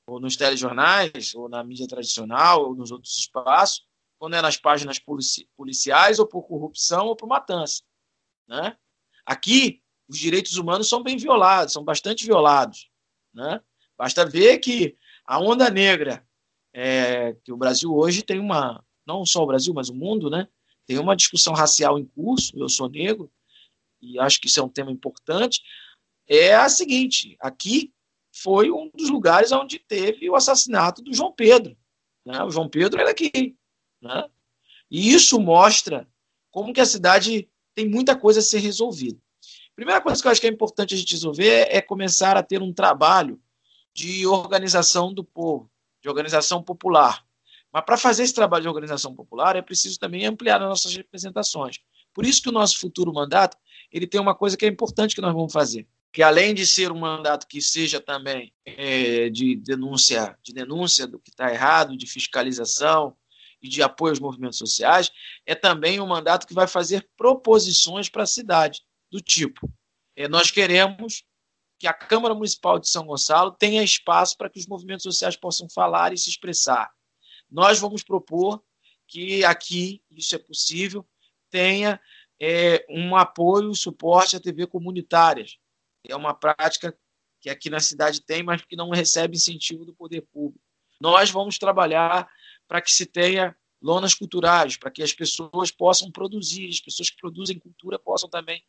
ou 0.10 0.19
nos 0.19 0.36
telejornais, 0.36 1.34
ou 1.36 1.48
na 1.48 1.64
mídia 1.64 1.88
tradicional, 1.88 2.65
ou 2.65 2.76
nos 2.76 2.91
outros 2.91 3.18
espaços, 3.18 3.86
quando 4.18 4.36
é 4.36 4.41
nas 4.41 4.57
páginas 4.57 4.99
polici 4.99 5.48
policiais, 5.56 6.19
ou 6.19 6.27
por 6.27 6.44
corrupção, 6.44 7.07
ou 7.07 7.15
por 7.15 7.27
matança. 7.27 7.84
Né? 8.48 8.76
Aqui, 9.26 9.81
os 10.07 10.18
direitos 10.18 10.57
humanos 10.57 10.90
são 10.90 11.03
bem 11.03 11.18
violados, 11.18 11.73
são 11.73 11.84
bastante 11.84 12.26
violados. 12.26 12.90
Né? 13.34 13.61
Basta 13.98 14.26
ver 14.26 14.57
que 14.57 14.98
a 15.26 15.40
onda 15.40 15.69
negra, 15.69 16.26
é, 16.73 17.34
que 17.44 17.52
o 17.52 17.57
Brasil 17.57 17.94
hoje 17.94 18.23
tem 18.23 18.40
uma, 18.40 18.84
não 19.06 19.26
só 19.26 19.44
o 19.44 19.48
Brasil, 19.48 19.73
mas 19.73 19.90
o 19.90 19.95
mundo, 19.95 20.30
né, 20.30 20.48
tem 20.86 20.98
uma 20.98 21.15
discussão 21.15 21.53
racial 21.53 21.99
em 21.99 22.06
curso, 22.06 22.57
eu 22.57 22.68
sou 22.68 22.90
negro, 22.90 23.31
e 24.02 24.19
acho 24.19 24.40
que 24.41 24.48
isso 24.48 24.60
é 24.60 24.64
um 24.64 24.69
tema 24.69 24.91
importante, 24.91 25.61
é 26.27 26.56
a 26.56 26.68
seguinte, 26.68 27.38
aqui 27.40 27.94
foi 28.41 28.71
um 28.71 28.89
dos 28.93 29.09
lugares 29.09 29.51
onde 29.51 29.79
teve 29.79 30.29
o 30.29 30.35
assassinato 30.35 31.01
do 31.01 31.13
João 31.13 31.31
Pedro. 31.31 31.75
Né? 32.25 32.43
O 32.43 32.49
João 32.49 32.69
Pedro 32.69 32.99
era 32.99 33.11
aqui. 33.11 33.55
Né? 34.01 34.29
E 34.89 35.13
isso 35.13 35.39
mostra 35.39 36.07
como 36.49 36.73
que 36.73 36.81
a 36.81 36.85
cidade 36.85 37.49
tem 37.75 37.87
muita 37.87 38.15
coisa 38.15 38.39
a 38.39 38.43
ser 38.43 38.59
resolvida. 38.59 39.19
Primeira 39.75 40.01
coisa 40.01 40.21
que 40.21 40.27
eu 40.27 40.31
acho 40.31 40.41
que 40.41 40.47
é 40.47 40.49
importante 40.49 40.93
a 40.93 40.97
gente 40.97 41.13
resolver 41.13 41.67
é 41.69 41.81
começar 41.81 42.35
a 42.35 42.43
ter 42.43 42.61
um 42.61 42.73
trabalho 42.73 43.39
de 43.93 44.25
organização 44.25 45.13
do 45.13 45.23
povo, 45.23 45.69
de 46.01 46.09
organização 46.09 46.61
popular. 46.61 47.25
Mas 47.71 47.85
para 47.85 47.97
fazer 47.97 48.23
esse 48.23 48.33
trabalho 48.33 48.63
de 48.63 48.67
organização 48.67 49.13
popular 49.13 49.55
é 49.55 49.61
preciso 49.61 49.99
também 49.99 50.25
ampliar 50.25 50.61
as 50.61 50.67
nossas 50.67 50.95
representações. 50.95 51.79
Por 52.13 52.25
isso 52.25 52.41
que 52.41 52.49
o 52.49 52.53
nosso 52.53 52.79
futuro 52.79 53.13
mandato 53.13 53.57
ele 53.91 54.07
tem 54.07 54.19
uma 54.19 54.35
coisa 54.35 54.57
que 54.57 54.65
é 54.65 54.67
importante 54.67 55.15
que 55.15 55.21
nós 55.21 55.33
vamos 55.33 55.53
fazer, 55.53 55.87
que 56.11 56.23
além 56.23 56.53
de 56.56 56.65
ser 56.65 56.91
um 56.91 56.99
mandato 56.99 57.48
que 57.48 57.61
seja 57.61 58.02
também 58.02 58.53
é, 58.65 59.30
de 59.30 59.56
denúncia, 59.56 60.38
de 60.41 60.53
denúncia 60.53 61.06
do 61.06 61.19
que 61.19 61.30
está 61.30 61.52
errado, 61.52 61.95
de 61.95 62.07
fiscalização 62.07 63.15
e 63.61 63.68
de 63.68 63.84
apoio 63.84 64.11
aos 64.11 64.19
movimentos 64.19 64.57
sociais, 64.57 65.11
é 65.45 65.53
também 65.53 65.99
um 65.99 66.07
mandato 66.07 66.48
que 66.48 66.53
vai 66.53 66.68
fazer 66.68 67.07
proposições 67.15 68.10
para 68.10 68.23
a 68.23 68.27
cidade 68.27 68.81
do 69.11 69.22
tipo: 69.22 69.72
é, 70.15 70.27
nós 70.27 70.49
queremos 70.49 71.23
que 71.77 71.88
a 71.88 71.94
Câmara 71.94 72.34
Municipal 72.34 72.80
de 72.80 72.90
São 72.90 73.06
Gonçalo 73.06 73.52
tenha 73.52 73.84
espaço 73.84 74.36
para 74.36 74.49
que 74.49 74.60
os 74.60 74.68
movimentos 74.68 75.03
sociais 75.03 75.36
possam 75.36 75.69
falar 75.69 76.11
e 76.11 76.18
se 76.18 76.30
expressar. 76.30 76.91
Nós 77.49 77.80
vamos 77.80 78.03
propor 78.03 78.61
que 79.07 79.44
aqui, 79.45 80.03
isso 80.11 80.36
é 80.36 80.38
possível, 80.38 81.07
tenha 81.49 81.99
é, 82.40 82.86
um 82.90 83.15
apoio, 83.15 83.73
suporte 83.76 84.36
à 84.36 84.40
TV 84.40 84.68
comunitárias, 84.68 85.57
é 86.07 86.15
uma 86.15 86.34
prática 86.34 86.95
que 87.41 87.49
aqui 87.49 87.69
na 87.69 87.80
cidade 87.80 88.21
tem, 88.21 88.43
mas 88.43 88.61
que 88.63 88.76
não 88.76 88.89
recebe 88.89 89.38
incentivo 89.38 89.85
do 89.85 89.93
poder 89.93 90.21
público. 90.34 90.63
Nós 90.99 91.31
vamos 91.31 91.57
trabalhar 91.57 92.30
para 92.67 92.81
que 92.81 92.91
se 92.91 93.05
tenha 93.05 93.55
lonas 93.81 94.13
culturais, 94.13 94.76
para 94.76 94.91
que 94.91 95.01
as 95.01 95.13
pessoas 95.13 95.71
possam 95.71 96.11
produzir, 96.11 96.67
as 96.69 96.81
pessoas 96.81 97.09
que 97.09 97.17
produzem 97.17 97.57
cultura 97.57 97.97
possam 97.97 98.30
também 98.30 98.61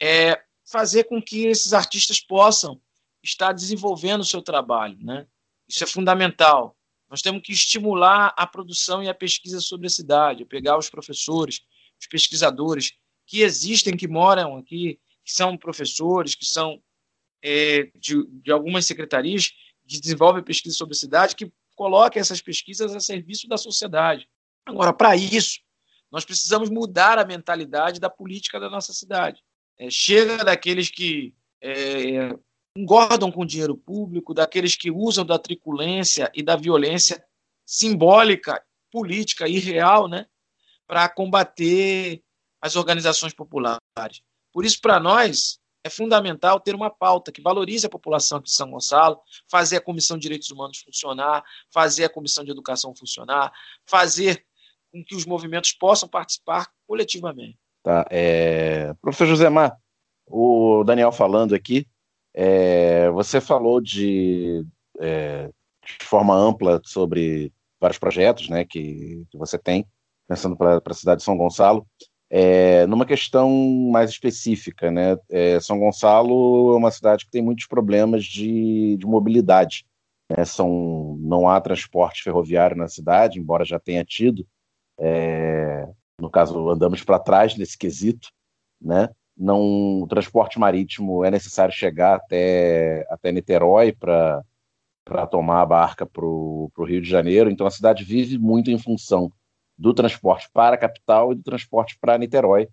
é, 0.00 0.42
fazer 0.64 1.04
com 1.04 1.22
que 1.22 1.46
esses 1.46 1.72
artistas 1.72 2.20
possam 2.20 2.80
estar 3.22 3.52
desenvolvendo 3.52 4.22
o 4.22 4.24
seu 4.24 4.40
trabalho. 4.40 4.96
Né? 5.00 5.26
Isso 5.68 5.84
é 5.84 5.86
fundamental. 5.86 6.76
Nós 7.08 7.22
temos 7.22 7.42
que 7.42 7.52
estimular 7.52 8.34
a 8.36 8.46
produção 8.46 9.02
e 9.02 9.08
a 9.08 9.14
pesquisa 9.14 9.60
sobre 9.60 9.86
a 9.86 9.90
cidade, 9.90 10.44
pegar 10.44 10.78
os 10.78 10.90
professores, 10.90 11.60
os 12.00 12.06
pesquisadores 12.06 12.94
que 13.26 13.42
existem, 13.42 13.96
que 13.96 14.08
moram 14.08 14.56
aqui, 14.56 14.98
que 15.26 15.32
são 15.32 15.58
professores, 15.58 16.36
que 16.36 16.46
são 16.46 16.80
é, 17.42 17.90
de, 17.96 18.24
de 18.28 18.52
algumas 18.52 18.86
secretarias 18.86 19.52
que 19.84 20.00
desenvolvem 20.00 20.42
pesquisa 20.42 20.76
sobre 20.76 20.94
a 20.94 20.98
cidade, 20.98 21.34
que 21.34 21.52
coloquem 21.74 22.20
essas 22.20 22.40
pesquisas 22.40 22.94
a 22.94 23.00
serviço 23.00 23.48
da 23.48 23.58
sociedade. 23.58 24.28
Agora, 24.64 24.92
para 24.92 25.16
isso, 25.16 25.60
nós 26.12 26.24
precisamos 26.24 26.70
mudar 26.70 27.18
a 27.18 27.26
mentalidade 27.26 27.98
da 27.98 28.08
política 28.08 28.60
da 28.60 28.70
nossa 28.70 28.92
cidade. 28.92 29.42
É, 29.76 29.90
chega 29.90 30.44
daqueles 30.44 30.88
que 30.90 31.34
é, 31.60 32.30
engordam 32.76 33.32
com 33.32 33.44
dinheiro 33.44 33.76
público, 33.76 34.32
daqueles 34.32 34.76
que 34.76 34.92
usam 34.92 35.26
da 35.26 35.38
triculência 35.40 36.30
e 36.34 36.42
da 36.42 36.54
violência 36.54 37.22
simbólica, 37.64 38.62
política 38.92 39.48
e 39.48 39.58
real, 39.58 40.08
né, 40.08 40.26
para 40.86 41.08
combater 41.08 42.22
as 42.60 42.76
organizações 42.76 43.34
populares. 43.34 44.22
Por 44.56 44.64
isso, 44.64 44.80
para 44.80 44.98
nós, 44.98 45.58
é 45.84 45.90
fundamental 45.90 46.58
ter 46.58 46.74
uma 46.74 46.88
pauta 46.88 47.30
que 47.30 47.42
valorize 47.42 47.84
a 47.84 47.90
população 47.90 48.40
de 48.40 48.50
São 48.50 48.70
Gonçalo, 48.70 49.20
fazer 49.50 49.76
a 49.76 49.80
Comissão 49.82 50.16
de 50.16 50.22
Direitos 50.22 50.50
Humanos 50.50 50.78
funcionar, 50.78 51.44
fazer 51.70 52.06
a 52.06 52.08
Comissão 52.08 52.42
de 52.42 52.52
Educação 52.52 52.96
funcionar, 52.96 53.52
fazer 53.84 54.46
com 54.90 55.04
que 55.04 55.14
os 55.14 55.26
movimentos 55.26 55.74
possam 55.74 56.08
participar 56.08 56.70
coletivamente. 56.86 57.58
Tá, 57.82 58.06
é... 58.10 58.94
Professor 58.94 59.26
Josemar, 59.26 59.78
o 60.26 60.82
Daniel 60.84 61.12
falando 61.12 61.54
aqui, 61.54 61.86
é... 62.32 63.10
você 63.10 63.42
falou 63.42 63.78
de, 63.78 64.64
é... 64.98 65.50
de 65.84 66.06
forma 66.06 66.34
ampla 66.34 66.80
sobre 66.82 67.52
vários 67.78 67.98
projetos 67.98 68.48
né, 68.48 68.64
que, 68.64 69.22
que 69.30 69.36
você 69.36 69.58
tem, 69.58 69.86
pensando 70.26 70.56
para 70.56 70.80
a 70.82 70.94
cidade 70.94 71.18
de 71.18 71.24
São 71.24 71.36
Gonçalo. 71.36 71.86
É, 72.28 72.86
numa 72.86 73.06
questão 73.06 73.48
mais 73.90 74.10
específica, 74.10 74.90
né? 74.90 75.16
É, 75.30 75.60
São 75.60 75.78
Gonçalo 75.78 76.74
é 76.74 76.76
uma 76.76 76.90
cidade 76.90 77.24
que 77.24 77.30
tem 77.30 77.42
muitos 77.42 77.66
problemas 77.66 78.24
de, 78.24 78.96
de 78.96 79.06
mobilidade. 79.06 79.86
Né? 80.28 80.44
São, 80.44 81.16
não 81.20 81.48
há 81.48 81.60
transporte 81.60 82.22
ferroviário 82.22 82.76
na 82.76 82.88
cidade, 82.88 83.38
embora 83.38 83.64
já 83.64 83.78
tenha 83.78 84.04
tido. 84.04 84.46
É, 84.98 85.88
no 86.20 86.30
caso, 86.30 86.68
andamos 86.68 87.02
para 87.04 87.18
trás 87.18 87.56
nesse 87.56 87.78
quesito. 87.78 88.28
Né? 88.80 89.08
Não, 89.36 90.02
o 90.02 90.06
transporte 90.08 90.58
marítimo 90.58 91.24
é 91.24 91.30
necessário 91.30 91.74
chegar 91.74 92.16
até, 92.16 93.06
até 93.08 93.30
Niterói 93.30 93.92
para 93.92 94.42
tomar 95.30 95.62
a 95.62 95.66
barca 95.66 96.04
para 96.04 96.24
o 96.24 96.70
Rio 96.78 97.00
de 97.00 97.08
Janeiro. 97.08 97.50
Então 97.50 97.66
a 97.66 97.70
cidade 97.70 98.02
vive 98.02 98.36
muito 98.36 98.70
em 98.70 98.78
função 98.78 99.30
do 99.78 99.92
transporte 99.92 100.48
para 100.52 100.74
a 100.74 100.78
capital 100.78 101.32
e 101.32 101.36
do 101.36 101.42
transporte 101.42 101.98
para 102.00 102.18
Niterói, 102.18 102.68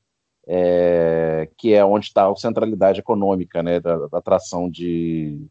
é, 0.47 1.49
que 1.57 1.73
é 1.73 1.83
onde 1.83 2.05
está 2.05 2.29
a 2.29 2.35
centralidade 2.35 2.99
econômica, 2.99 3.61
né, 3.61 3.79
da, 3.79 4.07
da 4.07 4.17
atração 4.17 4.69
de, 4.69 5.45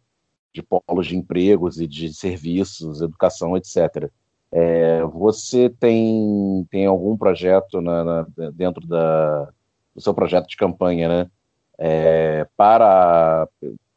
de 0.52 0.62
polos 0.62 1.06
de 1.06 1.16
empregos 1.16 1.80
e 1.80 1.86
de 1.86 2.12
serviços, 2.12 3.00
educação, 3.00 3.56
etc. 3.56 4.10
É, 4.50 5.02
você 5.04 5.70
tem, 5.70 6.66
tem 6.70 6.86
algum 6.86 7.16
projeto 7.16 7.80
na, 7.80 8.04
na, 8.04 8.26
dentro 8.52 8.86
da, 8.86 9.44
do 9.94 10.00
seu 10.00 10.12
projeto 10.14 10.48
de 10.48 10.56
campanha, 10.56 11.08
né, 11.08 11.30
é, 11.78 12.46
para... 12.56 13.48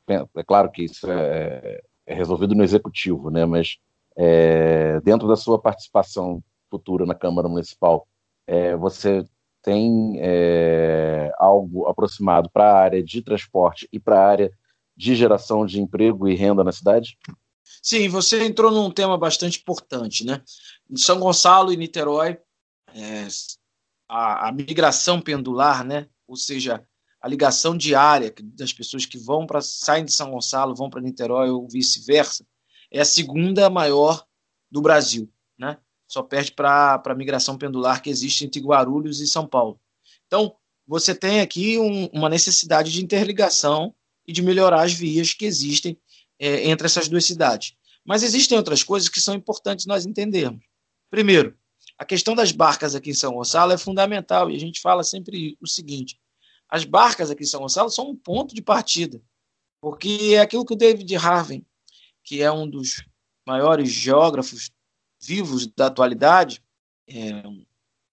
É 0.07 0.43
claro 0.43 0.69
que 0.69 0.83
isso 0.83 1.09
é, 1.09 1.81
é 2.05 2.13
resolvido 2.13 2.53
no 2.53 2.63
executivo, 2.63 3.31
né, 3.31 3.43
mas 3.45 3.77
é, 4.15 5.01
dentro 5.01 5.27
da 5.27 5.35
sua 5.35 5.59
participação 5.59 6.43
futura 6.69 7.05
na 7.05 7.15
Câmara 7.15 7.47
Municipal, 7.47 8.07
é, 8.47 8.75
você 8.75 9.25
tem 9.61 10.19
é, 10.19 11.31
algo 11.39 11.87
aproximado 11.87 12.49
para 12.51 12.71
a 12.71 12.77
área 12.77 13.03
de 13.03 13.21
transporte 13.21 13.87
e 13.91 13.99
para 13.99 14.19
a 14.19 14.27
área 14.27 14.51
de 14.95 15.15
geração 15.15 15.65
de 15.65 15.81
emprego 15.81 16.27
e 16.27 16.35
renda 16.35 16.63
na 16.63 16.71
cidade? 16.71 17.17
Sim, 17.81 18.07
você 18.07 18.43
entrou 18.43 18.71
num 18.71 18.91
tema 18.91 19.17
bastante 19.17 19.59
importante, 19.59 20.25
né? 20.25 20.41
Em 20.89 20.95
São 20.95 21.19
Gonçalo 21.19 21.73
e 21.73 21.77
Niterói, 21.77 22.37
é, 22.93 23.27
a, 24.07 24.49
a, 24.49 24.51
migração 24.51 25.19
pendular, 25.19 25.83
né? 25.83 26.07
Ou 26.27 26.35
seja, 26.35 26.85
a 27.19 27.27
ligação 27.27 27.75
diária 27.75 28.33
das 28.43 28.71
pessoas 28.71 29.05
que 29.05 29.17
vão 29.17 29.47
para 29.47 29.61
saem 29.61 30.05
de 30.05 30.13
São 30.13 30.31
Gonçalo, 30.31 30.75
vão 30.75 30.89
para 30.89 31.01
Niterói 31.01 31.49
ou 31.49 31.67
vice-versa, 31.67 32.45
é 32.91 33.01
a 33.01 33.05
segunda 33.05 33.69
maior 33.69 34.23
do 34.69 34.81
Brasil? 34.81 35.31
Só 36.15 36.23
perde 36.23 36.53
para 36.53 37.01
a 37.05 37.13
migração 37.13 37.57
pendular 37.57 38.01
que 38.01 38.09
existe 38.09 38.45
entre 38.45 38.61
Guarulhos 38.61 39.19
e 39.19 39.27
São 39.27 39.45
Paulo. 39.45 39.77
Então, 40.25 40.55
você 40.87 41.13
tem 41.13 41.41
aqui 41.41 41.77
um, 41.77 42.05
uma 42.13 42.29
necessidade 42.29 42.89
de 42.89 43.03
interligação 43.03 43.93
e 44.25 44.31
de 44.31 44.41
melhorar 44.41 44.83
as 44.83 44.93
vias 44.93 45.33
que 45.33 45.43
existem 45.45 45.97
é, 46.39 46.69
entre 46.69 46.85
essas 46.85 47.09
duas 47.09 47.25
cidades. 47.25 47.75
Mas 48.05 48.23
existem 48.23 48.57
outras 48.57 48.81
coisas 48.81 49.09
que 49.09 49.19
são 49.19 49.35
importantes 49.35 49.85
nós 49.85 50.05
entendermos. 50.05 50.63
Primeiro, 51.09 51.57
a 51.97 52.05
questão 52.05 52.33
das 52.33 52.53
barcas 52.53 52.95
aqui 52.95 53.09
em 53.09 53.13
São 53.13 53.33
Gonçalo 53.33 53.73
é 53.73 53.77
fundamental 53.77 54.49
e 54.49 54.55
a 54.55 54.59
gente 54.59 54.79
fala 54.79 55.03
sempre 55.03 55.57
o 55.59 55.67
seguinte: 55.67 56.17
as 56.69 56.85
barcas 56.85 57.29
aqui 57.29 57.43
em 57.43 57.47
São 57.47 57.59
Gonçalo 57.59 57.89
são 57.89 58.11
um 58.11 58.15
ponto 58.15 58.55
de 58.55 58.61
partida, 58.61 59.21
porque 59.81 60.31
é 60.33 60.39
aquilo 60.39 60.65
que 60.65 60.73
o 60.73 60.77
David 60.77 61.13
Harvey, 61.17 61.65
que 62.23 62.41
é 62.41 62.49
um 62.49 62.69
dos 62.69 63.03
maiores 63.45 63.89
geógrafos 63.89 64.71
vivos 65.25 65.67
da 65.67 65.87
atualidade, 65.87 66.61
é 67.07 67.47
um, 67.47 67.65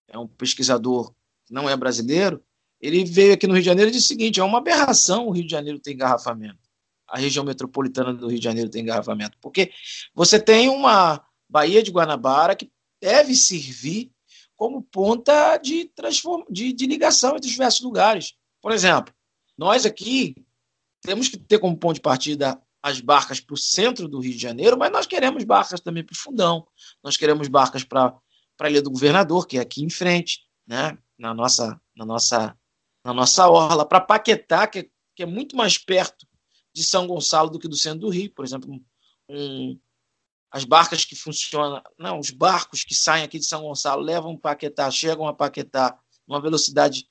é 0.09 0.18
um 0.18 0.26
pesquisador 0.26 1.12
que 1.47 1.52
não 1.52 1.68
é 1.68 1.76
brasileiro, 1.76 2.43
ele 2.80 3.05
veio 3.05 3.34
aqui 3.34 3.47
no 3.47 3.55
Rio 3.55 3.62
de 3.62 3.66
Janeiro 3.66 3.90
e 3.90 3.93
disse 3.93 4.06
o 4.06 4.09
seguinte: 4.09 4.40
é 4.40 4.44
uma 4.44 4.59
aberração 4.59 5.28
o 5.28 5.30
Rio 5.30 5.44
de 5.44 5.52
Janeiro 5.52 5.78
ter 5.78 5.93
engarrafamento. 5.93 6.59
A 7.06 7.18
região 7.18 7.44
metropolitana 7.44 8.12
do 8.12 8.26
Rio 8.28 8.39
de 8.39 8.44
Janeiro 8.44 8.70
tem 8.70 8.82
engarrafamento. 8.82 9.36
Porque 9.40 9.70
você 10.14 10.40
tem 10.40 10.68
uma 10.68 11.24
Baía 11.48 11.82
de 11.82 11.90
Guanabara 11.90 12.56
que 12.56 12.72
deve 13.01 13.34
servir 13.34 14.10
como 14.56 14.82
ponta 14.82 15.59
de, 15.59 15.84
transform... 15.94 16.44
de, 16.48 16.72
de 16.72 16.86
ligação 16.86 17.36
entre 17.36 17.47
os 17.47 17.52
diversos 17.52 17.82
lugares. 17.82 18.34
Por 18.60 18.72
exemplo, 18.72 19.12
nós 19.56 19.84
aqui 19.84 20.34
temos 21.02 21.28
que 21.28 21.36
ter 21.36 21.59
como 21.59 21.76
ponto 21.76 21.97
de 21.97 22.01
partida 22.01 22.60
as 22.82 23.00
barcas 23.00 23.40
para 23.40 23.54
o 23.54 23.59
centro 23.59 24.09
do 24.09 24.18
Rio 24.18 24.32
de 24.32 24.38
Janeiro, 24.38 24.76
mas 24.76 24.90
nós 24.90 25.06
queremos 25.06 25.44
barcas 25.44 25.80
também 25.80 26.04
para 26.04 26.14
o 26.14 26.16
Fundão, 26.16 26.66
nós 27.02 27.16
queremos 27.16 27.46
barcas 27.48 27.84
para 27.84 28.14
a 28.59 28.70
Ilha 28.70 28.82
do 28.82 28.90
Governador, 28.90 29.46
que 29.46 29.56
é 29.56 29.60
aqui 29.60 29.84
em 29.84 29.90
frente, 29.90 30.40
né? 30.66 30.98
na, 31.22 31.32
nossa, 31.32 31.80
na, 31.94 32.04
nossa, 32.04 32.59
na 33.04 33.14
nossa 33.14 33.48
orla, 33.48 33.86
para 33.86 34.00
Paquetá, 34.00 34.66
que, 34.66 34.90
que 35.14 35.22
é 35.22 35.26
muito 35.26 35.56
mais 35.56 35.78
perto 35.78 36.26
de 36.74 36.82
São 36.82 37.06
Gonçalo 37.06 37.50
do 37.50 37.59
que 37.59 37.68
do 37.68 37.76
centro 37.76 38.00
do 38.00 38.09
Rio, 38.09 38.32
por 38.32 38.44
exemplo, 38.44 38.80
um, 39.28 39.78
as 40.50 40.64
barcas 40.64 41.04
que 41.04 41.14
funcionam, 41.14 41.80
não, 41.96 42.18
os 42.18 42.30
barcos 42.30 42.82
que 42.82 42.94
saem 42.94 43.24
aqui 43.24 43.38
de 43.38 43.46
São 43.46 43.62
Gonçalo 43.62 44.02
levam 44.02 44.36
Paquetá, 44.36 44.90
chegam 44.90 45.28
a 45.28 45.32
Paquetá 45.32 45.96
numa 46.26 46.40
velocidade 46.40 47.09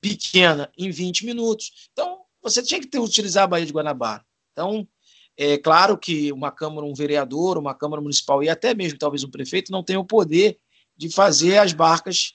pequena 0.00 0.72
em 0.76 0.90
20 0.90 1.26
minutos. 1.26 1.88
Então, 1.92 2.22
você 2.42 2.62
tinha 2.62 2.80
que 2.80 2.86
ter, 2.86 2.98
utilizar 2.98 3.44
a 3.44 3.46
Baía 3.46 3.66
de 3.66 3.72
Guanabara. 3.72 4.24
Então, 4.56 4.88
é 5.36 5.58
claro 5.58 5.98
que 5.98 6.32
uma 6.32 6.50
Câmara, 6.50 6.86
um 6.86 6.94
vereador, 6.94 7.58
uma 7.58 7.74
Câmara 7.74 8.00
Municipal 8.00 8.42
e 8.42 8.48
até 8.48 8.74
mesmo 8.74 8.98
talvez 8.98 9.22
um 9.22 9.30
prefeito 9.30 9.70
não 9.70 9.84
tem 9.84 9.98
o 9.98 10.04
poder 10.04 10.58
de 10.96 11.10
fazer 11.10 11.58
as 11.58 11.74
barcas 11.74 12.32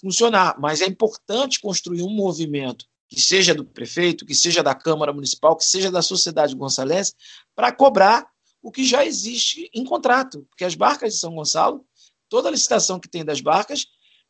funcionar, 0.00 0.56
mas 0.60 0.80
é 0.80 0.86
importante 0.86 1.60
construir 1.60 2.02
um 2.02 2.14
movimento 2.14 2.86
que 3.08 3.20
seja 3.20 3.52
do 3.52 3.64
prefeito, 3.64 4.24
que 4.24 4.36
seja 4.36 4.62
da 4.62 4.72
Câmara 4.72 5.12
Municipal, 5.12 5.56
que 5.56 5.64
seja 5.64 5.90
da 5.90 6.00
sociedade 6.00 6.54
gonçalense, 6.54 7.14
para 7.56 7.72
cobrar 7.72 8.24
o 8.62 8.70
que 8.70 8.84
já 8.84 9.04
existe 9.04 9.68
em 9.74 9.84
contrato, 9.84 10.46
porque 10.48 10.64
as 10.64 10.76
barcas 10.76 11.14
de 11.14 11.18
São 11.18 11.34
Gonçalo, 11.34 11.84
toda 12.28 12.48
a 12.48 12.52
licitação 12.52 13.00
que 13.00 13.08
tem 13.08 13.24
das 13.24 13.40
barcas 13.40 13.86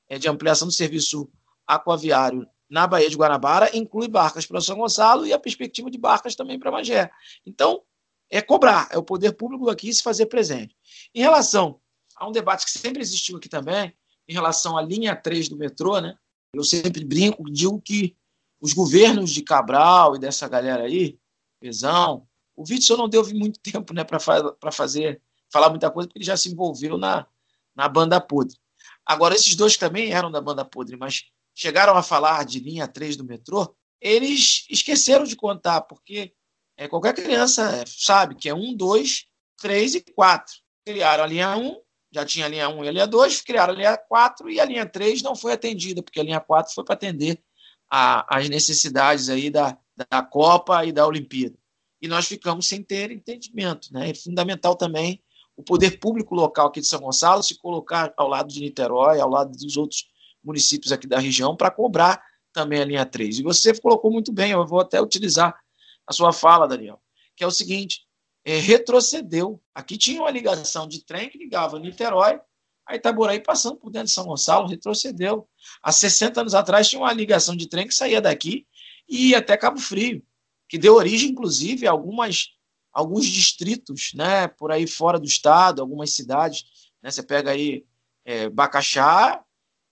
é 0.08 0.18
de 0.18 0.28
ampliação 0.28 0.66
do 0.66 0.72
serviço 0.72 1.30
aquaviário 1.66 2.46
na 2.68 2.86
Baía 2.86 3.10
de 3.10 3.16
Guanabara 3.16 3.76
inclui 3.76 4.08
barcas 4.08 4.46
para 4.46 4.60
São 4.60 4.76
Gonçalo 4.76 5.26
e 5.26 5.32
a 5.32 5.38
perspectiva 5.38 5.90
de 5.90 5.98
barcas 5.98 6.34
também 6.34 6.58
para 6.58 6.70
Magé. 6.70 7.10
Então, 7.46 7.82
é 8.30 8.40
cobrar, 8.40 8.88
é 8.90 8.98
o 8.98 9.02
poder 9.02 9.32
público 9.32 9.68
aqui 9.68 9.92
se 9.92 10.02
fazer 10.02 10.26
presente. 10.26 10.76
Em 11.14 11.20
relação 11.20 11.80
a 12.16 12.28
um 12.28 12.32
debate 12.32 12.64
que 12.64 12.70
sempre 12.70 13.02
existiu 13.02 13.36
aqui 13.36 13.48
também, 13.48 13.94
em 14.26 14.32
relação 14.32 14.76
à 14.78 14.82
linha 14.82 15.14
3 15.14 15.48
do 15.48 15.56
metrô, 15.56 16.00
né? 16.00 16.16
Eu 16.54 16.64
sempre 16.64 17.04
brinco, 17.04 17.50
digo 17.50 17.80
que 17.80 18.16
os 18.60 18.72
governos 18.72 19.30
de 19.30 19.42
Cabral 19.42 20.16
e 20.16 20.18
dessa 20.18 20.48
galera 20.48 20.84
aí, 20.84 21.18
Pezão, 21.60 22.26
o 22.56 22.62
Witzel 22.62 22.96
não 22.96 23.08
deu 23.08 23.26
muito 23.34 23.58
tempo 23.60 23.92
né, 23.92 24.04
para 24.04 24.72
fazer, 24.72 25.20
falar 25.50 25.68
muita 25.68 25.90
coisa, 25.90 26.08
porque 26.08 26.18
ele 26.18 26.24
já 26.24 26.36
se 26.36 26.50
envolveu 26.50 26.96
na, 26.96 27.26
na 27.74 27.88
banda 27.88 28.20
podre. 28.20 28.56
Agora, 29.04 29.34
esses 29.34 29.54
dois 29.54 29.76
também 29.76 30.12
eram 30.12 30.30
da 30.30 30.40
banda 30.40 30.64
podre, 30.64 30.96
mas 30.96 31.24
chegaram 31.54 31.96
a 31.96 32.02
falar 32.02 32.44
de 32.44 32.58
linha 32.58 32.88
3 32.88 33.16
do 33.16 33.24
metrô, 33.24 33.74
eles 34.00 34.66
esqueceram 34.68 35.24
de 35.24 35.36
contar, 35.36 35.82
porque 35.82 36.34
é, 36.76 36.88
qualquer 36.88 37.14
criança 37.14 37.84
sabe 37.86 38.34
que 38.34 38.48
é 38.48 38.54
1, 38.54 38.74
2, 38.74 39.26
3 39.60 39.94
e 39.94 40.00
4. 40.00 40.54
Criaram 40.84 41.24
a 41.24 41.26
linha 41.26 41.56
1, 41.56 41.80
já 42.12 42.24
tinha 42.24 42.46
a 42.46 42.48
linha 42.48 42.68
1 42.68 42.84
e 42.84 42.88
a 42.88 42.92
linha 42.92 43.06
2, 43.06 43.40
criaram 43.40 43.72
a 43.72 43.76
linha 43.76 43.96
4 43.96 44.50
e 44.50 44.60
a 44.60 44.64
linha 44.64 44.86
3 44.86 45.22
não 45.22 45.34
foi 45.34 45.52
atendida, 45.52 46.02
porque 46.02 46.20
a 46.20 46.24
linha 46.24 46.40
4 46.40 46.74
foi 46.74 46.84
para 46.84 46.94
atender 46.94 47.42
a, 47.90 48.36
as 48.36 48.48
necessidades 48.48 49.28
aí 49.28 49.48
da, 49.48 49.78
da 50.10 50.22
Copa 50.22 50.84
e 50.84 50.92
da 50.92 51.06
Olimpíada. 51.06 51.56
E 52.02 52.08
nós 52.08 52.26
ficamos 52.26 52.66
sem 52.66 52.82
ter 52.82 53.10
entendimento. 53.10 53.92
Né? 53.92 54.10
É 54.10 54.14
fundamental 54.14 54.74
também 54.76 55.22
o 55.56 55.62
poder 55.62 55.98
público 55.98 56.34
local 56.34 56.66
aqui 56.66 56.80
de 56.80 56.86
São 56.86 57.00
Gonçalo 57.00 57.42
se 57.42 57.56
colocar 57.58 58.12
ao 58.16 58.28
lado 58.28 58.52
de 58.52 58.60
Niterói, 58.60 59.20
ao 59.20 59.30
lado 59.30 59.56
dos 59.56 59.76
outros 59.76 60.04
municípios 60.44 60.92
aqui 60.92 61.06
da 61.06 61.18
região, 61.18 61.56
para 61.56 61.70
cobrar 61.70 62.22
também 62.52 62.80
a 62.80 62.84
linha 62.84 63.06
3. 63.06 63.38
E 63.38 63.42
você 63.42 63.78
colocou 63.78 64.10
muito 64.10 64.32
bem, 64.32 64.52
eu 64.52 64.66
vou 64.66 64.80
até 64.80 65.00
utilizar 65.00 65.58
a 66.06 66.12
sua 66.12 66.32
fala, 66.32 66.68
Daniel, 66.68 67.00
que 67.36 67.42
é 67.42 67.46
o 67.46 67.50
seguinte: 67.50 68.06
é, 68.44 68.58
retrocedeu. 68.58 69.60
Aqui 69.74 69.96
tinha 69.96 70.20
uma 70.20 70.30
ligação 70.30 70.86
de 70.86 71.04
trem 71.04 71.28
que 71.28 71.38
ligava 71.38 71.78
Niterói 71.78 72.40
a 72.86 72.94
Itaboraí, 72.94 73.40
passando 73.40 73.76
por 73.76 73.90
dentro 73.90 74.08
de 74.08 74.12
São 74.12 74.26
Gonçalo, 74.26 74.68
retrocedeu. 74.68 75.48
Há 75.82 75.90
60 75.90 76.42
anos 76.42 76.54
atrás 76.54 76.88
tinha 76.88 77.00
uma 77.00 77.12
ligação 77.12 77.56
de 77.56 77.66
trem 77.66 77.86
que 77.88 77.94
saía 77.94 78.20
daqui 78.20 78.66
e 79.08 79.30
ia 79.30 79.38
até 79.38 79.56
Cabo 79.56 79.80
Frio, 79.80 80.22
que 80.68 80.78
deu 80.78 80.94
origem, 80.94 81.30
inclusive, 81.30 81.86
a 81.86 81.90
algumas, 81.90 82.50
alguns 82.92 83.24
distritos 83.26 84.12
né, 84.14 84.48
por 84.48 84.70
aí 84.70 84.86
fora 84.86 85.18
do 85.18 85.26
estado, 85.26 85.80
algumas 85.80 86.10
cidades. 86.10 86.64
Né, 87.02 87.10
você 87.10 87.22
pega 87.22 87.52
aí 87.52 87.86
é, 88.24 88.50
Bacaxá, 88.50 89.42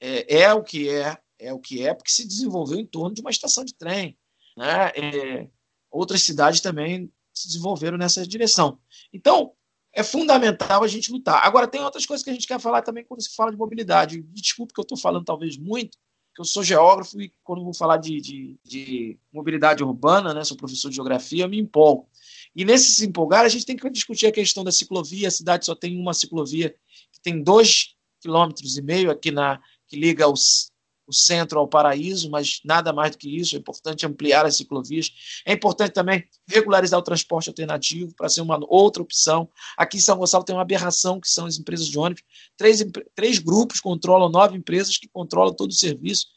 é, 0.02 0.40
é, 0.42 0.52
o 0.52 0.64
que 0.64 0.88
é, 0.88 1.16
é 1.38 1.52
o 1.52 1.60
que 1.60 1.86
é, 1.86 1.94
porque 1.94 2.10
se 2.10 2.26
desenvolveu 2.26 2.76
em 2.76 2.84
torno 2.84 3.14
de 3.14 3.20
uma 3.20 3.30
estação 3.30 3.64
de 3.64 3.72
trem. 3.72 4.18
Né? 4.56 4.90
É, 4.96 5.48
outras 5.88 6.22
cidades 6.22 6.60
também 6.60 7.08
se 7.32 7.46
desenvolveram 7.46 7.96
nessa 7.96 8.26
direção. 8.26 8.80
Então, 9.12 9.52
é 9.92 10.02
fundamental 10.02 10.82
a 10.82 10.88
gente 10.88 11.12
lutar. 11.12 11.46
Agora, 11.46 11.68
tem 11.68 11.80
outras 11.82 12.04
coisas 12.04 12.24
que 12.24 12.30
a 12.30 12.32
gente 12.32 12.48
quer 12.48 12.58
falar 12.58 12.82
também 12.82 13.04
quando 13.04 13.22
se 13.22 13.34
fala 13.34 13.52
de 13.52 13.56
mobilidade. 13.56 14.22
Desculpe 14.22 14.74
que 14.74 14.80
eu 14.80 14.82
estou 14.82 14.98
falando 14.98 15.24
talvez 15.24 15.56
muito, 15.56 15.96
que 16.34 16.40
eu 16.40 16.44
sou 16.44 16.64
geógrafo 16.64 17.20
e 17.20 17.32
quando 17.44 17.62
vou 17.62 17.74
falar 17.74 17.98
de, 17.98 18.20
de, 18.20 18.58
de, 18.64 19.18
mobilidade 19.32 19.84
urbana, 19.84 20.34
né, 20.34 20.42
sou 20.42 20.56
professor 20.56 20.88
de 20.88 20.96
geografia, 20.96 21.44
eu 21.44 21.48
me 21.48 21.60
empolgo. 21.60 22.08
E 22.56 22.64
nesse 22.64 22.90
se 22.90 23.06
empolgar, 23.06 23.44
a 23.44 23.48
gente 23.48 23.66
tem 23.66 23.76
que 23.76 23.88
discutir 23.90 24.26
a 24.26 24.32
questão 24.32 24.64
da 24.64 24.72
ciclovia. 24.72 25.28
A 25.28 25.30
cidade 25.30 25.64
só 25.64 25.74
tem 25.76 25.96
uma 25.96 26.12
ciclovia 26.12 26.74
que 27.12 27.20
tem 27.20 27.40
dois 27.40 27.94
quilômetros 28.22 28.78
e 28.78 28.82
meio 28.82 29.10
aqui 29.10 29.30
na 29.30 29.60
que 29.92 30.00
liga 30.00 30.26
os, 30.26 30.70
o 31.06 31.12
centro 31.12 31.58
ao 31.58 31.68
paraíso, 31.68 32.30
mas 32.30 32.60
nada 32.64 32.94
mais 32.94 33.10
do 33.10 33.18
que 33.18 33.28
isso. 33.36 33.54
É 33.54 33.58
importante 33.58 34.06
ampliar 34.06 34.46
as 34.46 34.56
ciclovias. 34.56 35.12
É 35.44 35.52
importante 35.52 35.92
também 35.92 36.24
regularizar 36.48 36.98
o 36.98 37.02
transporte 37.02 37.50
alternativo 37.50 38.14
para 38.16 38.30
ser 38.30 38.40
uma 38.40 38.58
outra 38.66 39.02
opção. 39.02 39.50
Aqui 39.76 39.98
em 39.98 40.00
São 40.00 40.16
Gonçalo 40.16 40.44
tem 40.44 40.56
uma 40.56 40.62
aberração, 40.62 41.20
que 41.20 41.28
são 41.28 41.44
as 41.44 41.58
empresas 41.58 41.88
de 41.88 41.98
ônibus. 41.98 42.24
Três, 42.56 42.82
três 43.14 43.38
grupos 43.38 43.80
controlam 43.80 44.30
nove 44.30 44.56
empresas 44.56 44.96
que 44.96 45.08
controlam 45.08 45.52
todo 45.52 45.70
o 45.70 45.74
serviço. 45.74 46.28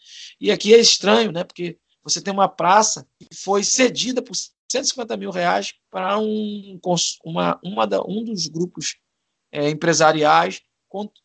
E 0.42 0.52
aqui 0.52 0.74
é 0.74 0.80
estranho, 0.80 1.32
né? 1.32 1.46
Porque 1.46 1.78
você 2.04 2.20
tem 2.20 2.34
uma 2.34 2.50
praça 2.50 3.08
que 3.18 3.34
foi 3.34 3.64
cedida 3.64 4.22
por 4.22 4.36
150 4.70 5.16
mil 5.16 5.32
reais 5.32 5.74
para 5.90 6.20
um, 6.20 6.78
uma, 7.24 7.58
uma 7.64 7.88
da, 7.88 8.02
um 8.04 8.22
dos 8.22 8.48
grupos 8.48 8.98
é, 9.50 9.70
empresariais 9.70 10.62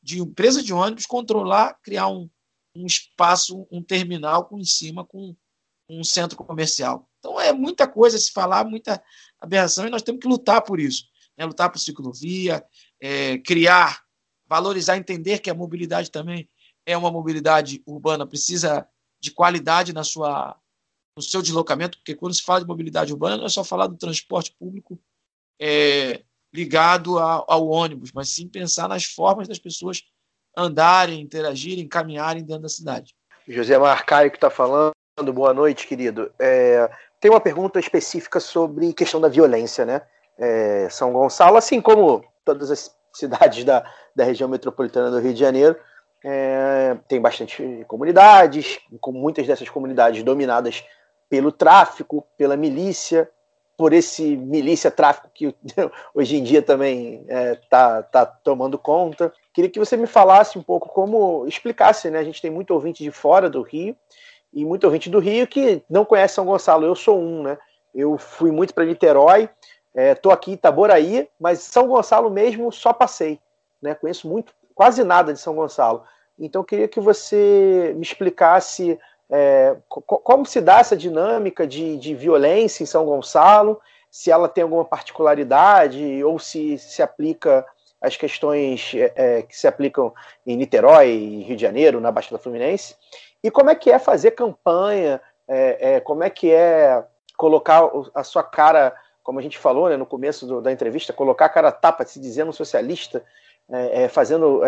de 0.03 0.21
empresa 0.21 0.63
de 0.63 0.73
ônibus 0.73 1.07
controlar, 1.07 1.79
criar 1.83 2.09
um, 2.09 2.29
um 2.75 2.87
espaço, 2.87 3.67
um 3.71 3.83
terminal 3.83 4.47
com 4.47 4.59
em 4.59 4.65
cima 4.65 5.05
com 5.05 5.37
um 5.89 6.05
centro 6.05 6.37
comercial. 6.37 7.09
Então 7.19 7.41
é 7.41 7.53
muita 7.53 7.87
coisa 7.87 8.17
a 8.17 8.21
se 8.21 8.33
falar, 8.33 8.65
muita 8.65 9.03
aberração, 9.41 9.87
e 9.87 9.91
nós 9.91 10.03
temos 10.03 10.21
que 10.21 10.29
lutar 10.29 10.63
por 10.63 10.79
isso. 10.79 11.05
Né? 11.37 11.45
Lutar 11.45 11.71
por 11.71 11.79
ciclovia, 11.79 12.65
é, 13.01 13.39
criar, 13.39 14.03
valorizar, 14.47 14.97
entender 14.97 15.41
que 15.41 15.51
a 15.51 15.55
mobilidade 15.55 16.11
também 16.11 16.49
é 16.87 16.97
uma 16.97 17.11
mobilidade 17.11 17.83
urbana, 17.87 18.27
precisa 18.27 18.87
de 19.21 19.31
qualidade 19.31 19.93
na 19.93 20.03
sua, 20.03 20.59
no 21.17 21.23
seu 21.23 21.43
deslocamento, 21.43 21.99
porque 21.99 22.15
quando 22.15 22.35
se 22.35 22.43
fala 22.43 22.61
de 22.61 22.67
mobilidade 22.67 23.13
urbana, 23.13 23.37
não 23.37 23.47
é 23.47 23.51
só 23.51 23.63
falar 23.63 23.87
do 23.87 23.97
transporte 23.97 24.55
público 24.59 24.99
é, 25.61 26.25
ligado 26.53 27.19
a, 27.19 27.45
ao 27.47 27.69
ônibus, 27.69 28.11
mas 28.13 28.29
sim 28.31 28.49
pensar 28.49 28.89
nas 28.89 29.05
formas 29.05 29.47
das 29.49 29.59
pessoas 29.59 30.03
andarem, 30.57 31.21
interagirem, 31.21 31.89
caminharem 31.89 32.45
dentro 32.45 32.63
da 32.63 32.69
cidade. 32.69 33.15
José 33.47 33.79
Marcaio 33.79 34.31
que 34.31 34.37
está 34.37 34.51
falando, 34.51 34.93
boa 35.33 35.55
noite, 35.55 35.87
querido. 35.87 36.31
É, 36.39 36.91
tem 37.21 37.31
uma 37.31 37.41
pergunta 37.41 37.79
específica 37.79 38.41
sobre 38.41 38.93
questão 38.93 39.21
da 39.21 39.29
violência, 39.29 39.85
né? 39.85 40.03
É, 40.39 40.89
São 40.91 41.13
Gonçalo, 41.13 41.57
assim 41.57 41.81
como 41.81 42.25
todas 42.45 42.71
as 42.71 42.95
cidades 43.13 43.65
da, 43.65 43.85
da 44.15 44.25
região 44.25 44.49
metropolitana 44.49 45.11
do 45.11 45.19
Rio 45.19 45.35
de 45.35 45.41
Janeiro, 45.41 45.77
é, 46.25 46.97
tem 47.09 47.21
bastante 47.21 47.85
comunidades, 47.89 48.79
com 49.01 49.13
muitas 49.13 49.47
dessas 49.47 49.69
comunidades 49.69 50.23
dominadas 50.23 50.85
pelo 51.29 51.53
tráfico, 51.53 52.27
pela 52.37 52.57
milícia, 52.57 53.31
por 53.81 53.95
esse 53.95 54.37
milícia 54.37 54.91
tráfico 54.91 55.31
que 55.33 55.55
hoje 56.15 56.37
em 56.37 56.43
dia 56.43 56.61
também 56.61 57.23
está 57.23 57.33
é, 57.33 57.55
tá, 57.55 58.03
tá 58.03 58.27
tomando 58.27 58.77
conta. 58.77 59.33
Queria 59.55 59.71
que 59.71 59.79
você 59.79 59.97
me 59.97 60.07
falasse 60.07 60.59
um 60.59 60.63
pouco 60.63 60.91
como 60.91 61.47
explicasse, 61.47 62.11
né? 62.11 62.19
A 62.19 62.23
gente 62.23 62.43
tem 62.43 62.51
muito 62.51 62.75
ouvinte 62.75 63.03
de 63.03 63.11
fora 63.11 63.49
do 63.49 63.63
Rio 63.63 63.97
e 64.53 64.67
muito 64.67 64.85
ouvinte 64.85 65.09
do 65.09 65.19
Rio 65.19 65.47
que 65.47 65.83
não 65.89 66.05
conhece 66.05 66.35
São 66.35 66.45
Gonçalo. 66.45 66.85
Eu 66.85 66.95
sou 66.95 67.19
um, 67.19 67.43
né? 67.43 67.57
Eu 67.95 68.19
fui 68.19 68.51
muito 68.51 68.75
para 68.75 68.85
Niterói, 68.85 69.49
estou 69.97 70.31
é, 70.31 70.35
aqui 70.35 70.51
em 70.51 70.55
Itaboraí, 70.55 71.27
mas 71.41 71.61
São 71.61 71.89
Gonçalo 71.89 72.29
mesmo 72.29 72.71
só 72.71 72.93
passei, 72.93 73.41
né? 73.81 73.95
Conheço 73.95 74.29
muito, 74.29 74.53
quase 74.75 75.03
nada 75.03 75.33
de 75.33 75.41
São 75.41 75.55
Gonçalo. 75.55 76.05
Então 76.39 76.63
queria 76.63 76.87
que 76.87 77.01
você 77.01 77.95
me 77.97 78.03
explicasse 78.03 78.99
é, 79.31 79.77
como 79.89 80.45
se 80.45 80.61
dá 80.61 80.81
essa 80.81 80.97
dinâmica 80.97 81.65
de, 81.67 81.97
de 81.97 82.15
violência 82.15 82.83
em 82.83 82.87
São 82.87 83.05
Gonçalo? 83.05 83.81
Se 84.11 84.31
ela 84.31 84.49
tem 84.49 84.63
alguma 84.63 84.85
particularidade 84.85 86.23
ou 86.25 86.39
se 86.39 86.77
se 86.79 87.01
aplica 87.01 87.65
as 88.01 88.17
questões 88.17 88.93
é, 88.95 89.13
é 89.15 89.43
que 89.43 89.57
se 89.57 89.69
aplicam 89.69 90.13
em 90.45 90.57
Niterói, 90.57 91.45
Rio 91.47 91.55
de 91.55 91.63
Janeiro, 91.63 92.01
na 92.01 92.11
Baixada 92.11 92.39
Fluminense? 92.39 92.97
E 93.43 93.51
como 93.51 93.71
é 93.71 93.75
que 93.75 93.91
é 93.91 93.99
fazer 94.01 94.33
campanha? 94.33 95.21
É, 95.47 95.95
é, 95.95 96.01
como 96.01 96.25
é 96.25 96.31
que 96.31 96.51
é 96.51 97.05
colocar 97.37 97.89
a 98.15 98.25
sua 98.25 98.43
cara, 98.43 98.95
como 99.23 99.39
a 99.39 99.43
gente 99.43 99.59
falou 99.59 99.89
né, 99.89 99.97
no 99.97 100.07
começo 100.07 100.45
do, 100.45 100.61
da 100.61 100.73
entrevista, 100.73 101.13
colocar 101.13 101.47
a 101.47 101.51
cara 101.51 101.71
tapa, 101.71 102.05
se 102.05 102.21
dizendo 102.21 102.53
socialista, 102.53 103.25
é, 103.73 104.09
fazendo, 104.09 104.63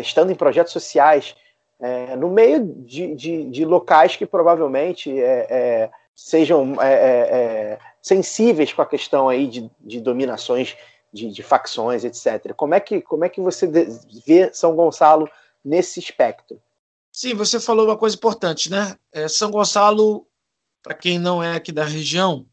estando 0.00 0.32
em 0.32 0.34
projetos 0.34 0.72
sociais, 0.72 1.36
é, 1.78 2.16
no 2.16 2.30
meio 2.30 2.64
de, 2.64 3.14
de, 3.14 3.44
de, 3.50 3.64
locais 3.64 4.16
que 4.16 4.24
provavelmente 4.24 5.10
é, 5.20 5.46
é 5.50 5.90
sejam 6.14 6.80
é, 6.80 6.94
é, 6.94 7.78
sensíveis 8.00 8.72
com 8.72 8.80
a 8.80 8.86
questão 8.86 9.28
aí 9.28 9.46
de, 9.46 9.70
de 9.80 10.00
dominações 10.00 10.74
de, 11.12 11.30
de, 11.30 11.42
facções, 11.42 12.04
etc. 12.04 12.54
Como 12.54 12.74
é 12.74 12.80
que, 12.80 13.02
como 13.02 13.24
é 13.26 13.28
que 13.28 13.40
você 13.40 13.66
vê 14.26 14.50
São 14.54 14.74
Gonçalo 14.74 15.28
nesse 15.62 16.00
espectro? 16.00 16.60
Sim, 17.12 17.34
você 17.34 17.60
falou 17.60 17.86
uma 17.86 17.96
coisa 17.96 18.16
importante, 18.16 18.70
né? 18.70 18.96
São 19.28 19.50
Gonçalo, 19.50 20.26
para 20.82 20.94
quem 20.94 21.18
não 21.18 21.42
é 21.42 21.56
aqui 21.56 21.72
da 21.72 21.84
região, 21.84 22.46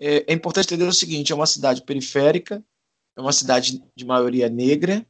é, 0.00 0.32
importante 0.32 0.66
entender 0.66 0.88
o 0.88 0.92
seguinte: 0.92 1.32
é 1.32 1.34
uma 1.34 1.46
cidade 1.46 1.82
periférica, 1.82 2.62
é 3.16 3.20
uma 3.20 3.32
cidade 3.32 3.80
de 3.94 4.04
maioria 4.04 4.48
negra, 4.48 5.06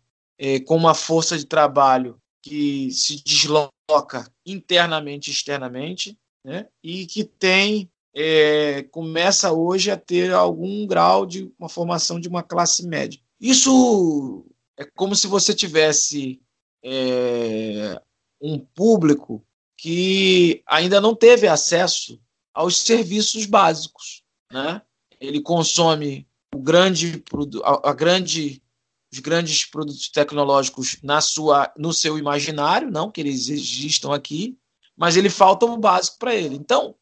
com 0.67 0.77
uma 0.77 0.95
força 0.95 1.37
de 1.37 1.47
trabalho 1.47 2.21
que 2.43 2.91
se 2.93 3.23
desloca 3.25 4.31
internamente 4.47 5.31
e 5.31 5.33
externamente, 5.33 6.19
né? 6.45 6.69
e 6.83 7.07
que 7.07 7.25
tem 7.25 7.91
é, 8.15 8.83
começa 8.91 9.53
hoje 9.53 9.91
a 9.91 9.97
ter 9.97 10.33
algum 10.33 10.87
grau 10.87 11.25
de 11.27 11.53
uma 11.59 11.69
formação 11.69 12.19
de 12.19 12.29
uma 12.29 12.43
classe 12.43 12.87
média. 12.87 13.21
Isso 13.41 14.45
é 14.77 14.85
como 14.85 15.15
se 15.15 15.27
você 15.27 15.55
tivesse 15.55 16.41
é, 16.83 18.01
um 18.41 18.59
público 18.59 19.45
que 19.77 20.63
ainda 20.67 21.01
não 21.01 21.15
teve 21.15 21.47
acesso 21.47 22.21
aos 22.53 22.79
serviços 22.79 23.47
básicos, 23.47 24.25
né? 24.53 24.83
Ele 25.21 25.41
consome 25.41 26.27
o 26.55 26.59
grande 26.59 27.23
a, 27.63 27.91
a 27.91 27.93
grande 27.93 28.61
os 29.13 29.19
grandes 29.21 29.65
produtos 29.65 30.09
tecnológicos 30.09 30.99
na 31.03 31.21
sua, 31.21 31.73
no 31.77 31.93
seu 31.93 32.19
imaginário, 32.19 32.91
não 32.91 33.11
que 33.11 33.21
eles 33.21 33.49
existam 33.49 34.15
aqui, 34.15 34.59
mas 34.97 35.17
ele 35.17 35.31
falta 35.31 35.65
o 35.65 35.77
básico 35.77 36.19
para 36.19 36.35
ele. 36.35 36.57
Então, 36.57 36.95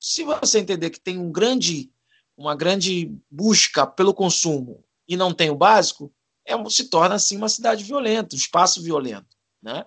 se 0.00 0.24
você 0.24 0.58
entender 0.58 0.90
que 0.90 1.00
tem 1.00 1.18
um 1.18 1.30
grande, 1.30 1.90
uma 2.36 2.54
grande 2.54 3.14
busca 3.30 3.86
pelo 3.86 4.14
consumo 4.14 4.84
e 5.06 5.16
não 5.16 5.32
tem 5.32 5.50
o 5.50 5.56
básico, 5.56 6.12
é, 6.46 6.54
se 6.70 6.88
torna 6.88 7.16
assim 7.16 7.36
uma 7.36 7.48
cidade 7.48 7.84
violenta, 7.84 8.34
um 8.34 8.38
espaço 8.38 8.82
violento, 8.82 9.36
né? 9.62 9.84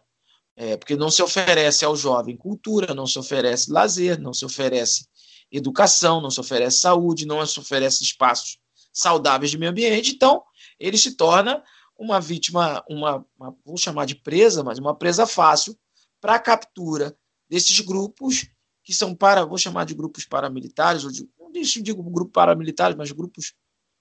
É, 0.58 0.78
porque 0.78 0.96
não 0.96 1.12
se 1.12 1.22
oferece 1.22 1.84
ao 1.84 1.98
jovem 1.98 2.38
cultura, 2.38 2.94
não 2.94 3.06
se 3.06 3.20
oferece 3.20 3.70
lazer, 3.70 4.18
não 4.18 4.34
se 4.34 4.46
oferece 4.46 5.06
educação, 5.52 6.22
não 6.22 6.32
se 6.32 6.40
oferece 6.40 6.80
saúde, 6.80 7.26
não 7.26 7.46
se 7.46 7.60
oferece 7.60 8.04
espaços 8.04 8.58
saudáveis 8.94 9.52
de 9.52 9.58
meio 9.58 9.72
ambiente. 9.72 10.14
Então, 10.14 10.42
ele 10.80 10.98
se 10.98 11.16
torna 11.16 11.64
uma 11.98 12.20
vítima, 12.20 12.84
uma, 12.90 13.26
uma 13.38 13.56
vou 13.66 13.78
chamar 13.78 14.06
de 14.06 14.16
presa, 14.16 14.64
mas 14.64 14.80
uma 14.80 14.96
presa 14.96 15.26
fácil 15.26 15.78
para 16.20 16.36
a 16.36 16.40
captura 16.40 17.18
desses 17.50 17.80
grupos 17.80 18.48
que 18.84 18.94
são 18.94 19.16
para, 19.16 19.46
vou 19.46 19.58
chamar 19.58 19.86
de 19.86 19.96
grupos 19.96 20.26
paramilitares, 20.26 21.04
ou 21.04 21.12
de, 21.12 21.28
não 21.40 21.52
digo 21.52 22.04
grupo 22.04 22.32
paramilitares, 22.32 22.96
mas 22.96 23.12
grupos, 23.12 23.54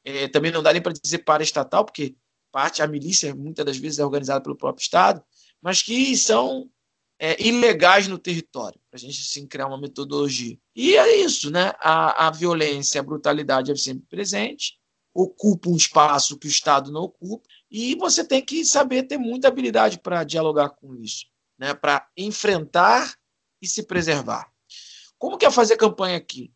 é, 0.05 0.29
também 0.29 0.53
não 0.53 0.63
dá 0.63 0.73
nem 0.73 0.83
para 0.83 0.93
dizer 0.93 1.19
paraestatal, 1.19 1.85
porque 1.85 2.15
parte, 2.53 2.83
a 2.83 2.87
milícia 2.87 3.35
muitas 3.35 3.65
das 3.65 3.77
vezes 3.79 3.99
é 3.99 4.05
organizada 4.05 4.43
pelo 4.43 4.57
próprio 4.57 4.83
Estado, 4.83 5.25
mas 5.63 5.83
que 5.83 6.15
são 6.17 6.71
é, 7.19 7.43
ilegais 7.43 8.07
no 8.09 8.19
território, 8.19 8.79
para 8.91 8.99
a 8.99 9.01
gente 9.01 9.21
assim, 9.21 9.47
criar 9.47 9.67
uma 9.67 9.81
metodologia. 9.81 10.59
E 10.77 10.97
é 10.97 11.17
isso, 11.17 11.51
né? 11.51 11.73
A, 11.79 12.27
a 12.27 12.31
violência, 12.31 13.01
a 13.01 13.05
brutalidade 13.05 13.73
é 13.73 13.77
sempre 13.77 14.05
presente, 14.09 14.79
ocupa 15.15 15.69
um 15.69 15.77
espaço 15.77 16.37
que 16.37 16.49
o 16.49 16.51
Estado 16.51 16.91
não 16.91 17.03
ocupa, 17.03 17.49
e 17.71 17.95
você 17.95 18.25
tem 18.25 18.45
que 18.45 18.65
saber 18.65 19.05
ter 19.05 19.17
muita 19.17 19.49
habilidade 19.49 19.99
para 20.01 20.25
dialogar 20.25 20.71
com 20.71 20.95
isso, 20.97 21.27
né? 21.57 21.73
para 21.73 22.07
enfrentar 22.17 23.15
e 23.63 23.69
se 23.69 23.85
preservar. 23.85 24.51
Como 25.17 25.39
que 25.39 25.47
é 25.47 25.51
fazer 25.51 25.77
campanha 25.77 26.17
aqui? 26.17 26.53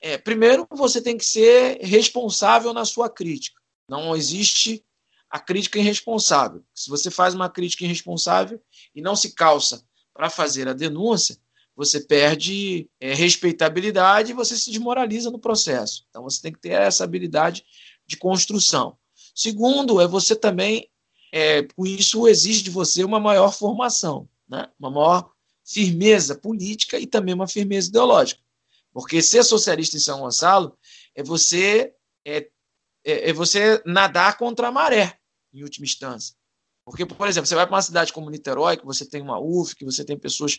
É, 0.00 0.16
primeiro, 0.16 0.66
você 0.70 1.02
tem 1.02 1.18
que 1.18 1.24
ser 1.24 1.78
responsável 1.82 2.72
na 2.72 2.84
sua 2.84 3.10
crítica. 3.10 3.60
Não 3.88 4.16
existe 4.16 4.84
a 5.30 5.38
crítica 5.38 5.78
irresponsável. 5.78 6.64
Se 6.74 6.88
você 6.88 7.10
faz 7.10 7.34
uma 7.34 7.50
crítica 7.50 7.84
irresponsável 7.84 8.60
e 8.94 9.02
não 9.02 9.14
se 9.14 9.34
calça 9.34 9.84
para 10.14 10.30
fazer 10.30 10.68
a 10.68 10.72
denúncia, 10.72 11.36
você 11.76 12.00
perde 12.00 12.90
é, 12.98 13.14
respeitabilidade 13.14 14.32
e 14.32 14.34
você 14.34 14.56
se 14.56 14.68
desmoraliza 14.70 15.30
no 15.30 15.38
processo. 15.38 16.04
Então 16.08 16.24
você 16.24 16.42
tem 16.42 16.52
que 16.52 16.58
ter 16.58 16.72
essa 16.72 17.04
habilidade 17.04 17.64
de 18.08 18.16
construção. 18.16 18.96
Segundo, 19.34 20.00
é 20.00 20.06
você 20.06 20.34
também, 20.34 20.90
é, 21.32 21.66
isso 21.84 22.26
exige 22.26 22.62
de 22.62 22.70
você 22.70 23.04
uma 23.04 23.20
maior 23.20 23.52
formação, 23.52 24.28
né? 24.48 24.68
uma 24.78 24.90
maior 24.90 25.30
firmeza 25.64 26.34
política 26.34 26.98
e 26.98 27.06
também 27.06 27.34
uma 27.34 27.46
firmeza 27.46 27.88
ideológica. 27.88 28.40
Porque 28.92 29.20
ser 29.22 29.44
socialista 29.44 29.96
em 29.96 30.00
São 30.00 30.20
Gonçalo 30.20 30.76
é 31.14 31.22
você 31.22 31.92
é, 32.24 32.48
é, 33.04 33.30
é 33.30 33.32
você 33.32 33.80
nadar 33.84 34.38
contra 34.38 34.68
a 34.68 34.72
maré, 34.72 35.18
em 35.52 35.62
última 35.62 35.84
instância. 35.84 36.34
Porque, 36.84 37.04
por 37.04 37.28
exemplo, 37.28 37.46
você 37.46 37.54
vai 37.54 37.66
para 37.66 37.76
uma 37.76 37.82
cidade 37.82 38.12
como 38.12 38.30
Niterói, 38.30 38.78
que 38.78 38.86
você 38.86 39.04
tem 39.04 39.20
uma 39.20 39.38
UF, 39.38 39.76
que 39.76 39.84
você 39.84 40.02
tem 40.02 40.18
pessoas 40.18 40.58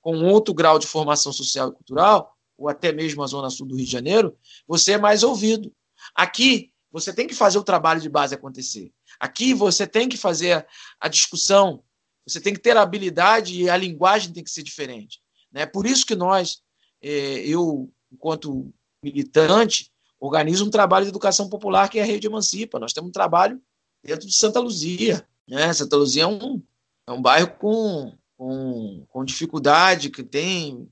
com 0.00 0.24
outro 0.24 0.54
grau 0.54 0.78
de 0.78 0.86
formação 0.86 1.32
social 1.32 1.68
e 1.68 1.72
cultural, 1.72 2.34
ou 2.56 2.68
até 2.68 2.92
mesmo 2.92 3.22
a 3.22 3.26
Zona 3.26 3.50
Sul 3.50 3.66
do 3.66 3.76
Rio 3.76 3.84
de 3.84 3.92
Janeiro, 3.92 4.38
você 4.66 4.92
é 4.92 4.98
mais 4.98 5.22
ouvido. 5.22 5.70
Aqui, 6.14 6.72
você 6.90 7.12
tem 7.12 7.26
que 7.26 7.34
fazer 7.34 7.58
o 7.58 7.64
trabalho 7.64 8.00
de 8.00 8.08
base 8.08 8.34
acontecer. 8.34 8.92
Aqui, 9.20 9.52
você 9.54 9.86
tem 9.86 10.08
que 10.08 10.16
fazer 10.16 10.66
a 11.00 11.08
discussão, 11.08 11.82
você 12.26 12.40
tem 12.40 12.54
que 12.54 12.60
ter 12.60 12.76
a 12.76 12.82
habilidade 12.82 13.60
e 13.60 13.70
a 13.70 13.76
linguagem 13.76 14.32
tem 14.32 14.44
que 14.44 14.50
ser 14.50 14.62
diferente. 14.62 15.20
Né? 15.52 15.66
Por 15.66 15.86
isso 15.86 16.06
que 16.06 16.14
nós, 16.14 16.62
é, 17.02 17.08
eu, 17.46 17.92
enquanto 18.10 18.72
militante, 19.02 19.90
organizo 20.18 20.66
um 20.66 20.70
trabalho 20.70 21.04
de 21.04 21.10
educação 21.10 21.48
popular 21.48 21.88
que 21.88 21.98
é 21.98 22.02
a 22.02 22.04
Rede 22.04 22.26
Emancipa. 22.26 22.78
Nós 22.78 22.92
temos 22.92 23.08
um 23.10 23.12
trabalho 23.12 23.60
dentro 24.02 24.26
de 24.26 24.34
Santa 24.34 24.60
Luzia, 24.60 25.26
né? 25.48 25.72
Santa 25.72 25.96
Luzia 25.96 26.24
é 26.24 26.26
um, 26.26 26.62
é 27.06 27.12
um 27.12 27.22
bairro 27.22 27.50
com, 27.58 28.12
com, 28.36 29.06
com 29.08 29.24
dificuldade, 29.24 30.10
que 30.10 30.22
tem, 30.22 30.88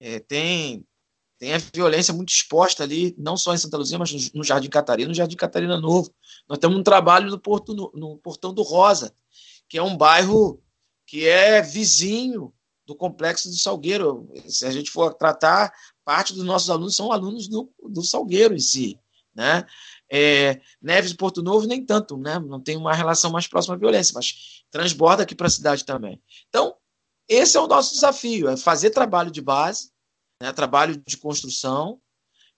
é, 0.00 0.18
tem, 0.18 0.84
tem 1.42 1.54
a 1.54 1.58
violência 1.74 2.14
muito 2.14 2.28
exposta 2.28 2.84
ali, 2.84 3.16
não 3.18 3.36
só 3.36 3.52
em 3.52 3.58
Santa 3.58 3.76
Luzia, 3.76 3.98
mas 3.98 4.32
no, 4.32 4.44
Jardim 4.44 4.68
Catarina, 4.68 5.08
no 5.08 5.14
Jardim 5.14 5.34
Catarina 5.34 5.76
Novo. 5.76 6.14
Nós 6.48 6.56
temos 6.56 6.78
um 6.78 6.84
trabalho 6.84 7.28
no, 7.28 7.36
Porto, 7.36 7.74
no, 7.74 7.90
no 7.96 8.16
Portão 8.18 8.54
do 8.54 8.62
Rosa, 8.62 9.12
que 9.68 9.76
é 9.76 9.82
um 9.82 9.96
bairro 9.96 10.62
que 11.04 11.26
é 11.26 11.60
vizinho 11.60 12.54
do 12.86 12.94
Complexo 12.94 13.48
do 13.48 13.56
Salgueiro. 13.56 14.30
Se 14.46 14.64
a 14.64 14.70
gente 14.70 14.88
for 14.88 15.14
tratar, 15.14 15.72
parte 16.04 16.32
dos 16.32 16.44
nossos 16.44 16.70
alunos 16.70 16.94
são 16.94 17.10
alunos 17.10 17.48
do, 17.48 17.68
do 17.88 18.04
Salgueiro 18.04 18.54
em 18.54 18.60
si. 18.60 18.96
Né? 19.34 19.66
É, 20.08 20.60
Neves 20.80 21.10
e 21.10 21.16
Porto 21.16 21.42
Novo, 21.42 21.66
nem 21.66 21.84
tanto, 21.84 22.16
né? 22.16 22.38
não 22.38 22.60
tem 22.60 22.76
uma 22.76 22.94
relação 22.94 23.32
mais 23.32 23.48
próxima 23.48 23.74
à 23.74 23.78
violência, 23.78 24.12
mas 24.14 24.62
transborda 24.70 25.24
aqui 25.24 25.34
para 25.34 25.48
a 25.48 25.50
cidade 25.50 25.84
também. 25.84 26.22
Então, 26.48 26.76
esse 27.28 27.56
é 27.56 27.60
o 27.60 27.66
nosso 27.66 27.94
desafio: 27.94 28.48
é 28.48 28.56
fazer 28.56 28.90
trabalho 28.90 29.32
de 29.32 29.40
base, 29.40 29.91
né? 30.42 30.52
trabalho 30.52 31.02
de 31.06 31.16
construção, 31.16 32.00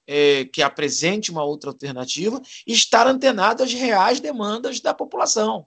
é, 0.06 0.44
que 0.46 0.62
apresente 0.62 1.30
uma 1.30 1.44
outra 1.44 1.70
alternativa 1.70 2.40
e 2.66 2.72
estar 2.72 3.06
antenado 3.06 3.62
às 3.62 3.72
reais 3.72 4.20
demandas 4.20 4.80
da 4.80 4.92
população. 4.92 5.66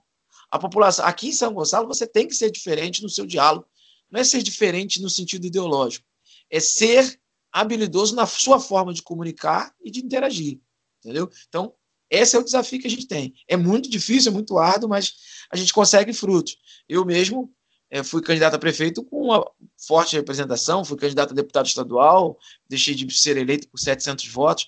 A 0.50 0.58
população 0.58 1.04
aqui 1.04 1.28
em 1.28 1.32
São 1.32 1.52
Gonçalo 1.52 1.88
você 1.88 2.06
tem 2.06 2.26
que 2.26 2.34
ser 2.34 2.50
diferente 2.50 3.02
no 3.02 3.08
seu 3.08 3.26
diálogo, 3.26 3.66
não 4.10 4.20
é 4.20 4.24
ser 4.24 4.42
diferente 4.42 5.02
no 5.02 5.10
sentido 5.10 5.46
ideológico, 5.46 6.06
é 6.50 6.60
ser 6.60 7.20
habilidoso 7.52 8.14
na 8.14 8.26
sua 8.26 8.60
forma 8.60 8.94
de 8.94 9.02
comunicar 9.02 9.74
e 9.82 9.90
de 9.90 10.00
interagir 10.00 10.60
entendeu? 10.98 11.30
Então, 11.48 11.74
esse 12.10 12.36
é 12.36 12.38
o 12.38 12.44
desafio 12.44 12.80
que 12.80 12.86
a 12.86 12.90
gente 12.90 13.06
tem. 13.06 13.34
É 13.46 13.56
muito 13.56 13.88
difícil, 13.88 14.30
é 14.30 14.34
muito 14.34 14.58
árduo, 14.58 14.88
mas 14.88 15.14
a 15.50 15.56
gente 15.56 15.72
consegue 15.72 16.12
frutos. 16.12 16.56
Eu 16.88 17.04
mesmo 17.04 17.52
é, 17.90 18.02
fui 18.02 18.22
candidato 18.22 18.54
a 18.54 18.58
prefeito 18.58 19.02
com 19.04 19.22
uma 19.22 19.50
forte 19.86 20.16
representação, 20.16 20.84
fui 20.84 20.98
candidato 20.98 21.32
a 21.32 21.34
deputado 21.34 21.66
estadual, 21.66 22.38
deixei 22.68 22.94
de 22.94 23.10
ser 23.16 23.36
eleito 23.36 23.68
por 23.68 23.78
700 23.78 24.26
votos, 24.28 24.66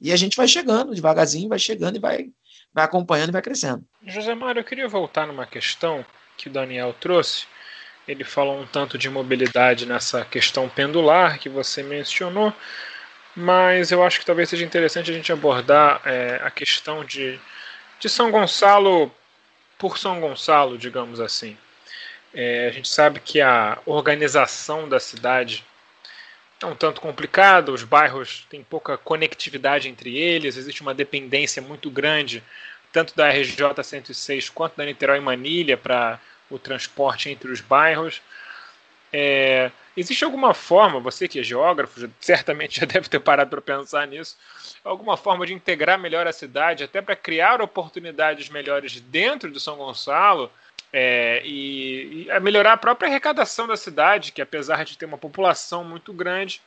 e 0.00 0.12
a 0.12 0.16
gente 0.16 0.36
vai 0.36 0.48
chegando, 0.48 0.94
devagarzinho, 0.94 1.48
vai 1.48 1.58
chegando 1.58 1.96
e 1.96 2.00
vai, 2.00 2.30
vai 2.72 2.84
acompanhando 2.84 3.28
e 3.28 3.32
vai 3.32 3.42
crescendo. 3.42 3.84
José 4.06 4.34
Mário, 4.34 4.60
eu 4.60 4.64
queria 4.64 4.88
voltar 4.88 5.26
numa 5.26 5.46
questão 5.46 6.04
que 6.36 6.48
o 6.48 6.52
Daniel 6.52 6.94
trouxe. 6.98 7.46
Ele 8.08 8.24
falou 8.24 8.60
um 8.60 8.66
tanto 8.66 8.98
de 8.98 9.08
mobilidade 9.08 9.86
nessa 9.86 10.24
questão 10.24 10.68
pendular 10.68 11.38
que 11.38 11.48
você 11.48 11.84
mencionou, 11.84 12.52
mas 13.36 13.92
eu 13.92 14.02
acho 14.02 14.18
que 14.18 14.26
talvez 14.26 14.48
seja 14.48 14.64
interessante 14.64 15.10
a 15.10 15.14
gente 15.14 15.32
abordar 15.32 16.02
é, 16.04 16.40
a 16.42 16.50
questão 16.50 17.04
de, 17.04 17.38
de 18.00 18.08
São 18.08 18.30
Gonçalo 18.30 19.12
por 19.78 19.98
São 19.98 20.20
Gonçalo, 20.20 20.76
digamos 20.76 21.20
assim. 21.20 21.56
É, 22.34 22.68
a 22.68 22.70
gente 22.70 22.88
sabe 22.88 23.20
que 23.20 23.40
a 23.40 23.78
organização 23.84 24.88
da 24.88 24.98
cidade 24.98 25.64
é 26.60 26.66
um 26.66 26.74
tanto 26.74 27.00
complicada, 27.00 27.72
os 27.72 27.82
bairros 27.82 28.46
têm 28.48 28.62
pouca 28.62 28.96
conectividade 28.96 29.88
entre 29.88 30.16
eles, 30.16 30.56
existe 30.56 30.80
uma 30.80 30.94
dependência 30.94 31.60
muito 31.60 31.90
grande, 31.90 32.42
tanto 32.92 33.14
da 33.14 33.28
RJ 33.28 33.82
106 33.82 34.48
quanto 34.48 34.76
da 34.76 34.84
Niterói 34.84 35.20
Manilha 35.20 35.76
para 35.76 36.20
o 36.48 36.58
transporte 36.58 37.28
entre 37.28 37.50
os 37.50 37.60
bairros. 37.60 38.22
É, 39.12 39.70
existe 39.94 40.24
alguma 40.24 40.54
forma, 40.54 41.00
você 41.00 41.28
que 41.28 41.40
é 41.40 41.42
geógrafo, 41.42 42.08
certamente 42.20 42.80
já 42.80 42.86
deve 42.86 43.08
ter 43.08 43.20
parado 43.20 43.50
para 43.50 43.60
pensar 43.60 44.06
nisso, 44.06 44.38
alguma 44.82 45.16
forma 45.16 45.46
de 45.46 45.52
integrar 45.52 45.98
melhor 45.98 46.26
a 46.26 46.32
cidade, 46.32 46.84
até 46.84 47.02
para 47.02 47.16
criar 47.16 47.60
oportunidades 47.60 48.48
melhores 48.48 49.00
dentro 49.00 49.50
de 49.50 49.60
São 49.60 49.76
Gonçalo 49.76 50.50
é, 50.92 51.42
e, 51.44 52.28
e 52.28 52.40
melhorar 52.40 52.74
a 52.74 52.76
própria 52.76 53.08
arrecadação 53.08 53.66
da 53.66 53.76
cidade, 53.76 54.32
que 54.32 54.42
apesar 54.42 54.84
de 54.84 54.98
ter 54.98 55.06
uma 55.06 55.18
população 55.18 55.82
muito 55.84 56.12
grande, 56.12 56.60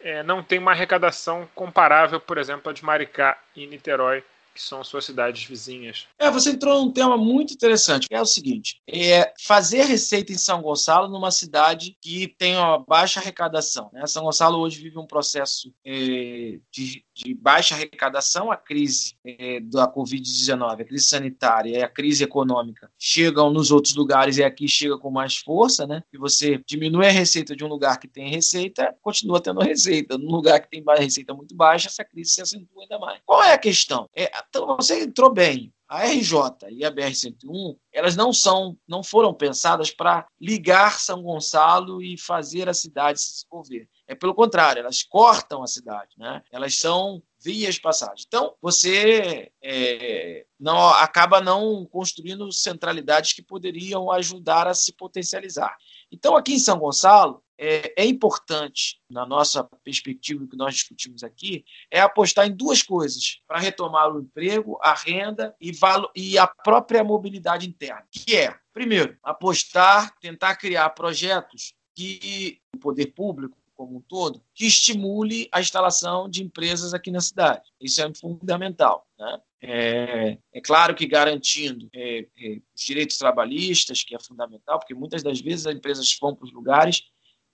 é, 0.00 0.22
não 0.22 0.42
tem 0.42 0.58
uma 0.58 0.72
arrecadação 0.72 1.48
comparável, 1.54 2.18
por 2.18 2.38
exemplo, 2.38 2.70
a 2.70 2.74
de 2.74 2.84
Maricá 2.84 3.38
e 3.54 3.66
Niterói, 3.66 4.24
que 4.54 4.62
são 4.62 4.82
suas 4.84 5.04
cidades 5.04 5.44
vizinhas. 5.44 6.06
É, 6.18 6.30
você 6.30 6.50
entrou 6.50 6.84
num 6.84 6.90
tema 6.90 7.16
muito 7.16 7.54
interessante, 7.54 8.08
que 8.08 8.14
é 8.14 8.20
o 8.20 8.26
seguinte: 8.26 8.80
é 8.88 9.32
fazer 9.40 9.84
receita 9.84 10.32
em 10.32 10.38
São 10.38 10.62
Gonçalo 10.62 11.08
numa 11.08 11.30
cidade 11.30 11.96
que 12.00 12.28
tem 12.38 12.56
uma 12.56 12.78
baixa 12.78 13.20
arrecadação. 13.20 13.90
Né? 13.92 14.06
São 14.06 14.24
Gonçalo 14.24 14.58
hoje 14.58 14.82
vive 14.82 14.98
um 14.98 15.06
processo 15.06 15.72
é, 15.84 16.58
de, 16.70 17.04
de, 17.14 17.34
baixa 17.34 17.74
arrecadação, 17.74 18.50
a 18.50 18.56
crise 18.56 19.14
é, 19.24 19.60
da 19.60 19.90
Covid-19, 19.92 20.80
a 20.80 20.84
crise 20.84 21.04
sanitária 21.04 21.78
e 21.78 21.82
a 21.82 21.88
crise 21.88 22.24
econômica 22.24 22.90
chegam 22.98 23.50
nos 23.50 23.70
outros 23.70 23.94
lugares 23.94 24.38
e 24.38 24.44
aqui 24.44 24.68
chega 24.68 24.98
com 24.98 25.10
mais 25.10 25.38
força, 25.38 25.86
né? 25.86 26.02
E 26.12 26.18
você 26.18 26.60
diminui 26.66 27.06
a 27.06 27.10
receita 27.10 27.54
de 27.54 27.64
um 27.64 27.68
lugar 27.68 27.98
que 27.98 28.08
tem 28.08 28.28
receita, 28.28 28.94
continua 29.02 29.40
tendo 29.40 29.60
receita. 29.60 30.18
Num 30.18 30.30
lugar 30.30 30.60
que 30.60 30.68
tem 30.68 30.84
receita 30.98 31.32
muito 31.34 31.54
baixa, 31.54 31.88
essa 31.88 32.04
crise 32.04 32.30
se 32.30 32.42
acentua 32.42 32.82
ainda 32.82 32.98
mais. 32.98 33.20
Qual 33.24 33.42
é 33.42 33.52
a 33.52 33.58
questão? 33.58 34.08
É, 34.14 34.30
você 34.76 35.02
entrou 35.02 35.32
bem. 35.32 35.72
A 35.88 36.06
RJ 36.06 36.68
e 36.70 36.84
a 36.84 36.90
BR-101, 36.92 37.76
elas 37.92 38.14
não 38.14 38.32
são, 38.32 38.78
não 38.86 39.02
foram 39.02 39.34
pensadas 39.34 39.90
para 39.90 40.24
ligar 40.40 41.00
São 41.00 41.20
Gonçalo 41.20 42.00
e 42.00 42.16
fazer 42.16 42.68
a 42.68 42.74
cidade 42.74 43.20
se 43.20 43.32
desenvolver. 43.32 43.88
É 44.06 44.14
pelo 44.14 44.32
contrário, 44.32 44.78
elas 44.78 45.02
cortam 45.02 45.64
a 45.64 45.66
cidade, 45.66 46.10
né? 46.16 46.44
Elas 46.52 46.76
são 46.76 47.20
vias 47.42 47.74
de 47.74 47.80
passagem. 47.80 48.24
Então, 48.24 48.54
você 48.62 49.50
é, 49.60 50.46
não 50.60 50.90
acaba 50.90 51.40
não 51.40 51.84
construindo 51.86 52.52
centralidades 52.52 53.32
que 53.32 53.42
poderiam 53.42 54.12
ajudar 54.12 54.68
a 54.68 54.74
se 54.74 54.92
potencializar. 54.92 55.76
Então, 56.10 56.36
aqui 56.36 56.54
em 56.54 56.58
São 56.58 56.78
Gonçalo, 56.78 57.42
é, 57.62 57.92
é 58.02 58.06
importante, 58.06 58.98
na 59.10 59.26
nossa 59.26 59.62
perspectiva 59.84 60.46
que 60.46 60.56
nós 60.56 60.74
discutimos 60.74 61.22
aqui, 61.22 61.62
é 61.90 62.00
apostar 62.00 62.46
em 62.46 62.56
duas 62.56 62.82
coisas 62.82 63.42
para 63.46 63.58
retomar 63.58 64.10
o 64.10 64.20
emprego, 64.20 64.78
a 64.82 64.94
renda 64.94 65.54
e, 65.60 65.70
e 66.16 66.38
a 66.38 66.46
própria 66.46 67.04
mobilidade 67.04 67.68
interna, 67.68 68.06
que 68.10 68.34
é, 68.34 68.58
primeiro, 68.72 69.16
apostar, 69.22 70.18
tentar 70.20 70.56
criar 70.56 70.88
projetos 70.90 71.74
que 71.94 72.58
o 72.74 72.78
poder 72.78 73.08
público 73.08 73.58
como 73.76 73.96
um 73.96 74.00
todo, 74.02 74.42
que 74.54 74.66
estimule 74.66 75.48
a 75.50 75.60
instalação 75.60 76.28
de 76.28 76.42
empresas 76.42 76.92
aqui 76.92 77.10
na 77.10 77.20
cidade. 77.20 77.70
Isso 77.80 78.02
é 78.02 78.14
fundamental. 78.14 79.06
Né? 79.18 79.40
É, 79.62 80.38
é, 80.54 80.60
claro 80.60 80.94
que 80.94 81.06
garantindo 81.06 81.88
é, 81.94 82.26
é, 82.38 82.60
os 82.74 82.82
direitos 82.82 83.18
trabalhistas, 83.18 84.02
que 84.02 84.14
é 84.14 84.18
fundamental, 84.18 84.78
porque 84.78 84.94
muitas 84.94 85.22
das 85.22 85.40
vezes 85.40 85.66
as 85.66 85.74
empresas 85.74 86.16
vão 86.20 86.34
para 86.34 86.46
os 86.46 86.52
lugares 86.52 87.02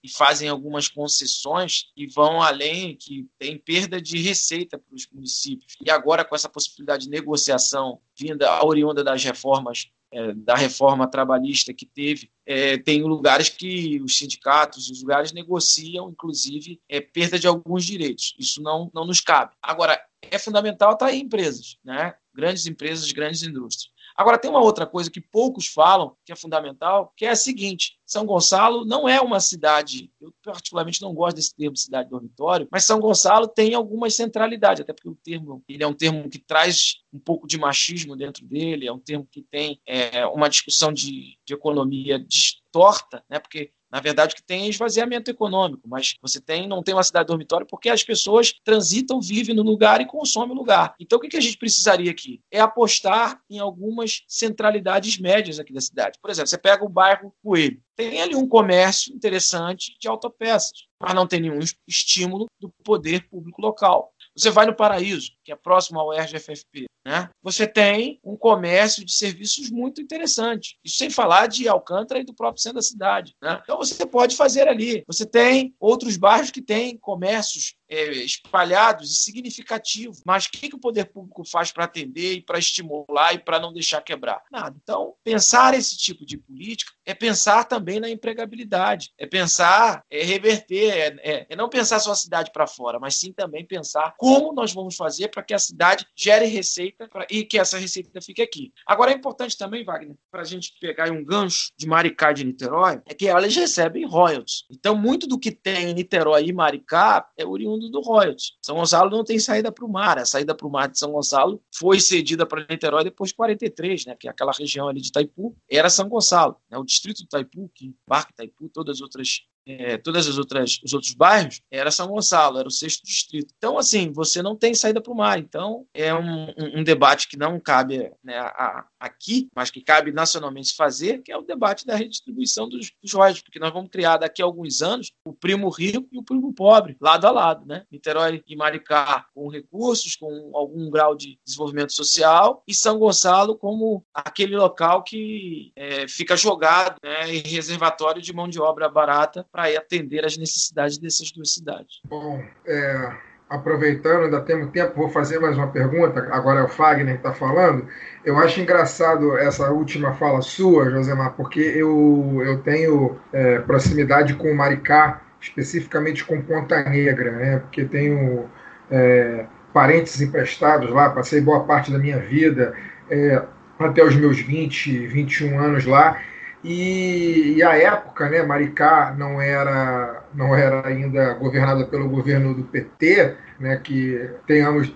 e 0.02 0.08
fazem 0.08 0.48
algumas 0.48 0.86
concessões 0.86 1.86
e 1.96 2.06
vão 2.06 2.40
além, 2.40 2.96
que 2.96 3.28
tem 3.38 3.58
perda 3.58 4.00
de 4.00 4.18
receita 4.18 4.78
para 4.78 4.94
os 4.94 5.08
municípios. 5.10 5.74
E 5.84 5.90
agora, 5.90 6.24
com 6.24 6.34
essa 6.36 6.48
possibilidade 6.48 7.04
de 7.04 7.10
negociação 7.10 8.00
vinda 8.16 8.64
oriunda 8.64 9.02
das 9.02 9.24
reformas 9.24 9.90
é, 10.16 10.32
da 10.32 10.54
reforma 10.54 11.06
trabalhista 11.06 11.74
que 11.74 11.84
teve, 11.84 12.30
é, 12.46 12.78
tem 12.78 13.02
lugares 13.02 13.50
que 13.50 14.00
os 14.00 14.16
sindicatos, 14.16 14.88
os 14.88 15.02
lugares 15.02 15.30
negociam, 15.30 16.08
inclusive, 16.08 16.80
é, 16.88 17.02
perda 17.02 17.38
de 17.38 17.46
alguns 17.46 17.84
direitos. 17.84 18.34
Isso 18.38 18.62
não, 18.62 18.90
não 18.94 19.04
nos 19.04 19.20
cabe. 19.20 19.54
Agora, 19.60 20.00
é 20.22 20.38
fundamental 20.38 20.94
estar 20.94 21.12
em 21.12 21.20
empresas, 21.20 21.76
né? 21.84 22.14
grandes 22.34 22.66
empresas, 22.66 23.12
grandes 23.12 23.42
indústrias. 23.42 23.92
Agora, 24.16 24.38
tem 24.38 24.50
uma 24.50 24.62
outra 24.62 24.86
coisa 24.86 25.10
que 25.10 25.20
poucos 25.20 25.66
falam, 25.66 26.16
que 26.24 26.32
é 26.32 26.36
fundamental, 26.36 27.12
que 27.16 27.26
é 27.26 27.30
a 27.30 27.36
seguinte: 27.36 27.98
São 28.06 28.24
Gonçalo 28.24 28.84
não 28.84 29.08
é 29.08 29.20
uma 29.20 29.40
cidade, 29.40 30.10
eu 30.20 30.32
particularmente 30.42 31.02
não 31.02 31.12
gosto 31.12 31.36
desse 31.36 31.54
termo 31.54 31.76
cidade 31.76 32.08
dormitório, 32.08 32.66
mas 32.70 32.84
São 32.84 32.98
Gonçalo 32.98 33.46
tem 33.46 33.74
algumas 33.74 34.14
centralidades, 34.14 34.80
até 34.80 34.92
porque 34.92 35.08
o 35.08 35.14
termo 35.14 35.62
ele 35.68 35.82
é 35.82 35.86
um 35.86 35.92
termo 35.92 36.28
que 36.30 36.38
traz 36.38 37.02
um 37.12 37.18
pouco 37.18 37.46
de 37.46 37.58
machismo 37.58 38.16
dentro 38.16 38.44
dele, 38.46 38.86
é 38.86 38.92
um 38.92 38.98
termo 38.98 39.26
que 39.30 39.42
tem 39.42 39.80
é, 39.86 40.26
uma 40.26 40.48
discussão 40.48 40.92
de, 40.92 41.38
de 41.44 41.54
economia 41.54 42.18
distorta, 42.18 43.22
né? 43.28 43.38
porque 43.38 43.72
na 43.96 44.00
verdade, 44.02 44.34
que 44.34 44.42
tem 44.42 44.66
é 44.66 44.68
esvaziamento 44.68 45.30
econômico, 45.30 45.88
mas 45.88 46.16
você 46.20 46.38
tem, 46.38 46.68
não 46.68 46.82
tem 46.82 46.94
uma 46.94 47.02
cidade 47.02 47.28
dormitório 47.28 47.66
porque 47.66 47.88
as 47.88 48.04
pessoas 48.04 48.52
transitam, 48.62 49.22
vivem 49.22 49.56
no 49.56 49.62
lugar 49.62 50.02
e 50.02 50.06
consomem 50.06 50.54
o 50.54 50.58
lugar. 50.58 50.94
Então, 51.00 51.16
o 51.16 51.20
que 51.22 51.34
a 51.34 51.40
gente 51.40 51.56
precisaria 51.56 52.10
aqui? 52.10 52.42
É 52.50 52.60
apostar 52.60 53.40
em 53.48 53.58
algumas 53.58 54.22
centralidades 54.28 55.18
médias 55.18 55.58
aqui 55.58 55.72
da 55.72 55.80
cidade. 55.80 56.18
Por 56.20 56.30
exemplo, 56.30 56.48
você 56.48 56.58
pega 56.58 56.84
o 56.84 56.90
bairro 56.90 57.32
Coelho. 57.42 57.80
Tem 57.96 58.20
ali 58.20 58.36
um 58.36 58.46
comércio 58.46 59.14
interessante 59.14 59.96
de 59.98 60.06
autopeças, 60.06 60.72
mas 61.00 61.14
não 61.14 61.26
tem 61.26 61.40
nenhum 61.40 61.60
estímulo 61.88 62.44
do 62.60 62.68
poder 62.84 63.26
público 63.30 63.62
local. 63.62 64.12
Você 64.36 64.50
vai 64.50 64.66
no 64.66 64.74
Paraíso, 64.74 65.32
que 65.44 65.50
é 65.50 65.56
próximo 65.56 65.98
ao 65.98 66.12
RGFFP, 66.12 66.86
né? 67.06 67.30
Você 67.40 67.68
tem 67.68 68.18
um 68.24 68.36
comércio 68.36 69.04
de 69.04 69.12
serviços 69.12 69.70
muito 69.70 70.02
interessante. 70.02 70.76
Isso 70.84 70.96
sem 70.96 71.08
falar 71.08 71.46
de 71.46 71.68
Alcântara 71.68 72.20
e 72.20 72.24
do 72.24 72.34
próprio 72.34 72.60
centro 72.60 72.76
da 72.76 72.82
cidade. 72.82 73.32
Né? 73.40 73.60
Então 73.62 73.78
você 73.78 74.04
pode 74.04 74.34
fazer 74.34 74.66
ali. 74.66 75.04
Você 75.06 75.24
tem 75.24 75.72
outros 75.78 76.16
bairros 76.16 76.50
que 76.50 76.60
têm 76.60 76.98
comércios 76.98 77.76
espalhados 77.88 79.10
e 79.10 79.16
significativos. 79.16 80.22
Mas 80.24 80.46
o 80.46 80.50
que, 80.50 80.68
que 80.68 80.76
o 80.76 80.80
poder 80.80 81.06
público 81.06 81.44
faz 81.44 81.70
para 81.70 81.84
atender 81.84 82.34
e 82.34 82.40
para 82.40 82.58
estimular 82.58 83.34
e 83.34 83.38
para 83.38 83.60
não 83.60 83.72
deixar 83.72 84.00
quebrar? 84.00 84.42
Nada. 84.50 84.76
Então, 84.82 85.14
pensar 85.22 85.74
esse 85.74 85.96
tipo 85.96 86.24
de 86.24 86.36
política 86.36 86.92
é 87.04 87.14
pensar 87.14 87.64
também 87.64 88.00
na 88.00 88.10
empregabilidade, 88.10 89.12
é 89.18 89.26
pensar, 89.26 90.04
é 90.10 90.22
reverter, 90.22 90.90
é, 90.90 91.16
é, 91.22 91.46
é 91.50 91.56
não 91.56 91.68
pensar 91.68 92.00
só 92.00 92.12
a 92.12 92.16
cidade 92.16 92.50
para 92.52 92.66
fora, 92.66 92.98
mas 92.98 93.16
sim 93.16 93.32
também 93.32 93.64
pensar 93.64 94.14
como 94.18 94.52
nós 94.52 94.72
vamos 94.72 94.96
fazer 94.96 95.28
para 95.28 95.42
que 95.42 95.54
a 95.54 95.58
cidade 95.58 96.06
gere 96.16 96.46
receita 96.46 97.08
pra, 97.08 97.26
e 97.30 97.44
que 97.44 97.58
essa 97.58 97.78
receita 97.78 98.20
fique 98.20 98.42
aqui. 98.42 98.72
Agora, 98.86 99.12
é 99.12 99.14
importante 99.14 99.56
também, 99.56 99.84
Wagner, 99.84 100.16
para 100.30 100.42
a 100.42 100.44
gente 100.44 100.74
pegar 100.80 101.10
um 101.10 101.24
gancho 101.24 101.70
de 101.76 101.86
Maricá 101.86 102.32
de 102.32 102.44
Niterói, 102.44 103.00
é 103.06 103.14
que 103.14 103.28
elas 103.28 103.54
recebem 103.54 104.06
royalties. 104.06 104.64
Então, 104.70 104.96
muito 104.96 105.26
do 105.26 105.38
que 105.38 105.50
tem 105.50 105.90
em 105.90 105.94
Niterói 105.94 106.46
e 106.46 106.52
Maricá 106.52 107.28
é 107.36 107.44
oriundo 107.44 107.75
fundo 107.76 107.90
do 107.90 108.00
royalties. 108.00 108.52
São 108.62 108.76
Gonçalo 108.76 109.10
não 109.10 109.22
tem 109.22 109.38
saída 109.38 109.70
para 109.70 109.84
o 109.84 109.88
mar. 109.88 110.18
A 110.18 110.24
saída 110.24 110.54
para 110.54 110.66
o 110.66 110.70
mar 110.70 110.88
de 110.88 110.98
São 110.98 111.12
Gonçalo 111.12 111.62
foi 111.74 112.00
cedida 112.00 112.46
para 112.46 112.66
Niterói 112.68 113.04
depois 113.04 113.30
de 113.30 113.36
43, 113.36 114.06
né, 114.06 114.16
que 114.18 114.28
aquela 114.28 114.52
região 114.52 114.88
ali 114.88 115.00
de 115.00 115.08
Itaipu 115.08 115.56
era 115.70 115.88
São 115.90 116.08
Gonçalo. 116.08 116.56
Né, 116.70 116.78
o 116.78 116.84
distrito 116.84 117.18
de 117.18 117.24
Itaipu, 117.24 117.70
que 117.74 117.94
Parque 118.06 118.32
Itaipu, 118.32 118.68
todas 118.68 118.96
as 118.96 119.00
outras 119.02 119.42
é, 119.66 119.98
todas 119.98 120.28
as 120.28 120.38
outras 120.38 120.78
os 120.84 120.92
outros 120.92 121.12
bairros 121.14 121.60
era 121.70 121.90
São 121.90 122.06
Gonçalo, 122.08 122.58
era 122.58 122.68
o 122.68 122.70
sexto 122.70 123.04
distrito. 123.04 123.52
Então, 123.56 123.78
assim, 123.78 124.12
você 124.12 124.40
não 124.40 124.56
tem 124.56 124.74
saída 124.74 125.00
para 125.00 125.12
o 125.12 125.16
mar. 125.16 125.38
Então, 125.38 125.84
é 125.92 126.14
um, 126.14 126.52
um, 126.56 126.84
debate 126.84 127.28
que 127.28 127.36
não 127.36 127.58
cabe 127.58 128.12
né, 128.22 128.38
a, 128.38 128.86
aqui, 129.00 129.48
mas 129.54 129.70
que 129.70 129.80
cabe 129.80 130.12
nacionalmente 130.12 130.74
fazer, 130.74 131.22
que 131.22 131.32
é 131.32 131.36
o 131.36 131.42
debate 131.42 131.84
da 131.84 131.96
redistribuição 131.96 132.68
dos, 132.68 132.92
dos 133.02 133.12
royalties, 133.12 133.42
porque 133.42 133.58
nós 133.58 133.72
vamos 133.72 133.90
criar 133.90 134.18
daqui 134.18 134.40
a 134.40 134.44
alguns 134.44 134.82
anos 134.82 135.12
o 135.24 135.32
primo 135.32 135.68
rico 135.68 136.06
e 136.12 136.18
o 136.18 136.22
primo 136.22 136.52
pobre, 136.52 136.96
lado 137.00 137.26
a 137.26 137.30
lado, 137.30 137.66
né? 137.66 137.84
Niterói 137.90 138.42
e 138.46 138.56
Maricá 138.56 139.26
com 139.34 139.48
recursos, 139.48 140.16
com 140.16 140.50
algum 140.54 140.88
grau 140.90 141.16
de 141.16 141.38
desenvolvimento 141.44 141.92
social, 141.92 142.62
e 142.66 142.74
São 142.74 142.98
Gonçalo 142.98 143.56
como 143.56 144.04
aquele 144.14 144.56
local 144.56 145.02
que 145.02 145.72
é, 145.74 146.06
fica 146.06 146.36
jogado 146.36 146.96
né, 147.02 147.34
em 147.34 147.40
reservatório 147.40 148.22
de 148.22 148.32
mão 148.32 148.48
de 148.48 148.60
obra 148.60 148.88
barata 148.88 149.46
para 149.56 149.78
atender 149.78 150.22
às 150.22 150.36
necessidades 150.36 150.98
dessas 150.98 151.32
duas 151.32 151.54
cidades. 151.54 152.02
Bom, 152.04 152.44
é, 152.66 153.10
aproveitando, 153.48 154.24
ainda 154.24 154.42
temos 154.42 154.70
tempo, 154.70 154.94
vou 154.94 155.08
fazer 155.08 155.38
mais 155.38 155.56
uma 155.56 155.68
pergunta. 155.68 156.28
Agora 156.30 156.60
é 156.60 156.62
o 156.62 156.68
Fagner 156.68 157.14
que 157.14 157.26
está 157.26 157.32
falando. 157.32 157.88
Eu 158.22 158.36
acho 158.36 158.60
engraçado 158.60 159.34
essa 159.38 159.70
última 159.70 160.12
fala 160.12 160.42
sua, 160.42 160.90
Josemar, 160.90 161.32
porque 161.32 161.60
eu, 161.60 162.42
eu 162.44 162.58
tenho 162.58 163.18
é, 163.32 163.58
proximidade 163.60 164.34
com 164.34 164.52
Maricá, 164.52 165.22
especificamente 165.40 166.22
com 166.22 166.42
Ponta 166.42 166.84
Negra, 166.84 167.30
né? 167.30 167.58
porque 167.60 167.86
tenho 167.86 168.50
é, 168.90 169.46
parentes 169.72 170.20
emprestados 170.20 170.90
lá, 170.90 171.08
passei 171.08 171.40
boa 171.40 171.64
parte 171.64 171.90
da 171.90 171.98
minha 171.98 172.18
vida, 172.18 172.74
é, 173.08 173.42
até 173.78 174.04
os 174.04 174.14
meus 174.14 174.38
20, 174.38 175.06
21 175.06 175.58
anos 175.58 175.86
lá. 175.86 176.20
E, 176.68 177.54
e 177.58 177.62
a 177.62 177.76
época, 177.76 178.28
né, 178.28 178.42
Maricá 178.42 179.14
não 179.16 179.40
era, 179.40 180.24
não 180.34 180.52
era 180.52 180.84
ainda 180.84 181.32
governada 181.34 181.86
pelo 181.86 182.08
governo 182.08 182.54
do 182.54 182.64
PT, 182.64 183.36
né, 183.60 183.76
que 183.76 184.28
tenhamos, 184.48 184.92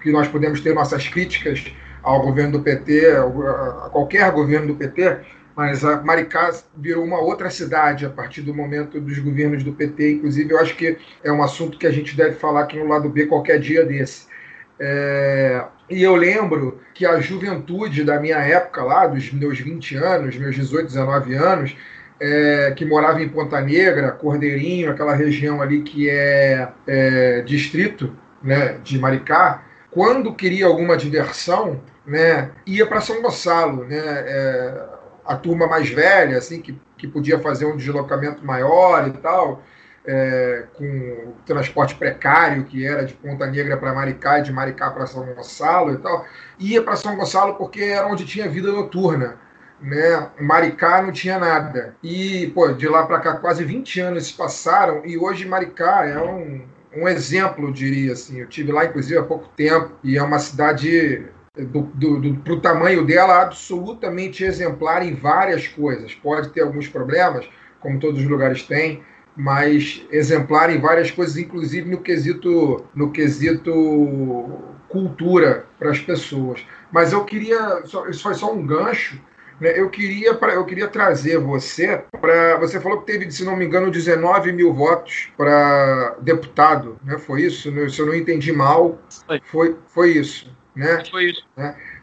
que 0.00 0.12
nós 0.12 0.28
podemos 0.28 0.60
ter 0.60 0.72
nossas 0.72 1.08
críticas 1.08 1.74
ao 2.04 2.22
governo 2.22 2.52
do 2.52 2.60
PT, 2.60 3.16
a 3.16 3.90
qualquer 3.90 4.30
governo 4.30 4.68
do 4.68 4.76
PT, 4.76 5.18
mas 5.56 5.84
a 5.84 6.00
Maricá 6.00 6.52
virou 6.76 7.04
uma 7.04 7.18
outra 7.18 7.50
cidade 7.50 8.06
a 8.06 8.10
partir 8.10 8.42
do 8.42 8.54
momento 8.54 9.00
dos 9.00 9.18
governos 9.18 9.64
do 9.64 9.72
PT. 9.72 10.12
Inclusive, 10.12 10.52
eu 10.52 10.60
acho 10.60 10.76
que 10.76 10.96
é 11.24 11.32
um 11.32 11.42
assunto 11.42 11.76
que 11.76 11.86
a 11.88 11.90
gente 11.90 12.16
deve 12.16 12.36
falar 12.36 12.60
aqui 12.60 12.78
no 12.78 12.86
lado 12.86 13.08
B 13.08 13.26
qualquer 13.26 13.58
dia 13.58 13.84
desse. 13.84 14.28
É, 14.78 15.64
e 15.90 16.02
eu 16.02 16.14
lembro 16.14 16.80
que 16.94 17.06
a 17.06 17.20
juventude 17.20 18.04
da 18.04 18.20
minha 18.20 18.38
época 18.38 18.82
lá, 18.82 19.06
dos 19.06 19.32
meus 19.32 19.58
20 19.58 19.96
anos, 19.96 20.36
meus 20.36 20.54
18, 20.54 20.86
19 20.86 21.34
anos, 21.34 21.76
é, 22.20 22.72
que 22.76 22.84
morava 22.84 23.22
em 23.22 23.28
Ponta 23.28 23.60
Negra, 23.60 24.10
Cordeirinho, 24.10 24.90
aquela 24.90 25.14
região 25.14 25.62
ali 25.62 25.82
que 25.82 26.10
é, 26.10 26.68
é 26.86 27.40
distrito 27.42 28.14
né, 28.42 28.78
de 28.82 28.98
Maricá, 28.98 29.62
quando 29.90 30.34
queria 30.34 30.66
alguma 30.66 30.96
diversão, 30.96 31.80
né, 32.06 32.50
ia 32.66 32.86
para 32.86 33.00
São 33.00 33.22
Gonçalo, 33.22 33.84
né, 33.84 33.98
é, 33.98 34.84
a 35.24 35.36
turma 35.36 35.66
mais 35.66 35.88
velha, 35.88 36.38
assim, 36.38 36.60
que, 36.60 36.78
que 36.96 37.06
podia 37.06 37.38
fazer 37.38 37.66
um 37.66 37.76
deslocamento 37.76 38.44
maior 38.44 39.08
e 39.08 39.12
tal, 39.12 39.62
é, 40.10 40.64
com 40.74 41.34
transporte 41.44 41.94
precário, 41.94 42.64
que 42.64 42.86
era 42.86 43.04
de 43.04 43.12
Ponta 43.12 43.46
Negra 43.46 43.76
para 43.76 43.92
Maricá 43.92 44.38
e 44.38 44.42
de 44.42 44.50
Maricá 44.50 44.90
para 44.90 45.06
São 45.06 45.22
Gonçalo 45.34 45.92
e 45.92 45.98
tal, 45.98 46.24
ia 46.58 46.82
para 46.82 46.96
São 46.96 47.14
Gonçalo 47.14 47.56
porque 47.56 47.82
era 47.82 48.06
onde 48.06 48.24
tinha 48.24 48.48
vida 48.48 48.72
noturna. 48.72 49.36
Né? 49.78 50.30
Maricá 50.40 51.02
não 51.02 51.12
tinha 51.12 51.38
nada. 51.38 51.94
E, 52.02 52.50
pô, 52.54 52.72
de 52.72 52.88
lá 52.88 53.06
para 53.06 53.20
cá 53.20 53.34
quase 53.34 53.62
20 53.64 54.00
anos 54.00 54.28
se 54.28 54.32
passaram 54.32 55.04
e 55.04 55.18
hoje 55.18 55.46
Maricá 55.46 56.06
é 56.06 56.18
um, 56.18 56.66
um 56.96 57.06
exemplo, 57.06 57.70
diria 57.70 58.14
assim. 58.14 58.40
Eu 58.40 58.48
tive 58.48 58.72
lá, 58.72 58.86
inclusive, 58.86 59.18
há 59.18 59.22
pouco 59.22 59.46
tempo 59.56 59.92
e 60.02 60.16
é 60.16 60.22
uma 60.22 60.38
cidade 60.38 61.26
do, 61.54 61.82
do, 61.82 62.18
do, 62.18 62.34
pro 62.40 62.60
tamanho 62.60 63.04
dela 63.06 63.42
absolutamente 63.42 64.42
exemplar 64.42 65.06
em 65.06 65.14
várias 65.14 65.68
coisas. 65.68 66.14
Pode 66.14 66.48
ter 66.48 66.62
alguns 66.62 66.88
problemas, 66.88 67.46
como 67.78 68.00
todos 68.00 68.22
os 68.22 68.26
lugares 68.26 68.62
têm, 68.62 69.02
mas 69.38 70.04
exemplar 70.10 70.68
em 70.68 70.80
várias 70.80 71.12
coisas, 71.12 71.36
inclusive 71.36 71.88
no 71.88 71.98
quesito, 71.98 72.84
no 72.92 73.12
quesito 73.12 73.72
cultura 74.88 75.64
para 75.78 75.92
as 75.92 76.00
pessoas. 76.00 76.66
Mas 76.90 77.12
eu 77.12 77.24
queria, 77.24 77.82
isso 77.84 78.20
foi 78.20 78.34
só 78.34 78.52
um 78.52 78.66
gancho, 78.66 79.20
né, 79.60 79.78
eu 79.78 79.88
queria, 79.90 80.30
eu 80.32 80.64
queria 80.64 80.88
trazer 80.88 81.38
você 81.38 82.02
para. 82.20 82.56
Você 82.58 82.80
falou 82.80 83.00
que 83.00 83.06
teve, 83.06 83.30
se 83.30 83.44
não 83.44 83.56
me 83.56 83.64
engano, 83.64 83.90
19 83.90 84.52
mil 84.52 84.72
votos 84.72 85.28
para 85.36 86.16
deputado, 86.20 86.98
né? 87.04 87.18
Foi 87.18 87.42
isso? 87.42 87.70
Né, 87.70 87.88
se 87.88 88.00
eu 88.00 88.06
não 88.06 88.14
entendi 88.14 88.52
mal, 88.52 89.00
Foi. 89.44 89.76
foi, 89.88 90.12
isso. 90.12 90.56
Né? 90.76 91.02
Foi 91.10 91.30
isso. 91.30 91.44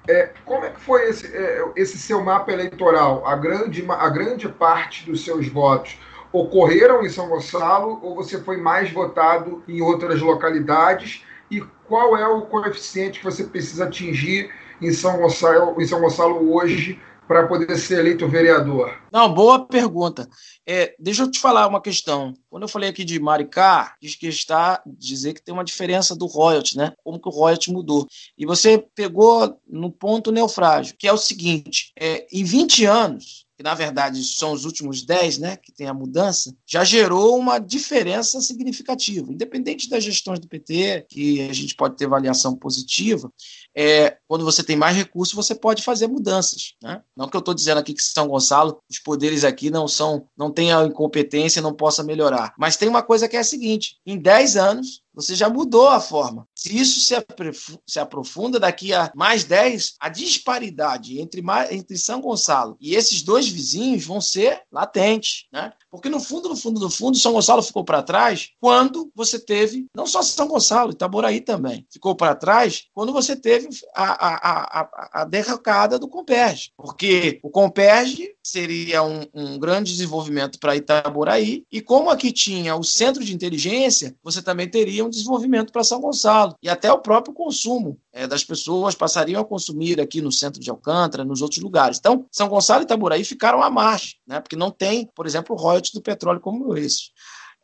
É, 0.07 0.29
como 0.43 0.65
é 0.65 0.69
que 0.69 0.81
foi 0.81 1.09
esse, 1.09 1.35
é, 1.35 1.63
esse 1.77 1.97
seu 1.97 2.21
mapa 2.21 2.51
eleitoral? 2.51 3.25
A 3.25 3.35
grande, 3.35 3.85
a 3.87 4.09
grande 4.09 4.49
parte 4.49 5.05
dos 5.05 5.23
seus 5.23 5.47
votos 5.47 5.97
ocorreram 6.35 7.05
em 7.05 7.09
São 7.09 7.29
Gonçalo 7.29 7.99
ou 8.03 8.15
você 8.15 8.39
foi 8.41 8.57
mais 8.57 8.91
votado 8.91 9.63
em 9.67 9.81
outras 9.81 10.21
localidades? 10.21 11.23
E 11.49 11.61
qual 11.87 12.17
é 12.17 12.27
o 12.27 12.41
coeficiente 12.43 13.19
que 13.19 13.25
você 13.25 13.43
precisa 13.43 13.85
atingir 13.85 14.51
em 14.81 14.91
São 14.91 15.17
Gonçalo, 15.17 15.81
em 15.81 15.85
São 15.85 16.01
Gonçalo 16.01 16.53
hoje 16.53 16.99
para 17.27 17.47
poder 17.47 17.75
ser 17.77 17.99
eleito 17.99 18.27
vereador? 18.27 18.93
Não, 19.11 19.33
boa 19.33 19.65
pergunta. 19.65 20.27
É, 20.67 20.93
deixa 20.99 21.23
eu 21.23 21.31
te 21.31 21.39
falar 21.39 21.67
uma 21.67 21.81
questão. 21.81 22.33
Quando 22.49 22.63
eu 22.63 22.69
falei 22.69 22.89
aqui 22.89 23.03
de 23.03 23.19
Maricá, 23.19 23.95
diz 24.01 24.15
que 24.15 24.27
está 24.27 24.81
dizer 24.85 25.33
que 25.33 25.43
tem 25.43 25.53
uma 25.53 25.63
diferença 25.63 26.15
do 26.15 26.25
royalty, 26.25 26.77
né? 26.77 26.93
Como 27.03 27.19
que 27.19 27.29
o 27.29 27.31
royalty 27.31 27.71
mudou. 27.71 28.05
E 28.37 28.45
você 28.45 28.77
pegou 28.95 29.57
no 29.67 29.91
ponto 29.91 30.31
neufrágio, 30.31 30.95
que 30.97 31.07
é 31.07 31.13
o 31.13 31.17
seguinte: 31.17 31.91
é, 31.99 32.27
em 32.31 32.43
20 32.43 32.85
anos, 32.85 33.44
que 33.57 33.63
na 33.63 33.73
verdade 33.73 34.23
são 34.23 34.51
os 34.51 34.65
últimos 34.65 35.03
10, 35.03 35.37
né, 35.37 35.55
que 35.55 35.71
tem 35.71 35.87
a 35.87 35.93
mudança, 35.93 36.55
já 36.65 36.83
gerou 36.83 37.37
uma 37.37 37.59
diferença 37.59 38.41
significativa. 38.41 39.31
Independente 39.31 39.89
das 39.89 40.03
gestões 40.03 40.39
do 40.39 40.47
PT, 40.47 41.05
que 41.09 41.41
a 41.49 41.53
gente 41.53 41.75
pode 41.75 41.95
ter 41.95 42.05
avaliação 42.05 42.55
positiva, 42.55 43.31
é, 43.75 44.17
quando 44.27 44.43
você 44.43 44.63
tem 44.63 44.75
mais 44.75 44.95
recursos, 44.95 45.33
você 45.33 45.55
pode 45.55 45.83
fazer 45.83 46.07
mudanças. 46.07 46.75
Né? 46.81 47.01
Não 47.15 47.29
que 47.29 47.35
eu 47.35 47.39
estou 47.39 47.53
dizendo 47.53 47.77
aqui 47.77 47.93
que 47.93 48.03
São 48.03 48.27
Gonçalo, 48.27 48.81
os 48.89 48.99
poderes 48.99 49.43
aqui 49.43 49.69
não 49.69 49.87
são, 49.87 50.27
não 50.37 50.51
tem 50.51 50.73
a 50.73 50.83
incompetência 50.83 51.61
não 51.61 51.73
possa 51.73 52.03
melhorar. 52.03 52.53
Mas 52.57 52.77
tem 52.77 52.89
uma 52.89 53.03
coisa 53.03 53.27
que 53.27 53.35
é 53.35 53.39
a 53.39 53.43
seguinte: 53.43 53.97
em 54.05 54.17
10 54.17 54.57
anos, 54.57 55.01
você 55.15 55.35
já 55.35 55.49
mudou 55.49 55.87
a 55.87 55.99
forma. 55.99 56.47
Se 56.55 56.75
isso 56.77 56.99
se, 56.99 57.15
aprofu- 57.15 57.79
se 57.87 57.99
aprofunda 57.99 58.59
daqui 58.59 58.93
a 58.93 59.11
mais 59.15 59.43
10, 59.43 59.95
a 59.99 60.09
disparidade 60.09 61.19
entre, 61.19 61.43
entre 61.71 61.97
São 61.97 62.21
Gonçalo 62.21 62.77
e 62.79 62.95
esses 62.95 63.21
dois 63.21 63.47
vizinhos 63.47 64.05
vão 64.05 64.19
ser 64.19 64.61
latentes. 64.71 65.45
Né? 65.51 65.71
Porque 65.89 66.09
no 66.09 66.19
fundo, 66.19 66.49
no 66.49 66.55
fundo, 66.55 66.79
no 66.79 66.89
fundo, 66.89 67.17
São 67.17 67.33
Gonçalo 67.33 67.61
ficou 67.61 67.83
para 67.83 68.03
trás 68.03 68.49
quando 68.59 69.09
você 69.15 69.39
teve, 69.39 69.87
não 69.95 70.05
só 70.05 70.21
São 70.21 70.47
Gonçalo, 70.47 70.91
Itaboraí 70.91 71.39
também, 71.41 71.85
ficou 71.91 72.15
para 72.15 72.35
trás 72.35 72.85
quando 72.93 73.13
você 73.13 73.35
teve 73.35 73.69
a, 73.95 74.03
a, 74.03 74.35
a, 74.35 74.81
a, 74.81 75.21
a 75.21 75.25
derrocada 75.25 75.97
do 75.97 76.07
Comperge. 76.07 76.71
Porque 76.75 77.39
o 77.41 77.49
Comperge 77.49 78.35
seria 78.43 79.03
um, 79.03 79.25
um 79.33 79.57
grande 79.57 79.91
desenvolvimento 79.91 80.59
para 80.59 80.75
Itaboraí, 80.75 81.63
e 81.71 81.81
como 81.81 82.09
aqui 82.09 82.31
tinha 82.31 82.75
o 82.75 82.83
centro 82.83 83.23
de 83.23 83.33
inteligência, 83.33 84.15
você 84.23 84.41
também 84.41 84.69
teria 84.69 85.04
um 85.05 85.09
desenvolvimento 85.09 85.71
para 85.71 85.83
São 85.83 86.01
Gonçalo. 86.01 86.55
E 86.61 86.69
até 86.69 86.91
o 86.91 86.99
próprio 86.99 87.33
consumo 87.33 87.99
eh, 88.11 88.27
das 88.27 88.43
pessoas 88.43 88.95
passariam 88.95 89.41
a 89.41 89.45
consumir 89.45 90.01
aqui 90.01 90.21
no 90.21 90.31
centro 90.31 90.59
de 90.59 90.69
Alcântara, 90.69 91.23
nos 91.23 91.41
outros 91.41 91.61
lugares. 91.61 91.97
Então, 91.97 92.25
São 92.31 92.49
Gonçalo 92.49 92.81
e 92.81 92.85
Itaboraí 92.85 93.23
ficaram 93.23 93.61
à 93.61 93.69
margem, 93.69 94.15
né? 94.27 94.39
porque 94.39 94.55
não 94.55 94.71
tem, 94.71 95.09
por 95.15 95.25
exemplo, 95.25 95.55
royalties 95.55 95.93
do 95.93 96.01
petróleo 96.01 96.39
como 96.39 96.75
esse. 96.77 97.11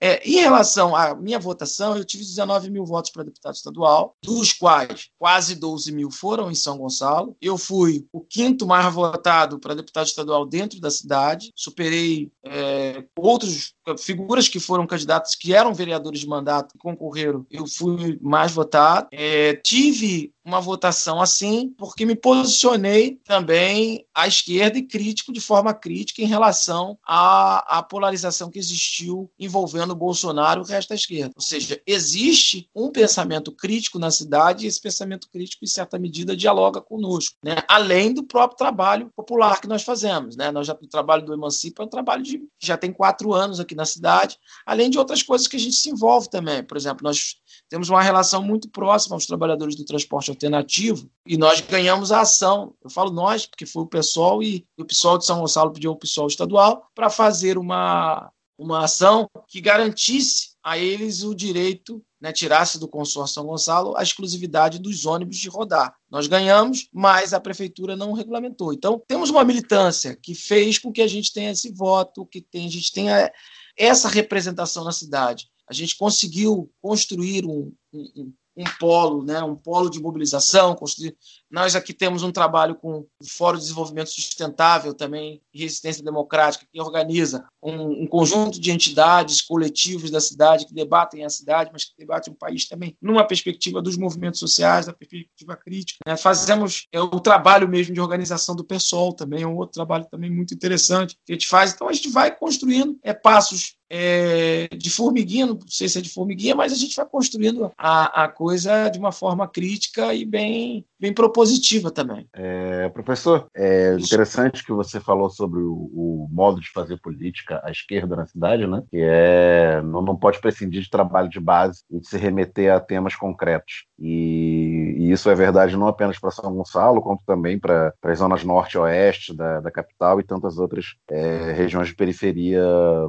É, 0.03 0.27
em 0.27 0.37
relação 0.37 0.95
à 0.95 1.13
minha 1.13 1.37
votação, 1.37 1.95
eu 1.95 2.03
tive 2.03 2.23
19 2.23 2.71
mil 2.71 2.83
votos 2.83 3.11
para 3.11 3.23
deputado 3.23 3.53
estadual, 3.53 4.17
dos 4.23 4.51
quais 4.51 5.09
quase 5.19 5.53
12 5.53 5.91
mil 5.91 6.09
foram 6.09 6.49
em 6.49 6.55
São 6.55 6.79
Gonçalo. 6.79 7.37
Eu 7.39 7.55
fui 7.55 8.07
o 8.11 8.19
quinto 8.19 8.65
mais 8.65 8.91
votado 8.91 9.59
para 9.59 9.75
deputado 9.75 10.07
estadual 10.07 10.43
dentro 10.47 10.81
da 10.81 10.89
cidade, 10.89 11.51
superei 11.55 12.31
é, 12.43 13.05
outros 13.15 13.75
figuras 13.97 14.47
que 14.47 14.59
foram 14.59 14.87
candidatas, 14.87 15.35
que 15.35 15.53
eram 15.53 15.73
vereadores 15.73 16.19
de 16.19 16.27
mandato, 16.27 16.77
concorreram, 16.77 17.45
eu 17.49 17.65
fui 17.67 18.17
mais 18.21 18.51
votado. 18.51 19.07
É, 19.11 19.55
tive 19.55 20.33
uma 20.43 20.59
votação 20.59 21.21
assim, 21.21 21.73
porque 21.77 22.05
me 22.05 22.15
posicionei 22.15 23.19
também 23.23 24.05
à 24.13 24.27
esquerda 24.27 24.77
e 24.77 24.83
crítico, 24.83 25.31
de 25.31 25.39
forma 25.39 25.73
crítica, 25.73 26.21
em 26.21 26.25
relação 26.25 26.97
à, 27.05 27.77
à 27.77 27.83
polarização 27.83 28.49
que 28.49 28.59
existiu 28.59 29.31
envolvendo 29.39 29.91
o 29.91 29.95
Bolsonaro 29.95 30.61
e 30.61 30.63
o 30.63 30.67
resto 30.67 30.89
da 30.89 30.95
esquerda. 30.95 31.31
Ou 31.35 31.41
seja, 31.41 31.81
existe 31.85 32.67
um 32.75 32.89
pensamento 32.89 33.51
crítico 33.51 33.99
na 33.99 34.09
cidade 34.09 34.65
e 34.65 34.67
esse 34.67 34.81
pensamento 34.81 35.29
crítico, 35.31 35.63
em 35.63 35.67
certa 35.67 35.99
medida, 35.99 36.35
dialoga 36.35 36.81
conosco, 36.81 37.35
né? 37.43 37.57
além 37.67 38.13
do 38.13 38.23
próprio 38.23 38.57
trabalho 38.57 39.11
popular 39.15 39.61
que 39.61 39.67
nós 39.67 39.83
fazemos. 39.83 40.35
Né? 40.35 40.51
Nós 40.51 40.67
já, 40.67 40.73
o 40.73 40.87
trabalho 40.87 41.23
do 41.23 41.33
Emancipa 41.33 41.83
é 41.83 41.85
um 41.85 41.89
trabalho 41.89 42.23
de, 42.23 42.41
já 42.59 42.75
tem 42.75 42.91
quatro 42.91 43.33
anos 43.33 43.59
aqui 43.59 43.70
na 43.75 43.85
cidade, 43.85 44.37
além 44.65 44.89
de 44.89 44.97
outras 44.97 45.23
coisas 45.23 45.47
que 45.47 45.55
a 45.55 45.59
gente 45.59 45.75
se 45.75 45.89
envolve 45.89 46.29
também. 46.29 46.63
Por 46.63 46.77
exemplo, 46.77 47.03
nós 47.03 47.35
temos 47.69 47.89
uma 47.89 48.01
relação 48.01 48.43
muito 48.43 48.69
próxima 48.69 49.15
aos 49.15 49.25
trabalhadores 49.25 49.75
do 49.75 49.85
transporte 49.85 50.29
alternativo 50.29 51.09
e 51.25 51.37
nós 51.37 51.61
ganhamos 51.61 52.11
a 52.11 52.21
ação. 52.21 52.75
Eu 52.83 52.89
falo 52.89 53.11
nós, 53.11 53.45
porque 53.45 53.65
foi 53.65 53.83
o 53.83 53.87
pessoal 53.87 54.43
e 54.43 54.65
o 54.77 54.85
pessoal 54.85 55.17
de 55.17 55.25
São 55.25 55.39
Gonçalo 55.39 55.71
pediu 55.71 55.91
ao 55.91 55.97
pessoal 55.97 56.27
estadual 56.27 56.85
para 56.93 57.09
fazer 57.09 57.57
uma, 57.57 58.31
uma 58.57 58.83
ação 58.83 59.29
que 59.47 59.61
garantisse 59.61 60.51
a 60.63 60.77
eles 60.77 61.23
o 61.23 61.33
direito, 61.33 62.03
né, 62.19 62.31
tirasse 62.31 62.79
do 62.79 62.87
consórcio 62.87 63.33
São 63.33 63.45
Gonçalo 63.45 63.97
a 63.97 64.03
exclusividade 64.03 64.77
dos 64.77 65.05
ônibus 65.05 65.37
de 65.37 65.49
rodar. 65.49 65.95
Nós 66.09 66.27
ganhamos, 66.27 66.87
mas 66.93 67.33
a 67.33 67.39
prefeitura 67.39 67.95
não 67.95 68.13
regulamentou. 68.13 68.71
Então, 68.71 69.01
temos 69.07 69.29
uma 69.29 69.43
militância 69.43 70.15
que 70.15 70.35
fez 70.35 70.77
com 70.77 70.91
que 70.91 71.01
a 71.01 71.07
gente 71.07 71.33
tenha 71.33 71.51
esse 71.51 71.71
voto, 71.71 72.25
que 72.25 72.41
tem, 72.41 72.67
a 72.67 72.69
gente 72.69 72.91
tenha 72.91 73.31
essa 73.77 74.07
representação 74.07 74.83
na 74.83 74.91
cidade. 74.91 75.49
A 75.67 75.73
gente 75.73 75.97
conseguiu 75.97 76.71
construir 76.81 77.45
um, 77.45 77.73
um, 77.93 78.33
um 78.57 78.63
polo, 78.79 79.23
né, 79.23 79.41
um 79.41 79.55
polo 79.55 79.89
de 79.89 79.99
mobilização. 79.99 80.75
Construir... 80.75 81.15
Nós 81.51 81.75
aqui 81.75 81.93
temos 81.93 82.23
um 82.23 82.31
trabalho 82.31 82.75
com 82.75 82.99
o 82.99 83.07
Fórum 83.27 83.57
de 83.57 83.63
Desenvolvimento 83.63 84.09
Sustentável 84.09 84.93
também, 84.93 85.41
Resistência 85.53 86.03
Democrática, 86.03 86.65
que 86.71 86.79
organiza 86.79 87.45
um, 87.61 88.03
um, 88.03 88.07
conjunto 88.07 88.59
de 88.59 88.71
entidades, 88.71 89.41
coletivos 89.41 90.09
da 90.09 90.21
cidade 90.21 90.65
que 90.65 90.73
debatem 90.73 91.25
a 91.25 91.29
cidade, 91.29 91.69
mas 91.73 91.83
que 91.83 91.91
debatem 91.97 92.33
o 92.33 92.37
país 92.37 92.67
também 92.67 92.95
numa 93.01 93.25
perspectiva 93.27 93.81
dos 93.81 93.97
movimentos 93.97 94.39
sociais, 94.39 94.85
da 94.85 94.93
perspectiva 94.93 95.57
crítica. 95.57 95.99
Né? 96.07 96.15
Fazemos 96.15 96.87
é, 96.91 97.01
o 97.01 97.19
trabalho 97.19 97.67
mesmo 97.67 97.93
de 97.93 97.99
organização 97.99 98.55
do 98.55 98.63
PSOL 98.63 99.13
também, 99.13 99.43
é 99.43 99.47
um 99.47 99.57
outro 99.57 99.73
trabalho 99.73 100.07
também 100.09 100.31
muito 100.31 100.53
interessante 100.53 101.17
que 101.25 101.33
a 101.33 101.35
gente 101.35 101.47
faz. 101.47 101.73
Então 101.73 101.89
a 101.89 101.93
gente 101.93 102.09
vai 102.09 102.33
construindo 102.33 102.97
é, 103.03 103.13
passos 103.13 103.75
é, 103.93 104.69
de 104.73 104.89
formiguinha, 104.89 105.47
não 105.47 105.59
sei 105.67 105.89
se 105.89 105.99
é 105.99 106.01
de 106.01 106.09
formiguinha, 106.09 106.55
mas 106.55 106.71
a 106.71 106.77
gente 106.77 106.95
vai 106.95 107.05
construindo 107.05 107.69
a, 107.77 108.23
a 108.23 108.27
coisa 108.29 108.87
de 108.87 108.97
uma 108.97 109.11
forma 109.11 109.45
crítica 109.49 110.13
e 110.13 110.23
bem, 110.23 110.85
bem 111.01 111.11
propositiva 111.11 111.89
também. 111.89 112.27
É, 112.31 112.87
professor, 112.89 113.47
é 113.55 113.95
interessante 113.95 114.63
que 114.63 114.71
você 114.71 114.99
falou 114.99 115.31
sobre 115.31 115.59
o, 115.59 115.73
o, 115.73 116.27
modo 116.31 116.61
de 116.61 116.69
fazer 116.71 116.97
política 116.97 117.59
à 117.63 117.71
esquerda 117.71 118.15
na 118.15 118.27
cidade, 118.27 118.67
né? 118.67 118.83
Que 118.91 118.97
é 119.01 119.81
não, 119.81 120.03
não 120.03 120.15
pode 120.15 120.39
prescindir 120.39 120.83
de 120.83 120.89
trabalho 120.89 121.27
de 121.27 121.39
base 121.39 121.83
e 121.89 121.99
de 121.99 122.07
se 122.07 122.17
remeter 122.17 122.71
a 122.71 122.79
temas 122.79 123.15
concretos. 123.15 123.85
E, 123.97 124.70
e 125.11 125.13
isso 125.13 125.29
é 125.29 125.35
verdade 125.35 125.75
não 125.75 125.87
apenas 125.87 126.17
para 126.17 126.31
São 126.31 126.55
Gonçalo, 126.55 127.01
como 127.01 127.19
também 127.25 127.59
para 127.59 127.93
as 128.01 128.19
zonas 128.19 128.43
norte 128.45 128.75
e 128.75 128.77
oeste 128.77 129.35
da, 129.35 129.59
da 129.59 129.69
capital 129.69 130.19
e 130.19 130.23
tantas 130.23 130.57
outras 130.57 130.95
é, 131.09 131.51
regiões 131.51 131.89
de 131.89 131.95
periferia 131.95 132.61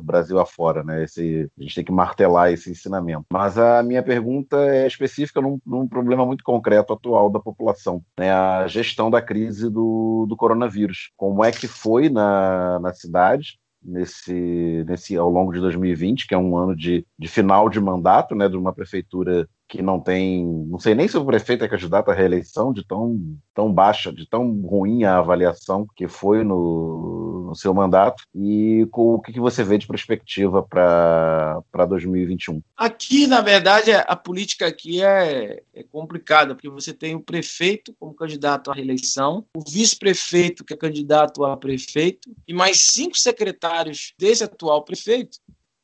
Brasil 0.02 0.40
afora. 0.40 0.82
Né? 0.82 1.04
Esse, 1.04 1.48
a 1.56 1.62
gente 1.62 1.76
tem 1.76 1.84
que 1.84 1.92
martelar 1.92 2.52
esse 2.52 2.70
ensinamento. 2.70 3.26
Mas 3.32 3.56
a 3.56 3.82
minha 3.82 4.02
pergunta 4.02 4.56
é 4.56 4.86
específica 4.86 5.40
num, 5.40 5.60
num 5.64 5.86
problema 5.86 6.26
muito 6.26 6.42
concreto 6.42 6.92
atual 6.92 7.30
da 7.30 7.38
população, 7.38 8.02
né? 8.18 8.32
a 8.32 8.66
gestão 8.66 9.08
da 9.08 9.22
crise 9.22 9.70
do, 9.70 10.26
do 10.28 10.36
coronavírus. 10.36 11.12
Como 11.16 11.44
é 11.44 11.52
que 11.52 11.68
foi 11.68 12.08
na, 12.08 12.80
na 12.80 12.92
cidade? 12.92 13.61
Nesse, 13.84 14.84
nesse 14.86 15.16
ao 15.16 15.28
longo 15.28 15.52
de 15.52 15.60
2020, 15.60 16.28
que 16.28 16.34
é 16.34 16.38
um 16.38 16.56
ano 16.56 16.76
de, 16.76 17.04
de 17.18 17.28
final 17.28 17.68
de 17.68 17.80
mandato, 17.80 18.34
né, 18.34 18.48
de 18.48 18.56
uma 18.56 18.72
prefeitura 18.72 19.48
que 19.68 19.82
não 19.82 19.98
tem, 19.98 20.46
não 20.68 20.78
sei 20.78 20.94
nem 20.94 21.08
se 21.08 21.16
o 21.16 21.24
prefeito 21.24 21.64
é 21.64 21.68
candidato 21.68 22.10
à 22.10 22.14
reeleição, 22.14 22.72
de 22.72 22.86
tão, 22.86 23.18
tão 23.54 23.72
baixa, 23.72 24.12
de 24.12 24.28
tão 24.28 24.60
ruim 24.60 25.04
a 25.04 25.18
avaliação 25.18 25.86
que 25.96 26.06
foi 26.06 26.44
no, 26.44 27.21
no 27.52 27.56
seu 27.56 27.72
mandato, 27.74 28.24
e 28.34 28.86
com, 28.90 29.14
o 29.14 29.20
que, 29.20 29.32
que 29.32 29.40
você 29.40 29.62
vê 29.62 29.76
de 29.76 29.86
perspectiva 29.86 30.62
para 30.62 31.86
2021? 31.86 32.62
Aqui, 32.76 33.26
na 33.26 33.40
verdade, 33.40 33.92
a 33.92 34.16
política 34.16 34.66
aqui 34.66 35.02
é, 35.02 35.62
é 35.74 35.82
complicada, 35.82 36.54
porque 36.54 36.68
você 36.68 36.92
tem 36.92 37.14
o 37.14 37.20
prefeito 37.20 37.94
como 38.00 38.14
candidato 38.14 38.70
à 38.70 38.74
reeleição, 38.74 39.44
o 39.54 39.60
vice-prefeito 39.60 40.64
que 40.64 40.72
é 40.72 40.76
candidato 40.76 41.44
a 41.44 41.56
prefeito, 41.56 42.30
e 42.48 42.54
mais 42.54 42.80
cinco 42.80 43.18
secretários 43.18 44.14
desse 44.18 44.42
atual 44.42 44.82
prefeito 44.82 45.38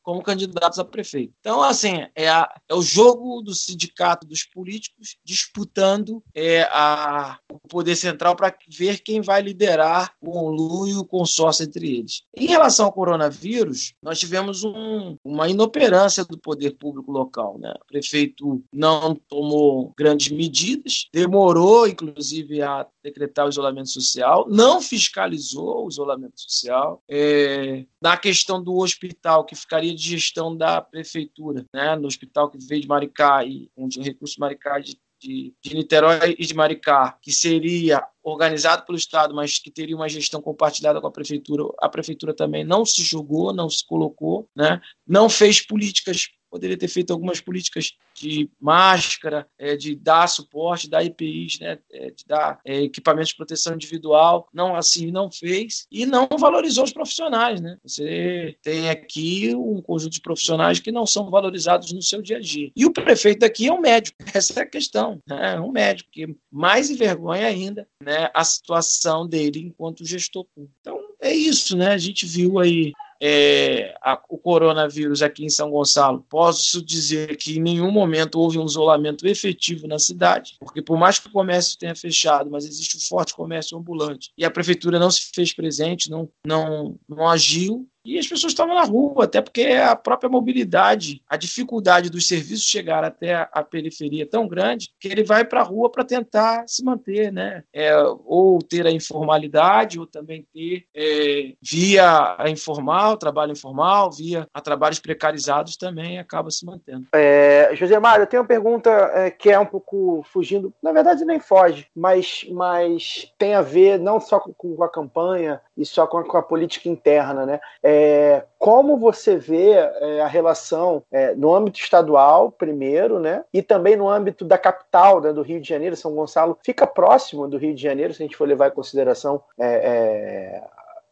como 0.08 0.22
candidatos 0.22 0.78
a 0.78 0.84
prefeito. 0.86 1.34
Então, 1.38 1.62
assim, 1.62 2.06
é, 2.14 2.30
a, 2.30 2.50
é 2.66 2.74
o 2.74 2.80
jogo 2.80 3.42
do 3.42 3.54
sindicato 3.54 4.26
dos 4.26 4.42
políticos 4.42 5.18
disputando 5.22 6.22
é, 6.34 6.62
a, 6.72 7.38
o 7.52 7.58
poder 7.68 7.94
central 7.94 8.34
para 8.34 8.56
ver 8.70 9.00
quem 9.00 9.20
vai 9.20 9.42
liderar 9.42 10.14
o 10.22 10.30
conluio 10.30 10.94
e 10.94 10.98
o 10.98 11.04
consórcio 11.04 11.62
entre 11.64 11.98
eles. 11.98 12.22
Em 12.34 12.46
relação 12.46 12.86
ao 12.86 12.92
coronavírus, 12.92 13.92
nós 14.02 14.18
tivemos 14.18 14.64
um, 14.64 15.18
uma 15.22 15.46
inoperância 15.46 16.24
do 16.24 16.38
poder 16.38 16.70
público 16.78 17.12
local. 17.12 17.58
Né? 17.58 17.70
O 17.78 17.86
prefeito 17.86 18.64
não 18.72 19.14
tomou 19.14 19.92
grandes 19.94 20.30
medidas, 20.30 21.06
demorou, 21.12 21.86
inclusive, 21.86 22.62
a 22.62 22.86
decretar 23.02 23.44
o 23.44 23.50
isolamento 23.50 23.90
social, 23.90 24.46
não 24.48 24.80
fiscalizou 24.80 25.84
o 25.84 25.88
isolamento 25.88 26.40
social. 26.40 27.02
É, 27.06 27.84
na 28.00 28.16
questão 28.16 28.62
do 28.62 28.74
hospital, 28.78 29.44
que 29.44 29.54
ficaria 29.54 29.97
de 29.98 30.10
gestão 30.10 30.56
da 30.56 30.80
prefeitura, 30.80 31.64
né? 31.74 31.96
no 31.96 32.06
hospital 32.06 32.50
que 32.50 32.58
veio 32.58 32.82
de 32.82 32.88
Maricá 32.88 33.44
e 33.44 33.70
onde 33.76 33.98
o 33.98 34.02
recurso 34.02 34.40
Maricá 34.40 34.78
de 34.78 34.98
de, 35.20 35.52
de, 35.60 35.74
Niterói 35.74 36.36
e 36.38 36.46
de 36.46 36.54
Maricá, 36.54 37.18
que 37.20 37.32
seria 37.32 38.06
organizado 38.22 38.84
pelo 38.84 38.96
Estado, 38.96 39.34
mas 39.34 39.58
que 39.58 39.70
teria 39.70 39.96
uma 39.96 40.08
gestão 40.08 40.40
compartilhada 40.40 41.00
com 41.00 41.06
a 41.06 41.10
prefeitura, 41.10 41.64
a 41.80 41.88
prefeitura 41.88 42.34
também 42.34 42.64
não 42.64 42.84
se 42.84 43.02
jogou, 43.02 43.52
não 43.52 43.68
se 43.68 43.84
colocou, 43.86 44.48
né? 44.54 44.80
não 45.06 45.28
fez 45.28 45.60
políticas 45.60 46.28
poderia 46.50 46.76
ter 46.76 46.88
feito 46.88 47.12
algumas 47.12 47.40
políticas 47.40 47.94
de 48.14 48.50
máscara, 48.60 49.46
é, 49.58 49.76
de 49.76 49.94
dar 49.94 50.26
suporte, 50.26 50.88
dar 50.88 51.04
EPIs, 51.04 51.58
né, 51.60 51.78
é, 51.92 52.10
de 52.10 52.24
dar 52.26 52.60
é, 52.64 52.82
equipamentos 52.82 53.30
de 53.30 53.36
proteção 53.36 53.74
individual. 53.74 54.48
Não 54.52 54.74
assim 54.74 55.10
não 55.10 55.30
fez 55.30 55.86
e 55.90 56.04
não 56.06 56.28
valorizou 56.38 56.84
os 56.84 56.92
profissionais, 56.92 57.60
né? 57.60 57.78
Você 57.84 58.56
tem 58.62 58.90
aqui 58.90 59.54
um 59.54 59.80
conjunto 59.80 60.12
de 60.12 60.20
profissionais 60.20 60.80
que 60.80 60.92
não 60.92 61.06
são 61.06 61.30
valorizados 61.30 61.92
no 61.92 62.02
seu 62.02 62.20
dia 62.22 62.38
a 62.38 62.40
dia. 62.40 62.70
E 62.74 62.86
o 62.86 62.92
prefeito 62.92 63.44
aqui 63.44 63.68
é 63.68 63.72
um 63.72 63.80
médico. 63.80 64.16
Essa 64.34 64.60
é 64.60 64.62
a 64.62 64.68
questão, 64.68 65.20
né? 65.26 65.54
É 65.54 65.60
um 65.60 65.70
médico 65.70 66.10
que 66.10 66.36
mais 66.50 66.90
envergonha 66.90 67.46
ainda, 67.46 67.86
né, 68.02 68.30
a 68.34 68.44
situação 68.44 69.26
dele 69.26 69.60
enquanto 69.60 70.04
gestor 70.04 70.44
público. 70.54 70.74
Então 70.80 70.98
é 71.20 71.32
isso, 71.32 71.76
né? 71.76 71.88
A 71.88 71.98
gente 71.98 72.26
viu 72.26 72.58
aí 72.58 72.92
é, 73.20 73.94
a, 74.02 74.20
o 74.28 74.38
coronavírus 74.38 75.22
aqui 75.22 75.44
em 75.44 75.48
São 75.48 75.70
Gonçalo, 75.70 76.24
posso 76.28 76.82
dizer 76.84 77.36
que 77.36 77.58
em 77.58 77.60
nenhum 77.60 77.90
momento 77.90 78.38
houve 78.38 78.58
um 78.58 78.64
isolamento 78.64 79.26
efetivo 79.26 79.86
na 79.86 79.98
cidade, 79.98 80.56
porque 80.60 80.82
por 80.82 80.98
mais 80.98 81.18
que 81.18 81.28
o 81.28 81.32
comércio 81.32 81.78
tenha 81.78 81.94
fechado, 81.94 82.50
mas 82.50 82.64
existe 82.64 82.96
um 82.96 83.00
forte 83.00 83.34
comércio 83.34 83.76
ambulante. 83.76 84.30
E 84.36 84.44
a 84.44 84.50
prefeitura 84.50 84.98
não 84.98 85.10
se 85.10 85.30
fez 85.34 85.52
presente, 85.52 86.10
não, 86.10 86.28
não, 86.46 86.98
não 87.08 87.28
agiu, 87.28 87.88
e 88.08 88.18
as 88.18 88.26
pessoas 88.26 88.52
estavam 88.52 88.74
na 88.74 88.84
rua, 88.84 89.24
até 89.24 89.42
porque 89.42 89.64
a 89.64 89.94
própria 89.94 90.30
mobilidade, 90.30 91.22
a 91.28 91.36
dificuldade 91.36 92.08
dos 92.08 92.26
serviços 92.26 92.64
chegar 92.64 93.04
até 93.04 93.46
a 93.52 93.62
periferia 93.62 94.22
é 94.22 94.26
tão 94.26 94.48
grande 94.48 94.88
que 94.98 95.08
ele 95.08 95.22
vai 95.22 95.44
para 95.44 95.60
a 95.60 95.64
rua 95.64 95.90
para 95.90 96.04
tentar 96.04 96.64
se 96.66 96.82
manter, 96.82 97.30
né? 97.30 97.62
É, 97.72 97.94
ou 98.24 98.60
ter 98.62 98.86
a 98.86 98.90
informalidade, 98.90 100.00
ou 100.00 100.06
também 100.06 100.46
ter 100.54 100.84
é, 100.96 101.52
via 101.60 102.36
a 102.38 102.48
informal, 102.48 103.18
trabalho 103.18 103.52
informal, 103.52 104.10
via 104.10 104.46
a 104.54 104.60
trabalhos 104.60 104.98
precarizados 104.98 105.76
também 105.76 106.18
acaba 106.18 106.50
se 106.50 106.64
mantendo. 106.64 107.06
É, 107.14 107.70
José 107.74 107.98
Mário, 107.98 108.22
eu 108.22 108.26
tenho 108.26 108.42
uma 108.42 108.48
pergunta 108.48 108.90
é, 109.14 109.30
que 109.30 109.50
é 109.50 109.58
um 109.58 109.66
pouco 109.66 110.24
fugindo, 110.32 110.72
na 110.82 110.92
verdade 110.92 111.24
nem 111.26 111.38
foge, 111.38 111.86
mas, 111.94 112.46
mas 112.50 113.30
tem 113.36 113.54
a 113.54 113.60
ver 113.60 113.98
não 113.98 114.18
só 114.18 114.40
com, 114.40 114.52
com 114.52 114.82
a 114.82 114.88
campanha 114.88 115.60
e 115.76 115.84
só 115.84 116.06
com 116.06 116.18
a, 116.18 116.24
com 116.24 116.36
a 116.38 116.42
política 116.42 116.88
interna, 116.88 117.44
né? 117.44 117.60
É, 117.82 117.97
é, 117.98 118.44
como 118.58 118.96
você 118.96 119.36
vê 119.36 119.72
é, 119.72 120.20
a 120.20 120.26
relação 120.26 121.02
é, 121.10 121.34
no 121.34 121.54
âmbito 121.54 121.80
estadual, 121.80 122.52
primeiro, 122.52 123.18
né, 123.18 123.44
e 123.52 123.60
também 123.60 123.96
no 123.96 124.08
âmbito 124.08 124.44
da 124.44 124.56
capital, 124.56 125.20
né, 125.20 125.32
do 125.32 125.42
Rio 125.42 125.60
de 125.60 125.68
Janeiro, 125.68 125.96
São 125.96 126.14
Gonçalo 126.14 126.58
fica 126.64 126.86
próximo 126.86 127.48
do 127.48 127.58
Rio 127.58 127.74
de 127.74 127.82
Janeiro, 127.82 128.14
se 128.14 128.22
a 128.22 128.26
gente 128.26 128.36
for 128.36 128.46
levar 128.46 128.68
em 128.68 128.74
consideração 128.74 129.42
é, 129.58 129.66
é, 129.66 130.62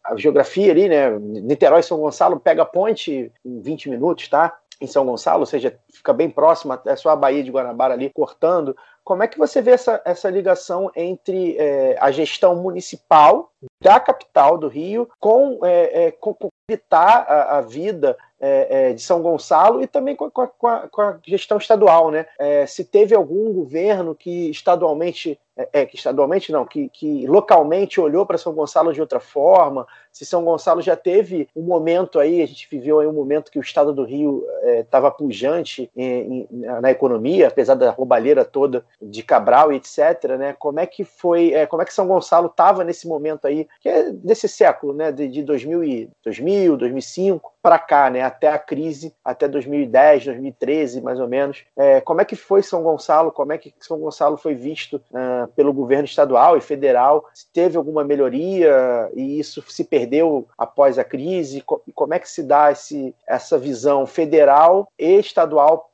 a 0.04 0.16
geografia 0.16 0.70
ali, 0.70 0.88
né, 0.88 1.10
Niterói 1.18 1.82
São 1.82 1.98
Gonçalo 1.98 2.38
pega 2.38 2.62
a 2.62 2.66
ponte 2.66 3.32
em 3.44 3.60
20 3.60 3.90
minutos, 3.90 4.28
tá? 4.28 4.56
Em 4.80 4.86
São 4.86 5.06
Gonçalo, 5.06 5.40
ou 5.40 5.46
seja, 5.46 5.76
fica 5.90 6.12
bem 6.12 6.30
próximo, 6.30 6.78
é 6.84 6.94
só 6.94 7.08
a 7.08 7.16
Baía 7.16 7.42
de 7.42 7.50
Guanabara 7.50 7.94
ali 7.94 8.10
cortando. 8.10 8.76
Como 9.06 9.22
é 9.22 9.28
que 9.28 9.38
você 9.38 9.62
vê 9.62 9.70
essa, 9.70 10.02
essa 10.04 10.28
ligação 10.28 10.90
entre 10.96 11.56
é, 11.58 11.96
a 12.00 12.10
gestão 12.10 12.56
municipal 12.56 13.52
da 13.80 14.00
capital 14.00 14.58
do 14.58 14.66
Rio 14.66 15.08
com, 15.20 15.64
é, 15.64 16.06
é, 16.06 16.10
com, 16.10 16.34
com 16.34 16.48
evitar 16.68 17.24
a, 17.28 17.58
a 17.58 17.60
vida 17.60 18.18
é, 18.40 18.88
é, 18.88 18.92
de 18.92 19.00
São 19.00 19.22
Gonçalo 19.22 19.80
e 19.80 19.86
também 19.86 20.16
com, 20.16 20.28
com, 20.28 20.66
a, 20.66 20.88
com 20.88 21.00
a, 21.00 21.18
gestão 21.24 21.56
estadual, 21.56 22.10
né? 22.10 22.26
É, 22.36 22.66
se 22.66 22.84
teve 22.84 23.14
algum 23.14 23.52
governo 23.52 24.12
que 24.12 24.50
estadualmente, 24.50 25.38
é, 25.56 25.68
é, 25.72 25.86
que 25.86 25.96
estadualmente 25.96 26.52
não, 26.52 26.66
que, 26.66 26.88
que 26.90 27.26
localmente 27.26 28.00
olhou 28.00 28.26
para 28.26 28.36
São 28.36 28.52
Gonçalo 28.52 28.92
de 28.92 29.00
outra 29.00 29.18
forma, 29.18 29.86
se 30.12 30.26
São 30.26 30.44
Gonçalo 30.44 30.82
já 30.82 30.96
teve 30.96 31.48
um 31.56 31.62
momento 31.62 32.18
aí, 32.18 32.42
a 32.42 32.46
gente 32.46 32.68
viveu 32.70 33.00
aí 33.00 33.06
um 33.06 33.12
momento 33.12 33.50
que 33.50 33.58
o 33.58 33.62
estado 33.62 33.92
do 33.92 34.04
Rio 34.04 34.44
estava 34.64 35.08
é, 35.08 35.10
pujante 35.10 35.90
em, 35.96 36.46
em, 36.50 36.58
na 36.80 36.90
economia, 36.90 37.48
apesar 37.48 37.74
da 37.74 37.90
roubalheira 37.90 38.44
toda 38.44 38.84
de 39.00 39.22
Cabral 39.22 39.72
e 39.72 39.76
etc, 39.76 40.36
né? 40.38 40.54
Como 40.58 40.80
é 40.80 40.86
que 40.86 41.04
foi, 41.04 41.52
como 41.68 41.82
é 41.82 41.84
que 41.84 41.92
São 41.92 42.06
Gonçalo 42.06 42.46
estava 42.46 42.84
nesse 42.84 43.06
momento 43.06 43.46
aí, 43.46 43.66
que 43.80 43.88
é 43.88 44.10
desse 44.10 44.48
século, 44.48 44.92
né? 44.92 45.12
De, 45.12 45.28
de 45.28 45.42
2000, 45.42 45.84
e, 45.84 46.10
2000, 46.24 46.76
2005 46.76 47.52
para 47.62 47.78
cá, 47.78 48.08
né? 48.08 48.22
Até 48.22 48.48
a 48.48 48.58
crise, 48.58 49.12
até 49.24 49.48
2010, 49.48 50.26
2013, 50.26 51.00
mais 51.00 51.18
ou 51.18 51.28
menos. 51.28 51.64
É, 51.76 52.00
como 52.00 52.20
é 52.20 52.24
que 52.24 52.36
foi 52.36 52.62
São 52.62 52.82
Gonçalo? 52.82 53.32
Como 53.32 53.52
é 53.52 53.58
que 53.58 53.74
São 53.80 53.98
Gonçalo 53.98 54.36
foi 54.36 54.54
visto 54.54 55.02
uh, 55.10 55.45
pelo 55.46 55.72
governo 55.72 56.04
estadual 56.04 56.56
e 56.56 56.60
federal? 56.60 57.28
Se 57.34 57.46
teve 57.52 57.76
alguma 57.76 58.04
melhoria 58.04 59.10
e 59.14 59.38
isso 59.38 59.62
se 59.68 59.84
perdeu 59.84 60.48
após 60.56 60.98
a 60.98 61.04
crise? 61.04 61.64
Como 61.94 62.14
é 62.14 62.18
que 62.18 62.28
se 62.28 62.42
dá 62.42 62.72
esse, 62.72 63.14
essa 63.26 63.58
visão 63.58 64.06
federal 64.06 64.90
e 64.98 65.18
estadual 65.18 65.90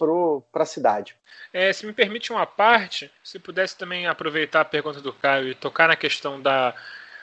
para 0.52 0.62
a 0.62 0.66
cidade? 0.66 1.16
É, 1.52 1.72
se 1.72 1.84
me 1.84 1.92
permite 1.92 2.32
uma 2.32 2.46
parte, 2.46 3.10
se 3.22 3.38
pudesse 3.38 3.76
também 3.76 4.06
aproveitar 4.06 4.62
a 4.62 4.64
pergunta 4.64 5.00
do 5.00 5.12
Caio 5.12 5.48
e 5.48 5.54
tocar 5.54 5.88
na 5.88 5.96
questão 5.96 6.40
da 6.40 6.74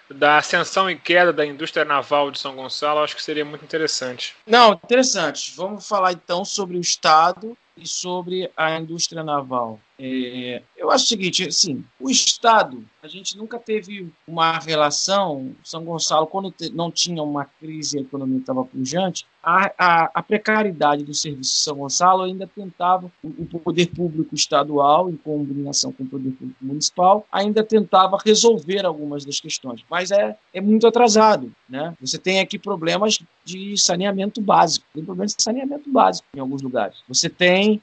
da 0.09 0.37
ascensão 0.37 0.89
e 0.89 0.97
queda 0.97 1.31
da 1.31 1.45
indústria 1.45 1.85
naval 1.85 2.31
de 2.31 2.39
São 2.39 2.55
Gonçalo, 2.55 3.01
acho 3.01 3.15
que 3.15 3.21
seria 3.21 3.45
muito 3.45 3.63
interessante. 3.63 4.35
Não, 4.45 4.73
interessante. 4.73 5.53
Vamos 5.55 5.87
falar 5.87 6.13
então 6.13 6.43
sobre 6.43 6.77
o 6.77 6.81
Estado 6.81 7.55
e 7.77 7.87
sobre 7.87 8.51
a 8.57 8.77
indústria 8.77 9.23
naval. 9.23 9.79
É, 10.01 10.61
eu 10.77 10.89
acho 10.89 11.03
o 11.03 11.07
seguinte, 11.09 11.45
assim, 11.45 11.83
o 11.99 12.09
Estado, 12.09 12.85
a 13.03 13.07
gente 13.09 13.37
nunca 13.37 13.59
teve 13.59 14.09
uma 14.25 14.57
relação, 14.57 15.53
São 15.61 15.83
Gonçalo, 15.83 16.25
quando 16.25 16.53
não 16.73 16.89
tinha 16.89 17.21
uma 17.21 17.43
crise 17.43 17.97
a 17.97 18.01
economia 18.01 18.39
estava 18.39 18.63
pujante, 18.63 19.25
a, 19.43 19.71
a, 19.77 20.11
a, 20.15 20.23
precariedade 20.23 21.03
do 21.03 21.13
serviço 21.13 21.51
de 21.51 21.57
São 21.57 21.77
Gonçalo 21.77 22.23
ainda 22.23 22.47
tentava, 22.47 23.11
o, 23.21 23.27
o, 23.27 23.59
poder 23.59 23.87
público 23.87 24.33
estadual, 24.33 25.09
em 25.09 25.17
combinação 25.17 25.91
com 25.91 26.03
o 26.03 26.07
poder 26.07 26.31
público 26.31 26.63
municipal, 26.63 27.27
ainda 27.29 27.61
tentava 27.61 28.17
resolver 28.25 28.85
algumas 28.85 29.25
das 29.25 29.41
questões, 29.41 29.83
mas 29.89 30.11
é, 30.11 30.37
é 30.53 30.61
muito 30.61 30.87
atrasado. 30.87 31.51
Né? 31.67 31.93
Você 31.99 32.17
tem 32.17 32.39
aqui 32.39 32.57
problemas 32.57 33.19
de 33.43 33.77
saneamento 33.77 34.41
básico, 34.41 34.85
tem 34.93 35.03
problemas 35.03 35.35
de 35.35 35.43
saneamento 35.43 35.91
básico 35.91 36.27
em 36.33 36.39
alguns 36.39 36.61
lugares. 36.61 36.97
Você 37.07 37.27
tem, 37.29 37.81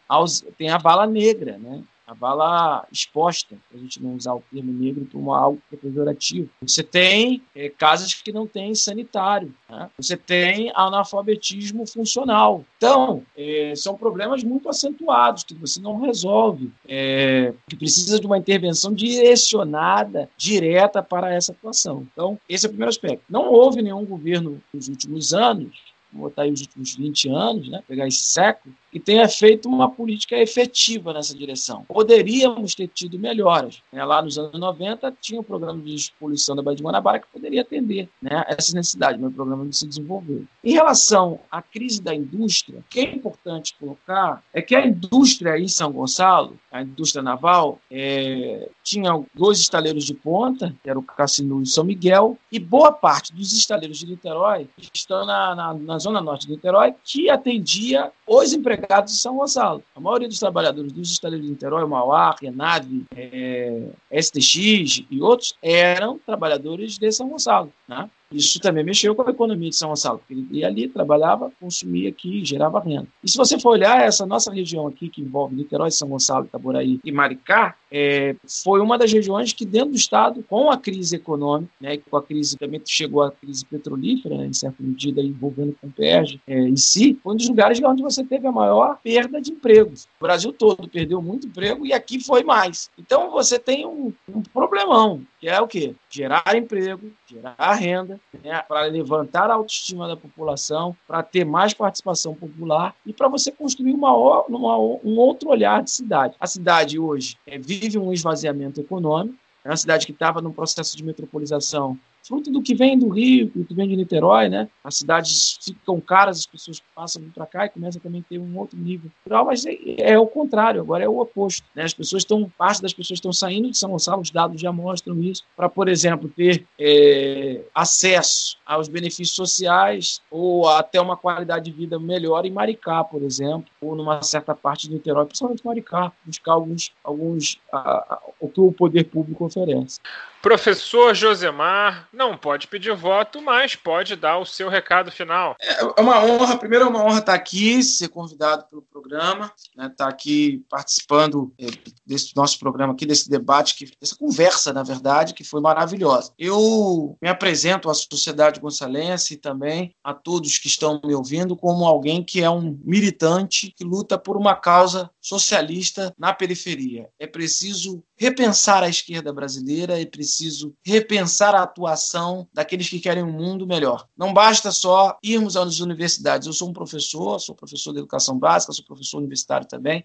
tem 0.57 0.71
a 0.71 0.79
bala 0.79 1.07
negra, 1.07 1.59
né? 1.59 1.83
A 2.07 2.15
bala 2.15 2.87
exposta, 2.93 3.57
para 3.69 3.79
a 3.79 3.81
gente 3.81 4.03
não 4.03 4.15
usar 4.15 4.35
o 4.35 4.43
termo 4.53 4.73
negro 4.73 5.09
como 5.11 5.35
algo 5.35 5.61
que 5.69 5.75
é 5.75 5.79
pejorativo. 5.79 6.49
Você 6.63 6.83
tem 6.83 7.43
é, 7.55 7.69
casas 7.69 8.15
que 8.15 8.33
não 8.33 8.47
têm 8.47 8.75
sanitário, 8.75 9.53
né? 9.69 9.91
você 9.97 10.17
tem 10.17 10.71
analfabetismo 10.75 11.87
funcional. 11.87 12.65
Então, 12.77 13.25
é, 13.37 13.73
são 13.75 13.97
problemas 13.97 14.45
muito 14.45 14.69
acentuados 14.69 15.43
que 15.43 15.55
você 15.55 15.81
não 15.81 16.01
resolve, 16.01 16.71
é, 16.89 17.53
que 17.69 17.77
precisa 17.77 18.21
de 18.21 18.27
uma 18.27 18.39
intervenção 18.39 18.93
direcionada, 18.93 20.31
direta 20.37 21.03
para 21.03 21.35
essa 21.35 21.53
atuação. 21.53 22.07
Então, 22.13 22.39
esse 22.49 22.67
é 22.67 22.69
o 22.69 22.71
primeiro 22.71 22.91
aspecto. 22.91 23.25
Não 23.29 23.51
houve 23.51 23.83
nenhum 23.83 24.05
governo 24.05 24.63
nos 24.73 24.89
últimos 24.89 25.35
anos 25.35 25.97
vou 26.17 26.29
botar 26.29 26.43
aí 26.43 26.53
os 26.53 26.63
últimos 26.63 26.97
20 26.97 27.29
anos, 27.29 27.69
né, 27.69 27.83
pegar 27.87 28.07
esse 28.07 28.21
século, 28.21 28.75
e 28.97 28.99
tenha 28.99 29.29
feito 29.29 29.69
uma 29.69 29.91
política 29.91 30.39
efetiva 30.39 31.13
nessa 31.13 31.37
direção. 31.37 31.85
Poderíamos 31.87 32.75
ter 32.75 32.89
tido 32.89 33.19
melhoras. 33.19 33.83
Né? 33.93 34.03
Lá 34.03 34.23
nos 34.23 34.39
anos 34.39 34.59
90 34.59 35.15
tinha 35.21 35.39
o 35.39 35.43
um 35.43 35.45
programa 35.45 35.83
de 35.83 36.11
poluição 36.19 36.57
da 36.57 36.63
Baía 36.63 36.77
de 36.77 36.83
Guanabara 36.83 37.19
que 37.19 37.27
poderia 37.31 37.61
atender 37.61 38.09
né, 38.23 38.43
essas 38.49 38.73
necessidades, 38.73 39.21
mas 39.21 39.31
o 39.31 39.35
programa 39.35 39.65
não 39.65 39.73
se 39.73 39.87
desenvolveu. 39.87 40.45
Em 40.65 40.73
relação 40.73 41.39
à 41.51 41.61
crise 41.61 42.01
da 42.01 42.15
indústria, 42.15 42.79
o 42.79 42.85
que 42.89 43.01
é 43.01 43.15
importante 43.15 43.77
colocar 43.79 44.43
é 44.55 44.63
que 44.63 44.75
a 44.75 44.87
indústria 44.87 45.59
em 45.59 45.69
São 45.69 45.93
Gonçalo, 45.93 46.59
a 46.73 46.81
indústria 46.81 47.23
naval, 47.23 47.79
é, 47.91 48.71
tinha 48.83 49.13
dois 49.35 49.59
estaleiros 49.59 50.05
de 50.05 50.15
ponta, 50.15 50.75
que 50.83 50.89
era 50.89 50.99
o 50.99 51.03
Cassino 51.03 51.63
e 51.63 51.67
São 51.67 51.85
Miguel, 51.85 52.39
e 52.51 52.59
boa 52.59 52.93
parte 52.93 53.35
dos 53.35 53.53
estaleiros 53.53 53.99
de 53.99 54.07
Niterói 54.07 54.67
estão 54.95 55.27
na, 55.27 55.55
na, 55.55 55.75
na 55.75 55.99
zona 55.99 56.23
norte 56.23 56.47
de 56.47 56.55
Niterói, 56.55 56.95
que 57.05 57.29
atendia 57.29 58.11
os 58.27 58.55
empregados 58.55 58.86
de 59.05 59.13
São 59.13 59.37
Gonçalo. 59.37 59.83
A 59.95 60.01
maioria 60.01 60.29
dos 60.29 60.39
trabalhadores 60.39 60.93
dos 60.93 61.11
estaleiros 61.11 61.47
de 61.47 61.53
Niterói, 61.53 61.87
Mauá, 61.87 62.35
Renave, 62.41 63.05
é, 63.15 63.89
STX 64.21 65.05
e 65.11 65.21
outros, 65.21 65.55
eram 65.63 66.19
trabalhadores 66.19 66.99
de 66.99 67.11
São 67.13 67.29
Gonçalo. 67.29 67.73
Né? 67.89 68.09
Isso 68.31 68.59
também 68.61 68.85
mexeu 68.85 69.15
com 69.15 69.23
a 69.23 69.31
economia 69.31 69.71
de 69.71 69.77
São 69.77 69.91
Gonçalo, 69.91 70.19
porque 70.19 70.35
ele 70.35 70.47
ia 70.51 70.67
ali, 70.67 70.89
trabalhava, 70.89 71.53
consumia 71.61 72.09
aqui, 72.09 72.45
gerava 72.45 72.81
renda. 72.81 73.07
E 73.23 73.31
se 73.31 73.37
você 73.37 73.59
for 73.59 73.71
olhar 73.71 74.03
essa 74.03 74.27
nossa 74.27 74.53
região 74.53 74.87
aqui, 74.87 75.09
que 75.09 75.21
envolve 75.23 75.55
Niterói, 75.55 75.91
São 75.91 76.09
Gonçalo, 76.09 76.47
Itaboraí 76.47 76.99
e 77.05 77.13
Maricá, 77.13 77.77
é, 77.91 78.35
foi 78.65 78.81
uma 78.81 78.99
das 78.99 79.13
regiões 79.13 79.53
que, 79.53 79.65
dentro 79.65 79.91
do 79.91 79.97
Estado, 79.97 80.45
com 80.49 80.71
a 80.71 80.77
crise 80.77 81.17
econômica, 81.17 81.73
né, 81.81 81.97
com 81.99 82.17
a 82.17 82.23
crise, 82.23 82.57
também 82.57 82.81
chegou 82.85 83.23
a 83.23 83.31
crise 83.31 83.65
petrolífera, 83.65 84.37
né, 84.37 84.47
em 84.47 84.53
certa 84.53 84.83
medida 84.83 85.21
envolvendo 85.21 85.77
com 85.81 85.87
o 85.87 85.93
é, 85.99 86.59
em 86.59 86.77
si, 86.77 87.19
foi 87.23 87.35
um 87.35 87.37
dos 87.37 87.49
lugares 87.49 87.81
onde 87.83 88.03
você 88.03 88.25
teve 88.25 88.47
a 88.47 88.53
maior 88.53 88.99
perda 89.03 89.41
de 89.41 89.53
empregos. 89.53 90.05
O 90.21 90.25
Brasil 90.25 90.53
todo 90.53 90.89
perdeu 90.89 91.23
muito 91.23 91.47
emprego 91.47 91.87
e 91.87 91.93
aqui 91.93 92.23
foi 92.23 92.43
mais. 92.43 92.91
Então 92.99 93.31
você 93.31 93.59
tem 93.59 93.87
um, 93.87 94.13
um 94.29 94.43
problemão, 94.43 95.23
que 95.41 95.49
é 95.49 95.61
o 95.61 95.67
quê? 95.67 95.95
Gerar 96.11 96.45
emprego, 96.55 97.11
gerar 97.27 97.75
renda, 97.75 98.16
né, 98.43 98.63
para 98.63 98.83
levantar 98.83 99.51
a 99.51 99.55
autoestima 99.55 100.07
da 100.09 100.17
população, 100.17 100.97
para 101.07 101.23
ter 101.23 101.45
mais 101.45 101.75
participação 101.75 102.35
popular 102.35 102.95
e 103.05 103.13
para 103.13 103.29
você 103.29 103.51
construir 103.51 103.95
uma, 103.95 104.13
uma, 104.47 104.79
um 104.79 105.17
outro 105.19 105.51
olhar 105.51 105.83
de 105.83 105.91
cidade. 105.91 106.35
A 106.39 106.47
cidade 106.47 106.99
hoje 106.99 107.37
é, 107.47 107.59
vive 107.59 107.99
um 107.99 108.13
esvaziamento 108.13 108.81
econômico, 108.81 109.37
é 109.65 109.71
uma 109.71 109.77
cidade 109.77 110.07
que 110.07 110.13
estava 110.13 110.41
num 110.41 110.53
processo 110.53 110.97
de 110.97 111.05
metropolização 111.05 111.99
fruto 112.27 112.51
do 112.51 112.63
que 112.63 112.75
vem 112.75 112.99
do 112.99 113.09
Rio, 113.09 113.51
do 113.55 113.65
que 113.65 113.75
vem 113.75 113.89
de 113.89 113.97
Niterói, 113.97 114.49
né? 114.49 114.69
As 114.83 114.97
cidades 114.97 115.59
ficam 115.63 116.01
caras, 116.01 116.39
as 116.39 116.47
pessoas 116.47 116.83
passam 116.95 117.23
para 117.35 117.47
cá 117.47 117.67
e 117.67 117.69
começam 117.69 118.01
também 118.01 118.21
a 118.21 118.29
ter 118.29 118.39
um 118.39 118.59
outro 118.59 118.77
nível 118.79 119.11
mas 119.45 119.65
é, 119.65 119.77
é, 119.99 120.19
o 120.19 120.27
contrário, 120.27 120.81
agora 120.81 121.05
é 121.05 121.09
o 121.09 121.19
oposto, 121.19 121.65
né? 121.75 121.85
As 121.85 121.95
pessoas 121.95 122.23
estão, 122.23 122.51
parte 122.57 122.83
das 122.83 122.93
pessoas 122.93 123.19
estão 123.19 123.33
saindo 123.33 123.71
de 123.71 123.79
São 123.79 123.91
Gonçalo, 123.91 124.23
os 124.23 124.31
dados 124.31 124.61
já 124.61 124.73
mostram 124.73 125.21
isso, 125.21 125.45
para, 125.57 125.69
por 125.69 125.89
exemplo, 125.89 126.29
ter 126.29 126.67
é, 126.79 127.63
acesso 127.75 128.57
aos 128.67 128.89
benefícios 128.89 129.35
sociais 129.35 130.21
ou 130.31 130.69
até 130.69 131.01
uma 131.01 131.17
qualidade 131.17 131.67
de 131.67 131.77
vida 131.77 131.99
melhor 131.99 132.45
em 132.45 132.51
Maricá, 132.51 133.05
por 133.05 133.23
exemplo, 133.23 133.67
ou 133.81 133.95
numa 133.95 134.23
certa 134.23 134.55
parte 134.55 134.89
de 134.89 134.95
Niterói, 134.95 135.27
principalmente 135.27 135.65
Maricá, 135.65 136.13
buscar 136.25 136.53
alguns, 136.53 136.93
alguns 137.05 137.61
a, 137.73 137.79
a, 137.79 138.21
o 138.41 138.49
que 138.49 138.61
o 138.61 138.73
poder 138.73 139.05
público 139.05 139.45
oferece. 139.45 140.01
Professor 140.47 141.13
Josemar 141.13 142.09
não 142.13 142.39
pode 142.39 142.69
pedir 142.69 142.95
voto, 142.95 143.43
mas 143.43 143.75
pode 143.75 144.15
dar 144.15 144.39
o 144.39 144.47
seu 144.47 144.69
recado 144.69 145.11
final. 145.11 145.57
É, 145.61 145.83
é 145.83 146.01
uma 146.01 146.25
honra, 146.25 146.57
primeiro 146.57 146.85
é 146.85 146.89
uma 146.89 147.05
honra 147.05 147.19
estar 147.19 147.35
aqui, 147.35 147.83
ser 147.83 148.07
convidado 148.11 148.65
pelo 148.71 148.83
programa, 148.83 149.53
né, 149.77 149.89
estar 149.89 150.07
aqui 150.07 150.65
participando 150.71 151.53
é, 151.59 151.67
desse 152.07 152.31
nosso 152.37 152.61
programa 152.61 152.93
aqui, 152.93 153.05
desse 153.05 153.29
debate, 153.29 153.75
que, 153.75 153.91
dessa 154.01 154.15
conversa, 154.15 154.73
na 154.73 154.85
verdade, 154.85 155.35
que 155.35 155.43
foi 155.43 155.61
maravilhosa. 155.61 156.33
Eu 156.39 157.19
me 157.21 157.29
apresento 157.29 157.91
à 157.91 157.95
sociedade 157.95 158.61
gonçalense 158.61 159.35
e 159.35 159.39
também 159.39 159.97
a 160.05 160.15
todos 160.15 160.59
que 160.59 160.69
estão 160.69 161.01
me 161.05 161.13
ouvindo 161.13 161.57
como 161.57 161.85
alguém 161.85 162.23
que 162.23 162.41
é 162.41 162.49
um 162.49 162.79
militante 162.85 163.75
que 163.77 163.83
luta 163.83 164.17
por 164.17 164.37
uma 164.37 164.55
causa 164.55 165.11
socialista 165.21 166.15
na 166.17 166.33
periferia. 166.33 167.09
É 167.19 167.27
preciso 167.27 168.05
repensar 168.17 168.85
a 168.85 168.89
esquerda 168.89 169.33
brasileira, 169.33 170.01
é 170.01 170.07
preciso 170.07 170.36
repensar 170.85 171.55
a 171.55 171.63
atuação 171.63 172.49
daqueles 172.53 172.89
que 172.89 173.01
querem 173.01 173.23
um 173.23 173.33
mundo 173.33 173.67
melhor. 173.67 174.07
Não 174.17 174.33
basta 174.33 174.71
só 174.71 175.19
irmos 175.23 175.57
às 175.57 175.81
universidades. 175.81 176.47
Eu 176.47 176.53
sou 176.53 176.69
um 176.69 176.73
professor, 176.73 177.39
sou 177.39 177.55
professor 177.55 177.93
de 177.93 177.99
educação 177.99 178.39
básica, 178.39 178.73
sou 178.73 178.85
professor 178.85 179.19
universitário 179.19 179.67
também, 179.67 180.05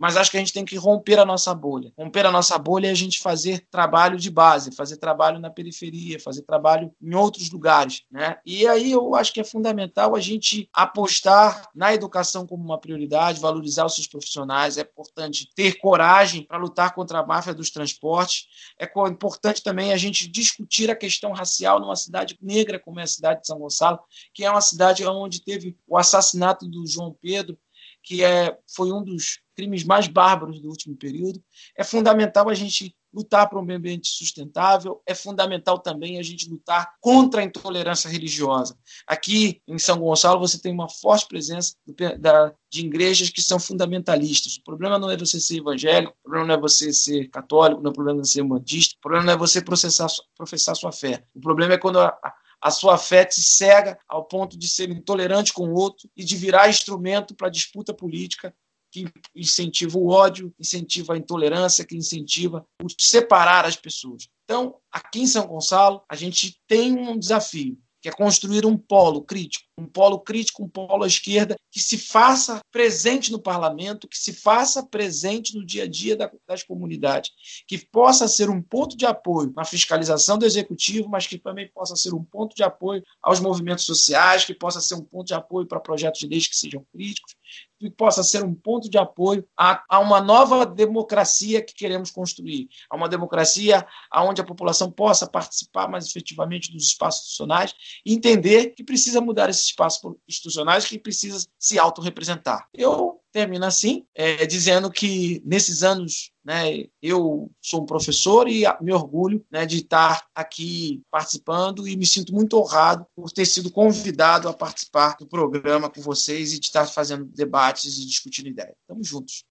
mas 0.00 0.16
acho 0.16 0.30
que 0.30 0.38
a 0.38 0.40
gente 0.40 0.54
tem 0.54 0.64
que 0.64 0.78
romper 0.78 1.18
a 1.18 1.26
nossa 1.26 1.54
bolha. 1.54 1.92
Romper 1.94 2.24
a 2.24 2.30
nossa 2.30 2.56
bolha 2.56 2.88
é 2.88 2.90
a 2.90 2.94
gente 2.94 3.20
fazer 3.20 3.66
trabalho 3.70 4.16
de 4.16 4.30
base, 4.30 4.74
fazer 4.74 4.96
trabalho 4.96 5.38
na 5.38 5.50
periferia, 5.50 6.18
fazer 6.18 6.40
trabalho 6.40 6.90
em 7.02 7.14
outros 7.14 7.50
lugares. 7.50 8.04
Né? 8.10 8.38
E 8.46 8.66
aí 8.66 8.92
eu 8.92 9.14
acho 9.14 9.30
que 9.30 9.40
é 9.40 9.44
fundamental 9.44 10.16
a 10.16 10.20
gente 10.20 10.70
apostar 10.72 11.68
na 11.74 11.92
educação 11.92 12.46
como 12.46 12.64
uma 12.64 12.80
prioridade, 12.80 13.42
valorizar 13.42 13.84
os 13.84 13.94
seus 13.94 14.06
profissionais. 14.06 14.78
É 14.78 14.80
importante 14.80 15.50
ter 15.54 15.74
coragem 15.74 16.44
para 16.44 16.56
lutar 16.56 16.94
contra 16.94 17.18
a 17.18 17.26
máfia 17.26 17.52
dos 17.52 17.68
transportes. 17.68 18.46
É 18.78 18.90
importante 19.06 19.62
também 19.62 19.92
a 19.92 19.98
gente 19.98 20.26
discutir 20.26 20.90
a 20.90 20.96
questão 20.96 21.32
racial 21.32 21.78
numa 21.78 21.94
cidade 21.94 22.38
negra 22.40 22.80
como 22.80 23.00
é 23.00 23.02
a 23.02 23.06
cidade 23.06 23.42
de 23.42 23.46
São 23.46 23.58
Gonçalo, 23.58 24.00
que 24.32 24.46
é 24.46 24.50
uma 24.50 24.62
cidade 24.62 25.06
onde 25.06 25.44
teve 25.44 25.76
o 25.86 25.98
assassinato 25.98 26.66
do 26.66 26.86
João 26.86 27.14
Pedro 27.20 27.58
que 28.02 28.24
é, 28.24 28.56
foi 28.74 28.92
um 28.92 29.02
dos 29.02 29.40
crimes 29.54 29.84
mais 29.84 30.08
bárbaros 30.08 30.60
do 30.60 30.68
último 30.68 30.96
período. 30.96 31.42
É 31.76 31.84
fundamental 31.84 32.48
a 32.48 32.54
gente 32.54 32.96
lutar 33.12 33.48
por 33.48 33.58
um 33.58 33.62
meio 33.62 33.78
ambiente 33.78 34.08
sustentável, 34.08 35.02
é 35.04 35.14
fundamental 35.14 35.78
também 35.78 36.18
a 36.18 36.22
gente 36.22 36.48
lutar 36.48 36.94
contra 37.00 37.40
a 37.40 37.44
intolerância 37.44 38.08
religiosa. 38.08 38.78
Aqui 39.06 39.60
em 39.66 39.78
São 39.78 39.98
Gonçalo 39.98 40.38
você 40.38 40.60
tem 40.60 40.72
uma 40.72 40.88
forte 40.88 41.26
presença 41.26 41.74
de 41.86 42.80
igrejas 42.80 43.28
que 43.30 43.42
são 43.42 43.58
fundamentalistas. 43.58 44.56
O 44.56 44.62
problema 44.62 44.98
não 44.98 45.10
é 45.10 45.16
você 45.16 45.40
ser 45.40 45.58
evangélico, 45.58 46.14
o 46.20 46.22
problema 46.22 46.46
não 46.46 46.54
é 46.54 46.60
você 46.60 46.92
ser 46.92 47.28
católico, 47.30 47.82
não 47.82 47.88
é 47.88 47.90
o 47.90 47.94
problema 47.94 48.20
é 48.20 48.24
ser 48.24 48.44
bandista, 48.44 48.94
o 48.96 49.00
problema 49.00 49.26
não 49.26 49.32
é 49.32 49.36
você 49.36 49.60
processar, 49.60 50.06
professar 50.36 50.76
sua 50.76 50.92
fé. 50.92 51.24
O 51.34 51.40
problema 51.40 51.74
é 51.74 51.78
quando 51.78 51.98
a 51.98 52.34
sua 52.68 52.98
fé 52.98 53.24
te 53.24 53.40
cega 53.40 53.96
ao 54.08 54.24
ponto 54.24 54.58
de 54.58 54.66
ser 54.66 54.90
intolerante 54.90 55.52
com 55.52 55.68
o 55.68 55.74
outro 55.74 56.10
e 56.16 56.24
de 56.24 56.36
virar 56.36 56.68
instrumento 56.68 57.34
para 57.34 57.48
disputa 57.48 57.94
política 57.94 58.52
que 58.92 59.06
incentiva 59.34 59.96
o 59.96 60.08
ódio, 60.08 60.52
incentiva 60.58 61.14
a 61.14 61.16
intolerância, 61.16 61.84
que 61.84 61.96
incentiva 61.96 62.66
o 62.82 62.86
separar 62.98 63.64
as 63.64 63.76
pessoas. 63.76 64.28
Então, 64.44 64.76
aqui 64.90 65.20
em 65.20 65.26
São 65.26 65.46
Gonçalo, 65.46 66.02
a 66.08 66.16
gente 66.16 66.60
tem 66.66 66.98
um 66.98 67.16
desafio 67.16 67.78
que 68.02 68.08
é 68.08 68.12
construir 68.12 68.66
um 68.66 68.76
polo 68.76 69.22
crítico, 69.22 69.64
um 69.80 69.86
polo 69.86 70.20
crítico, 70.20 70.62
um 70.62 70.68
polo 70.68 71.04
à 71.04 71.06
esquerda, 71.06 71.56
que 71.70 71.80
se 71.80 71.96
faça 71.96 72.60
presente 72.70 73.32
no 73.32 73.40
parlamento, 73.40 74.08
que 74.08 74.18
se 74.18 74.32
faça 74.32 74.84
presente 74.84 75.56
no 75.56 75.64
dia 75.64 75.84
a 75.84 75.88
dia 75.88 76.16
das 76.46 76.62
comunidades, 76.62 77.30
que 77.66 77.78
possa 77.78 78.28
ser 78.28 78.50
um 78.50 78.60
ponto 78.60 78.96
de 78.96 79.06
apoio 79.06 79.52
na 79.56 79.64
fiscalização 79.64 80.38
do 80.38 80.44
executivo, 80.44 81.08
mas 81.08 81.26
que 81.26 81.38
também 81.38 81.68
possa 81.68 81.96
ser 81.96 82.14
um 82.14 82.24
ponto 82.24 82.54
de 82.54 82.62
apoio 82.62 83.02
aos 83.22 83.40
movimentos 83.40 83.84
sociais, 83.84 84.44
que 84.44 84.54
possa 84.54 84.80
ser 84.80 84.94
um 84.94 85.04
ponto 85.04 85.28
de 85.28 85.34
apoio 85.34 85.66
para 85.66 85.80
projetos 85.80 86.20
de 86.20 86.26
leis 86.26 86.46
que 86.46 86.56
sejam 86.56 86.84
críticos, 86.92 87.34
que 87.78 87.90
possa 87.90 88.22
ser 88.22 88.44
um 88.44 88.54
ponto 88.54 88.90
de 88.90 88.98
apoio 88.98 89.46
a, 89.56 89.82
a, 89.88 89.98
uma 89.98 90.20
nova 90.20 90.66
democracia 90.66 91.62
que 91.62 91.74
queremos 91.74 92.10
construir, 92.10 92.68
a 92.90 92.96
uma 92.96 93.08
democracia 93.08 93.86
onde 94.14 94.40
a 94.40 94.44
população 94.44 94.90
possa 94.90 95.26
participar 95.26 95.88
mais 95.88 96.06
efetivamente 96.06 96.70
dos 96.70 96.84
espaços 96.84 97.22
institucionais 97.22 97.74
e 98.04 98.12
entender 98.12 98.74
que 98.74 98.84
precisa 98.84 99.20
mudar 99.20 99.48
esses 99.48 99.69
espaços 99.70 100.00
institucionais, 100.28 100.84
que 100.84 100.98
precisa 100.98 101.46
se 101.58 101.78
autorrepresentar. 101.78 102.68
Eu 102.74 103.20
termino 103.32 103.64
assim, 103.64 104.04
é, 104.14 104.44
dizendo 104.44 104.90
que 104.90 105.40
nesses 105.44 105.82
anos 105.82 106.32
né, 106.44 106.84
eu 107.00 107.50
sou 107.60 107.82
um 107.82 107.86
professor 107.86 108.48
e 108.48 108.64
me 108.80 108.92
orgulho 108.92 109.44
né, 109.50 109.64
de 109.64 109.78
estar 109.78 110.26
aqui 110.34 111.00
participando 111.10 111.86
e 111.86 111.96
me 111.96 112.04
sinto 112.04 112.34
muito 112.34 112.58
honrado 112.58 113.06
por 113.14 113.30
ter 113.30 113.46
sido 113.46 113.70
convidado 113.70 114.48
a 114.48 114.52
participar 114.52 115.16
do 115.16 115.26
programa 115.26 115.88
com 115.88 116.00
vocês 116.00 116.52
e 116.52 116.58
de 116.58 116.66
estar 116.66 116.86
fazendo 116.86 117.24
debates 117.24 117.98
e 117.98 118.06
discutindo 118.06 118.48
ideias. 118.48 118.74
Estamos 118.80 119.06
juntos. 119.06 119.44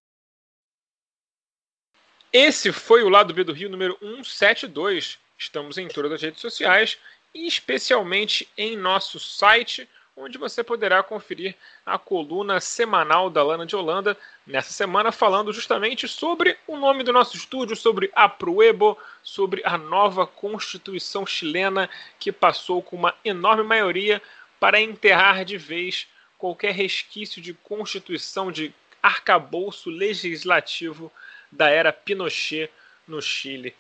Esse 2.32 2.72
foi 2.72 3.02
o 3.02 3.10
Lado 3.10 3.34
B 3.34 3.44
do 3.44 3.54
Rio 3.54 3.70
número 3.70 3.98
172. 4.02 5.18
Estamos 5.38 5.78
em 5.78 5.88
todas 5.88 6.12
as 6.12 6.22
redes 6.22 6.42
sociais 6.42 6.98
especialmente 7.34 8.48
em 8.58 8.78
nosso 8.78 9.20
site 9.20 9.88
onde 10.16 10.38
você 10.38 10.64
poderá 10.64 11.02
conferir 11.02 11.56
a 11.86 11.98
coluna 11.98 12.60
semanal 12.60 13.30
da 13.30 13.44
Lana 13.44 13.66
de 13.66 13.76
Holanda, 13.76 14.18
nessa 14.46 14.72
semana 14.72 15.12
falando 15.12 15.54
justamente 15.54 16.08
sobre 16.08 16.58
o 16.68 16.76
nome 16.76 17.04
do 17.04 17.14
nosso 17.14 17.38
estúdio, 17.38 17.76
sobre 17.76 18.12
a 18.14 18.28
Pruebo, 18.28 18.98
sobre 19.24 19.62
a 19.66 19.78
nova 19.78 20.28
Constituição 20.28 21.26
chilena 21.26 21.90
que 22.20 22.32
passou 22.32 22.82
com 22.82 22.96
uma 22.96 23.16
enorme 23.24 23.64
maioria 23.64 24.22
para 24.60 24.82
enterrar 24.82 25.46
de 25.46 25.58
vez 25.58 26.08
qualquer 26.38 26.74
resquício 26.74 27.42
de 27.42 27.54
constituição, 27.54 28.52
de 28.52 28.74
arcabouço 29.02 29.90
legislativo 29.90 31.12
da 31.52 31.70
era 31.70 31.92
Pinochet 31.92 32.72
no 33.08 33.22
Chile. 33.22 33.76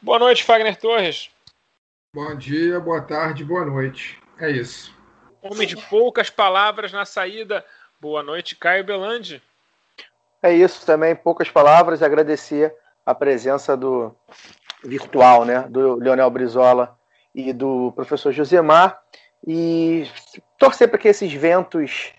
Boa 0.00 0.18
noite, 0.18 0.44
Fagner 0.44 0.76
Torres. 0.76 1.30
Bom 2.14 2.34
dia, 2.36 2.78
boa 2.80 3.00
tarde, 3.00 3.44
boa 3.44 3.64
noite. 3.64 4.20
É 4.38 4.50
isso. 4.50 4.92
Homem 5.42 5.66
de 5.66 5.76
poucas 5.76 6.30
palavras 6.30 6.92
na 6.92 7.04
saída. 7.04 7.64
Boa 8.00 8.22
noite, 8.22 8.54
Caio 8.54 8.84
Belandi. 8.84 9.42
É 10.40 10.52
isso 10.52 10.86
também, 10.86 11.16
poucas 11.16 11.50
palavras. 11.50 12.00
Agradecer 12.00 12.72
a 13.04 13.12
presença 13.12 13.76
do 13.76 14.14
virtual, 14.84 15.44
né, 15.44 15.66
do 15.68 15.96
Leonel 15.96 16.30
Brizola 16.30 16.96
e 17.34 17.52
do 17.52 17.92
professor 17.96 18.30
Josemar 18.30 19.02
e 19.44 20.08
torcer 20.56 20.88
para 20.88 20.98
que 20.98 21.08
esses 21.08 21.32
ventos 21.32 22.12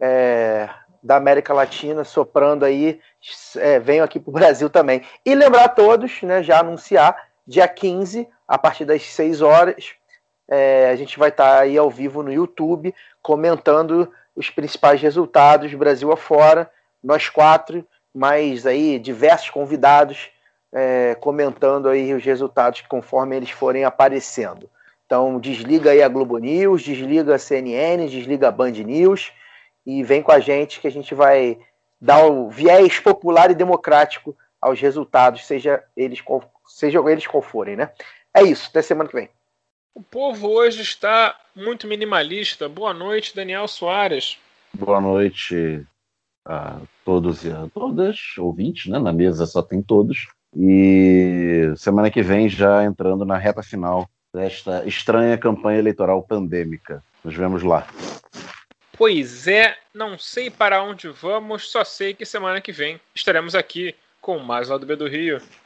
é, 0.00 0.68
da 1.02 1.16
América 1.16 1.52
Latina 1.52 2.04
soprando 2.04 2.64
aí 2.64 3.00
é, 3.56 3.80
venham 3.80 4.04
aqui 4.04 4.20
para 4.20 4.30
o 4.30 4.34
Brasil 4.34 4.70
também. 4.70 5.02
E 5.26 5.34
lembrar 5.34 5.64
a 5.64 5.68
todos, 5.68 6.22
né, 6.22 6.44
já 6.44 6.60
anunciar, 6.60 7.28
dia 7.44 7.66
15, 7.66 8.28
a 8.46 8.56
partir 8.56 8.84
das 8.84 9.02
6 9.02 9.42
horas, 9.42 9.94
é, 10.48 10.88
a 10.90 10.96
gente 10.96 11.18
vai 11.18 11.28
estar 11.28 11.56
tá 11.56 11.60
aí 11.60 11.76
ao 11.76 11.90
vivo 11.90 12.22
no 12.22 12.32
YouTube 12.32 12.94
comentando 13.20 14.10
os 14.34 14.48
principais 14.48 15.00
resultados 15.00 15.74
Brasil 15.74 16.10
afora, 16.10 16.70
nós 17.02 17.28
quatro, 17.28 17.86
mais 18.14 18.66
aí 18.66 18.98
diversos 18.98 19.50
convidados 19.50 20.30
é, 20.72 21.14
comentando 21.16 21.88
aí 21.88 22.14
os 22.14 22.24
resultados 22.24 22.82
conforme 22.82 23.36
eles 23.36 23.50
forem 23.50 23.84
aparecendo. 23.84 24.68
Então 25.06 25.40
desliga 25.40 25.90
aí 25.90 26.02
a 26.02 26.08
Globo 26.08 26.38
News, 26.38 26.82
desliga 26.82 27.34
a 27.34 27.38
CNN, 27.38 28.06
desliga 28.08 28.48
a 28.48 28.52
Band 28.52 28.72
News 28.72 29.32
e 29.86 30.02
vem 30.02 30.22
com 30.22 30.32
a 30.32 30.38
gente 30.38 30.80
que 30.80 30.86
a 30.86 30.90
gente 30.90 31.14
vai 31.14 31.58
dar 32.00 32.26
o 32.26 32.50
viés 32.50 33.00
popular 33.00 33.50
e 33.50 33.54
democrático 33.54 34.36
aos 34.60 34.80
resultados, 34.80 35.46
seja 35.46 35.82
eles 35.96 36.22
sejam 36.66 37.08
eles 37.08 37.26
qual 37.26 37.40
forem, 37.40 37.76
né? 37.76 37.90
É 38.34 38.42
isso, 38.42 38.68
até 38.68 38.82
semana 38.82 39.08
que 39.08 39.16
vem. 39.16 39.30
O 39.98 40.02
povo 40.04 40.50
hoje 40.50 40.80
está 40.80 41.34
muito 41.56 41.88
minimalista. 41.88 42.68
Boa 42.68 42.94
noite, 42.94 43.34
Daniel 43.34 43.66
Soares. 43.66 44.38
Boa 44.72 45.00
noite 45.00 45.84
a 46.46 46.78
todos 47.04 47.44
e 47.44 47.50
a 47.50 47.66
todas, 47.74 48.16
ouvintes, 48.38 48.86
né? 48.86 48.96
Na 49.00 49.12
mesa 49.12 49.44
só 49.44 49.60
tem 49.60 49.82
todos. 49.82 50.28
E 50.56 51.72
semana 51.76 52.12
que 52.12 52.22
vem 52.22 52.48
já 52.48 52.84
entrando 52.84 53.24
na 53.24 53.36
reta 53.36 53.60
final 53.60 54.08
desta 54.32 54.86
estranha 54.86 55.36
campanha 55.36 55.80
eleitoral 55.80 56.22
pandêmica. 56.22 57.02
Nos 57.24 57.34
vemos 57.34 57.64
lá. 57.64 57.84
Pois 58.96 59.48
é, 59.48 59.76
não 59.92 60.16
sei 60.16 60.48
para 60.48 60.80
onde 60.80 61.08
vamos, 61.08 61.68
só 61.68 61.82
sei 61.82 62.14
que 62.14 62.24
semana 62.24 62.60
que 62.60 62.70
vem 62.70 63.00
estaremos 63.12 63.56
aqui 63.56 63.96
com 64.20 64.38
mais 64.38 64.68
lá 64.68 64.78
do 64.78 64.86
B 64.86 64.94
do 64.94 65.08
Rio. 65.08 65.42